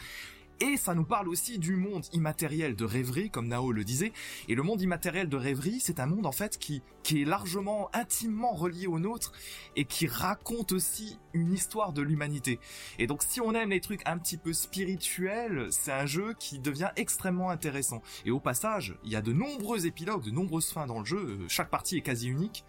Et 0.62 0.78
ça 0.78 0.94
nous 0.94 1.06
parle 1.06 1.28
aussi 1.28 1.58
du 1.58 1.76
monde 1.76 2.06
immatériel 2.14 2.76
de 2.76 2.86
rêverie, 2.86 3.32
comme 3.32 3.48
Nao 3.48 3.72
le 3.72 3.84
disait. 3.84 4.14
Et 4.48 4.54
le 4.54 4.62
monde 4.62 4.80
immatériel 4.80 5.28
de 5.28 5.36
rêverie, 5.36 5.80
c'est 5.80 6.00
un 6.00 6.06
monde 6.06 6.28
en 6.28 6.32
fait 6.32 6.60
qui, 6.60 6.84
est 7.10 7.26
largement, 7.26 7.90
intimement 7.94 8.54
relié 8.54 8.86
au 8.86 9.00
nôtre 9.00 9.32
et 9.76 9.86
qui 9.86 10.06
raconte 10.06 10.72
aussi 10.72 11.18
une 11.34 11.52
histoire 11.52 11.94
de 11.94 12.04
l'humanité. 12.04 12.60
Et 13.00 13.08
donc 13.08 13.24
si 13.24 13.42
on 13.42 13.56
aime 13.56 13.72
les 13.72 13.82
trucs 13.82 14.08
un 14.08 14.20
petit 14.20 14.38
peu 14.38 14.54
spirituels, 14.54 15.68
c'est 15.72 15.92
un 15.92 16.06
jeu 16.06 16.36
qui 16.38 16.60
devient 16.60 16.92
extrêmement 16.96 17.50
intéressant. 17.50 18.04
Et 18.26 18.30
au 18.30 18.40
passage, 18.40 18.96
il 19.04 19.12
y 19.12 19.16
a 19.16 19.24
de 19.24 19.34
nombreux 19.34 19.88
épilogues, 19.88 20.26
de 20.26 20.32
nombreuses 20.32 20.70
fins 20.70 20.86
dans 20.86 21.00
le 21.00 21.06
jeu, 21.06 21.40
chaque 21.48 21.72
partie 21.72 21.98
est 21.98 22.02
quasi 22.02 22.28
unique. 22.28 22.64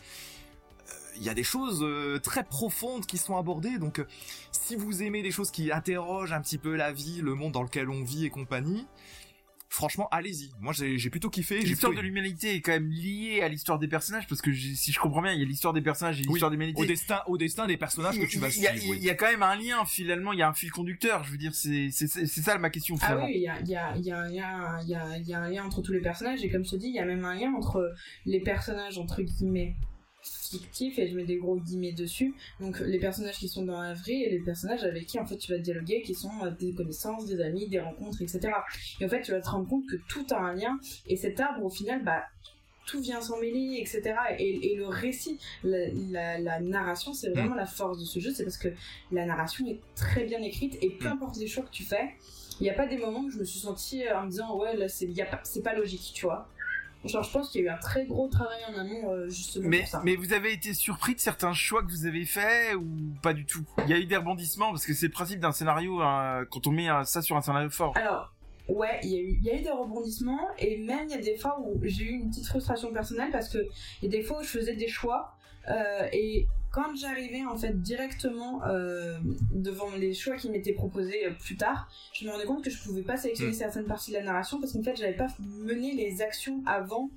Euh, 1.12 1.16
Il 1.18 1.22
y 1.22 1.28
a 1.28 1.34
des 1.34 1.44
choses 1.44 1.82
euh, 1.82 2.18
très 2.18 2.44
profondes 2.44 3.06
qui 3.06 3.18
sont 3.18 3.36
abordées, 3.36 3.78
donc 3.78 3.98
euh, 3.98 4.06
si 4.50 4.76
vous 4.76 5.02
aimez 5.02 5.22
des 5.22 5.30
choses 5.30 5.50
qui 5.50 5.70
interrogent 5.72 6.32
un 6.32 6.40
petit 6.40 6.58
peu 6.58 6.74
la 6.76 6.92
vie, 6.92 7.20
le 7.22 7.34
monde 7.34 7.52
dans 7.52 7.62
lequel 7.62 7.88
on 7.90 8.02
vit 8.02 8.24
et 8.26 8.30
compagnie, 8.30 8.86
franchement, 9.68 10.06
allez-y. 10.10 10.50
Moi, 10.60 10.74
j'ai 10.74 11.08
plutôt 11.10 11.30
kiffé. 11.30 11.60
L'histoire 11.60 11.94
de 11.94 12.00
l'humanité 12.00 12.54
est 12.56 12.60
quand 12.60 12.72
même 12.72 12.90
liée 12.90 13.40
à 13.42 13.48
l'histoire 13.48 13.78
des 13.78 13.88
personnages 13.88 14.26
parce 14.26 14.42
que 14.42 14.52
si 14.52 14.92
je 14.92 14.98
comprends 15.00 15.22
bien, 15.22 15.32
il 15.32 15.40
y 15.40 15.42
a 15.42 15.46
l'histoire 15.46 15.72
des 15.72 15.80
personnages 15.80 16.18
et 16.20 16.24
Oui, 16.24 16.32
l'histoire 16.34 16.50
de 16.50 16.56
l'humanité. 16.56 16.82
au 16.82 16.84
destin, 16.84 17.20
au 17.26 17.38
destin 17.38 17.66
des 17.66 17.78
personnages 17.78 18.18
que 18.18 18.26
tu 18.26 18.38
vas 18.38 18.48
il 18.48 18.52
suivre. 18.52 18.70
oui. 18.90 18.98
il 18.98 19.04
y 19.04 19.08
a 19.10 19.14
quand 19.14 19.30
même 19.30 19.42
un 19.42 19.56
lien 19.56 19.82
finalement, 19.86 20.34
il 20.34 20.40
y 20.40 20.42
a 20.42 20.48
un 20.48 20.52
fil 20.52 20.70
conducteur. 20.70 21.24
Je 21.24 21.30
veux 21.32 21.38
dire, 21.38 21.54
c'est 21.54 21.90
ça 21.90 22.58
ma 22.58 22.68
question 22.68 22.96
Ah 23.00 23.04
finalement. 23.06 23.24
oui, 23.26 23.32
il 23.36 23.42
y 23.42 23.48
a, 23.48 23.96
y 23.96 24.10
a 24.12 25.40
un 25.42 25.48
lien 25.50 25.64
entre 25.64 25.80
tous 25.80 25.92
les 25.92 26.00
personnages, 26.02 26.44
et 26.44 26.50
comme 26.50 26.64
je 26.66 26.70
te 26.72 26.76
dis, 26.76 26.88
il 26.88 26.94
y 26.94 26.98
a 26.98 27.06
même 27.06 27.24
un 27.24 27.34
lien 27.34 27.52
entre 27.54 27.94
les 28.26 28.40
personnages, 28.40 28.98
entre 28.98 29.22
guillemets, 29.22 29.74
fictifs, 30.52 30.98
et 30.98 31.08
je 31.08 31.16
mets 31.16 31.24
des 31.24 31.36
gros 31.36 31.56
guillemets 31.56 31.92
dessus, 31.92 32.34
donc 32.60 32.78
les 32.80 32.98
personnages 32.98 33.38
qui 33.38 33.48
sont 33.48 33.64
dans 33.64 33.80
la 33.80 33.94
vraie, 33.94 34.20
et 34.20 34.30
les 34.30 34.40
personnages 34.40 34.84
avec 34.84 35.06
qui, 35.06 35.18
en 35.18 35.26
fait, 35.26 35.36
tu 35.36 35.50
vas 35.52 35.58
dialoguer, 35.58 36.02
qui 36.02 36.14
sont 36.14 36.30
euh, 36.44 36.50
des 36.50 36.72
connaissances, 36.72 37.26
des 37.26 37.40
amis, 37.40 37.68
des 37.68 37.80
rencontres, 37.80 38.22
etc. 38.22 38.40
Et 39.00 39.04
en 39.04 39.08
fait, 39.08 39.22
tu 39.22 39.32
vas 39.32 39.40
te 39.40 39.48
rendre 39.48 39.68
compte 39.68 39.86
que 39.86 39.96
tout 40.08 40.26
a 40.30 40.38
un 40.38 40.54
lien, 40.54 40.78
et 41.06 41.16
cet 41.16 41.40
arbre, 41.40 41.64
au 41.64 41.70
final, 41.70 42.02
bah, 42.04 42.22
tout 42.86 43.00
vient 43.00 43.20
s'emmêler, 43.20 43.78
etc. 43.80 44.14
Et, 44.38 44.72
et 44.72 44.76
le 44.76 44.86
récit, 44.88 45.38
la, 45.62 45.88
la, 46.10 46.38
la 46.40 46.60
narration, 46.60 47.14
c'est 47.14 47.30
vraiment 47.30 47.54
la 47.54 47.66
force 47.66 47.98
de 48.00 48.04
ce 48.04 48.18
jeu, 48.18 48.32
c'est 48.34 48.42
parce 48.44 48.58
que 48.58 48.68
la 49.12 49.24
narration 49.24 49.66
est 49.68 49.80
très 49.94 50.24
bien 50.24 50.42
écrite, 50.42 50.76
et 50.82 50.90
peu 50.90 51.08
Mm. 51.08 51.12
importe 51.12 51.36
les 51.38 51.46
choix 51.46 51.62
que 51.64 51.70
tu 51.70 51.84
fais, 51.84 52.10
il 52.60 52.64
n'y 52.64 52.70
a 52.70 52.74
pas 52.74 52.86
des 52.86 52.98
moments 52.98 53.20
où 53.20 53.30
je 53.30 53.38
me 53.38 53.44
suis 53.44 53.60
sentie 53.60 54.06
euh, 54.06 54.18
en 54.18 54.24
me 54.24 54.30
disant 54.30 54.56
ouais 54.58 54.76
là 54.76 54.86
c'est 54.86 55.06
pas 55.06 55.40
c'est 55.42 55.62
pas 55.62 55.74
logique 55.74 56.12
tu 56.14 56.26
vois 56.26 56.46
genre 57.04 57.22
je 57.22 57.30
pense 57.32 57.50
qu'il 57.50 57.62
y 57.62 57.68
a 57.68 57.72
eu 57.72 57.74
un 57.74 57.78
très 57.78 58.04
gros 58.06 58.28
travail 58.28 58.60
en 58.72 58.78
amont 58.78 59.10
euh, 59.12 59.28
justement 59.28 59.68
Mais, 59.68 59.80
pour 59.80 59.88
ça 59.88 60.02
mais 60.04 60.16
vous 60.16 60.32
avez 60.32 60.52
été 60.52 60.72
surpris 60.74 61.14
de 61.14 61.20
certains 61.20 61.52
choix 61.52 61.82
que 61.82 61.90
vous 61.90 62.06
avez 62.06 62.24
faits 62.24 62.74
ou 62.76 62.86
pas 63.22 63.32
du 63.32 63.44
tout? 63.44 63.64
Il 63.84 63.90
y 63.90 63.92
a 63.94 63.98
eu 63.98 64.06
des 64.06 64.16
rebondissements 64.16 64.70
parce 64.70 64.86
que 64.86 64.94
c'est 64.94 65.06
le 65.06 65.12
principe 65.12 65.40
d'un 65.40 65.52
scénario 65.52 66.00
hein, 66.00 66.44
quand 66.50 66.66
on 66.66 66.70
met 66.70 66.88
un- 66.88 67.04
ça 67.04 67.20
sur 67.22 67.36
un 67.36 67.40
scénario 67.42 67.70
fort. 67.70 67.96
alors 67.96 68.32
ouais 68.68 69.00
il 69.02 69.10
y 69.10 69.16
a 69.16 69.20
eu 69.20 69.36
il 69.40 69.44
y 69.44 69.50
a 69.50 69.56
eu 69.56 69.62
des 69.62 69.70
rebondissements 69.70 70.48
et 70.58 70.78
même 70.78 71.06
il 71.08 71.10
y 71.10 71.18
a 71.18 71.20
des 71.20 71.36
fois 71.36 71.58
où 71.60 71.80
j'ai 71.82 72.04
eu 72.04 72.10
une 72.20 72.30
petite 72.30 72.46
frustration 72.46 72.92
personnelle 72.92 73.30
parce 73.32 73.48
que 73.48 73.58
il 74.00 74.04
y 74.04 74.06
a 74.06 74.18
des 74.18 74.22
fois 74.22 74.38
où 74.38 74.42
je 74.44 74.48
faisais 74.48 74.76
des 74.76 74.86
choix 74.88 75.34
euh, 75.68 76.08
et 76.12 76.46
quand 76.70 76.94
j'arrivais 76.96 77.44
en 77.44 77.56
fait 77.56 77.80
directement 77.82 78.64
euh, 78.66 79.18
devant 79.52 79.90
les 79.96 80.14
choix 80.14 80.36
qui 80.36 80.48
m'étaient 80.50 80.72
proposés 80.72 81.26
euh, 81.26 81.30
plus 81.38 81.56
tard, 81.56 81.88
je 82.14 82.24
me 82.24 82.30
rendais 82.30 82.46
compte 82.46 82.64
que 82.64 82.70
je 82.70 82.82
pouvais 82.82 83.02
pas 83.02 83.16
sélectionner 83.16 83.52
Mm. 83.52 83.54
certaines 83.54 83.84
parties 83.84 84.10
de 84.10 84.16
la 84.16 84.22
narration 84.22 84.58
parce 84.58 84.72
qu'en 84.72 84.82
fait 84.82 84.96
j'avais 84.96 85.12
pas 85.16 85.28
mené 85.40 85.92
les 85.94 86.22
actions 86.22 86.62
avant 86.66 87.10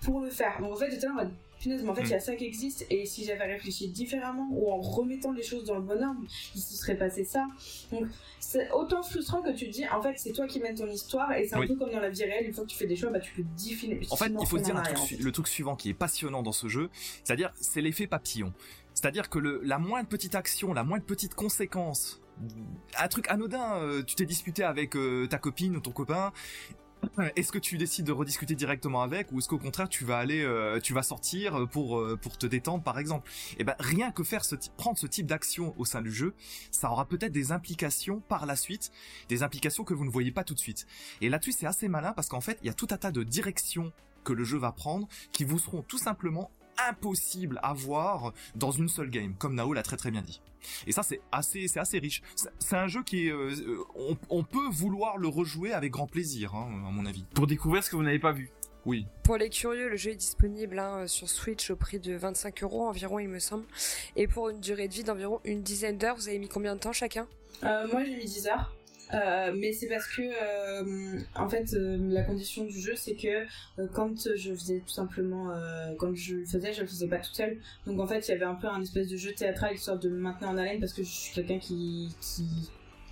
pour 0.00 0.20
le 0.20 0.30
faire. 0.30 0.60
Donc 0.60 0.72
en 0.72 0.76
fait 0.76 0.90
j'étais 0.90 1.06
là 1.06 1.12
en 1.12 1.16
mode 1.16 1.32
punaise 1.62 1.82
mais 1.82 1.90
en 1.90 1.94
fait 1.94 2.02
il 2.02 2.10
y 2.10 2.14
a 2.14 2.20
ça 2.20 2.34
qui 2.36 2.44
existe 2.44 2.86
et 2.90 3.06
si 3.06 3.24
j'avais 3.24 3.44
réfléchi 3.44 3.88
différemment 3.88 4.48
ou 4.52 4.70
en 4.70 4.80
remettant 4.80 5.32
les 5.32 5.42
choses 5.42 5.64
dans 5.64 5.76
le 5.76 5.82
bon 5.82 6.02
ordre, 6.02 6.20
il 6.54 6.60
se 6.60 6.74
serait 6.74 6.96
passé 6.98 7.24
ça. 7.24 7.46
Donc 7.90 8.06
c'est 8.40 8.70
autant 8.72 9.02
frustrant 9.02 9.40
que 9.42 9.50
tu 9.50 9.66
te 9.66 9.70
dis 9.72 9.88
en 9.88 10.02
fait 10.02 10.14
c'est 10.16 10.32
toi 10.32 10.46
qui 10.46 10.60
mènes 10.60 10.74
ton 10.76 10.88
histoire 10.88 11.32
et 11.32 11.46
c'est 11.46 11.54
un 11.54 11.60
Oui. 11.60 11.68
peu 11.68 11.76
comme 11.76 11.90
dans 11.92 12.00
la 12.00 12.10
vie 12.10 12.24
réelle, 12.24 12.46
une 12.46 12.52
fois 12.52 12.64
que 12.64 12.70
tu 12.70 12.76
fais 12.76 12.86
des 12.86 12.96
choix 12.96 13.10
bah 13.10 13.20
tu 13.20 13.32
peux 13.34 13.42
difficilement 13.56 14.00
En 14.10 14.16
fait, 14.16 14.32
il 14.40 14.46
faut 14.46 14.58
se 14.58 14.62
dire 14.64 14.82
truc 14.82 14.98
en 14.98 15.06
fait. 15.06 15.16
le 15.16 15.32
truc 15.32 15.48
suivant 15.48 15.76
qui 15.76 15.88
est 15.90 15.94
passionnant 15.94 16.42
dans 16.42 16.52
ce 16.52 16.68
jeu, 16.68 16.90
c'est-à-dire 17.24 17.52
c'est 17.60 17.80
l'effet 17.80 18.06
papillon. 18.06 18.52
C'est-à-dire 18.94 19.30
que 19.30 19.38
le, 19.38 19.60
la 19.64 19.78
moindre 19.78 20.08
petite 20.08 20.34
action, 20.34 20.74
la 20.74 20.84
moindre 20.84 21.04
petite 21.04 21.34
conséquence, 21.34 22.20
un 22.98 23.08
truc 23.08 23.26
anodin, 23.30 23.76
euh, 23.76 24.02
tu 24.02 24.14
t'es 24.16 24.26
disputé 24.26 24.64
avec 24.64 24.96
euh, 24.96 25.26
ta 25.28 25.38
copine 25.38 25.76
ou 25.76 25.80
ton 25.80 25.92
copain, 25.92 26.32
est-ce 27.36 27.52
que 27.52 27.58
tu 27.58 27.78
décides 27.78 28.06
de 28.06 28.12
rediscuter 28.12 28.54
directement 28.54 29.02
avec 29.02 29.32
ou 29.32 29.38
est-ce 29.38 29.48
qu'au 29.48 29.58
contraire 29.58 29.88
tu 29.88 30.04
vas 30.04 30.18
aller, 30.18 30.42
euh, 30.42 30.80
tu 30.80 30.92
vas 30.92 31.02
sortir 31.02 31.68
pour 31.70 31.98
euh, 31.98 32.16
pour 32.20 32.38
te 32.38 32.46
détendre 32.46 32.82
par 32.82 32.98
exemple? 32.98 33.30
Et 33.58 33.64
ben 33.64 33.74
rien 33.78 34.10
que 34.10 34.22
faire 34.22 34.44
ce 34.44 34.54
type, 34.54 34.72
prendre 34.76 34.98
ce 34.98 35.06
type 35.06 35.26
d'action 35.26 35.74
au 35.78 35.84
sein 35.84 36.02
du 36.02 36.12
jeu, 36.12 36.34
ça 36.70 36.90
aura 36.90 37.06
peut-être 37.06 37.32
des 37.32 37.52
implications 37.52 38.20
par 38.28 38.46
la 38.46 38.56
suite, 38.56 38.90
des 39.28 39.42
implications 39.42 39.84
que 39.84 39.94
vous 39.94 40.04
ne 40.04 40.10
voyez 40.10 40.32
pas 40.32 40.44
tout 40.44 40.54
de 40.54 40.60
suite. 40.60 40.86
Et 41.20 41.28
là-dessus 41.28 41.52
c'est 41.52 41.66
assez 41.66 41.88
malin 41.88 42.12
parce 42.12 42.28
qu'en 42.28 42.40
fait 42.40 42.58
il 42.62 42.66
y 42.66 42.70
a 42.70 42.74
tout 42.74 42.88
un 42.90 42.96
tas 42.96 43.12
de 43.12 43.22
directions 43.22 43.92
que 44.24 44.32
le 44.32 44.44
jeu 44.44 44.58
va 44.58 44.72
prendre 44.72 45.08
qui 45.32 45.44
vous 45.44 45.58
seront 45.58 45.82
tout 45.82 45.98
simplement 45.98 46.50
impossibles 46.88 47.58
à 47.62 47.72
voir 47.72 48.32
dans 48.54 48.70
une 48.70 48.88
seule 48.88 49.10
game, 49.10 49.34
comme 49.38 49.54
Nao 49.54 49.72
l'a 49.72 49.82
très 49.82 49.96
très 49.96 50.10
bien 50.10 50.22
dit. 50.22 50.40
Et 50.86 50.92
ça 50.92 51.02
c'est 51.02 51.20
assez 51.32 51.66
c'est 51.68 51.80
assez 51.80 51.98
riche. 51.98 52.22
C'est- 52.58 52.76
un 52.76 52.86
jeu 52.88 53.02
qui 53.02 53.26
est 53.26 53.30
euh, 53.32 53.50
euh, 53.66 53.78
on, 53.96 54.16
on 54.30 54.44
peut 54.44 54.68
vouloir 54.70 55.18
le 55.18 55.28
rejouer 55.28 55.72
avec 55.72 55.90
grand 55.92 56.06
plaisir 56.06 56.54
hein, 56.54 56.66
à 56.86 56.90
mon 56.90 57.04
avis. 57.06 57.24
Pour 57.34 57.46
découvrir 57.46 57.82
ce 57.84 57.90
que 57.90 57.96
vous 57.96 58.02
n'avez 58.02 58.18
pas 58.20 58.32
vu. 58.32 58.50
Oui. 58.84 59.06
Pour 59.22 59.36
les 59.36 59.48
curieux, 59.48 59.88
le 59.88 59.96
jeu 59.96 60.10
est 60.10 60.16
disponible 60.16 60.78
hein, 60.78 61.06
sur 61.06 61.28
Switch 61.28 61.70
au 61.70 61.76
prix 61.76 62.00
de 62.00 62.14
25 62.16 62.64
euros 62.64 62.88
environ, 62.88 63.20
il 63.20 63.28
me 63.28 63.38
semble. 63.38 63.64
Et 64.16 64.26
pour 64.26 64.48
une 64.48 64.58
durée 64.60 64.88
de 64.88 64.92
vie 64.94 65.04
d'environ 65.04 65.40
une 65.44 65.62
dizaine 65.62 65.98
d'heures, 65.98 66.16
vous 66.16 66.28
avez 66.28 66.38
mis 66.40 66.48
combien 66.48 66.74
de 66.74 66.80
temps 66.80 66.92
chacun? 66.92 67.28
Euh, 67.62 67.86
moi 67.92 68.02
j'ai 68.04 68.16
mis 68.16 68.24
10 68.24 68.48
heures. 68.48 68.74
Euh, 69.14 69.52
mais 69.54 69.72
c'est 69.72 69.88
parce 69.88 70.06
que 70.06 70.22
euh, 70.22 71.20
en 71.34 71.46
fait 71.46 71.74
euh, 71.74 71.98
la 72.08 72.22
condition 72.22 72.64
du 72.64 72.80
jeu 72.80 72.94
c'est 72.96 73.14
que 73.14 73.44
euh, 73.78 73.86
quand 73.92 74.26
je 74.36 74.54
faisais 74.54 74.80
tout 74.80 74.92
simplement 74.92 75.50
euh, 75.50 75.94
quand 75.98 76.14
je 76.14 76.36
le 76.36 76.44
faisais 76.46 76.72
je 76.72 76.80
le 76.80 76.86
faisais 76.86 77.08
pas 77.08 77.18
toute 77.18 77.34
seule. 77.34 77.58
Donc 77.86 78.00
en 78.00 78.06
fait 78.06 78.26
il 78.26 78.30
y 78.30 78.34
avait 78.34 78.46
un 78.46 78.54
peu 78.54 78.68
un 78.68 78.80
espèce 78.80 79.08
de 79.08 79.18
jeu 79.18 79.32
théâtral 79.32 79.74
histoire 79.74 79.98
de 79.98 80.08
me 80.08 80.16
maintenir 80.16 80.48
en 80.48 80.56
haleine 80.56 80.80
parce 80.80 80.94
que 80.94 81.02
je 81.02 81.10
suis 81.10 81.34
quelqu'un 81.34 81.58
qui, 81.58 82.14
qui 82.22 82.70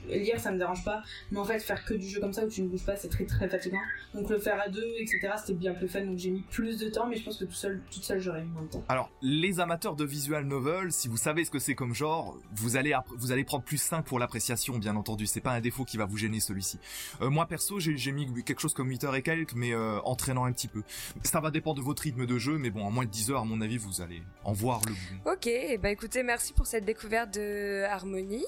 lire 0.09 0.39
ça 0.41 0.51
me 0.53 0.59
dérange 0.59 0.85
pas 0.85 1.03
mais 1.31 1.39
en 1.39 1.45
fait 1.45 1.59
faire 1.59 1.85
que 1.85 1.95
du 1.95 2.09
jeu 2.09 2.21
comme 2.21 2.33
ça 2.33 2.45
où 2.45 2.49
tu 2.49 2.63
ne 2.63 2.69
bouges 2.69 2.85
pas 2.85 2.97
c'est 2.97 3.09
très 3.09 3.25
très 3.25 3.49
fatigant 3.49 3.81
donc 4.15 4.29
le 4.29 4.39
faire 4.39 4.61
à 4.61 4.69
deux 4.69 4.95
etc 4.99 5.33
c'était 5.39 5.55
bien 5.55 5.75
plus 5.75 5.89
fun 5.89 6.03
donc 6.03 6.19
j'ai 6.19 6.31
mis 6.31 6.43
plus 6.51 6.79
de 6.79 6.89
temps 6.89 7.07
mais 7.07 7.17
je 7.17 7.25
pense 7.25 7.39
que 7.39 7.45
tout 7.45 7.53
seul 7.53 7.81
toute 7.91 8.05
seule 8.05 8.21
j'aurais 8.21 8.43
mis 8.43 8.51
moins 8.51 8.63
de 8.63 8.69
temps 8.69 8.85
Alors, 8.89 9.11
les 9.23 9.61
amateurs 9.61 9.97
de 9.97 10.05
visual 10.05 10.45
novel, 10.45 10.93
si 10.93 11.09
vous 11.09 11.17
savez 11.17 11.45
ce 11.45 11.51
que 11.51 11.59
c'est 11.59 11.75
comme 11.75 11.95
genre, 11.95 12.39
vous 12.55 12.77
allez 12.77 12.95
vous 13.17 13.33
allez 13.33 13.45
prendre 13.45 13.65
plus 13.65 13.79
5 13.79 14.05
pour 14.05 14.19
l'appréciation, 14.19 14.79
bien 14.79 14.97
entendu. 14.97 15.27
C'est 15.27 15.41
pas 15.41 15.53
un 15.53 15.61
défaut 15.61 15.85
qui 15.85 15.97
va 15.97 16.05
vous 16.05 16.17
gêner 16.17 16.41
celui-ci. 16.41 16.79
Euh, 17.21 17.31
moi 17.31 17.47
perso, 17.47 17.79
j'ai 17.81 18.13
mis 18.13 18.43
quelque 18.45 18.61
chose 18.61 18.75
comme 18.75 18.89
8 18.89 19.05
heures 19.05 19.17
et 19.17 19.23
quelques, 19.23 19.55
mais 19.55 19.73
euh, 19.73 20.01
entraînant 20.05 20.45
un 20.45 20.53
petit 20.53 20.69
peu. 20.69 20.83
Ça 21.23 21.41
va 21.41 21.51
dépendre 21.51 21.77
de 21.77 21.85
votre 21.85 22.03
rythme 22.03 22.27
de 22.27 22.39
jeu, 22.39 22.59
mais 22.59 22.71
bon, 22.71 22.85
en 22.85 22.91
moins 22.91 23.05
de 23.05 23.11
10 23.11 23.31
heures, 23.31 23.41
à 23.41 23.45
mon 23.45 23.61
avis, 23.61 23.79
vous 23.79 24.01
allez 24.01 24.23
en 24.45 24.53
voir 24.53 24.81
le 24.87 24.93
bout. 24.93 25.31
Ok, 25.31 25.47
eh 25.47 25.79
ben 25.79 25.91
écoutez, 25.91 26.23
merci 26.23 26.53
pour 26.53 26.67
cette 26.67 26.85
découverte 26.85 27.35
de 27.35 27.85
Harmonie. 27.85 28.45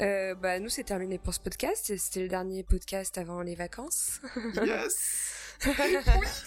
Euh, 0.00 0.34
bah 0.34 0.58
nous 0.58 0.68
c'est 0.68 0.83
terminé 0.84 1.18
pour 1.18 1.34
ce 1.34 1.40
podcast. 1.40 1.90
et 1.90 1.98
C'était 1.98 2.20
le 2.20 2.28
dernier 2.28 2.62
podcast 2.62 3.18
avant 3.18 3.40
les 3.42 3.54
vacances. 3.54 4.20
Yes. 4.54 5.34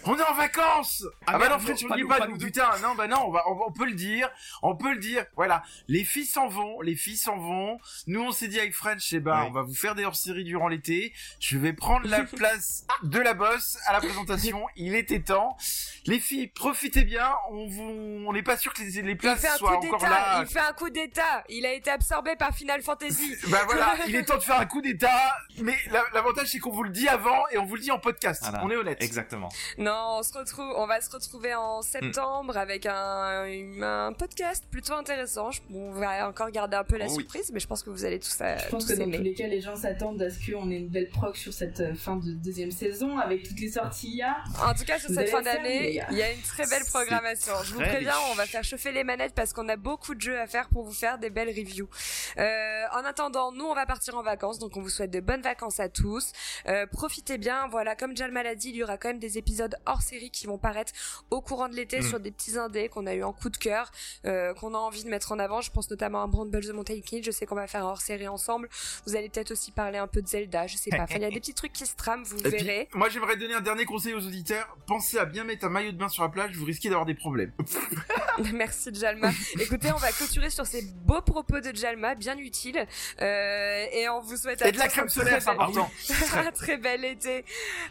On 0.04 0.18
est 0.18 0.24
en 0.24 0.34
vacances 0.34 1.04
Ah, 1.26 1.34
bah 1.34 1.38
merde, 1.40 1.52
non, 1.54 1.60
Fred, 1.60 1.78
non, 1.82 1.86
on 1.86 1.90
pas 1.90 1.96
dit 1.96 2.04
pas, 2.04 2.28
nous, 2.28 2.38
putain, 2.38 2.70
non, 2.82 2.96
bah 2.96 3.08
non, 3.08 3.24
on, 3.28 3.32
va, 3.32 3.44
on, 3.48 3.60
on 3.68 3.72
peut 3.72 3.86
le 3.86 3.94
dire, 3.94 4.30
on 4.62 4.76
peut 4.76 4.94
le 4.94 5.00
dire, 5.00 5.26
voilà, 5.36 5.64
les 5.88 6.04
filles 6.04 6.26
s'en 6.26 6.48
vont, 6.48 6.82
les 6.82 6.96
filles 6.96 7.18
s'en 7.18 7.38
vont, 7.38 7.80
nous 8.08 8.22
on 8.22 8.32
s'est 8.32 8.48
dit 8.48 8.60
avec 8.60 8.74
French, 8.74 9.12
eh 9.14 9.18
Ouais. 9.18 9.32
on 9.48 9.52
va 9.52 9.62
vous 9.64 9.74
faire 9.74 9.96
des 9.96 10.06
hors-séries 10.06 10.44
durant 10.46 10.68
l'été, 10.70 11.14
je 11.40 11.58
vais 11.58 11.74
prendre 11.74 12.08
la 12.08 12.24
place 12.38 12.86
de 13.04 13.20
la 13.20 13.34
bosse 13.34 13.78
à 13.88 13.94
la 13.94 14.00
présentation, 14.00 14.66
il 14.76 14.96
était 14.96 15.20
temps, 15.22 15.58
les 16.06 16.20
filles, 16.20 16.48
profitez 16.48 17.04
bien, 17.04 17.30
on 17.50 17.68
vous, 17.68 18.24
on 18.28 18.32
n'est 18.34 18.44
pas 18.44 18.58
sûr 18.58 18.74
que 18.74 18.82
les, 18.84 19.16
places 19.16 19.42
fait 19.42 19.48
un 19.50 19.58
soient 19.58 19.78
coup 19.78 19.88
encore 19.88 20.00
d'état. 20.00 20.10
là, 20.10 20.42
Il 20.42 20.48
fait 20.48 20.60
un 20.60 20.74
coup 20.74 20.90
d'état. 20.90 21.44
Il 21.50 21.66
a 21.66 21.74
été 21.74 21.90
absorbé 21.92 22.36
par 22.38 22.54
Final 22.56 22.82
Fantasy. 22.82 23.36
bah 23.50 23.64
voilà, 23.66 23.96
il 24.08 24.16
est 24.16 24.24
temps 24.24 24.38
de 24.38 24.44
faire 24.44 24.60
un 24.60 24.66
coup 24.66 24.82
d'état, 24.82 25.36
mais 25.60 25.76
la- 25.92 26.04
l'avantage 26.14 26.48
c'est 26.48 26.60
qu'on 26.60 26.72
vous 26.72 26.84
le 26.84 26.92
dit 26.92 27.08
avant 27.10 27.48
et 27.52 27.58
on 27.58 27.66
vous 27.66 27.76
le 27.76 27.82
dit 27.82 27.92
en 27.92 28.00
podcast, 28.00 28.42
Voilà. 28.44 28.62
on 28.64 28.70
est 28.72 28.76
honnête. 28.76 28.97
Exactement. 29.00 29.50
Non, 29.78 30.18
on 30.20 30.24
se 30.24 30.34
retrouve, 30.38 30.74
on 30.76 30.88
va 30.88 31.02
se 31.02 31.10
retrouver 31.10 31.54
en 31.56 31.82
septembre 31.82 32.54
Mm. 32.56 32.58
avec 32.58 32.86
un, 32.86 33.46
un 33.82 34.14
podcast 34.14 34.64
plutôt 34.72 34.94
intéressant. 34.94 35.52
Je- 35.52 35.62
On 35.74 35.92
va 35.92 36.28
encore 36.28 36.50
garder 36.52 36.78
un 36.78 36.84
peu 36.84 36.98
la 36.98 37.06
Oh 37.06 37.10
oui. 37.10 37.16
surprise, 37.24 37.52
mais 37.54 37.60
je 37.60 37.68
pense 37.68 37.84
que 37.84 37.90
vous 37.90 38.06
allez 38.06 38.20
tous, 38.20 38.38
euh, 38.42 38.58
Je 38.58 38.70
pense 38.70 38.86
que 38.86 38.94
dans 38.94 39.04
aimer. 39.04 39.18
tous 39.18 39.24
les 39.24 39.34
cas, 39.34 39.48
les 39.48 39.62
gens 39.62 39.76
s'attendent 39.76 40.22
à 40.22 40.30
ce 40.30 40.38
qu'on 40.52 40.70
ait 40.72 40.78
une 40.78 40.90
belle 40.90 41.10
proc 41.10 41.36
sur 41.38 41.54
cette 41.54 41.80
euh, 41.80 41.94
fin 41.96 42.16
de 42.18 42.32
deuxième 42.34 42.72
saison 42.72 43.18
avec 43.20 43.44
toutes 43.48 43.60
les 43.60 43.72
sorties. 43.72 44.08
il 44.10 44.16
y 44.18 44.22
a. 44.24 44.36
En 44.66 44.74
tout 44.74 44.84
cas, 44.86 44.98
sur 45.00 45.10
Vous 45.10 45.16
cette 45.16 45.30
fin 45.30 45.42
d'année, 45.42 46.02
il 46.12 46.18
y 46.18 46.22
a 46.24 46.32
une 46.32 46.42
très 46.42 46.66
belle 46.68 46.84
programmation. 46.86 47.54
Je 47.64 47.74
vous 47.74 47.80
préviens, 47.80 48.14
on 48.32 48.36
va 48.36 48.46
faire 48.46 48.64
chauffer 48.64 48.92
les 48.92 49.04
manettes 49.04 49.34
parce 49.36 49.54
qu'on 49.54 49.68
a 49.70 49.76
beaucoup 49.76 50.16
de 50.16 50.22
jeux 50.22 50.40
à 50.40 50.48
faire 50.48 50.70
pour 50.70 50.84
vous 50.84 50.94
faire 50.94 51.18
des 51.18 51.30
belles 51.30 51.50
reviews. 51.50 51.90
Euh, 52.38 52.84
en 52.94 53.04
attendant, 53.06 53.52
nous, 53.52 53.66
on 53.66 53.74
va 53.76 53.86
partir 53.86 54.16
en 54.18 54.24
vacances, 54.24 54.60
donc 54.60 54.76
on 54.78 54.82
vous 54.82 54.90
souhaite 54.90 55.12
de 55.12 55.20
bonnes 55.20 55.42
vacances 55.42 55.80
à 55.80 55.90
tous. 55.90 56.32
Euh, 56.68 56.86
profitez 56.88 57.38
bien, 57.38 57.68
voilà, 57.70 57.96
comme 57.96 58.16
Jalma 58.16 58.44
l'a 58.44 58.56
dit, 58.56 58.70
il 58.70 58.76
y 58.78 58.84
aura 58.88 58.98
quand 58.98 59.10
même 59.10 59.20
des 59.20 59.38
épisodes 59.38 59.76
hors 59.86 60.02
série 60.02 60.32
qui 60.32 60.48
vont 60.48 60.58
paraître 60.58 60.92
au 61.30 61.42
courant 61.42 61.68
de 61.70 61.76
l'été 61.76 62.00
Mm. 62.00 62.04
sur 62.10 62.20
des 62.20 62.32
petits 62.32 62.58
indés 62.58 62.90
qu'on 62.90 63.06
a 63.08 63.14
eu 63.14 63.24
en 63.24 63.34
coup 63.34 63.50
de 63.50 63.58
cœur, 63.58 63.92
euh, 64.26 64.54
qu'on 64.54 64.74
a 64.74 64.78
envie 64.78 65.04
de 65.04 65.10
mettre 65.10 65.32
en 65.32 65.40
avant. 65.40 65.62
Je 65.62 65.72
pense 65.72 65.90
notamment 65.90 66.22
à 66.24 66.28
Bramble 66.28 66.62
the 66.66 66.70
Mountain 66.74 67.02
King. 67.02 67.24
Je 67.24 67.32
sais 67.32 67.46
qu'on 67.46 67.56
va 67.56 67.68
faire 67.68 67.86
un 67.86 67.90
hors 67.90 68.02
série 68.02 68.28
ensemble. 68.28 68.70
Vous 69.06 69.16
allez 69.16 69.30
peut-être 69.30 69.52
aussi 69.52 69.72
parler 69.72 69.98
un 69.98 70.08
peu 70.08 70.22
de 70.22 70.28
Zelda, 70.28 70.68
je 70.68 70.78
sais 70.78 70.90
pas. 70.90 71.04
Enfin, 71.04 71.16
il 71.16 71.22
y 71.22 71.26
a 71.26 71.30
des 71.30 71.40
petits 71.40 71.54
trucs 71.54 71.74
qui 71.74 71.86
se 71.86 71.96
trament, 71.96 72.24
vous 72.24 72.38
Et 72.40 72.50
puis, 72.52 72.64
verrez. 72.64 72.90
moi, 72.94 73.10
j'aimerais 73.10 73.36
donner 73.38 73.54
un 73.56 73.62
dernier 73.62 73.86
conseil 73.86 74.14
aux 74.14 74.26
auditeurs. 74.26 74.78
Pensez 74.88 75.18
à 75.18 75.26
bien 75.26 75.44
mettre 75.44 75.66
un 75.66 75.70
maillot 75.70 75.92
de 75.92 75.98
bain 75.98 76.10
sur 76.10 76.24
la 76.24 76.30
plage, 76.30 76.56
vous 76.56 76.66
risquez 76.66 76.90
d'avoir 76.90 77.06
des 77.06 77.16
problèmes. 77.16 77.52
Merci 78.54 78.94
Jalma. 78.94 79.32
Écoutez, 79.60 79.92
on 79.92 79.98
va 79.98 80.12
clôturer 80.12 80.50
sur 80.50 80.66
ces 80.66 80.84
beaux 80.84 81.22
propos 81.22 81.60
de 81.60 81.76
Jalma, 81.76 82.16
bien 82.16 82.38
utiles. 82.38 82.86
Euh, 83.22 83.86
et 83.92 84.08
on 84.10 84.22
vous 84.22 84.38
souhaite 84.38 84.62
à 84.62 84.68
Et 84.68 84.72
de 84.72 84.78
la 84.78 84.88
crème 84.88 85.06
un 85.06 85.10
solaire, 85.10 85.42
c'est 85.42 85.50
important. 85.50 85.90
un 86.36 86.52
très 86.52 86.78
bel 86.78 87.04
été. 87.06 87.44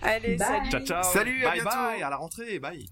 Allez, 0.03 0.37
Bye. 0.37 0.47
salut. 0.71 0.71
Ciao. 0.87 1.03
Salut, 1.13 1.45
à 1.45 1.51
bye 1.51 1.61
bientôt. 1.61 1.77
bye 1.77 2.03
à 2.03 2.11
la 2.11 2.17
rentrée. 2.17 2.59
Bye. 2.59 2.87